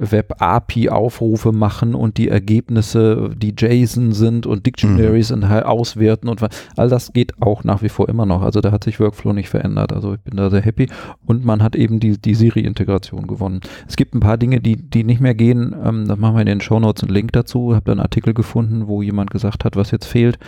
äh, 0.00 0.12
Web-API-Aufrufe 0.12 1.52
machen 1.52 1.94
und 1.94 2.18
die 2.18 2.28
Ergebnisse, 2.28 3.30
die 3.36 3.54
JSON 3.56 4.12
sind 4.12 4.46
und 4.46 4.66
Dictionaries 4.66 5.34
mhm. 5.34 5.48
halt 5.48 5.64
auswerten 5.64 6.28
und 6.28 6.40
all 6.76 6.88
das 6.88 7.12
geht 7.12 7.40
auch 7.40 7.64
nach 7.64 7.82
wie 7.82 7.88
vor 7.88 8.08
immer 8.08 8.26
noch. 8.26 8.42
Also 8.42 8.60
da 8.60 8.72
hat 8.72 8.84
sich 8.84 9.00
Workflow 9.00 9.32
nicht 9.32 9.48
verändert. 9.48 9.92
Also 9.92 10.14
ich 10.14 10.20
bin 10.20 10.36
da 10.36 10.50
sehr 10.50 10.62
happy 10.62 10.88
und 11.24 11.44
man 11.44 11.62
hat 11.62 11.76
eben 11.76 12.00
die, 12.00 12.18
die 12.18 12.34
Siri-Integration 12.34 13.26
gewonnen. 13.26 13.60
Es 13.88 13.96
gibt 13.96 14.14
ein 14.14 14.20
paar 14.20 14.36
Dinge, 14.36 14.60
die, 14.60 14.76
die 14.76 15.04
nicht 15.04 15.20
mehr 15.20 15.34
gehen. 15.34 15.74
Ähm, 15.84 16.08
da 16.08 16.16
machen 16.16 16.34
wir 16.34 16.40
in 16.40 16.46
den 16.46 16.60
Show 16.60 16.80
Notes 16.80 17.04
einen 17.04 17.12
Link 17.12 17.32
dazu. 17.32 17.70
Ich 17.70 17.76
habe 17.76 17.84
da 17.84 17.92
einen 17.92 18.00
Artikel 18.00 18.34
gefunden, 18.34 18.86
wo 18.86 19.02
jemand 19.02 19.30
gesagt 19.30 19.64
hat, 19.64 19.76
was 19.76 19.90
jetzt 19.90 20.06
fehlt. 20.06 20.38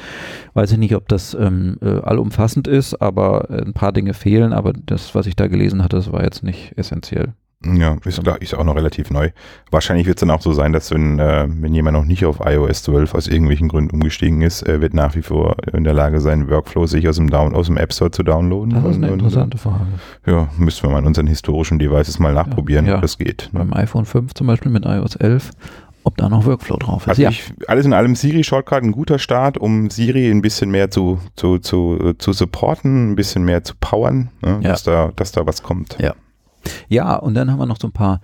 Weiß 0.54 0.72
ich 0.72 0.78
nicht, 0.78 0.94
ob 0.94 1.08
das 1.08 1.34
ähm, 1.34 1.76
äh, 1.80 2.00
allumfassend 2.00 2.57
passend 2.58 2.68
ist, 2.68 3.00
aber 3.00 3.48
ein 3.50 3.72
paar 3.72 3.92
Dinge 3.92 4.14
fehlen. 4.14 4.52
Aber 4.52 4.72
das, 4.72 5.14
was 5.14 5.26
ich 5.26 5.36
da 5.36 5.46
gelesen 5.46 5.82
hatte, 5.82 5.96
das 5.96 6.12
war 6.12 6.22
jetzt 6.22 6.42
nicht 6.42 6.76
essentiell. 6.76 7.32
Ja, 7.64 7.96
ist, 8.04 8.22
ist 8.40 8.54
auch 8.54 8.62
noch 8.62 8.76
relativ 8.76 9.10
neu. 9.10 9.30
Wahrscheinlich 9.72 10.06
wird 10.06 10.18
es 10.18 10.20
dann 10.20 10.30
auch 10.30 10.40
so 10.40 10.52
sein, 10.52 10.72
dass 10.72 10.92
wenn, 10.92 11.18
äh, 11.18 11.48
wenn 11.48 11.74
jemand 11.74 11.96
noch 11.96 12.04
nicht 12.04 12.24
auf 12.24 12.38
iOS 12.38 12.84
12 12.84 13.16
aus 13.16 13.26
irgendwelchen 13.26 13.66
Gründen 13.66 13.90
umgestiegen 13.90 14.42
ist, 14.42 14.62
er 14.62 14.80
wird 14.80 14.94
nach 14.94 15.16
wie 15.16 15.22
vor 15.22 15.56
in 15.72 15.82
der 15.82 15.92
Lage 15.92 16.20
sein, 16.20 16.48
Workflow 16.48 16.86
sich 16.86 17.08
aus 17.08 17.16
dem, 17.16 17.28
Down 17.28 17.56
aus 17.56 17.66
dem 17.66 17.76
App 17.76 17.92
Store 17.92 18.12
zu 18.12 18.22
downloaden. 18.22 18.74
Das 18.74 18.84
ist 18.84 19.02
eine 19.02 19.08
interessante 19.08 19.58
Frage. 19.58 19.86
Ja, 20.24 20.48
müssen 20.56 20.84
wir 20.84 20.90
mal 20.90 20.98
an 20.98 21.06
unseren 21.06 21.26
historischen 21.26 21.80
Devices 21.80 22.20
mal 22.20 22.32
nachprobieren, 22.32 22.84
ja, 22.84 22.92
ja. 22.92 22.96
ob 22.98 23.02
das 23.02 23.18
geht. 23.18 23.50
Beim 23.52 23.72
iPhone 23.72 24.04
5 24.04 24.34
zum 24.34 24.46
Beispiel 24.46 24.70
mit 24.70 24.86
iOS 24.86 25.16
11 25.16 25.50
ob 26.08 26.16
da 26.16 26.30
noch 26.30 26.46
Workflow 26.46 26.78
drauf 26.78 27.02
ist. 27.02 27.08
Also 27.10 27.22
ja. 27.22 27.28
ich, 27.28 27.52
alles 27.68 27.84
in 27.84 27.92
allem 27.92 28.16
Siri-Shortcut 28.16 28.82
ein 28.82 28.92
guter 28.92 29.18
Start, 29.18 29.58
um 29.58 29.90
Siri 29.90 30.30
ein 30.30 30.40
bisschen 30.40 30.70
mehr 30.70 30.90
zu, 30.90 31.18
zu, 31.36 31.58
zu, 31.58 32.14
zu 32.16 32.32
supporten, 32.32 33.12
ein 33.12 33.14
bisschen 33.14 33.44
mehr 33.44 33.62
zu 33.62 33.74
powern, 33.78 34.30
ne, 34.40 34.60
ja. 34.62 34.70
dass, 34.70 34.84
da, 34.84 35.12
dass 35.14 35.32
da 35.32 35.46
was 35.46 35.62
kommt. 35.62 35.98
Ja. 36.00 36.14
Ja, 36.88 37.16
und 37.16 37.34
dann 37.34 37.50
haben 37.50 37.58
wir 37.58 37.66
noch 37.66 37.80
so 37.80 37.88
ein 37.88 37.92
paar 37.92 38.20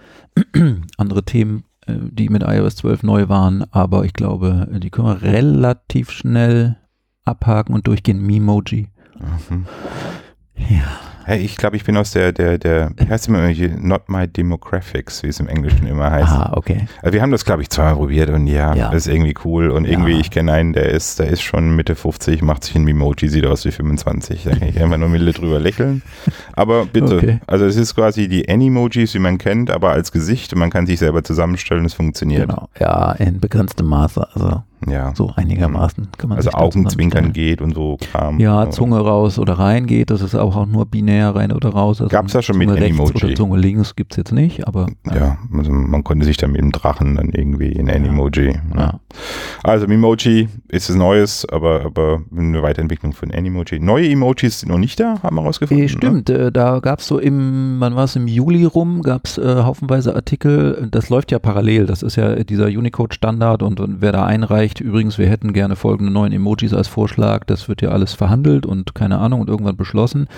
andere 0.97 1.24
Themen, 1.24 1.64
äh, 1.87 1.95
die 2.11 2.30
mit 2.30 2.43
iOS 2.43 2.76
12 2.76 3.03
neu 3.03 3.28
waren, 3.28 3.64
aber 3.70 4.05
ich 4.05 4.14
glaube, 4.14 4.66
die 4.72 4.91
können 4.91 5.09
wir 5.09 5.22
relativ 5.22 6.11
schnell 6.11 6.76
abhaken 7.24 7.74
und 7.74 7.87
durchgehen. 7.87 8.20
Memoji. 8.20 8.89
Mhm. 9.51 9.66
Ja. 10.57 11.14
Hey, 11.27 11.41
ich 11.41 11.57
glaube, 11.57 11.77
ich 11.77 11.85
bin 11.85 11.97
aus 11.97 12.11
der, 12.12 12.33
der, 12.33 12.59
der, 12.59 12.91
wie 12.97 13.09
heißt 13.09 13.29
immer, 13.29 13.51
Not 13.79 14.09
My 14.09 14.29
Demographics, 14.29 15.22
wie 15.22 15.29
es 15.29 15.41
im 15.41 15.49
Englischen 15.49 15.87
immer 15.87 16.11
heißt. 16.11 16.31
Ah, 16.31 16.53
okay. 16.55 16.87
Also 17.03 17.14
wir 17.14 17.22
haben 17.22 17.31
das, 17.31 17.45
glaube 17.45 17.62
ich, 17.62 17.70
zweimal 17.70 17.97
probiert 17.97 18.29
und 18.31 18.47
ja, 18.47 18.75
ja. 18.75 18.91
das 18.91 19.07
ist 19.07 19.12
irgendwie 19.12 19.35
cool. 19.45 19.70
Und 19.70 19.87
irgendwie, 19.87 20.12
ja. 20.12 20.20
ich 20.20 20.31
kenne 20.31 20.53
einen, 20.53 20.75
der 20.75 20.91
ist, 20.91 21.18
der 21.18 21.29
ist 21.29 21.43
schon 21.43 21.75
Mitte 21.75 21.95
50, 21.95 22.43
macht 22.43 22.64
sich 22.64 22.75
ein 22.77 22.87
Emoji, 22.87 23.29
sieht 23.29 23.47
aus 23.47 23.64
wie 23.64 23.70
25. 23.70 24.45
Da 24.45 24.51
kann 24.57 24.68
ich 24.68 24.81
einfach 24.81 24.99
nur 24.99 25.09
milde 25.09 25.33
drüber 25.33 25.59
lächeln. 25.59 26.03
Aber 26.53 26.85
bitte, 26.85 27.16
okay. 27.16 27.41
also 27.47 27.64
es 27.64 27.77
ist 27.77 27.95
quasi 27.95 28.29
die 28.29 28.49
Animojis, 28.49 29.14
wie 29.14 29.18
man 29.18 29.39
kennt, 29.39 29.70
aber 29.70 29.91
als 29.91 30.12
Gesicht 30.12 30.53
und 30.53 30.59
man 30.59 30.70
kann 30.70 30.87
sich 30.87 30.99
selber 30.99 31.25
zusammenstellen, 31.25 31.85
es 31.87 31.95
funktioniert. 31.95 32.49
Genau, 32.49 32.68
ja, 32.79 33.12
in 33.12 33.41
begrenztem 33.41 33.87
Maße, 33.87 34.29
also. 34.35 34.62
Ja. 34.89 35.14
So 35.14 35.32
einigermaßen 35.35 36.09
kann 36.18 36.28
man 36.30 36.39
Also 36.39 36.51
Augenzwinkern 36.51 37.32
geht 37.32 37.61
und 37.61 37.74
so 37.74 37.97
Kram. 38.11 38.39
Ja, 38.39 38.70
Zunge 38.70 38.99
raus 38.99 39.39
oder 39.39 39.55
rein 39.55 39.87
geht, 39.87 40.11
das 40.11 40.20
ist 40.20 40.35
auch, 40.35 40.57
auch 40.57 40.66
nur 40.66 40.87
binär 40.87 41.35
rein 41.35 41.53
oder 41.53 41.70
raus. 41.70 42.01
Also 42.01 42.11
Gab 42.11 42.26
es 42.26 42.32
ja 42.32 42.43
schon 42.43 42.57
Zunge 42.57 42.72
mit 42.72 42.82
Animoji. 42.82 43.24
Oder 43.24 43.35
Zunge 43.35 43.59
links 43.59 43.97
gibt 43.97 44.12
es 44.12 44.16
jetzt 44.16 44.32
nicht, 44.32 44.66
aber. 44.66 44.87
Ja, 45.12 45.39
also 45.57 45.72
man 45.72 46.05
konnte 46.05 46.24
sich 46.24 46.37
dann 46.37 46.53
mit 46.53 46.61
dem 46.61 46.72
Drachen 46.72 47.16
dann 47.16 47.30
irgendwie 47.30 47.72
in 47.72 47.91
Animoji. 47.91 48.53
Ja. 48.74 48.80
ja. 48.80 49.01
Also 49.62 49.87
Memoji 49.87 50.49
ist 50.68 50.91
es 50.91 50.97
Neues, 50.97 51.47
aber, 51.51 51.85
aber 51.85 52.22
eine 52.37 52.62
Weiterentwicklung 52.62 53.12
von 53.12 53.30
Animoji. 53.30 53.80
Neue 53.80 54.09
Emojis 54.09 54.61
sind 54.61 54.70
noch 54.70 54.78
nicht 54.78 55.01
da, 55.01 55.22
haben 55.22 55.37
wir 55.37 55.43
rausgefunden. 55.43 55.85
E, 55.85 55.89
stimmt, 55.89 56.28
ne? 56.28 56.53
da 56.53 56.80
gab 56.80 57.01
es 57.01 57.07
so 57.07 57.18
im, 57.18 57.76
wann 57.78 57.97
war 57.97 58.05
es, 58.05 58.16
im 58.16 58.26
Juli 58.26 58.64
rum, 58.64 59.03
gab 59.03 59.26
es 59.26 59.39
äh, 59.39 59.62
haufenweise 59.62 60.14
Artikel, 60.14 60.89
das 60.91 61.09
läuft 61.09 61.32
ja 61.32 61.39
parallel, 61.39 61.87
das 61.87 62.03
ist 62.03 62.16
ja 62.16 62.43
dieser 62.45 62.66
Unicode-Standard 62.66 63.62
und, 63.62 63.80
und 63.80 64.01
wer 64.01 64.12
da 64.12 64.26
einreicht, 64.26 64.74
erreicht. 64.75 64.81
Übrigens, 64.81 65.18
wir 65.18 65.29
hätten 65.29 65.53
gerne 65.53 65.77
folgende 65.77 66.12
neuen 66.12 66.33
Emojis 66.33 66.72
als 66.72 66.89
Vorschlag. 66.89 67.45
Das 67.47 67.68
wird 67.68 67.83
ja 67.83 67.91
alles 67.91 68.14
verhandelt 68.14 68.66
und 68.66 68.95
keine 68.95 69.18
Ahnung 69.18 69.41
und 69.41 69.49
irgendwann 69.49 69.77
beschlossen. 69.77 70.29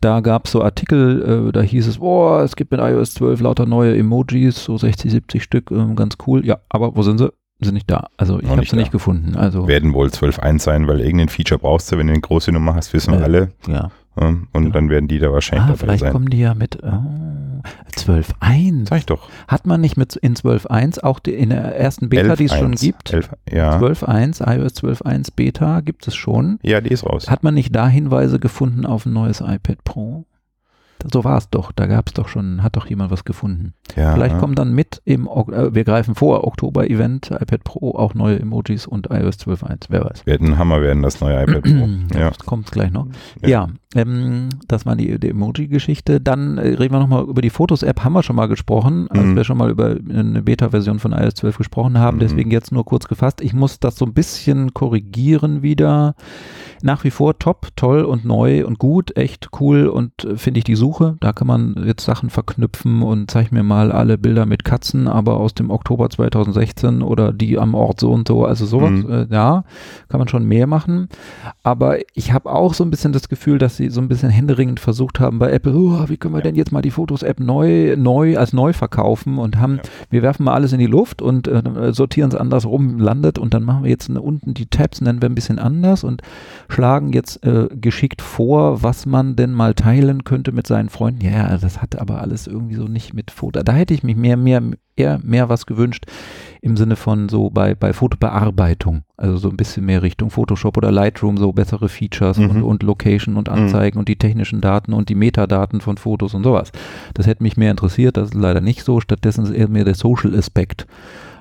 Da 0.00 0.20
gab 0.20 0.46
es 0.46 0.52
so 0.52 0.62
Artikel, 0.62 1.48
äh, 1.48 1.52
da 1.52 1.60
hieß 1.60 1.86
es, 1.86 1.98
boah, 1.98 2.42
es 2.42 2.56
gibt 2.56 2.70
mit 2.70 2.80
iOS 2.80 3.14
12 3.14 3.40
lauter 3.40 3.66
neue 3.66 3.96
Emojis, 3.96 4.64
so 4.64 4.76
60, 4.76 5.10
70 5.10 5.42
Stück, 5.42 5.70
äh, 5.70 5.94
ganz 5.94 6.16
cool. 6.26 6.44
Ja, 6.44 6.58
aber 6.68 6.96
wo 6.96 7.02
sind 7.02 7.18
sie? 7.18 7.32
sind 7.60 7.74
nicht 7.74 7.90
da. 7.90 8.06
Also 8.16 8.38
ich 8.38 8.48
habe 8.48 8.64
sie 8.64 8.76
nicht 8.76 8.92
gefunden. 8.92 9.34
Also 9.34 9.66
werden 9.66 9.92
wohl 9.92 10.06
12.1 10.06 10.60
sein, 10.60 10.86
weil 10.86 11.00
irgendein 11.00 11.28
Feature 11.28 11.58
brauchst 11.58 11.90
du, 11.90 11.98
wenn 11.98 12.06
du 12.06 12.12
eine 12.12 12.20
große 12.20 12.52
Nummer 12.52 12.76
hast, 12.76 12.92
wissen 12.92 13.12
wir 13.12 13.18
äh, 13.18 13.24
alle. 13.24 13.48
Ja. 13.66 13.90
Und 14.26 14.48
genau. 14.52 14.70
dann 14.70 14.90
werden 14.90 15.08
die 15.08 15.18
da 15.18 15.32
wahrscheinlich 15.32 15.64
ah, 15.64 15.68
dabei 15.68 15.78
vielleicht 15.78 16.00
sein. 16.00 16.12
kommen 16.12 16.28
die 16.30 16.40
ja 16.40 16.54
mit 16.54 16.78
oh, 16.82 17.02
12.1. 17.96 18.88
Sag 18.88 18.98
ich 18.98 19.06
doch. 19.06 19.28
Hat 19.46 19.66
man 19.66 19.80
nicht 19.80 19.96
mit 19.96 20.16
in 20.16 20.34
12.1 20.34 21.02
auch 21.02 21.18
die, 21.18 21.34
in 21.34 21.50
der 21.50 21.76
ersten 21.76 22.08
Beta, 22.08 22.30
11, 22.30 22.38
die 22.38 22.44
es 22.44 22.54
schon 22.56 22.72
gibt? 22.72 23.12
11, 23.12 23.30
ja. 23.50 23.78
12.1, 23.78 24.56
iOS 24.56 24.74
12.1 24.74 25.28
Beta 25.34 25.80
gibt 25.80 26.06
es 26.08 26.14
schon. 26.14 26.58
Ja, 26.62 26.80
die 26.80 26.90
ist 26.90 27.04
raus. 27.04 27.30
Hat 27.30 27.42
man 27.42 27.54
nicht 27.54 27.74
da 27.74 27.88
Hinweise 27.88 28.38
gefunden 28.38 28.86
auf 28.86 29.06
ein 29.06 29.12
neues 29.12 29.40
iPad 29.40 29.84
Pro? 29.84 30.24
So 31.12 31.22
war 31.24 31.38
es 31.38 31.48
doch. 31.48 31.70
Da 31.72 31.86
gab 31.86 32.08
es 32.08 32.14
doch 32.14 32.28
schon, 32.28 32.62
hat 32.62 32.76
doch 32.76 32.86
jemand 32.86 33.10
was 33.10 33.24
gefunden. 33.24 33.74
Ja, 33.96 34.14
Vielleicht 34.14 34.38
kommen 34.38 34.54
dann 34.54 34.74
mit 34.74 35.00
im, 35.04 35.26
äh, 35.28 35.74
wir 35.74 35.84
greifen 35.84 36.14
vor, 36.14 36.44
Oktober-Event, 36.44 37.30
iPad 37.30 37.64
Pro, 37.64 37.92
auch 37.92 38.14
neue 38.14 38.38
Emojis 38.40 38.86
und 38.86 39.08
iOS 39.10 39.38
12.1. 39.38 39.86
Wer 39.90 40.04
weiß. 40.04 40.26
Wird 40.26 40.40
ein 40.40 40.58
Hammer 40.58 40.82
werden, 40.82 41.02
das 41.02 41.20
neue 41.20 41.42
iPad 41.42 41.62
Pro. 41.62 41.88
ja. 42.18 42.32
Kommt 42.44 42.70
gleich 42.72 42.90
noch. 42.90 43.06
Ja, 43.42 43.48
ja 43.48 43.68
ähm, 43.94 44.50
das 44.66 44.84
war 44.84 44.96
die, 44.96 45.18
die 45.18 45.30
Emoji-Geschichte. 45.30 46.20
Dann 46.20 46.58
äh, 46.58 46.74
reden 46.74 46.92
wir 46.92 46.98
nochmal 46.98 47.24
über 47.24 47.40
die 47.40 47.48
Fotos-App, 47.48 48.04
haben 48.04 48.12
wir 48.12 48.22
schon 48.22 48.36
mal 48.36 48.46
gesprochen, 48.46 49.08
als 49.10 49.24
mhm. 49.24 49.36
wir 49.36 49.44
schon 49.44 49.56
mal 49.56 49.70
über 49.70 49.96
eine 50.10 50.42
Beta-Version 50.42 50.98
von 50.98 51.12
iOS 51.12 51.36
12 51.36 51.56
gesprochen 51.56 51.98
haben. 51.98 52.18
Mhm. 52.18 52.20
Deswegen 52.20 52.50
jetzt 52.50 52.70
nur 52.70 52.84
kurz 52.84 53.08
gefasst. 53.08 53.40
Ich 53.40 53.54
muss 53.54 53.80
das 53.80 53.96
so 53.96 54.04
ein 54.04 54.12
bisschen 54.12 54.74
korrigieren 54.74 55.62
wieder. 55.62 56.14
Nach 56.82 57.02
wie 57.02 57.10
vor 57.10 57.38
top, 57.38 57.68
toll 57.76 58.02
und 58.02 58.24
neu 58.24 58.64
und 58.66 58.78
gut, 58.78 59.16
echt 59.16 59.48
cool 59.58 59.86
und 59.88 60.12
äh, 60.24 60.36
finde 60.36 60.58
ich 60.58 60.64
die 60.64 60.76
Suche. 60.76 61.16
Da 61.20 61.32
kann 61.32 61.46
man 61.46 61.82
jetzt 61.86 62.04
Sachen 62.04 62.28
verknüpfen 62.28 63.02
und 63.02 63.30
zeig 63.30 63.52
mir 63.52 63.62
mal 63.62 63.90
alle 63.90 64.18
Bilder 64.18 64.44
mit 64.44 64.64
Katzen, 64.64 65.08
aber 65.08 65.38
aus 65.38 65.54
dem 65.54 65.70
Oktober 65.70 66.10
2016 66.10 67.02
oder 67.02 67.32
die 67.32 67.58
am 67.58 67.74
Ort 67.74 68.00
so 68.00 68.12
und 68.12 68.28
so. 68.28 68.44
Also 68.44 68.66
sowas, 68.66 68.90
mhm. 68.90 69.10
äh, 69.10 69.26
ja, 69.30 69.64
kann 70.08 70.18
man 70.18 70.28
schon 70.28 70.44
mehr 70.44 70.66
machen. 70.66 71.08
Aber 71.62 71.98
ich 72.14 72.32
habe 72.32 72.50
auch 72.50 72.74
so 72.74 72.84
ein 72.84 72.90
bisschen 72.90 73.12
das 73.12 73.28
Gefühl, 73.30 73.58
dass 73.58 73.77
sie 73.78 73.88
so 73.88 74.00
ein 74.00 74.08
bisschen 74.08 74.28
händeringend 74.28 74.80
versucht 74.80 75.18
haben 75.18 75.38
bei 75.38 75.50
Apple, 75.50 75.74
oh, 75.74 76.08
wie 76.08 76.18
können 76.18 76.34
wir 76.34 76.38
ja. 76.40 76.44
denn 76.44 76.54
jetzt 76.54 76.72
mal 76.72 76.82
die 76.82 76.90
Fotos-App 76.90 77.40
neu, 77.40 77.96
neu 77.96 78.36
als 78.36 78.52
neu 78.52 78.72
verkaufen 78.72 79.38
und 79.38 79.58
haben, 79.58 79.76
ja. 79.76 79.82
wir 80.10 80.22
werfen 80.22 80.44
mal 80.44 80.52
alles 80.52 80.72
in 80.72 80.78
die 80.78 80.86
Luft 80.86 81.22
und 81.22 81.48
äh, 81.48 81.92
sortieren 81.92 82.30
es 82.30 82.36
andersrum, 82.36 82.98
landet 82.98 83.38
und 83.38 83.54
dann 83.54 83.64
machen 83.64 83.84
wir 83.84 83.90
jetzt 83.90 84.10
eine, 84.10 84.20
unten 84.20 84.52
die 84.52 84.66
Tabs, 84.66 85.00
nennen 85.00 85.22
wir 85.22 85.28
ein 85.30 85.34
bisschen 85.34 85.58
anders 85.58 86.04
und 86.04 86.20
schlagen 86.68 87.12
jetzt 87.12 87.42
äh, 87.44 87.68
geschickt 87.72 88.20
vor, 88.20 88.82
was 88.82 89.06
man 89.06 89.36
denn 89.36 89.52
mal 89.52 89.74
teilen 89.74 90.24
könnte 90.24 90.52
mit 90.52 90.66
seinen 90.66 90.90
Freunden. 90.90 91.24
Ja, 91.24 91.56
das 91.56 91.80
hat 91.80 91.98
aber 91.98 92.20
alles 92.20 92.46
irgendwie 92.46 92.74
so 92.74 92.84
nicht 92.84 93.14
mit 93.14 93.30
Foto. 93.30 93.62
Da 93.62 93.72
hätte 93.72 93.94
ich 93.94 94.02
mich 94.02 94.16
mehr, 94.16 94.36
mehr, 94.36 94.62
eher 94.96 95.20
mehr 95.22 95.48
was 95.48 95.66
gewünscht 95.66 96.04
im 96.60 96.76
Sinne 96.76 96.96
von 96.96 97.28
so 97.28 97.50
bei, 97.50 97.74
bei 97.74 97.92
Fotobearbeitung. 97.92 99.02
Also 99.16 99.36
so 99.36 99.50
ein 99.50 99.56
bisschen 99.56 99.84
mehr 99.84 100.02
Richtung 100.02 100.30
Photoshop 100.30 100.76
oder 100.76 100.92
Lightroom, 100.92 101.36
so 101.36 101.52
bessere 101.52 101.88
Features 101.88 102.38
mhm. 102.38 102.50
und, 102.50 102.62
und 102.62 102.82
Location 102.82 103.36
und 103.36 103.48
Anzeigen 103.48 103.96
mhm. 103.96 104.00
und 104.00 104.08
die 104.08 104.16
technischen 104.16 104.60
Daten 104.60 104.92
und 104.92 105.08
die 105.08 105.14
Metadaten 105.14 105.80
von 105.80 105.96
Fotos 105.96 106.34
und 106.34 106.44
sowas. 106.44 106.72
Das 107.14 107.26
hätte 107.26 107.42
mich 107.42 107.56
mehr 107.56 107.70
interessiert, 107.70 108.16
das 108.16 108.30
ist 108.30 108.34
leider 108.34 108.60
nicht 108.60 108.84
so. 108.84 109.00
Stattdessen 109.00 109.44
ist 109.44 109.50
eher 109.50 109.68
mehr 109.68 109.84
der 109.84 109.94
Social-Aspekt 109.94 110.86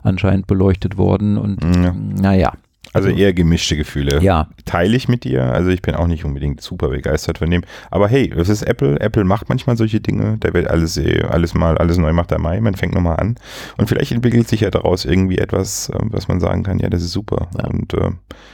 anscheinend 0.04 0.48
beleuchtet 0.48 0.98
worden 0.98 1.38
und 1.38 1.64
ja. 1.64 1.94
naja, 1.94 2.54
also, 2.98 3.10
also 3.10 3.20
eher 3.20 3.34
gemischte 3.34 3.78
Gefühle. 3.78 4.22
Ja. 4.22 4.48
Teile 4.66 4.96
ich 4.96 5.08
mit 5.08 5.24
dir. 5.24 5.44
Also 5.54 5.70
ich 5.70 5.82
bin 5.82 5.96
auch 5.96 6.08
nicht 6.08 6.26
unbedingt 6.26 6.62
super 6.62 6.90
begeistert 6.90 7.38
von 7.38 7.50
dem. 7.50 7.64
Aber 7.92 8.08
hey, 8.08 8.32
es 8.36 8.50
ist 8.50 8.64
Apple. 8.64 9.00
Apple 9.00 9.24
macht 9.24 9.50
manchmal 9.50 9.78
solche 9.78 10.00
Dinge. 10.00 10.38
Da 10.40 10.54
wird 10.54 10.70
alles, 10.70 10.98
äh, 10.98 11.24
alles 11.24 11.54
mal, 11.54 11.78
alles 11.78 11.98
neu 11.98 12.14
macht 12.14 12.38
Mai. 12.38 12.60
Man 12.62 12.76
fängt 12.76 12.94
nochmal 12.94 13.18
an. 13.18 13.36
Und 13.78 13.88
vielleicht 13.88 14.12
entwickelt 14.12 14.48
sich 14.48 14.62
ja 14.62 14.70
daraus 14.70 15.06
irgendwie 15.06 15.38
etwas, 15.38 15.90
äh, 15.90 15.98
was 16.02 16.28
man 16.28 16.40
sagen 16.40 16.64
kann, 16.64 16.80
ja, 16.80 16.90
das 16.90 17.02
ist 17.02 17.12
super. 17.12 17.48
Ja. 17.58 17.68
Und 17.68 17.94
äh, 17.94 18.12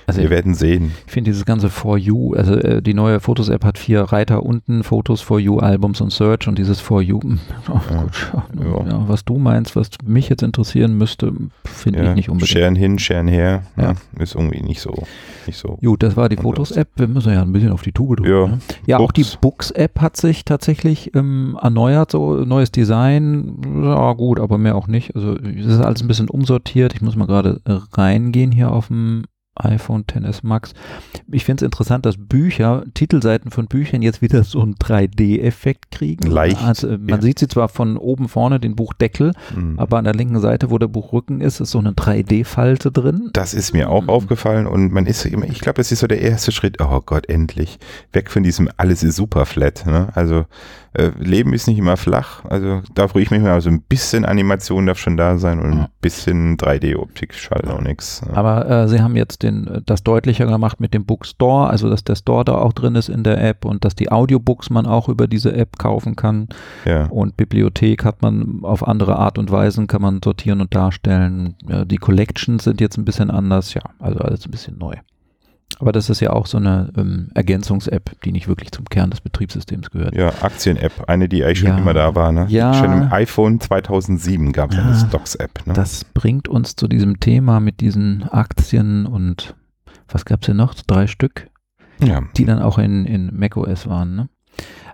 also 0.08 0.22
wir 0.22 0.30
werden 0.30 0.54
sehen. 0.54 0.92
Ich 1.08 1.14
finde 1.14 1.32
dieses 1.32 1.46
ganze 1.46 1.70
For 1.70 1.98
You, 1.98 2.34
also 2.34 2.56
äh, 2.56 2.82
die 2.82 2.94
neue 2.94 3.20
Fotos-App 3.20 3.64
hat 3.64 3.78
vier 3.78 4.02
Reiter 4.02 4.44
unten, 4.44 4.84
Fotos 4.84 5.22
For 5.22 5.40
You, 5.40 5.60
Albums 5.60 6.02
und 6.02 6.12
Search 6.12 6.48
und 6.48 6.58
dieses 6.58 6.80
For 6.80 7.02
You, 7.02 7.22
hm, 7.22 7.40
oh, 7.70 7.80
ja. 7.90 8.04
Gut, 8.56 8.88
ja. 8.88 9.08
was 9.08 9.26
du 9.26 9.38
meinst, 9.38 9.76
was 9.76 9.90
mich 10.06 10.30
jetzt 10.30 10.44
interessieren 10.44 10.98
müsste, 10.98 11.34
finde 11.66 12.04
ich 12.04 12.16
nicht 12.16 12.30
unbedingt. 12.30 12.50
Scheren 12.50 12.76
hin, 12.76 13.00
scheren 13.00 13.28
her. 13.28 13.64
Ja 13.78 13.96
ist 14.20 14.33
irgendwie 14.36 14.62
nicht 14.62 14.82
so. 14.82 14.94
Nicht 15.46 15.58
so 15.58 15.78
Gut, 15.82 16.04
das 16.04 16.16
war 16.16 16.30
die 16.30 16.38
Fotos-App. 16.38 16.90
Wir 16.96 17.08
müssen 17.08 17.34
ja 17.34 17.42
ein 17.42 17.52
bisschen 17.52 17.72
auf 17.72 17.82
die 17.82 17.92
Tube 17.92 18.18
drücken. 18.18 18.32
Ja, 18.32 18.48
ne? 18.48 18.60
ja 18.86 18.98
auch 18.98 19.12
die 19.12 19.26
Books-App 19.42 20.00
hat 20.00 20.18
sich 20.18 20.46
tatsächlich 20.46 21.16
ähm, 21.16 21.58
erneuert, 21.62 22.12
so 22.12 22.36
neues 22.36 22.72
Design. 22.72 23.84
Ja, 23.84 24.14
gut, 24.14 24.40
aber 24.40 24.58
mehr 24.58 24.76
auch 24.76 24.88
nicht. 24.88 25.16
Also 25.16 25.36
es 25.38 25.66
ist 25.66 25.82
alles 25.82 26.02
ein 26.02 26.08
bisschen 26.08 26.30
umsortiert. 26.30 26.94
Ich 26.94 27.02
muss 27.02 27.16
mal 27.16 27.28
gerade 27.28 27.62
reingehen 27.94 28.52
hier 28.52 28.72
auf 28.72 28.88
dem 28.88 29.26
iPhone 29.56 30.06
XS 30.08 30.44
Max. 30.44 30.74
Ich 31.32 31.46
finde 31.46 31.64
es 31.64 31.66
interessant, 31.66 32.06
dass 32.06 32.16
Bücher, 32.18 32.84
Titelseiten 32.94 33.52
von 33.52 33.68
Büchern 33.68 34.02
jetzt 34.02 34.22
wieder 34.22 34.44
so 34.44 34.62
einen 34.62 34.76
3D-Effekt 34.76 35.92
kriegen. 35.92 36.28
Leicht. 36.28 36.62
Also, 36.64 36.88
man 36.88 37.08
ja. 37.08 37.22
sieht 37.22 37.40
sie 37.40 37.48
zwar 37.48 37.70
von 37.70 37.98
oben 37.98 38.30
vorne, 38.30 38.60
den 38.60 38.76
Buchdeckel, 38.76 39.34
mhm. 39.56 39.78
aber 39.78 39.98
an 39.98 40.06
der 40.06 40.16
linken 40.16 40.40
Seite, 40.40 40.72
wo 40.72 40.78
der 40.78 40.88
Buchrücken 40.88 41.42
ist, 41.42 41.60
ist 41.60 41.72
so 41.72 41.80
eine 41.80 41.92
3D-Falte 41.92 42.92
drin. 42.92 43.30
Das 43.34 43.54
ist 43.54 43.74
mir 43.74 43.90
auch 43.90 44.04
mhm. 44.04 44.10
aufgefallen 44.10 44.68
und 44.68 44.92
man 44.92 45.06
ist 45.06 45.26
immer, 45.26 45.46
ich 45.46 45.60
glaube, 45.60 45.82
es 45.82 45.92
ist 45.92 46.00
so 46.00 46.08
der 46.08 46.22
erste 46.22 46.52
Schritt, 46.52 46.82
oh 46.82 47.02
Gott, 47.06 47.30
endlich. 47.30 47.80
Weg 48.12 48.32
von 48.32 48.44
diesem, 48.44 48.70
alles 48.78 49.04
ist 49.04 49.16
super 49.16 49.46
flat. 49.46 49.86
Ne? 49.86 50.10
Also 50.16 50.46
äh, 50.94 51.12
Leben 51.20 51.54
ist 51.54 51.68
nicht 51.68 51.78
immer 51.78 51.98
flach. 51.98 52.46
Also 52.46 52.82
da 52.94 53.08
freue 53.08 53.24
ich 53.24 53.32
mich 53.32 53.42
mal, 53.42 53.52
also 53.52 53.70
ein 53.70 53.82
bisschen 53.82 54.26
Animation 54.26 54.86
darf 54.86 55.00
schon 55.00 55.18
da 55.18 55.38
sein 55.38 55.60
und 55.60 55.74
ein 55.74 55.88
bisschen 56.02 56.58
3D-Optik 56.58 57.34
schadet 57.34 57.70
auch 57.70 57.82
nichts. 57.82 58.22
Aber 58.34 58.70
äh, 58.70 58.88
sie 58.88 59.02
haben 59.02 59.16
jetzt 59.16 59.44
den, 59.44 59.68
äh, 59.68 59.82
das 59.86 60.04
deutlicher 60.04 60.46
gemacht 60.46 60.80
mit 60.80 60.94
dem 60.94 61.06
Bookstore, 61.06 61.70
also 61.70 61.90
dass 61.90 62.04
der 62.04 62.16
Store 62.16 62.46
da 62.46 62.56
auch 62.56 62.74
drin 62.74 62.96
ist 62.96 63.10
in 63.10 63.24
der 63.24 63.44
App 63.44 63.66
und 63.66 63.86
dass 63.86 63.96
die 63.96 64.12
Audiobooks 64.12 64.70
man 64.70 64.86
auch 64.86 65.10
über 65.10 65.28
diese 65.28 65.54
App 65.54 65.78
kaufen 65.78 66.16
kann. 66.16 66.50
Ja. 66.86 67.06
Und 67.08 67.38
Bibliothek 67.38 68.06
hat 68.06 68.22
man 68.22 68.60
auf 68.62 68.88
andere 68.88 69.18
Art 69.18 69.38
und 69.38 69.52
Weisen, 69.52 69.88
kann 69.88 70.02
man 70.02 70.22
sortieren 70.24 70.62
und 70.62 70.76
darstellen. 70.76 71.56
Ja, 71.68 71.86
die 71.86 71.98
Collections 71.98 72.64
sind 72.64 72.82
jetzt 72.82 72.98
ein 72.98 73.06
bisschen 73.06 73.32
anders, 73.32 73.74
ja, 73.74 73.82
also 74.00 74.20
alles 74.20 74.46
ein 74.46 74.52
bisschen 74.52 74.78
neu. 74.78 74.96
Aber 75.80 75.92
das 75.92 76.10
ist 76.10 76.20
ja 76.20 76.32
auch 76.32 76.46
so 76.46 76.58
eine 76.58 76.90
ähm, 76.98 77.30
Ergänzungs-App, 77.34 78.12
die 78.24 78.32
nicht 78.32 78.48
wirklich 78.48 78.72
zum 78.72 78.86
Kern 78.86 79.10
des 79.10 79.22
Betriebssystems 79.22 79.90
gehört. 79.92 80.16
Ja, 80.16 80.32
Aktien-App, 80.42 81.10
eine, 81.10 81.28
die 81.28 81.44
eigentlich 81.44 81.60
schon 81.60 81.70
Ja. 81.70 81.78
immer 81.78 81.94
da 81.94 82.16
war. 82.16 82.32
Ne? 82.32 82.46
Ja. 82.50 82.74
Schon 82.74 82.92
im 82.94 83.12
iPhone 83.12 83.60
2007 83.60 84.52
gab 84.54 84.72
es 84.72 84.78
eine 84.78 84.92
Ja. 84.92 84.98
Stocks-App. 85.08 85.66
Ne? 85.68 85.74
Das 85.74 86.06
bringt 86.06 86.48
uns 86.48 86.76
zu 86.76 86.88
diesem 86.88 87.20
Thema 87.20 87.60
mit 87.60 87.82
diesen 87.82 88.24
Aktien 88.30 89.06
und 89.06 89.56
was 90.08 90.26
gab 90.26 90.42
es 90.42 90.46
hier 90.46 90.56
noch? 90.56 90.74
Drei 90.76 91.08
Stück, 91.08 91.48
ja. 92.02 92.22
die 92.38 92.46
dann 92.46 92.62
auch 92.62 92.78
in, 92.78 93.06
in 93.06 93.38
macOS 93.38 93.88
waren. 93.88 94.16
Ne? 94.16 94.30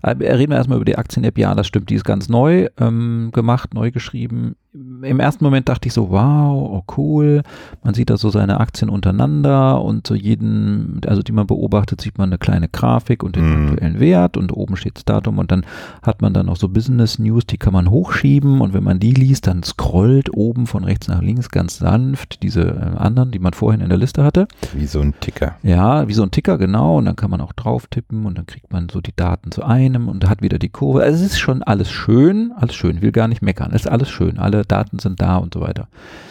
Aber 0.02 0.20
reden 0.22 0.52
wir 0.52 0.58
erstmal 0.58 0.78
über 0.78 0.86
die 0.86 0.98
Aktien-App. 0.98 1.38
Ja, 1.38 1.54
das 1.56 1.68
stimmt, 1.68 1.90
die 1.90 1.96
ist 1.96 2.06
ganz 2.06 2.30
neu 2.30 2.68
ähm, 2.80 3.32
gemacht, 3.34 3.74
neu 3.74 3.92
geschrieben. 3.92 4.56
Im 4.72 5.20
ersten 5.20 5.44
Moment 5.44 5.68
dachte 5.68 5.88
ich 5.88 5.94
so, 5.94 6.12
wow, 6.12 6.54
oh 6.72 6.84
cool. 6.96 7.42
Man 7.84 7.96
sieht 7.96 8.12
da 8.12 8.18
so 8.18 8.30
seine 8.30 8.60
Aktien 8.60 8.90
untereinander 8.92 9.82
und 9.82 10.06
zu 10.06 10.14
jedem, 10.14 11.02
also 11.08 11.24
die 11.24 11.32
man 11.32 11.48
beobachtet, 11.48 12.02
sieht 12.02 12.20
man 12.20 12.30
eine 12.30 12.38
kleine 12.38 12.70
Grafik 12.70 13.24
und 13.24 13.36
den 13.36 13.50
Mhm. 13.50 13.70
aktuellen 13.70 14.00
Wert 14.00 14.38
und 14.38 14.52
oben 14.56 14.76
steht 14.76 14.98
das 14.98 15.06
Datum 15.06 15.40
und 15.40 15.52
dann 15.52 15.66
hat 16.04 16.22
man 16.22 16.34
dann 16.36 16.46
noch 16.46 16.56
so 16.56 16.70
Business 16.70 17.18
News, 17.18 17.48
die 17.48 17.58
kann 17.58 17.74
man 17.74 17.90
hochschieben 17.90 18.62
und 18.62 18.76
wenn 18.76 18.84
man 18.84 19.00
die 19.00 19.12
liest, 19.12 19.48
dann 19.48 19.64
scrollt 19.64 20.32
oben 20.38 20.68
von 20.68 20.84
rechts 20.84 21.08
nach 21.08 21.24
links 21.24 21.50
ganz 21.50 21.78
sanft 21.80 22.44
diese 22.44 22.62
äh, 22.62 22.98
anderen, 22.98 23.32
die 23.32 23.40
man 23.40 23.54
vorhin 23.54 23.82
in 23.82 23.90
der 23.90 23.98
Liste 23.98 24.24
hatte. 24.24 24.48
Wie 24.76 24.86
so 24.86 25.00
ein 25.00 25.16
Ticker. 25.20 25.56
Ja, 25.64 26.08
wie 26.08 26.14
so 26.14 26.22
ein 26.22 26.30
Ticker, 26.30 26.60
genau. 26.60 27.00
Und 27.00 27.06
dann 27.06 27.16
kann 27.16 27.32
man 27.32 27.42
auch 27.42 27.54
drauf 27.54 27.88
tippen 27.88 28.28
und 28.28 28.38
dann 28.38 28.46
kriegt 28.46 28.72
man 28.72 28.88
so 28.90 29.02
die 29.02 29.16
Daten 29.16 29.52
zu 29.52 29.64
einem 29.64 30.08
und 30.08 30.30
hat 30.30 30.44
wieder 30.44 30.60
die 30.60 30.70
Kurve. 30.70 31.02
Also 31.02 31.26
es 31.26 31.32
ist 31.32 31.40
schon 31.40 31.64
alles 31.64 31.90
schön, 31.90 32.52
alles 32.56 32.76
schön. 32.76 33.02
Will 33.02 33.12
gar 33.12 33.28
nicht 33.28 33.42
meckern. 33.42 33.72
Es 33.74 33.86
ist 33.86 33.88
alles 33.92 34.10
schön. 34.10 34.38
Alle 34.38 34.59
Daten 34.66 35.00
sind 35.00 35.22
da 35.22 35.38
und 35.38 35.54
so 35.54 35.62
weiter. 35.62 35.88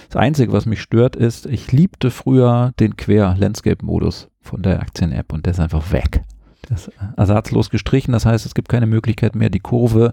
Das 0.09 0.17
Einzige, 0.17 0.53
was 0.53 0.67
mich 0.67 0.81
stört, 0.81 1.17
ist, 1.17 1.47
ich 1.47 1.73
liebte 1.73 2.11
früher 2.11 2.73
den 2.81 2.97
Quer-Landscape-Modus 2.97 4.29
von 4.41 4.63
der 4.63 4.81
Aktien-App 4.81 5.33
und 5.33 5.47
der 5.47 5.53
ist 5.53 5.61
einfach 5.61 5.93
weg. 5.93 6.25
Ist 6.71 6.89
äh, 6.89 6.93
ersatzlos 7.17 7.71
gestrichen. 7.71 8.13
Das 8.13 8.27
heißt, 8.27 8.45
es 8.45 8.55
gibt 8.55 8.69
keine 8.69 8.87
Möglichkeit 8.87 9.35
mehr, 9.35 9.51
die 9.51 9.61
Kurve 9.61 10.13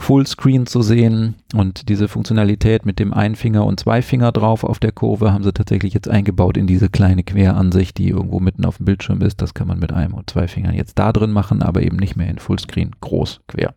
Fullscreen 0.00 0.66
zu 0.66 0.80
sehen 0.80 1.34
und 1.54 1.88
diese 1.88 2.08
Funktionalität 2.08 2.86
mit 2.86 2.98
dem 2.98 3.12
Einfinger 3.12 3.66
und 3.66 3.80
Zweifinger 3.80 4.30
drauf 4.30 4.62
auf 4.62 4.78
der 4.78 4.92
Kurve 4.92 5.32
haben 5.32 5.42
sie 5.42 5.52
tatsächlich 5.52 5.92
jetzt 5.92 6.08
eingebaut 6.08 6.56
in 6.56 6.68
diese 6.68 6.88
kleine 6.88 7.24
Queransicht, 7.24 7.98
die 7.98 8.08
irgendwo 8.08 8.38
mitten 8.38 8.64
auf 8.64 8.76
dem 8.76 8.86
Bildschirm 8.86 9.20
ist. 9.22 9.42
Das 9.42 9.54
kann 9.54 9.66
man 9.66 9.80
mit 9.80 9.92
einem 9.92 10.14
und 10.14 10.30
zwei 10.30 10.46
Fingern 10.46 10.74
jetzt 10.74 10.98
da 10.98 11.12
drin 11.12 11.32
machen, 11.32 11.62
aber 11.62 11.82
eben 11.82 11.96
nicht 11.96 12.16
mehr 12.16 12.28
in 12.28 12.38
Fullscreen 12.38 12.92
groß 13.00 13.40
quer. 13.48 13.74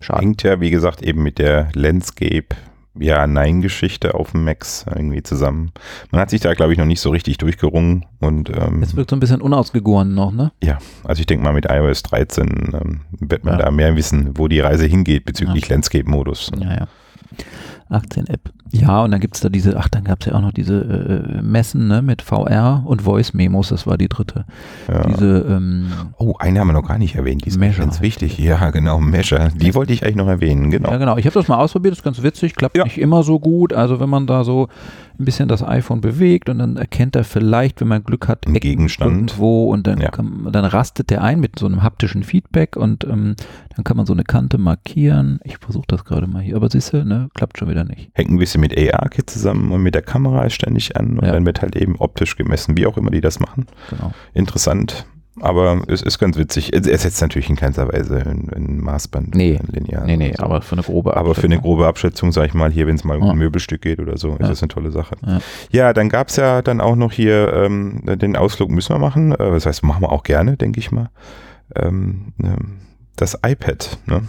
Schade. 0.00 0.20
Hängt 0.20 0.42
ja, 0.42 0.60
wie 0.60 0.70
gesagt, 0.70 1.00
eben 1.00 1.22
mit 1.22 1.38
der 1.38 1.68
Landscape 1.74 2.56
Ja-Nein-Geschichte 2.98 4.14
auf 4.14 4.32
dem 4.32 4.44
Max 4.44 4.84
irgendwie 4.94 5.22
zusammen. 5.22 5.72
Man 6.10 6.20
hat 6.20 6.30
sich 6.30 6.40
da, 6.40 6.52
glaube 6.54 6.72
ich, 6.72 6.78
noch 6.78 6.84
nicht 6.84 7.00
so 7.00 7.10
richtig 7.10 7.38
durchgerungen 7.38 8.04
und 8.20 8.50
ähm, 8.50 8.82
Es 8.82 8.94
wirkt 8.96 9.10
so 9.10 9.16
ein 9.16 9.20
bisschen 9.20 9.40
unausgegoren 9.40 10.14
noch, 10.14 10.32
ne? 10.32 10.52
ja, 10.62 10.78
also 11.04 11.20
ich 11.20 11.26
denke 11.26 11.44
mal 11.44 11.52
mit 11.54 11.66
iOS 11.70 12.02
13 12.02 12.72
ähm, 12.74 13.00
wird 13.18 13.44
man 13.44 13.58
Ja. 13.58 13.64
da 13.66 13.70
mehr 13.70 13.96
wissen, 13.96 14.36
wo 14.36 14.48
die 14.48 14.60
Reise 14.60 14.86
hingeht 14.86 15.24
bezüglich 15.24 15.68
Landscape-Modus. 15.68 16.50
Ja, 16.60 16.74
ja. 16.74 16.88
18-App. 17.90 18.50
Ja, 18.72 19.02
und 19.04 19.10
dann 19.10 19.20
gibt 19.20 19.34
es 19.36 19.40
da 19.42 19.48
diese, 19.48 19.76
ach, 19.76 19.88
dann 19.88 20.04
gab 20.04 20.20
es 20.20 20.26
ja 20.26 20.34
auch 20.34 20.40
noch 20.40 20.52
diese 20.52 20.80
äh, 21.38 21.42
Messen 21.42 21.88
ne, 21.88 22.00
mit 22.02 22.22
VR 22.22 22.82
und 22.86 23.02
Voice-Memos, 23.02 23.68
das 23.68 23.86
war 23.86 23.98
die 23.98 24.08
dritte. 24.08 24.44
Ja. 24.88 25.06
Diese, 25.06 25.46
ähm, 25.48 25.92
Oh, 26.18 26.34
eine 26.38 26.60
haben 26.60 26.68
wir 26.68 26.72
noch 26.72 26.86
gar 26.88 26.98
nicht 26.98 27.14
erwähnt, 27.16 27.44
die 27.44 27.48
ist 27.48 27.58
Measure 27.58 27.84
ganz 27.86 28.00
wichtig. 28.00 28.38
Ja, 28.38 28.70
genau, 28.70 28.98
Measure. 28.98 29.50
Die 29.54 29.74
wollte 29.74 29.92
ich 29.92 30.04
eigentlich 30.04 30.16
noch 30.16 30.28
erwähnen, 30.28 30.70
genau. 30.70 30.90
Ja, 30.90 30.96
genau. 30.96 31.16
Ich 31.18 31.26
habe 31.26 31.34
das 31.34 31.48
mal 31.48 31.56
ausprobiert, 31.58 31.92
das 31.92 31.98
ist 31.98 32.04
ganz 32.04 32.22
witzig, 32.22 32.54
klappt 32.54 32.76
Ja. 32.76 32.84
nicht 32.84 32.98
immer 32.98 33.22
so 33.22 33.38
gut. 33.38 33.72
Also 33.72 34.00
wenn 34.00 34.08
man 34.08 34.26
da 34.26 34.42
so 34.44 34.68
ein 35.18 35.24
bisschen 35.26 35.48
das 35.48 35.62
iPhone 35.62 36.00
bewegt 36.00 36.48
und 36.48 36.58
dann 36.58 36.76
erkennt 36.78 37.14
er 37.14 37.24
vielleicht, 37.24 37.80
wenn 37.82 37.88
man 37.88 38.02
Glück 38.02 38.28
hat, 38.28 38.46
Ecken 38.46 38.54
Gegenstand. 38.58 39.12
irgendwo 39.12 39.70
und 39.70 39.86
dann, 39.86 40.00
Ja. 40.00 40.10
kann, 40.10 40.48
dann 40.50 40.64
rastet 40.64 41.10
der 41.10 41.22
ein 41.22 41.38
mit 41.40 41.58
so 41.58 41.66
einem 41.66 41.82
haptischen 41.82 42.22
Feedback 42.22 42.76
und 42.76 43.04
ähm, 43.04 43.36
dann 43.76 43.84
kann 43.84 43.96
man 43.98 44.06
so 44.06 44.14
eine 44.14 44.24
Kante 44.24 44.56
markieren. 44.58 45.38
Ich 45.44 45.58
versuche 45.58 45.84
das 45.88 46.04
gerade 46.06 46.26
mal 46.26 46.40
hier, 46.42 46.56
aber 46.56 46.70
siehst 46.70 46.92
du, 46.94 47.04
ne, 47.04 47.28
klappt 47.34 47.58
schon 47.58 47.68
wieder 47.68 47.84
nicht. 47.84 48.10
Hängt 48.14 48.30
ein 48.30 48.38
bisschen 48.38 48.61
mit 48.62 48.76
AR-Kit 48.78 49.28
zusammen 49.28 49.70
und 49.72 49.82
mit 49.82 49.94
der 49.94 50.02
Kamera 50.02 50.44
ist 50.44 50.54
ständig 50.54 50.96
an 50.96 51.18
und 51.18 51.26
Ja. 51.26 51.32
dann 51.32 51.44
wird 51.44 51.60
halt 51.60 51.76
eben 51.76 51.96
optisch 51.98 52.36
gemessen, 52.36 52.76
wie 52.78 52.86
auch 52.86 52.96
immer 52.96 53.10
die 53.10 53.20
das 53.20 53.38
machen. 53.40 53.66
Genau. 53.90 54.12
Interessant. 54.32 55.04
Aber 55.40 55.82
es 55.88 56.02
ist 56.02 56.18
ganz 56.18 56.36
witzig. 56.36 56.72
Es 56.74 56.86
ersetzt 56.86 57.22
natürlich 57.22 57.48
in 57.48 57.56
keinster 57.56 57.88
Weise 57.90 58.16
ein, 58.18 58.50
ein 58.54 58.80
Maßband. 58.80 59.34
Nee. 59.34 59.58
linear 59.72 60.04
Nee, 60.04 60.18
nee, 60.18 60.34
so. 60.36 60.44
aber 60.44 60.60
für 60.60 60.74
eine 60.74 60.82
grobe 60.82 61.16
Aber 61.16 61.34
für 61.34 61.44
eine 61.44 61.54
Abschätzung. 61.56 61.62
grobe 61.62 61.86
Abschätzung, 61.86 62.32
sage 62.32 62.48
ich 62.48 62.54
mal, 62.54 62.70
hier, 62.70 62.86
wenn 62.86 62.96
es 62.96 63.02
mal 63.04 63.16
um 63.16 63.24
Ja. 63.24 63.30
ein 63.32 63.38
Möbelstück 63.38 63.80
geht 63.80 63.98
oder 63.98 64.18
so, 64.18 64.34
ist 64.34 64.40
Ja. 64.40 64.48
das 64.48 64.62
eine 64.62 64.68
tolle 64.68 64.90
Sache. 64.90 65.16
Ja. 65.26 65.38
Ja, 65.70 65.92
dann 65.94 66.10
gab 66.10 66.28
es 66.28 66.36
ja 66.36 66.60
dann 66.60 66.82
auch 66.82 66.96
noch 66.96 67.12
hier, 67.12 67.50
ähm, 67.54 68.02
den 68.04 68.36
Ausflug 68.36 68.70
müssen 68.70 68.94
wir 68.94 68.98
machen. 68.98 69.32
Äh, 69.32 69.36
das 69.38 69.64
heißt, 69.64 69.82
machen 69.84 70.02
wir 70.02 70.12
auch 70.12 70.22
gerne, 70.22 70.58
denke 70.58 70.78
ich 70.80 70.92
mal. 70.92 71.08
Ähm, 71.74 72.34
ähm, 72.42 72.76
das 73.16 73.38
iPad. 73.44 73.98
Ne? 74.06 74.22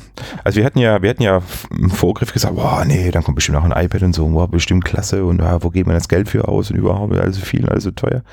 Also 0.44 0.58
wir 0.58 0.66
hatten 0.66 0.80
ja, 0.80 1.02
wir 1.02 1.10
hatten 1.10 1.24
ja 1.24 1.42
im 1.72 1.90
Vorgriff 1.90 2.34
gesagt, 2.34 2.56
boah, 2.56 2.84
nee, 2.86 3.12
dann 3.12 3.24
kommt 3.24 3.36
bestimmt 3.36 3.58
auch 3.58 3.64
ein 3.64 3.72
iPad 3.72 4.04
und 4.04 4.14
so, 4.14 4.28
boah, 4.28 4.50
bestimmt 4.50 4.84
klasse 4.84 5.26
und 5.26 5.42
ah, 5.42 5.60
wo 5.62 5.70
geht 5.70 5.88
man 5.88 5.96
das 5.96 6.10
Geld 6.10 6.28
für 6.28 6.48
aus 6.48 6.70
und 6.70 6.78
überhaupt 6.78 7.14
alles 7.18 7.38
so 7.38 7.46
viel 7.46 7.68
alles 7.68 7.86
so 7.86 7.92
teuer. 7.92 8.24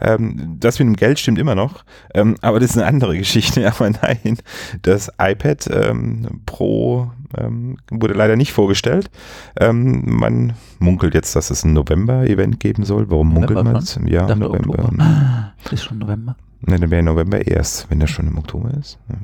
Ähm, 0.00 0.56
das 0.58 0.78
mit 0.78 0.86
dem 0.86 0.96
Geld 0.96 1.18
stimmt 1.18 1.38
immer 1.38 1.54
noch, 1.54 1.84
ähm, 2.14 2.36
aber 2.40 2.58
das 2.58 2.70
ist 2.70 2.78
eine 2.78 2.86
andere 2.86 3.16
Geschichte. 3.18 3.70
Aber 3.70 3.90
nein, 3.90 4.38
das 4.82 5.10
iPad 5.18 5.68
ähm, 5.70 6.42
Pro 6.46 7.10
ähm, 7.36 7.76
wurde 7.90 8.14
leider 8.14 8.36
nicht 8.36 8.52
vorgestellt. 8.52 9.10
Ähm, 9.58 10.02
man 10.06 10.54
munkelt 10.78 11.14
jetzt, 11.14 11.34
dass 11.36 11.50
es 11.50 11.64
ein 11.64 11.72
November-Event 11.72 12.60
geben 12.60 12.84
soll. 12.84 13.10
Warum 13.10 13.28
munkelt 13.28 13.62
man 13.62 13.76
es? 13.76 13.98
Ja, 14.06 14.26
Dachte 14.26 14.40
November. 14.40 14.78
Oktober. 14.78 15.02
Ah, 15.02 15.52
ist 15.70 15.84
schon 15.84 15.98
November. 15.98 16.36
Ne, 16.60 16.76
dann 16.80 16.90
wäre 16.90 17.04
November 17.04 17.46
erst, 17.46 17.88
wenn 17.88 18.00
das 18.00 18.10
schon 18.10 18.26
im 18.26 18.36
Oktober 18.36 18.70
ist. 18.80 18.98
Ja, 19.08 19.14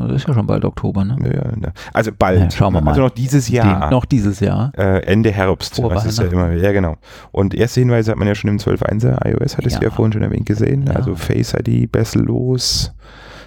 das 0.00 0.22
ist 0.22 0.26
ja 0.26 0.34
schon 0.34 0.46
bald 0.46 0.64
Oktober, 0.64 1.04
ne? 1.04 1.16
Ja, 1.22 1.32
ja, 1.32 1.52
ja. 1.62 1.72
Also 1.92 2.10
bald. 2.18 2.40
Ja, 2.40 2.50
schauen 2.50 2.72
wir 2.74 2.80
mal. 2.80 2.90
Also 2.90 3.02
noch 3.02 3.10
dieses 3.10 3.48
Jahr. 3.48 3.88
Die, 3.88 3.94
noch 3.94 4.04
dieses 4.04 4.40
Jahr. 4.40 4.72
Äh, 4.76 5.04
Ende 5.04 5.30
Herbst. 5.30 5.76
Vor 5.76 5.90
das 5.90 6.06
ist 6.06 6.18
ja 6.18 6.24
immer, 6.26 6.50
ja, 6.52 6.72
genau. 6.72 6.96
Und 7.30 7.54
erste 7.54 7.78
Hinweise 7.78 8.10
hat 8.10 8.18
man 8.18 8.26
ja 8.26 8.34
schon 8.34 8.50
im 8.50 8.56
12.1er 8.56 9.24
iOS, 9.28 9.56
hattest 9.56 9.76
du 9.76 9.82
Ja. 9.82 9.88
ja 9.88 9.94
vorhin 9.94 10.12
schon 10.12 10.22
erwähnt 10.22 10.46
gesehen. 10.46 10.86
Ja. 10.88 10.94
Also 10.94 11.14
Face 11.14 11.54
ID, 11.54 11.92
Bessellos, 11.92 12.92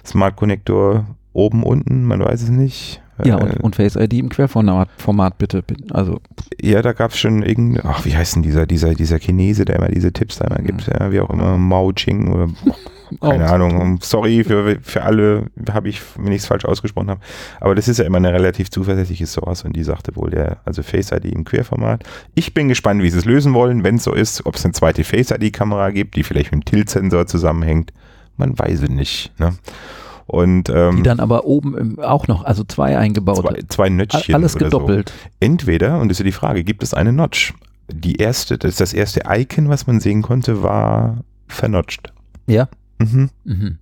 Smart 0.06 0.34
Connector 0.36 1.04
oben, 1.34 1.64
unten, 1.64 2.04
man 2.04 2.20
weiß 2.20 2.42
es 2.44 2.48
nicht. 2.48 3.02
Ja, 3.22 3.38
Äh, 3.38 3.42
und, 3.42 3.56
und 3.60 3.76
Face 3.76 3.96
ID 3.96 4.14
im 4.14 4.28
Querformat 4.28 4.88
Format 4.96 5.38
bitte. 5.38 5.62
Also, 5.90 6.20
ja, 6.60 6.82
da 6.82 6.92
gab 6.92 7.12
es 7.12 7.18
schon 7.18 7.42
irgendein, 7.42 7.86
ach, 7.86 8.04
wie 8.04 8.16
heißt 8.16 8.36
denn 8.36 8.42
dieser, 8.42 8.66
dieser, 8.66 8.94
dieser 8.94 9.18
Chinese, 9.18 9.64
der 9.64 9.76
immer 9.76 9.88
diese 9.88 10.12
Tipps 10.12 10.38
da 10.38 10.46
immer 10.46 10.64
gibt, 10.64 10.86
ja, 10.86 11.12
wie 11.12 11.20
auch 11.20 11.30
immer, 11.30 11.56
Mao 11.58 11.92
Ching 11.92 12.32
oder 12.32 12.48
keine 13.20 13.44
oh, 13.44 13.48
Ahnung. 13.48 13.98
Sorry 14.02 14.44
für, 14.44 14.78
für 14.82 15.02
alle, 15.02 15.46
habe 15.70 15.88
ich, 15.88 16.00
wenn 16.16 16.32
ich 16.32 16.42
es 16.42 16.46
falsch 16.46 16.64
ausgesprochen 16.64 17.10
habe. 17.10 17.20
Aber 17.60 17.74
das 17.74 17.88
ist 17.88 17.98
ja 17.98 18.04
immer 18.04 18.18
eine 18.18 18.32
relativ 18.32 18.70
zuverlässige 18.70 19.26
Source 19.26 19.62
und 19.62 19.74
die 19.74 19.84
sagte 19.84 20.16
wohl, 20.16 20.34
ja, 20.34 20.56
also 20.64 20.82
Face 20.82 21.12
ID 21.12 21.26
im 21.26 21.44
Querformat. 21.44 22.04
Ich 22.34 22.54
bin 22.54 22.68
gespannt, 22.68 23.02
wie 23.02 23.10
sie 23.10 23.18
es 23.18 23.24
lösen 23.24 23.54
wollen, 23.54 23.84
wenn 23.84 23.96
es 23.96 24.04
so 24.04 24.12
ist, 24.12 24.46
ob 24.46 24.56
es 24.56 24.64
eine 24.64 24.72
zweite 24.72 25.04
Face 25.04 25.30
ID-Kamera 25.30 25.90
gibt, 25.90 26.16
die 26.16 26.22
vielleicht 26.22 26.52
mit 26.52 26.62
dem 26.62 26.64
Tilt-Sensor 26.64 27.26
zusammenhängt. 27.26 27.92
Man 28.36 28.58
weiß 28.58 28.82
es 28.82 28.90
nicht. 28.90 29.38
Ne? 29.38 29.54
Und 30.26 30.68
Die 30.68 30.72
ähm, 30.72 31.02
dann 31.02 31.20
aber 31.20 31.44
oben 31.44 31.76
im, 31.76 31.98
auch 31.98 32.28
noch, 32.28 32.44
also 32.44 32.64
zwei 32.64 32.96
eingebaut. 32.96 33.38
zwei, 33.38 33.60
zwei 33.68 33.88
Nötchen 33.90 34.34
Alles 34.34 34.56
oder 34.56 34.70
so. 34.70 34.78
gedoppelt. 34.78 35.12
Entweder, 35.40 36.00
und 36.00 36.08
das 36.08 36.16
ist 36.16 36.20
ja 36.20 36.24
die 36.24 36.32
Frage, 36.32 36.64
gibt 36.64 36.82
es 36.82 36.94
eine 36.94 37.12
Notch? 37.12 37.52
Die 37.92 38.16
erste, 38.16 38.56
das, 38.56 38.76
das 38.76 38.94
erste 38.94 39.22
Icon, 39.28 39.68
was 39.68 39.86
man 39.86 40.00
sehen 40.00 40.22
konnte, 40.22 40.62
war 40.62 41.18
vernotcht. 41.48 42.12
Ja. 42.46 42.68
Mhm. 42.98 43.28
Mhm. 43.44 43.78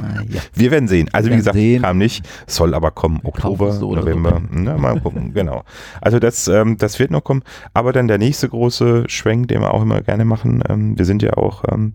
Na, 0.00 0.22
ja. 0.28 0.40
Wir 0.54 0.70
werden 0.70 0.88
sehen. 0.88 1.10
Also 1.12 1.26
wie 1.26 1.30
werden 1.32 1.38
gesagt, 1.40 1.56
sehen. 1.56 1.82
kam 1.82 1.98
nicht, 1.98 2.26
soll 2.46 2.72
aber 2.74 2.90
kommen. 2.92 3.20
Oktober, 3.22 3.72
so 3.72 3.88
oder 3.88 4.00
so. 4.02 4.08
November. 4.08 4.40
Na, 4.50 4.78
mal 4.78 4.98
gucken, 5.00 5.34
genau. 5.34 5.64
Also 6.00 6.18
das, 6.18 6.48
ähm, 6.48 6.78
das 6.78 6.98
wird 6.98 7.10
noch 7.10 7.22
kommen. 7.22 7.42
Aber 7.74 7.92
dann 7.92 8.08
der 8.08 8.16
nächste 8.18 8.48
große 8.48 9.04
Schwenk, 9.08 9.48
den 9.48 9.60
wir 9.60 9.74
auch 9.74 9.82
immer 9.82 10.00
gerne 10.00 10.24
machen. 10.24 10.62
Ähm, 10.68 10.96
wir 10.96 11.04
sind 11.04 11.22
ja 11.22 11.34
auch 11.34 11.64
ähm, 11.70 11.92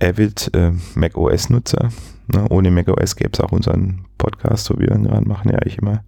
avid 0.00 0.50
äh, 0.54 0.70
Mac 0.94 1.16
OS-Nutzer. 1.16 1.88
Ne? 2.32 2.46
Ohne 2.50 2.70
Mac 2.70 2.88
OS 2.88 3.16
gäbe 3.16 3.30
es 3.32 3.40
auch 3.40 3.52
unseren 3.52 4.04
Podcast, 4.18 4.64
so 4.64 4.74
wie 4.74 4.86
wir 4.86 4.94
ihn 4.94 5.04
gerade 5.04 5.28
machen, 5.28 5.50
ja 5.50 5.58
eigentlich 5.58 5.78
immer 5.78 6.02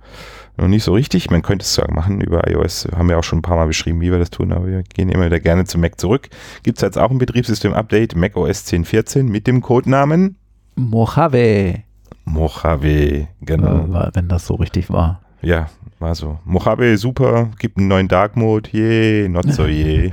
noch 0.57 0.69
nicht 0.69 0.85
so 0.85 0.93
richtig. 0.93 1.31
Man 1.31 1.43
könnte 1.43 1.65
es 1.65 1.75
zwar 1.75 1.91
machen 1.93 2.21
über 2.21 2.49
iOS, 2.51 2.89
haben 2.95 3.09
wir 3.09 3.19
auch 3.19 3.25
schon 3.25 3.39
ein 3.39 3.43
paar 3.43 3.57
Mal 3.57 3.67
beschrieben, 3.67 4.01
wie 4.01 4.11
wir 4.11 4.19
das 4.19 4.31
tun, 4.31 4.53
aber 4.53 4.67
wir 4.67 4.83
gehen 4.83 5.09
immer 5.09 5.27
wieder 5.27 5.41
gerne 5.41 5.65
zu 5.65 5.79
Mac 5.79 5.99
zurück. 6.01 6.29
Gibt 6.63 6.79
es 6.79 6.83
jetzt 6.83 6.99
auch 6.99 7.11
ein 7.11 7.19
Betriebssystem-Update, 7.19 8.17
Mac 8.17 8.37
OS 8.37 8.67
10.14 8.67 9.25
mit 9.25 9.47
dem 9.47 9.61
Codenamen 9.61 10.37
Mojave. 10.75 11.83
Mojave, 12.25 13.29
genau. 13.41 13.85
Äh, 14.01 14.11
wenn 14.15 14.29
das 14.29 14.47
so 14.47 14.55
richtig 14.55 14.91
war. 14.91 15.21
Ja, 15.43 15.69
war 15.99 16.15
so. 16.15 16.39
Mojave, 16.45 16.97
super, 16.97 17.51
gibt 17.59 17.79
einen 17.79 17.89
neuen 17.89 18.09
Dark 18.09 18.37
Mode, 18.37 18.71
je, 18.73 19.29
not 19.29 19.53
so 19.53 19.67
je. 19.67 20.11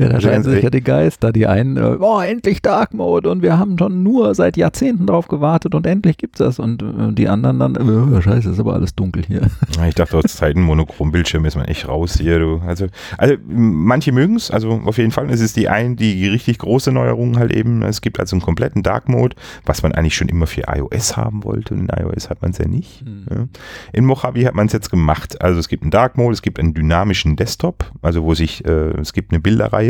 Ja, 0.00 0.08
da 0.08 0.18
scheinen 0.18 0.44
sich 0.44 0.62
ja 0.62 0.70
die 0.70 0.80
Geister, 0.80 1.30
die 1.30 1.46
einen, 1.46 1.76
oh, 1.76 2.20
endlich 2.20 2.62
Dark 2.62 2.94
Mode 2.94 3.28
und 3.28 3.42
wir 3.42 3.58
haben 3.58 3.76
schon 3.78 4.02
nur 4.02 4.34
seit 4.34 4.56
Jahrzehnten 4.56 5.06
drauf 5.06 5.28
gewartet 5.28 5.74
und 5.74 5.86
endlich 5.86 6.16
gibt's 6.16 6.38
das 6.38 6.58
und 6.58 6.82
äh, 6.82 7.12
die 7.12 7.28
anderen 7.28 7.58
dann, 7.58 7.74
äh, 7.76 8.22
scheiße, 8.22 8.48
ist 8.48 8.58
aber 8.58 8.72
alles 8.74 8.94
dunkel 8.94 9.24
hier. 9.26 9.42
Ich 9.86 9.94
dachte, 9.94 10.16
aus 10.16 10.24
Zeiten 10.24 10.62
Monochrom-Bildschirm 10.62 11.44
ist 11.44 11.56
man 11.56 11.64
echt 11.64 11.88
raus 11.88 12.18
hier, 12.18 12.38
du. 12.38 12.60
Also, 12.66 12.86
also 13.18 13.34
manche 13.46 14.12
mögen 14.12 14.36
es, 14.36 14.50
also 14.50 14.80
auf 14.84 14.98
jeden 14.98 15.10
Fall, 15.10 15.28
es 15.30 15.40
ist 15.40 15.56
die 15.56 15.68
ein, 15.68 15.96
die 15.96 16.28
richtig 16.28 16.58
große 16.58 16.92
Neuerung 16.92 17.38
halt 17.38 17.52
eben, 17.52 17.82
es 17.82 18.00
gibt 18.00 18.20
also 18.20 18.36
einen 18.36 18.42
kompletten 18.42 18.82
Dark 18.82 19.08
Mode, 19.08 19.36
was 19.66 19.82
man 19.82 19.92
eigentlich 19.92 20.14
schon 20.14 20.28
immer 20.28 20.46
für 20.46 20.64
iOS 20.68 21.16
haben 21.16 21.44
wollte 21.44 21.74
und 21.74 21.80
in 21.80 21.88
iOS 21.88 22.30
hat 22.30 22.40
man 22.42 22.52
es 22.52 22.58
ja 22.58 22.68
nicht. 22.68 23.04
Mhm. 23.04 23.26
Ja. 23.30 23.46
In 23.92 24.04
Mojave 24.04 24.46
hat 24.46 24.54
man 24.54 24.66
es 24.66 24.72
jetzt 24.72 24.90
gemacht, 24.90 25.40
also 25.42 25.58
es 25.58 25.68
gibt 25.68 25.82
einen 25.82 25.90
Dark 25.90 26.16
Mode, 26.16 26.32
es 26.32 26.42
gibt 26.42 26.58
einen 26.58 26.74
dynamischen 26.74 27.36
Desktop, 27.36 27.90
also 28.02 28.22
wo 28.22 28.34
sich, 28.34 28.64
äh, 28.64 28.90
es 29.00 29.12
gibt 29.12 29.32
eine 29.32 29.40
Bilderreihe 29.40 29.89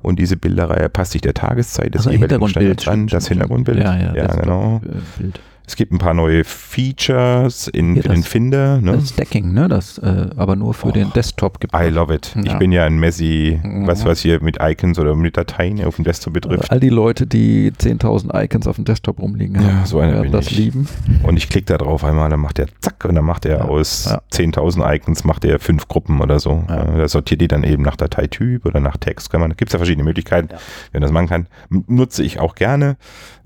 und 0.00 0.18
diese 0.18 0.36
Bilderreihe 0.36 0.88
passt 0.88 1.12
sich 1.12 1.20
der 1.20 1.34
Tageszeit 1.34 1.94
des 1.94 2.06
also 2.06 2.10
jeweiligen 2.10 2.48
Standards 2.48 2.88
an, 2.88 3.06
das 3.06 3.28
Hintergrundbild. 3.28 3.78
Ja, 3.78 3.96
ja, 3.96 4.14
ja 4.14 4.26
genau. 4.26 4.80
Bild. 5.18 5.40
Es 5.68 5.76
gibt 5.76 5.92
ein 5.92 5.98
paar 5.98 6.14
neue 6.14 6.44
Features 6.44 7.68
in, 7.68 7.94
den 7.94 8.02
das- 8.02 8.26
Finder. 8.26 8.80
Ne? 8.80 8.92
Das 8.92 9.10
Stacking, 9.10 9.52
ne? 9.52 9.68
Das 9.68 9.98
äh, 9.98 10.30
aber 10.34 10.56
nur 10.56 10.72
für 10.72 10.88
Oh, 10.88 10.92
den 10.92 11.12
Desktop 11.12 11.60
gibt. 11.60 11.74
I 11.74 11.88
love 11.90 12.12
it. 12.14 12.34
Ich 12.42 12.46
Ja. 12.52 12.56
bin 12.56 12.72
ja 12.72 12.84
ein 12.84 12.98
Messi, 12.98 13.60
Mhm. 13.62 13.86
was, 13.86 14.06
was 14.06 14.20
hier 14.20 14.42
mit 14.42 14.56
Icons 14.62 14.98
oder 14.98 15.14
mit 15.14 15.36
Dateien 15.36 15.84
auf 15.84 15.96
dem 15.96 16.06
Desktop 16.06 16.34
Also 16.36 16.48
betrifft. 16.48 16.72
all 16.72 16.80
die 16.80 16.88
Leute, 16.88 17.26
die 17.26 17.70
10.000 17.76 18.32
Icons 18.34 18.66
auf 18.66 18.76
dem 18.76 18.86
Desktop 18.86 19.20
rumliegen 19.20 19.56
Ja, 19.60 19.68
haben, 19.74 19.86
so 19.86 20.00
einer 20.00 20.14
werden 20.14 20.32
das 20.32 20.46
ich. 20.46 20.56
lieben. 20.56 20.88
Und 21.22 21.36
ich 21.36 21.50
klicke 21.50 21.66
da 21.66 21.76
drauf 21.76 22.02
einmal, 22.02 22.30
dann 22.30 22.40
macht 22.40 22.56
der 22.56 22.68
zack 22.80 23.04
und 23.04 23.14
dann 23.14 23.26
macht 23.26 23.44
er 23.44 23.58
Ja, 23.58 23.64
aus 23.66 24.06
ja. 24.06 24.22
10.000 24.30 24.82
Icons, 24.94 25.24
macht 25.24 25.44
er 25.44 25.58
fünf 25.58 25.86
Gruppen 25.88 26.22
oder 26.22 26.40
so. 26.40 26.64
Ja. 26.68 26.84
Da 26.84 27.08
sortiert 27.08 27.42
die 27.42 27.48
dann 27.48 27.62
eben 27.62 27.82
nach 27.82 27.96
Dateityp 27.96 28.64
oder 28.64 28.80
nach 28.80 28.96
Text. 28.96 29.30
Kann 29.30 29.40
man, 29.42 29.50
gibt 29.50 29.68
es 29.68 29.72
ja 29.74 29.78
verschiedene 29.78 30.04
Möglichkeiten, 30.04 30.48
Ja. 30.52 30.58
wenn 30.92 31.02
das 31.02 31.12
machen 31.12 31.28
kann. 31.28 31.46
Nutze 31.86 32.22
ich 32.22 32.40
auch 32.40 32.54
gerne. 32.54 32.96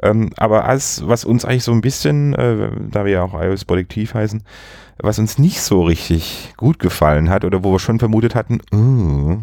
Ähm, 0.05 0.31
aber 0.37 0.65
als, 0.67 1.03
was 1.07 1.25
uns 1.25 1.45
eigentlich 1.45 1.65
so 1.65 1.73
ein 1.73 1.81
bisschen, 1.81 2.12
äh, 2.35 2.71
da 2.91 3.05
wir 3.05 3.13
ja 3.13 3.23
auch 3.23 3.41
iOS 3.41 3.65
Produktiv 3.65 4.15
heißen, 4.15 4.43
was 4.99 5.19
uns 5.19 5.39
nicht 5.39 5.61
so 5.63 5.83
richtig 5.83 6.53
gut 6.57 6.79
gefallen 6.79 7.31
hat 7.31 7.45
oder 7.45 7.65
wo 7.65 7.73
wir 7.73 7.79
schon 7.79 7.99
vermutet 7.99 8.35
hatten, 8.35 8.61
oh. 8.73 9.39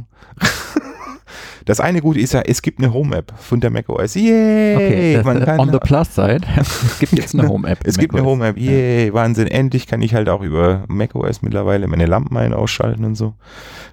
Das 1.69 1.79
eine 1.79 2.01
Gute 2.01 2.19
ist 2.19 2.33
ja, 2.33 2.41
es 2.41 2.63
gibt 2.63 2.79
eine 2.79 2.91
Home-App 2.91 3.31
von 3.37 3.59
der 3.59 3.69
macOS. 3.69 4.15
Yay! 4.15 4.75
Okay, 4.75 5.21
man 5.23 5.39
kann 5.45 5.59
on 5.59 5.71
the 5.71 5.77
plus 5.77 6.15
side, 6.15 6.41
es 6.57 6.97
gibt 6.99 7.13
jetzt 7.13 7.35
eine 7.35 7.47
Home-App. 7.47 7.79
es 7.83 7.97
gibt 7.99 8.15
eine. 8.15 8.25
Home-App, 8.25 8.57
yay, 8.57 9.13
Wahnsinn. 9.13 9.45
Endlich 9.47 9.85
kann 9.85 10.01
ich 10.01 10.15
halt 10.15 10.29
auch 10.29 10.41
über 10.41 10.83
macOS 10.87 11.43
mittlerweile 11.43 11.85
meine 11.87 12.07
Lampen 12.07 12.35
ein- 12.37 12.53
ausschalten 12.53 13.05
und 13.05 13.13
so. 13.15 13.35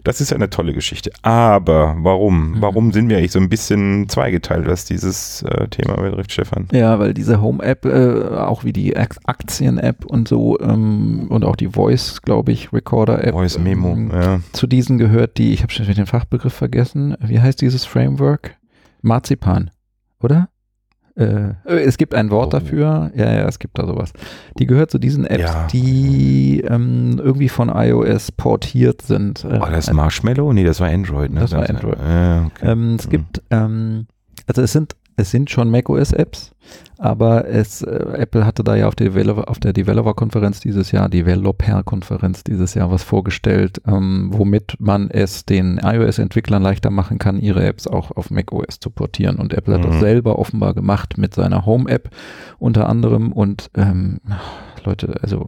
Das 0.04 0.20
ist 0.22 0.30
ja 0.30 0.36
eine 0.36 0.48
tolle 0.48 0.72
Geschichte. 0.72 1.10
Aber 1.20 1.96
warum? 1.98 2.52
Mhm. 2.52 2.62
Warum 2.62 2.92
sind 2.92 3.08
wir 3.10 3.18
eigentlich 3.18 3.32
so 3.32 3.40
ein 3.40 3.48
bisschen 3.50 4.08
zweigeteilt, 4.08 4.66
was 4.66 4.84
dieses 4.86 5.42
äh, 5.42 5.68
Thema 5.68 5.96
betrifft, 5.96 6.32
Stefan? 6.32 6.68
Ja, 6.72 6.98
weil 6.98 7.12
diese 7.12 7.42
Home-App, 7.42 7.84
äh, 7.84 8.36
auch 8.38 8.64
wie 8.64 8.72
die 8.72 8.96
Ak- 8.96 9.18
Aktien-App 9.26 10.06
und 10.06 10.28
so 10.28 10.58
ähm, 10.60 11.26
und 11.28 11.44
auch 11.44 11.56
die 11.56 11.68
Voice, 11.68 12.22
glaube 12.22 12.52
ich, 12.52 12.72
Recorder-App. 12.72 13.32
Voice 13.34 13.58
Memo, 13.58 13.92
ähm, 13.92 14.10
ja. 14.14 14.40
Zu 14.54 14.66
diesen 14.66 14.96
gehört 14.96 15.36
die, 15.36 15.52
ich 15.52 15.62
habe 15.62 15.72
schon 15.72 15.86
den 15.86 16.06
Fachbegriff 16.06 16.54
vergessen, 16.54 17.16
wie 17.20 17.40
heißt 17.40 17.60
dieses 17.66 17.84
Framework? 17.84 18.56
Marzipan, 19.02 19.70
oder? 20.22 20.48
Äh, 21.16 21.54
es 21.64 21.96
gibt 21.96 22.14
ein 22.14 22.30
Wort 22.30 22.48
Oh. 22.48 22.58
dafür, 22.58 23.10
ja, 23.14 23.24
ja, 23.32 23.48
es 23.48 23.58
gibt 23.58 23.78
da 23.78 23.86
sowas. 23.86 24.12
Die 24.58 24.66
gehört 24.66 24.90
zu 24.90 24.98
diesen 24.98 25.24
Apps, 25.26 25.40
Ja. 25.42 25.66
die 25.66 26.60
ähm, 26.60 27.18
irgendwie 27.22 27.48
von 27.48 27.68
iOS 27.70 28.30
portiert 28.32 29.00
sind. 29.02 29.42
Äh, 29.44 29.58
Oh, 29.62 29.66
das 29.70 29.90
Marshmallow? 29.92 30.52
Nee, 30.52 30.64
das 30.64 30.78
war 30.80 30.88
Android, 30.88 31.32
ne? 31.32 31.40
Das 31.40 31.52
war 31.52 31.68
Android. 31.68 31.98
Ja, 31.98 32.44
okay. 32.46 32.66
Ähm, 32.70 32.96
es 32.98 33.06
Mhm. 33.06 33.10
gibt, 33.10 33.42
ähm, 33.50 34.06
also 34.46 34.62
es 34.62 34.72
sind, 34.72 34.94
es 35.16 35.30
sind 35.30 35.48
schon 35.50 35.70
macOS-Apps, 35.70 36.52
aber 36.98 37.46
es, 37.48 37.82
äh, 37.82 38.04
Apple 38.14 38.46
hatte 38.46 38.64
da 38.64 38.74
ja 38.76 38.86
auf 38.88 38.94
der 38.94 39.72
Developer-Konferenz 39.72 40.60
dieses 40.60 40.92
Jahr, 40.92 41.08
Developer-Konferenz 41.08 42.44
dieses 42.44 42.74
Jahr 42.74 42.90
was 42.90 43.02
vorgestellt, 43.02 43.80
ähm, 43.86 44.30
womit 44.32 44.76
man 44.78 45.10
es 45.10 45.44
den 45.44 45.78
iOS-Entwicklern 45.82 46.62
leichter 46.62 46.90
machen 46.90 47.18
kann, 47.18 47.38
ihre 47.38 47.64
Apps 47.64 47.86
auch 47.86 48.10
auf 48.12 48.30
macOS 48.30 48.80
zu 48.80 48.90
portieren. 48.90 49.36
Und 49.36 49.52
Apple 49.54 49.74
hat 49.74 49.84
das 49.84 49.96
Mhm. 49.96 50.00
selber 50.00 50.38
offenbar 50.38 50.74
gemacht 50.74 51.18
mit 51.18 51.34
seiner 51.34 51.66
Home-App 51.66 52.10
unter 52.58 52.88
anderem. 52.88 53.32
Und 53.32 53.70
ähm, 53.76 54.20
Leute, 54.84 55.14
also 55.22 55.46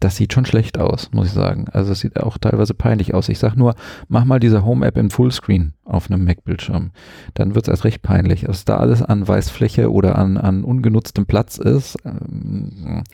das 0.00 0.16
sieht 0.16 0.32
schon 0.32 0.46
schlecht 0.46 0.78
aus, 0.78 1.10
muss 1.12 1.28
ich 1.28 1.32
sagen. 1.32 1.66
Also 1.72 1.92
es 1.92 2.00
sieht 2.00 2.20
auch 2.20 2.38
teilweise 2.38 2.74
peinlich 2.74 3.14
aus. 3.14 3.28
Ich 3.28 3.38
sag 3.38 3.56
nur, 3.56 3.74
mach 4.08 4.24
mal 4.24 4.40
diese 4.40 4.64
Home-App 4.64 4.96
in 4.96 5.10
Fullscreen 5.10 5.74
auf 5.84 6.10
einem 6.10 6.24
Mac-Bildschirm. 6.24 6.90
Dann 7.34 7.54
wird 7.54 7.66
es 7.66 7.72
erst 7.72 7.84
recht 7.84 8.02
peinlich. 8.02 8.46
Was 8.46 8.64
da 8.64 8.76
alles 8.76 9.02
an 9.02 9.26
Weißfläche 9.26 9.90
oder 9.90 10.16
an, 10.16 10.36
an 10.36 10.64
ungenutztem 10.64 11.26
Platz 11.26 11.58
ist, 11.58 11.96
ähm, 12.04 13.04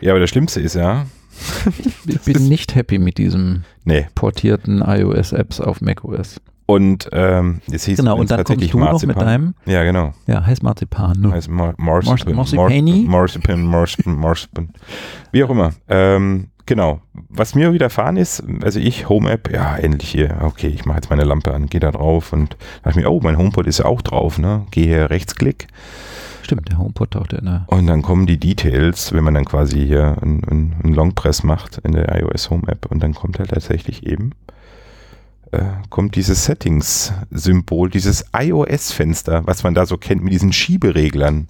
ja, 0.00 0.12
aber 0.12 0.20
das 0.20 0.30
Schlimmste 0.30 0.60
ist 0.60 0.74
ja, 0.74 1.06
ich 2.06 2.20
bin 2.20 2.48
nicht 2.48 2.74
happy 2.74 2.98
mit 2.98 3.18
diesem 3.18 3.64
nee. 3.84 4.06
portierten 4.14 4.82
iOS-Apps 4.82 5.60
auf 5.60 5.80
macOS. 5.80 6.40
Und 6.66 7.08
ähm, 7.12 7.60
es 7.70 7.84
hieß 7.84 7.98
Genau, 7.98 8.16
und 8.16 8.28
dann 8.30 8.38
kommst 8.38 8.48
tatsächlich 8.48 8.72
du 8.72 8.78
noch 8.78 8.92
mit 8.92 9.16
Marzipan. 9.16 9.24
deinem, 9.24 9.54
Ja, 9.66 9.84
genau. 9.84 10.12
ja, 10.26 10.44
heißt 10.44 10.64
Marzipan. 10.64 11.20
Ne? 11.20 11.30
Heißt 11.30 11.48
Mar 11.48 11.74
Marzipan. 11.76 12.34
Marzipan, 12.34 13.64
Marzipan, 13.64 14.16
Marzipan. 14.16 14.68
Wie 15.30 15.44
auch 15.44 15.50
immer. 15.50 15.72
Ähm, 15.88 16.48
genau. 16.66 17.00
Was 17.28 17.54
mir 17.54 17.72
widerfahren 17.72 18.16
ist, 18.16 18.42
also 18.62 18.80
ich, 18.80 19.08
Home-App, 19.08 19.52
ja, 19.52 19.76
endlich 19.76 20.08
hier. 20.10 20.38
Okay, 20.42 20.66
ich 20.66 20.84
mache 20.84 20.96
jetzt 20.98 21.10
meine 21.10 21.22
Lampe 21.24 21.54
an, 21.54 21.66
gehe 21.66 21.80
da 21.80 21.92
drauf 21.92 22.32
und 22.32 22.56
dachte 22.82 22.98
mir, 22.98 23.08
oh, 23.10 23.20
mein 23.22 23.38
HomePod 23.38 23.68
ist 23.68 23.78
ja 23.78 23.84
auch 23.84 24.02
drauf, 24.02 24.38
ne? 24.38 24.66
Gehe 24.72 24.86
hier 24.86 25.10
Rechtsklick 25.10 25.68
Stimmt, 26.42 26.68
der 26.68 26.78
HomePod 26.78 27.10
taucht 27.10 27.32
in 27.32 27.44
der 27.44 27.64
und 27.66 27.88
dann 27.88 28.02
kommen 28.02 28.26
die 28.26 28.38
Details, 28.38 29.12
wenn 29.12 29.24
man 29.24 29.34
dann 29.34 29.44
quasi 29.44 29.84
hier 29.84 30.16
einen 30.22 30.44
ein, 30.44 30.76
ein 30.84 30.94
Longpress 30.94 31.42
macht 31.42 31.78
in 31.78 31.90
der 31.92 32.20
iOS 32.20 32.50
Home-App 32.50 32.86
und 32.86 33.02
dann 33.02 33.14
kommt 33.14 33.40
halt 33.40 33.50
tatsächlich 33.50 34.06
eben 34.06 34.30
äh, 35.52 35.62
kommt 35.90 36.16
dieses 36.16 36.44
Settings-Symbol, 36.44 37.90
dieses 37.90 38.24
iOS-Fenster, 38.36 39.46
was 39.46 39.62
man 39.62 39.74
da 39.74 39.86
so 39.86 39.96
kennt 39.96 40.22
mit 40.22 40.32
diesen 40.32 40.52
Schiebereglern. 40.52 41.48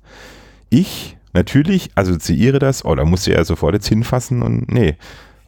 Ich 0.70 1.16
natürlich 1.32 1.90
assoziiere 1.94 2.59
das, 2.59 2.84
oh, 2.84 2.94
da 2.94 3.05
musst 3.05 3.26
du 3.26 3.32
ja 3.32 3.44
sofort 3.44 3.74
jetzt 3.74 3.88
hinfassen 3.88 4.42
und 4.42 4.70
nee. 4.72 4.97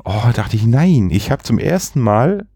Oh, 0.04 0.30
dachte 0.34 0.56
ich, 0.56 0.66
nein, 0.66 1.08
ich 1.10 1.30
habe 1.30 1.42
zum 1.42 1.58
ersten 1.58 2.00
Mal 2.00 2.46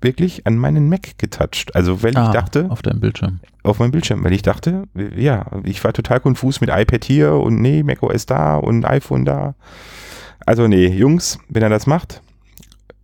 wirklich 0.00 0.46
an 0.46 0.56
meinen 0.56 0.88
Mac 0.88 1.18
getoucht. 1.18 1.74
Also, 1.74 2.02
weil 2.02 2.12
ich 2.12 2.16
Ah, 2.18 2.32
dachte, 2.32 2.70
auf 2.70 2.82
deinem 2.82 3.00
Bildschirm. 3.00 3.40
auf 3.64 3.78
meinem 3.80 3.90
Bildschirm, 3.90 4.22
weil 4.24 4.32
ich 4.32 4.42
dachte, 4.42 4.84
ja, 5.16 5.46
ich 5.64 5.82
war 5.82 5.92
total 5.92 6.20
konfus 6.20 6.60
mit 6.60 6.70
iPad 6.70 7.04
hier 7.04 7.32
und 7.34 7.60
nee, 7.60 7.82
macOS 7.82 8.26
da 8.26 8.56
und 8.56 8.84
iPhone 8.84 9.24
da. 9.24 9.54
Also 10.46 10.66
nee, 10.68 10.86
Jungs, 10.86 11.38
wenn 11.48 11.62
er 11.64 11.68
das 11.68 11.86
macht, 11.86 12.22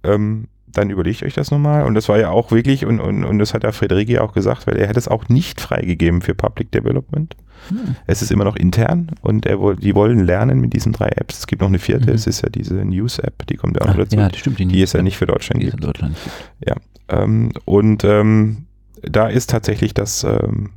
ähm, 0.04 0.46
dann 0.74 0.90
überlegt 0.90 1.22
euch 1.22 1.34
das 1.34 1.50
nochmal. 1.50 1.84
Und 1.84 1.94
das 1.94 2.08
war 2.08 2.18
ja 2.18 2.30
auch 2.30 2.50
wirklich, 2.50 2.84
und, 2.84 3.00
und, 3.00 3.24
und 3.24 3.38
das 3.38 3.54
hat 3.54 3.62
der 3.62 3.72
Frederiki 3.72 4.18
auch 4.18 4.32
gesagt, 4.32 4.66
weil 4.66 4.76
er 4.76 4.88
hat 4.88 4.96
es 4.96 5.08
auch 5.08 5.28
nicht 5.28 5.60
freigegeben 5.60 6.20
für 6.20 6.34
Public 6.34 6.70
Development. 6.72 7.34
Hm. 7.68 7.96
Es 8.06 8.20
ist 8.20 8.30
immer 8.30 8.44
noch 8.44 8.56
intern 8.56 9.10
und 9.22 9.46
er, 9.46 9.56
die 9.76 9.94
wollen 9.94 10.24
lernen 10.26 10.60
mit 10.60 10.74
diesen 10.74 10.92
drei 10.92 11.08
Apps. 11.08 11.38
Es 11.38 11.46
gibt 11.46 11.62
noch 11.62 11.68
eine 11.68 11.78
vierte, 11.78 12.08
Mhm. 12.10 12.14
es 12.14 12.26
ist 12.26 12.42
ja 12.42 12.50
diese 12.50 12.74
News-App, 12.84 13.46
die 13.46 13.56
kommt 13.56 13.76
ja 13.76 13.82
auch 13.82 13.88
noch 13.88 13.96
dazu. 13.96 14.16
ja, 14.16 14.28
das 14.28 14.38
stimmt. 14.40 14.58
die 14.58 14.82
es 14.82 14.92
ja 14.92 15.02
nicht 15.02 15.16
für 15.16 15.26
Deutschland 15.26 15.62
die 15.62 15.66
gibt. 15.66 15.80
in 15.80 15.86
Deutschland 15.86 16.16
gibt. 16.22 16.76
Ähm, 17.08 17.52
und 17.64 18.04
ähm, 18.04 18.66
da 19.02 19.28
ist 19.28 19.50
tatsächlich 19.50 19.94
das 19.94 20.24
ähm, 20.24 20.70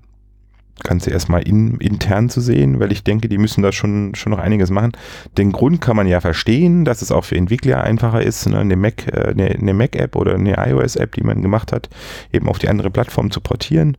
Ganze 0.84 1.10
erstmal 1.10 1.48
in, 1.48 1.78
intern 1.78 2.30
zu 2.30 2.42
sehen, 2.42 2.80
weil 2.80 2.92
ich 2.92 3.04
denke, 3.04 3.30
die 3.30 3.38
müssen 3.38 3.64
da 3.64 3.72
schon, 3.72 4.16
schon 4.16 4.32
noch 4.32 4.40
einiges 4.40 4.70
machen. 4.70 4.92
Den 5.38 5.52
Grund 5.52 5.82
kann 5.82 5.96
man 5.96 6.08
ja 6.08 6.22
verstehen, 6.22 6.86
dass 6.86 7.02
es 7.02 7.12
auch 7.12 7.26
für 7.26 7.36
Entwickler 7.36 7.84
einfacher 7.84 8.22
ist, 8.22 8.48
ne, 8.48 8.60
eine 8.60 8.76
Mac, 8.76 9.08
äh, 9.08 9.30
eine, 9.30 9.48
eine 9.50 9.74
Mac-App 9.74 10.16
oder 10.16 10.36
eine 10.36 10.56
iOS-App, 10.58 11.16
die 11.16 11.24
man 11.24 11.42
gemacht 11.42 11.72
hat, 11.72 11.90
eben 12.32 12.48
auf 12.48 12.60
die 12.60 12.70
andere 12.70 12.90
Plattform 12.92 13.32
zu 13.32 13.42
portieren. 13.42 13.98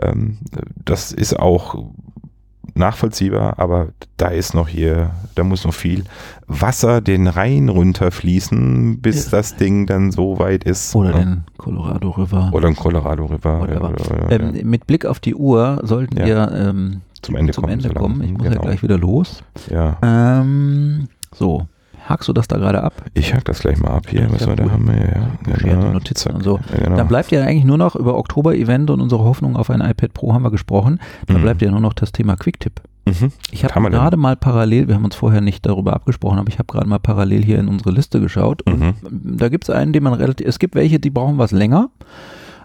Ähm, 0.00 0.38
das 0.84 1.12
ist 1.12 1.38
auch 1.38 1.84
nachvollziehbar, 2.74 3.58
aber 3.58 3.88
da 4.16 4.28
ist 4.28 4.54
noch 4.54 4.68
hier, 4.68 5.10
da 5.34 5.44
muss 5.44 5.64
noch 5.64 5.74
viel 5.74 6.04
Wasser 6.46 7.00
den 7.00 7.26
Rhein 7.26 7.68
runterfließen, 7.68 9.00
bis 9.00 9.26
Ja. 9.26 9.38
das 9.38 9.56
Ding 9.56 9.86
dann 9.86 10.10
so 10.12 10.38
weit 10.38 10.64
ist. 10.64 10.94
Oder 10.94 11.10
ne? 11.10 11.18
den 11.18 11.44
Colorado 11.56 12.10
River. 12.10 12.50
Oder 12.52 12.68
ein 12.68 12.76
Colorado 12.76 13.24
River. 13.26 13.60
Whatever. 13.60 13.90
Oder, 13.90 14.30
Ähm, 14.30 14.54
ja, 14.54 14.64
Mit 14.64 14.86
Blick 14.86 15.04
auf 15.06 15.20
die 15.20 15.34
Uhr 15.34 15.80
sollten 15.84 16.16
Ja. 16.18 16.26
wir 16.26 16.52
ähm, 16.52 17.00
zum 17.22 17.36
Ende 17.36 17.52
zum 17.52 17.62
kommen. 17.64 17.72
Ende 17.74 17.90
kommen. 17.94 18.22
Ich 18.22 18.32
muss 18.32 18.44
ja 18.44 18.50
Genau. 18.50 18.62
gleich 18.62 18.82
wieder 18.82 18.98
los. 18.98 19.42
Ja, 19.70 19.96
Ähm, 20.02 21.08
so, 21.34 21.66
hakst 22.08 22.28
du 22.28 22.32
das 22.32 22.48
da 22.48 22.56
gerade 22.56 22.82
ab? 22.82 22.94
ich 23.14 23.34
hack 23.34 23.44
das 23.44 23.60
gleich 23.60 23.78
mal 23.80 23.90
ab 23.90 24.06
hier, 24.08 24.22
Ja, 24.22 24.32
was 24.32 24.40
ja, 24.42 24.46
wir 24.48 24.56
da 24.56 24.70
haben. 24.70 24.86
Wir, 24.88 24.96
ja, 25.46 25.52
Bescherte 25.52 25.86
Notizen 25.88 26.32
und 26.34 26.42
so. 26.42 26.58
Ja, 26.72 26.84
genau. 26.84 26.96
Dann 26.96 27.08
bleibt 27.08 27.30
ja 27.30 27.42
eigentlich 27.42 27.64
nur 27.64 27.78
noch 27.78 27.94
über 27.96 28.16
Oktober-Event 28.16 28.90
und 28.90 29.00
unsere 29.00 29.22
Hoffnung 29.24 29.56
auf 29.56 29.70
ein 29.70 29.80
iPad 29.80 30.14
Pro 30.14 30.32
haben 30.34 30.42
wir 30.42 30.50
gesprochen. 30.50 31.00
Dann 31.26 31.38
Mhm. 31.38 31.42
bleibt 31.42 31.62
ja 31.62 31.70
nur 31.70 31.80
noch 31.80 31.92
das 31.92 32.12
Thema 32.12 32.36
Quicktip. 32.36 32.80
Mhm. 33.06 33.32
Ich 33.50 33.64
habe 33.64 33.90
gerade 33.90 34.16
mal 34.18 34.36
parallel, 34.36 34.86
wir 34.88 34.94
haben 34.94 35.04
uns 35.04 35.14
vorher 35.16 35.40
nicht 35.40 35.64
darüber 35.64 35.94
abgesprochen, 35.94 36.38
aber 36.38 36.48
ich 36.48 36.58
habe 36.58 36.66
gerade 36.66 36.86
mal 36.88 36.98
parallel 36.98 37.42
hier 37.42 37.58
in 37.58 37.68
unsere 37.68 37.90
Liste 37.90 38.20
geschaut. 38.20 38.62
Und 38.62 38.80
Mhm. 38.80 38.94
da 39.38 39.48
gibt 39.48 39.64
es 39.64 39.70
einen, 39.74 39.92
den 39.92 40.02
man 40.02 40.12
relativ, 40.14 40.46
es 40.46 40.58
gibt 40.58 40.74
welche, 40.74 40.98
die 40.98 41.10
brauchen 41.10 41.38
was 41.38 41.50
länger. 41.52 41.90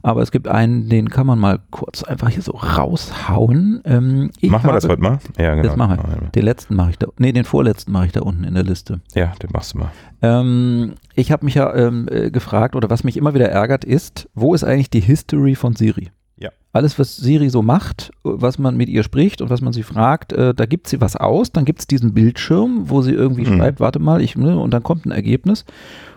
Aber 0.05 0.21
es 0.21 0.31
gibt 0.31 0.49
einen, 0.49 0.89
den 0.89 1.09
kann 1.09 1.25
man 1.25 1.39
mal 1.39 1.59
kurz 1.71 2.03
einfach 2.03 2.27
hier 2.29 2.41
so 2.41 2.51
raushauen. 2.51 3.81
Ähm, 3.85 4.31
Machen 4.41 4.67
wir 4.69 4.73
das 4.73 4.87
heute 4.87 5.01
mal? 5.01 5.17
Ja, 5.37 5.51
genau. 5.55 5.67
Das 5.69 5.77
mache 5.77 5.95
ich. 6.23 6.29
Den 6.31 6.43
letzten 6.43 6.75
mache 6.75 6.89
ich 6.91 6.97
da. 6.97 7.07
Nee, 7.17 7.31
den 7.31 7.45
vorletzten 7.45 7.91
mache 7.93 8.07
ich 8.07 8.11
da 8.11 8.21
unten 8.21 8.43
in 8.43 8.53
der 8.53 8.63
Liste. 8.63 8.99
Ja, 9.15 9.31
den 9.41 9.49
machst 9.53 9.73
du 9.73 9.79
mal. 9.79 9.91
Ähm, 10.21 10.93
ich 11.15 11.31
habe 11.31 11.45
mich 11.45 11.55
ja 11.55 11.73
ähm, 11.73 12.07
äh, 12.11 12.31
gefragt, 12.31 12.75
oder 12.75 12.89
was 12.89 13.03
mich 13.05 13.15
immer 13.17 13.33
wieder 13.33 13.49
ärgert, 13.49 13.85
ist, 13.85 14.29
wo 14.35 14.53
ist 14.53 14.63
eigentlich 14.65 14.89
die 14.89 14.99
History 14.99 15.55
von 15.55 15.73
Siri? 15.75 16.11
Ja. 16.37 16.49
Alles, 16.73 16.99
was 16.99 17.15
Siri 17.15 17.49
so 17.49 17.61
macht, 17.61 18.11
was 18.23 18.59
man 18.59 18.75
mit 18.75 18.89
ihr 18.89 19.03
spricht 19.03 19.41
und 19.41 19.49
was 19.49 19.61
man 19.61 19.71
sie 19.71 19.83
fragt, 19.83 20.33
äh, 20.33 20.53
da 20.53 20.65
gibt 20.65 20.87
sie 20.87 20.99
was 20.99 21.15
aus, 21.15 21.53
dann 21.53 21.63
gibt 21.63 21.79
es 21.79 21.87
diesen 21.87 22.13
Bildschirm, 22.13 22.89
wo 22.89 23.01
sie 23.01 23.13
irgendwie 23.13 23.45
Mhm. 23.49 23.57
schreibt, 23.57 23.79
warte 23.79 23.99
mal, 23.99 24.21
ich, 24.21 24.35
ne, 24.35 24.59
und 24.59 24.71
dann 24.71 24.83
kommt 24.83 25.05
ein 25.05 25.11
Ergebnis. 25.11 25.63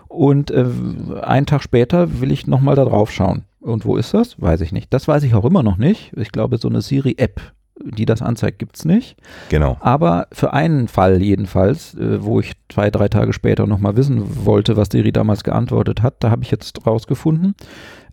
Und 0.09 0.51
äh, 0.51 0.65
einen 1.21 1.45
Tag 1.45 1.63
später 1.63 2.19
will 2.19 2.31
ich 2.31 2.47
nochmal 2.47 2.75
da 2.75 2.83
drauf 2.83 3.11
schauen. 3.11 3.43
Und 3.67 3.85
wo 3.85 3.97
ist 3.97 4.13
das? 4.13 4.41
Weiß 4.41 4.61
ich 4.61 4.71
nicht. 4.71 4.93
Das 4.93 5.07
weiß 5.07 5.23
ich 5.23 5.35
auch 5.35 5.45
immer 5.45 5.61
noch 5.61 5.77
nicht. 5.77 6.13
Ich 6.15 6.31
glaube, 6.31 6.57
so 6.57 6.69
eine 6.69 6.81
Siri-App, 6.81 7.41
die 7.83 8.05
das 8.05 8.21
anzeigt, 8.21 8.59
gibt 8.59 8.77
es 8.77 8.85
nicht. 8.85 9.17
Genau. 9.49 9.77
Aber 9.81 10.27
für 10.31 10.53
einen 10.53 10.87
Fall 10.87 11.21
jedenfalls, 11.21 11.93
äh, 11.95 12.23
wo 12.23 12.39
ich 12.39 12.53
zwei, 12.69 12.89
drei 12.89 13.07
Tage 13.09 13.33
später 13.33 13.67
nochmal 13.67 13.97
wissen 13.97 14.45
wollte, 14.45 14.77
was 14.77 14.87
Siri 14.91 15.11
damals 15.11 15.43
geantwortet 15.43 16.01
hat, 16.01 16.15
da 16.23 16.31
habe 16.31 16.43
ich 16.43 16.51
jetzt 16.51 16.87
rausgefunden. 16.87 17.55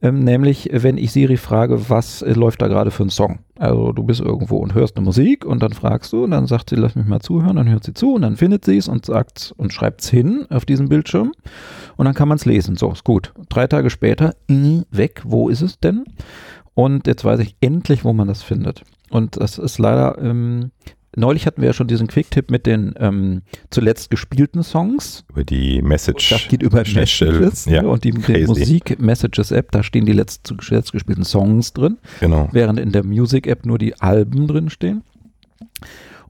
Ähm, 0.03 0.21
nämlich, 0.21 0.69
wenn 0.73 0.99
ich 0.99 1.13
Siri 1.13 1.37
frage, 1.37 1.89
was 1.89 2.21
äh, 2.21 2.33
läuft 2.33 2.61
da 2.61 2.69
gerade 2.69 2.91
für 2.91 3.05
ein 3.05 3.11
Song? 3.11 3.39
Also 3.57 3.93
du 3.93 4.03
bist 4.03 4.21
irgendwo 4.21 4.59
und 4.59 4.75
hörst 4.75 4.97
eine 4.97 5.05
Musik 5.05 5.47
und 5.47 5.63
dann 5.63 5.73
fragst 5.73 6.13
du 6.13 6.25
und 6.25 6.33
dann 6.33 6.47
sagt 6.47 6.71
sie, 6.71 6.77
lass 6.77 6.97
mich 6.97 7.07
mal 7.07 7.21
zuhören, 7.21 7.57
dann 7.57 7.71
hört 7.71 7.85
sie 7.85 7.95
zu 7.95 8.15
und 8.15 8.23
dann 8.23 8.37
findet 8.37 8.65
sie 8.65 8.77
es 8.77 8.89
und 8.89 9.07
sagt 9.07 9.55
und 9.57 9.73
schreibt 9.73 10.03
es 10.03 10.11
hin 10.11 10.47
auf 10.51 10.65
diesem 10.65 10.89
Bildschirm 10.89 11.33
und 11.97 12.05
dann 12.05 12.15
kann 12.15 12.29
man 12.29 12.37
es 12.37 12.45
lesen. 12.45 12.77
So, 12.77 12.91
ist 12.93 13.05
gut. 13.05 13.33
Drei 13.49 13.66
Tage 13.66 13.91
später, 13.91 14.35
äh, 14.49 14.83
weg, 14.91 15.23
wo 15.25 15.49
ist 15.49 15.62
es 15.62 15.79
denn? 15.79 16.05
Und 16.75 17.07
jetzt 17.07 17.25
weiß 17.25 17.41
ich 17.41 17.57
endlich, 17.61 18.05
wo 18.05 18.12
man 18.12 18.27
das 18.29 18.43
findet. 18.43 18.83
Und 19.11 19.41
das 19.41 19.59
ist 19.59 19.79
leider, 19.79 20.19
ähm, 20.21 20.73
neulich 21.16 21.47
hatten 21.47 21.61
wir 21.61 21.69
ja 21.69 21.73
schon 21.73 21.87
diesen 21.87 22.09
Quick-Tipp 22.09 22.51
mit 22.51 22.66
den 22.66 22.95
ähm, 22.99 23.43
zuletzt 23.71 24.11
gespielten 24.11 24.65
Songs. 24.65 25.25
Über 25.31 25.45
die 25.45 25.81
Message. 25.83 26.31
Das 26.31 26.49
geht 26.49 26.62
über. 26.62 26.79
Messages 26.79 27.66
Ja, 27.66 27.85
und 27.85 28.03
die, 28.03 28.11
die. 28.11 28.47
Musik-Messages-App, 28.47 29.71
da 29.71 29.85
stehen 29.85 30.05
die 30.05 30.12
letzt, 30.12 30.49
zuletzt 30.61 30.91
gespielten 30.91 31.25
Songs 31.25 31.73
drin, 31.73 31.99
Genau. 32.19 32.49
während 32.51 32.81
in 32.81 32.91
der 32.91 33.05
Music-App 33.05 33.65
nur 33.66 33.79
die 33.79 34.01
Alben 34.01 34.49
drin 34.49 34.69
stehen. 34.71 35.03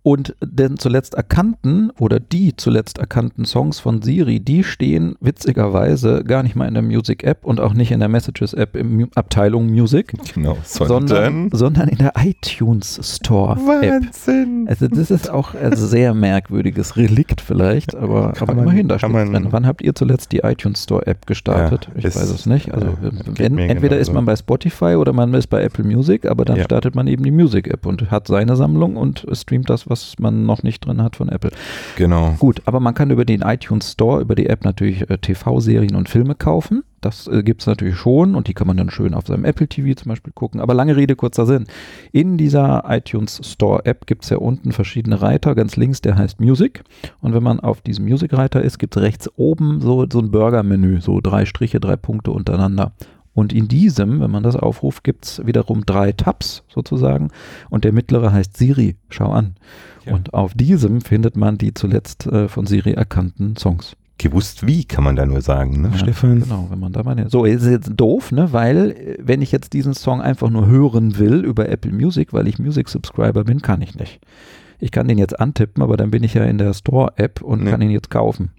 Und 0.06 0.36
den 0.44 0.76
zuletzt 0.78 1.14
erkannten 1.14 1.90
oder 1.98 2.20
die 2.20 2.54
zuletzt 2.54 2.98
erkannten 2.98 3.46
Songs 3.46 3.80
von 3.80 4.02
Siri, 4.02 4.38
die 4.38 4.62
stehen 4.62 5.16
witzigerweise 5.20 6.22
gar 6.24 6.42
nicht 6.42 6.56
mal 6.56 6.68
in 6.68 6.74
der 6.74 6.82
Music-App 6.82 7.42
und 7.42 7.58
auch 7.58 7.72
nicht 7.72 7.90
in 7.90 8.00
der 8.00 8.10
Messages-App 8.10 8.76
im 8.76 8.96
Mu- 8.98 9.06
Abteilung 9.14 9.66
Music, 9.70 10.12
Genau. 10.34 10.58
sondern, 10.62 11.48
sondern 11.54 11.88
in 11.88 11.96
der 11.96 12.12
iTunes 12.22 13.00
Store-App. 13.16 13.58
Wahnsinn. 13.66 14.66
Also 14.68 14.88
das 14.88 15.10
ist 15.10 15.30
auch 15.30 15.54
ein 15.54 15.74
sehr 15.74 16.12
merkwürdiges 16.12 16.98
Relikt 16.98 17.40
vielleicht, 17.40 17.94
aber, 17.96 18.34
aber 18.40 18.54
man- 18.54 18.64
immerhin, 18.64 18.88
da 18.88 18.98
steht 18.98 19.10
drin. 19.10 19.46
Wann 19.52 19.66
habt 19.66 19.80
ihr 19.80 19.94
zuletzt 19.94 20.32
die 20.32 20.40
iTunes 20.40 20.82
Store 20.82 21.06
App 21.06 21.26
gestartet? 21.26 21.88
Ja, 21.92 21.98
ich 22.00 22.04
ist- 22.04 22.16
weiß 22.16 22.28
es 22.28 22.44
nicht. 22.44 22.74
Also 22.74 22.88
ja, 23.38 23.48
mir 23.48 23.68
entweder 23.70 23.96
ist 23.96 24.08
genauso. 24.08 24.12
man 24.12 24.26
bei 24.26 24.36
Spotify 24.36 24.96
oder 24.96 25.14
man 25.14 25.32
ist 25.32 25.46
bei 25.46 25.62
Apple 25.62 25.84
Music, 25.84 26.26
aber 26.26 26.44
dann 26.44 26.56
Ja. 26.58 26.64
startet 26.64 26.94
man 26.94 27.06
eben 27.06 27.22
die 27.24 27.30
Music 27.30 27.68
App 27.68 27.86
und 27.86 28.10
hat 28.10 28.26
seine 28.26 28.54
Sammlung 28.56 28.96
und 28.96 29.26
streamt 29.32 29.70
das, 29.70 29.88
was 29.88 29.93
man 30.18 30.46
noch 30.46 30.62
nicht 30.62 30.84
drin 30.84 31.02
hat 31.02 31.16
von 31.16 31.28
Apple. 31.28 31.50
Genau. 31.96 32.34
Gut, 32.38 32.62
aber 32.64 32.80
man 32.80 32.94
kann 32.94 33.10
über 33.10 33.24
den 33.24 33.42
iTunes 33.42 33.92
Store, 33.92 34.20
über 34.20 34.34
die 34.34 34.46
App 34.46 34.64
natürlich 34.64 35.08
äh, 35.08 35.18
TV-Serien 35.18 35.94
und 35.94 36.08
Filme 36.08 36.34
kaufen. 36.34 36.84
Das 37.00 37.26
äh, 37.26 37.42
gibt 37.42 37.60
es 37.60 37.66
natürlich 37.66 37.96
schon 37.96 38.34
und 38.34 38.48
die 38.48 38.54
kann 38.54 38.66
man 38.66 38.76
dann 38.76 38.90
schön 38.90 39.12
auf 39.12 39.26
seinem 39.26 39.44
Apple 39.44 39.68
TV 39.68 39.94
zum 39.94 40.08
Beispiel 40.08 40.32
gucken. 40.32 40.60
Aber 40.60 40.72
lange 40.72 40.96
Rede, 40.96 41.16
kurzer 41.16 41.44
Sinn. 41.44 41.66
In 42.12 42.38
dieser 42.38 42.84
iTunes 42.88 43.40
Store 43.44 43.84
App 43.84 44.06
gibt 44.06 44.24
es 44.24 44.30
ja 44.30 44.38
unten 44.38 44.72
verschiedene 44.72 45.20
Reiter. 45.20 45.54
Ganz 45.54 45.76
links, 45.76 46.00
der 46.00 46.16
heißt 46.16 46.40
Music. 46.40 46.82
Und 47.20 47.34
wenn 47.34 47.42
man 47.42 47.60
auf 47.60 47.82
diesem 47.82 48.06
Music-Reiter 48.06 48.62
ist, 48.62 48.78
gibt 48.78 48.96
es 48.96 49.02
rechts 49.02 49.30
oben 49.36 49.80
so, 49.82 50.06
so 50.10 50.18
ein 50.18 50.30
Burger-Menü, 50.30 51.00
so 51.00 51.20
drei 51.20 51.44
Striche, 51.44 51.78
drei 51.78 51.96
Punkte 51.96 52.30
untereinander. 52.30 52.92
Und 53.34 53.52
in 53.52 53.66
diesem, 53.68 54.20
wenn 54.20 54.30
man 54.30 54.42
das 54.44 54.54
aufruft, 54.56 55.02
gibt 55.04 55.24
es 55.26 55.44
wiederum 55.44 55.84
drei 55.84 56.12
Tabs 56.12 56.62
sozusagen. 56.68 57.30
Und 57.68 57.84
der 57.84 57.92
mittlere 57.92 58.32
heißt 58.32 58.56
Siri. 58.56 58.96
Schau 59.10 59.30
an. 59.32 59.56
Ja. 60.06 60.14
Und 60.14 60.32
auf 60.34 60.54
diesem 60.54 61.00
findet 61.00 61.36
man 61.36 61.58
die 61.58 61.74
zuletzt 61.74 62.26
äh, 62.26 62.48
von 62.48 62.66
Siri 62.66 62.92
erkannten 62.92 63.56
Songs. 63.56 63.96
Gewusst 64.18 64.64
wie, 64.64 64.84
kann 64.84 65.02
man 65.02 65.16
da 65.16 65.26
nur 65.26 65.40
sagen, 65.40 65.82
ne, 65.82 65.88
Ja, 65.92 65.98
Stefan? 65.98 66.40
Genau, 66.42 66.68
wenn 66.70 66.78
man 66.78 66.92
da 66.92 67.02
mal. 67.02 67.28
So, 67.28 67.44
ist 67.44 67.66
jetzt 67.66 67.90
doof, 67.96 68.30
ne? 68.30 68.52
Weil, 68.52 68.92
äh, 68.92 69.16
wenn 69.20 69.42
ich 69.42 69.50
jetzt 69.50 69.72
diesen 69.72 69.94
Song 69.94 70.20
einfach 70.22 70.50
nur 70.50 70.68
hören 70.68 71.18
will 71.18 71.44
über 71.44 71.68
Apple 71.68 71.92
Music, 71.92 72.32
weil 72.32 72.46
ich 72.46 72.60
Music 72.60 72.88
Subscriber 72.88 73.42
bin, 73.42 73.60
kann 73.62 73.82
ich 73.82 73.96
nicht. 73.96 74.20
Ich 74.78 74.92
kann 74.92 75.08
den 75.08 75.18
jetzt 75.18 75.40
antippen, 75.40 75.82
aber 75.82 75.96
dann 75.96 76.12
bin 76.12 76.22
ich 76.22 76.34
ja 76.34 76.44
in 76.44 76.58
der 76.58 76.72
Store-App 76.74 77.42
und 77.42 77.64
Nee. 77.64 77.70
kann 77.70 77.80
ihn 77.82 77.90
jetzt 77.90 78.10
kaufen. 78.10 78.50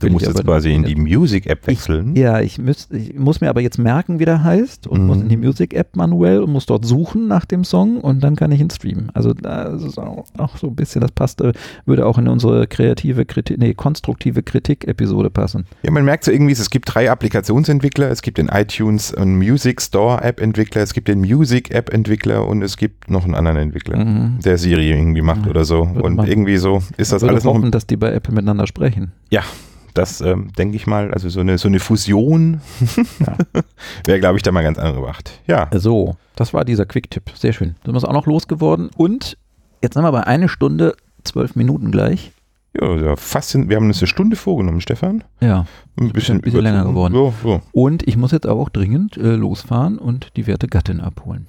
Du 0.00 0.08
musst 0.10 0.26
ich 0.26 0.32
jetzt 0.34 0.44
quasi 0.44 0.72
in 0.74 0.82
die 0.84 0.96
Music-App 0.96 1.66
wechseln. 1.66 2.14
Ja, 2.16 2.40
ich, 2.40 2.58
müß, 2.58 2.88
ich 2.90 3.14
muss 3.14 3.40
mir 3.40 3.48
aber 3.48 3.60
jetzt 3.60 3.78
merken, 3.78 4.18
wie 4.18 4.24
der 4.24 4.42
heißt 4.44 4.86
und 4.86 5.02
Mhm. 5.02 5.06
muss 5.06 5.20
in 5.22 5.28
die 5.28 5.36
Music-App 5.36 5.96
manuell 5.96 6.40
und 6.42 6.52
muss 6.52 6.66
dort 6.66 6.84
suchen 6.84 7.26
nach 7.28 7.44
dem 7.44 7.64
Song 7.64 8.00
und 8.00 8.22
dann 8.22 8.36
kann 8.36 8.50
ich 8.52 8.60
ihn 8.60 8.68
streamen. 8.70 9.10
Also 9.14 9.32
das 9.32 9.82
ist 9.82 9.98
auch, 9.98 10.24
auch 10.36 10.56
so 10.56 10.66
ein 10.66 10.74
bisschen, 10.74 11.00
das 11.00 11.12
passte, 11.12 11.52
würde 11.86 12.06
auch 12.06 12.18
in 12.18 12.28
unsere 12.28 12.66
kreative 12.66 13.24
Kritik, 13.24 13.58
nee, 13.58 13.72
konstruktive 13.74 14.42
Kritik-Episode 14.42 15.30
passen. 15.30 15.64
Ja, 15.82 15.90
man 15.90 16.04
merkt 16.04 16.24
so 16.24 16.32
irgendwie, 16.32 16.52
es 16.52 16.70
gibt 16.70 16.92
drei 16.94 17.10
Applikationsentwickler. 17.10 18.10
Es 18.10 18.22
gibt 18.22 18.38
den 18.38 18.48
iTunes 18.48 19.12
und 19.14 19.36
Music 19.38 19.80
Store 19.80 20.22
App 20.22 20.40
Entwickler, 20.40 20.82
es 20.82 20.92
gibt 20.92 21.08
den 21.08 21.20
Music 21.20 21.70
App 21.72 21.92
Entwickler 21.92 22.46
und 22.46 22.62
es 22.62 22.76
gibt 22.76 23.10
noch 23.10 23.24
einen 23.24 23.34
anderen 23.34 23.58
Entwickler, 23.58 24.04
Mhm. 24.04 24.38
der 24.44 24.58
Siri 24.58 24.90
irgendwie 24.90 25.22
macht 25.22 25.44
Ja, 25.44 25.50
oder 25.50 25.64
so. 25.64 25.82
Und 25.82 26.16
man- 26.16 26.26
irgendwie 26.26 26.56
so 26.56 26.82
ist 26.96 27.12
das 27.12 27.22
Ich 27.22 27.28
alles 27.28 27.44
noch. 27.44 27.54
hoffen, 27.54 27.70
dass 27.70 27.86
die 27.86 27.96
bei 27.96 28.12
Apple 28.12 28.34
miteinander 28.34 28.66
sprechen. 28.66 29.12
Das 29.94 30.20
ähm, 30.20 30.50
denke 30.58 30.76
ich 30.76 30.86
mal, 30.86 31.12
also 31.12 31.28
so 31.28 31.40
eine, 31.40 31.56
so 31.56 31.68
eine 31.68 31.78
Fusion 31.80 32.60
Ja. 33.20 33.36
wäre, 34.04 34.20
glaube 34.20 34.36
ich, 34.36 34.42
da 34.42 34.50
mal 34.52 34.62
ganz 34.62 34.78
angebracht. 34.78 35.40
Ja, 35.46 35.68
So, 35.72 36.16
das 36.36 36.52
war 36.52 36.64
dieser 36.64 36.84
Quick-Tipp. 36.84 37.30
Sehr 37.34 37.52
schön. 37.52 37.76
Sind 37.84 37.94
wir 37.94 37.98
es 37.98 38.04
auch 38.04 38.12
noch 38.12 38.26
losgeworden. 38.26 38.90
Und 38.96 39.38
jetzt 39.82 39.94
sind 39.94 40.02
wir 40.02 40.12
bei 40.12 40.26
eine 40.26 40.48
Stunde, 40.48 40.94
zwölf 41.22 41.54
Minuten 41.56 41.90
gleich. 41.92 42.32
ja, 42.78 43.14
fast, 43.16 43.54
in, 43.54 43.68
wir 43.68 43.76
haben 43.76 43.86
uns 43.86 44.00
eine 44.00 44.08
Stunde 44.08 44.34
vorgenommen, 44.36 44.80
Stefan. 44.80 45.22
Ja. 45.40 45.66
Ein 45.98 46.10
bisschen, 46.10 46.38
Ein 46.38 46.40
bisschen 46.40 46.60
länger 46.62 46.84
geworden. 46.84 47.14
Ja, 47.14 47.50
ja. 47.50 47.62
Und 47.72 48.06
ich 48.06 48.16
muss 48.16 48.32
jetzt 48.32 48.46
aber 48.46 48.60
auch 48.60 48.68
dringend 48.70 49.16
äh, 49.16 49.36
losfahren 49.36 49.98
und 49.98 50.36
die 50.36 50.46
werte 50.48 50.66
Gattin 50.66 51.00
abholen. 51.00 51.46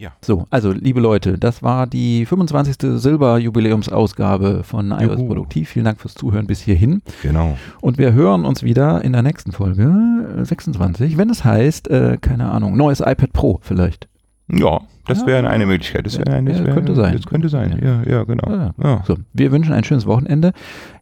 Ja. 0.00 0.10
So, 0.22 0.46
also 0.50 0.70
liebe 0.70 1.00
Leute, 1.00 1.38
das 1.38 1.60
war 1.60 1.88
die 1.88 2.24
25. 2.24 2.76
Silber-Jubiläumsausgabe 3.00 4.62
von 4.62 4.92
iOS 4.92 5.16
Juhu. 5.18 5.26
Produktiv. 5.26 5.70
Vielen 5.70 5.84
Dank 5.86 6.00
fürs 6.00 6.14
Zuhören 6.14 6.46
bis 6.46 6.60
hierhin. 6.60 7.02
Genau. 7.22 7.58
Und 7.80 7.98
wir 7.98 8.12
hören 8.12 8.44
uns 8.44 8.62
wieder 8.62 9.02
in 9.04 9.12
der 9.12 9.22
nächsten 9.22 9.50
Folge, 9.50 9.92
äh, 10.40 10.44
26, 10.44 11.18
wenn 11.18 11.30
es 11.30 11.44
heißt, 11.44 11.88
äh, 11.88 12.16
keine 12.20 12.50
Ahnung, 12.50 12.76
neues 12.76 13.00
iPad 13.00 13.32
Pro 13.32 13.58
vielleicht. 13.62 14.08
Ja, 14.50 14.80
das 15.06 15.22
Ja. 15.22 15.26
wäre 15.26 15.48
eine 15.50 15.66
Möglichkeit. 15.66 16.06
Das 16.06 16.16
eine, 16.18 16.50
das 16.52 16.60
Ja, 16.60 16.66
wäre- 16.66 16.74
könnte 16.76 16.94
sein. 16.94 17.16
Das 17.16 17.26
könnte 17.26 17.48
sein. 17.48 17.78
Ja, 17.82 18.02
ja, 18.10 18.22
genau. 18.24 18.48
Ja. 18.50 18.70
Ja. 18.82 19.02
So, 19.04 19.16
wir 19.34 19.50
wünschen 19.52 19.72
ein 19.74 19.82
schönes 19.84 20.06
Wochenende. 20.06 20.52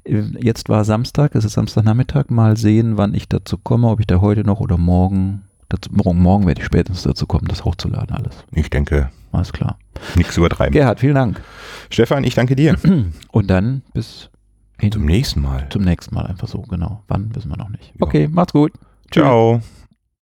Äh, 0.04 0.22
Jetzt 0.40 0.68
war 0.70 0.84
Samstag, 0.84 1.34
es 1.34 1.44
ist 1.44 1.52
Samstagnachmittag. 1.52 2.30
Mal 2.30 2.56
sehen, 2.56 2.96
wann 2.96 3.12
ich 3.14 3.28
dazu 3.28 3.58
komme, 3.58 3.88
ob 3.88 4.00
ich 4.00 4.06
da 4.06 4.20
heute 4.22 4.42
noch 4.42 4.60
oder 4.60 4.78
morgen, 4.78 5.42
dazu, 5.68 5.90
morgen, 5.92 6.46
werde 6.46 6.60
ich 6.60 6.66
spätestens 6.66 7.02
dazu 7.02 7.26
kommen, 7.26 7.46
das 7.48 7.64
hochzuladen 7.64 8.14
alles. 8.16 8.44
Ich 8.52 8.70
denke, 8.70 9.10
Alles 9.32 9.52
klar. 9.52 9.78
nichts 10.14 10.36
übertreiben. 10.36 10.72
Gerhard, 10.72 11.00
vielen 11.00 11.14
Dank. 11.14 11.42
Stefan, 11.90 12.24
ich 12.24 12.34
danke 12.34 12.56
dir. 12.56 12.76
Und 13.32 13.46
dann 13.48 13.82
bis 13.94 14.30
hin, 14.80 14.92
Zum 14.92 15.04
nächsten 15.06 15.40
Mal. 15.42 15.68
zum 15.70 15.82
nächsten 15.82 16.14
Mal 16.14 16.26
einfach 16.26 16.48
so, 16.48 16.62
genau. 16.62 17.02
Wann, 17.08 17.34
wissen 17.34 17.48
wir 17.50 17.56
noch 17.56 17.70
nicht. 17.70 17.92
Ja. 17.94 18.00
Okay, 18.06 18.28
macht's 18.28 18.52
gut. 18.52 18.72
Tschüss. 19.10 19.22
Ciao. 19.22 19.60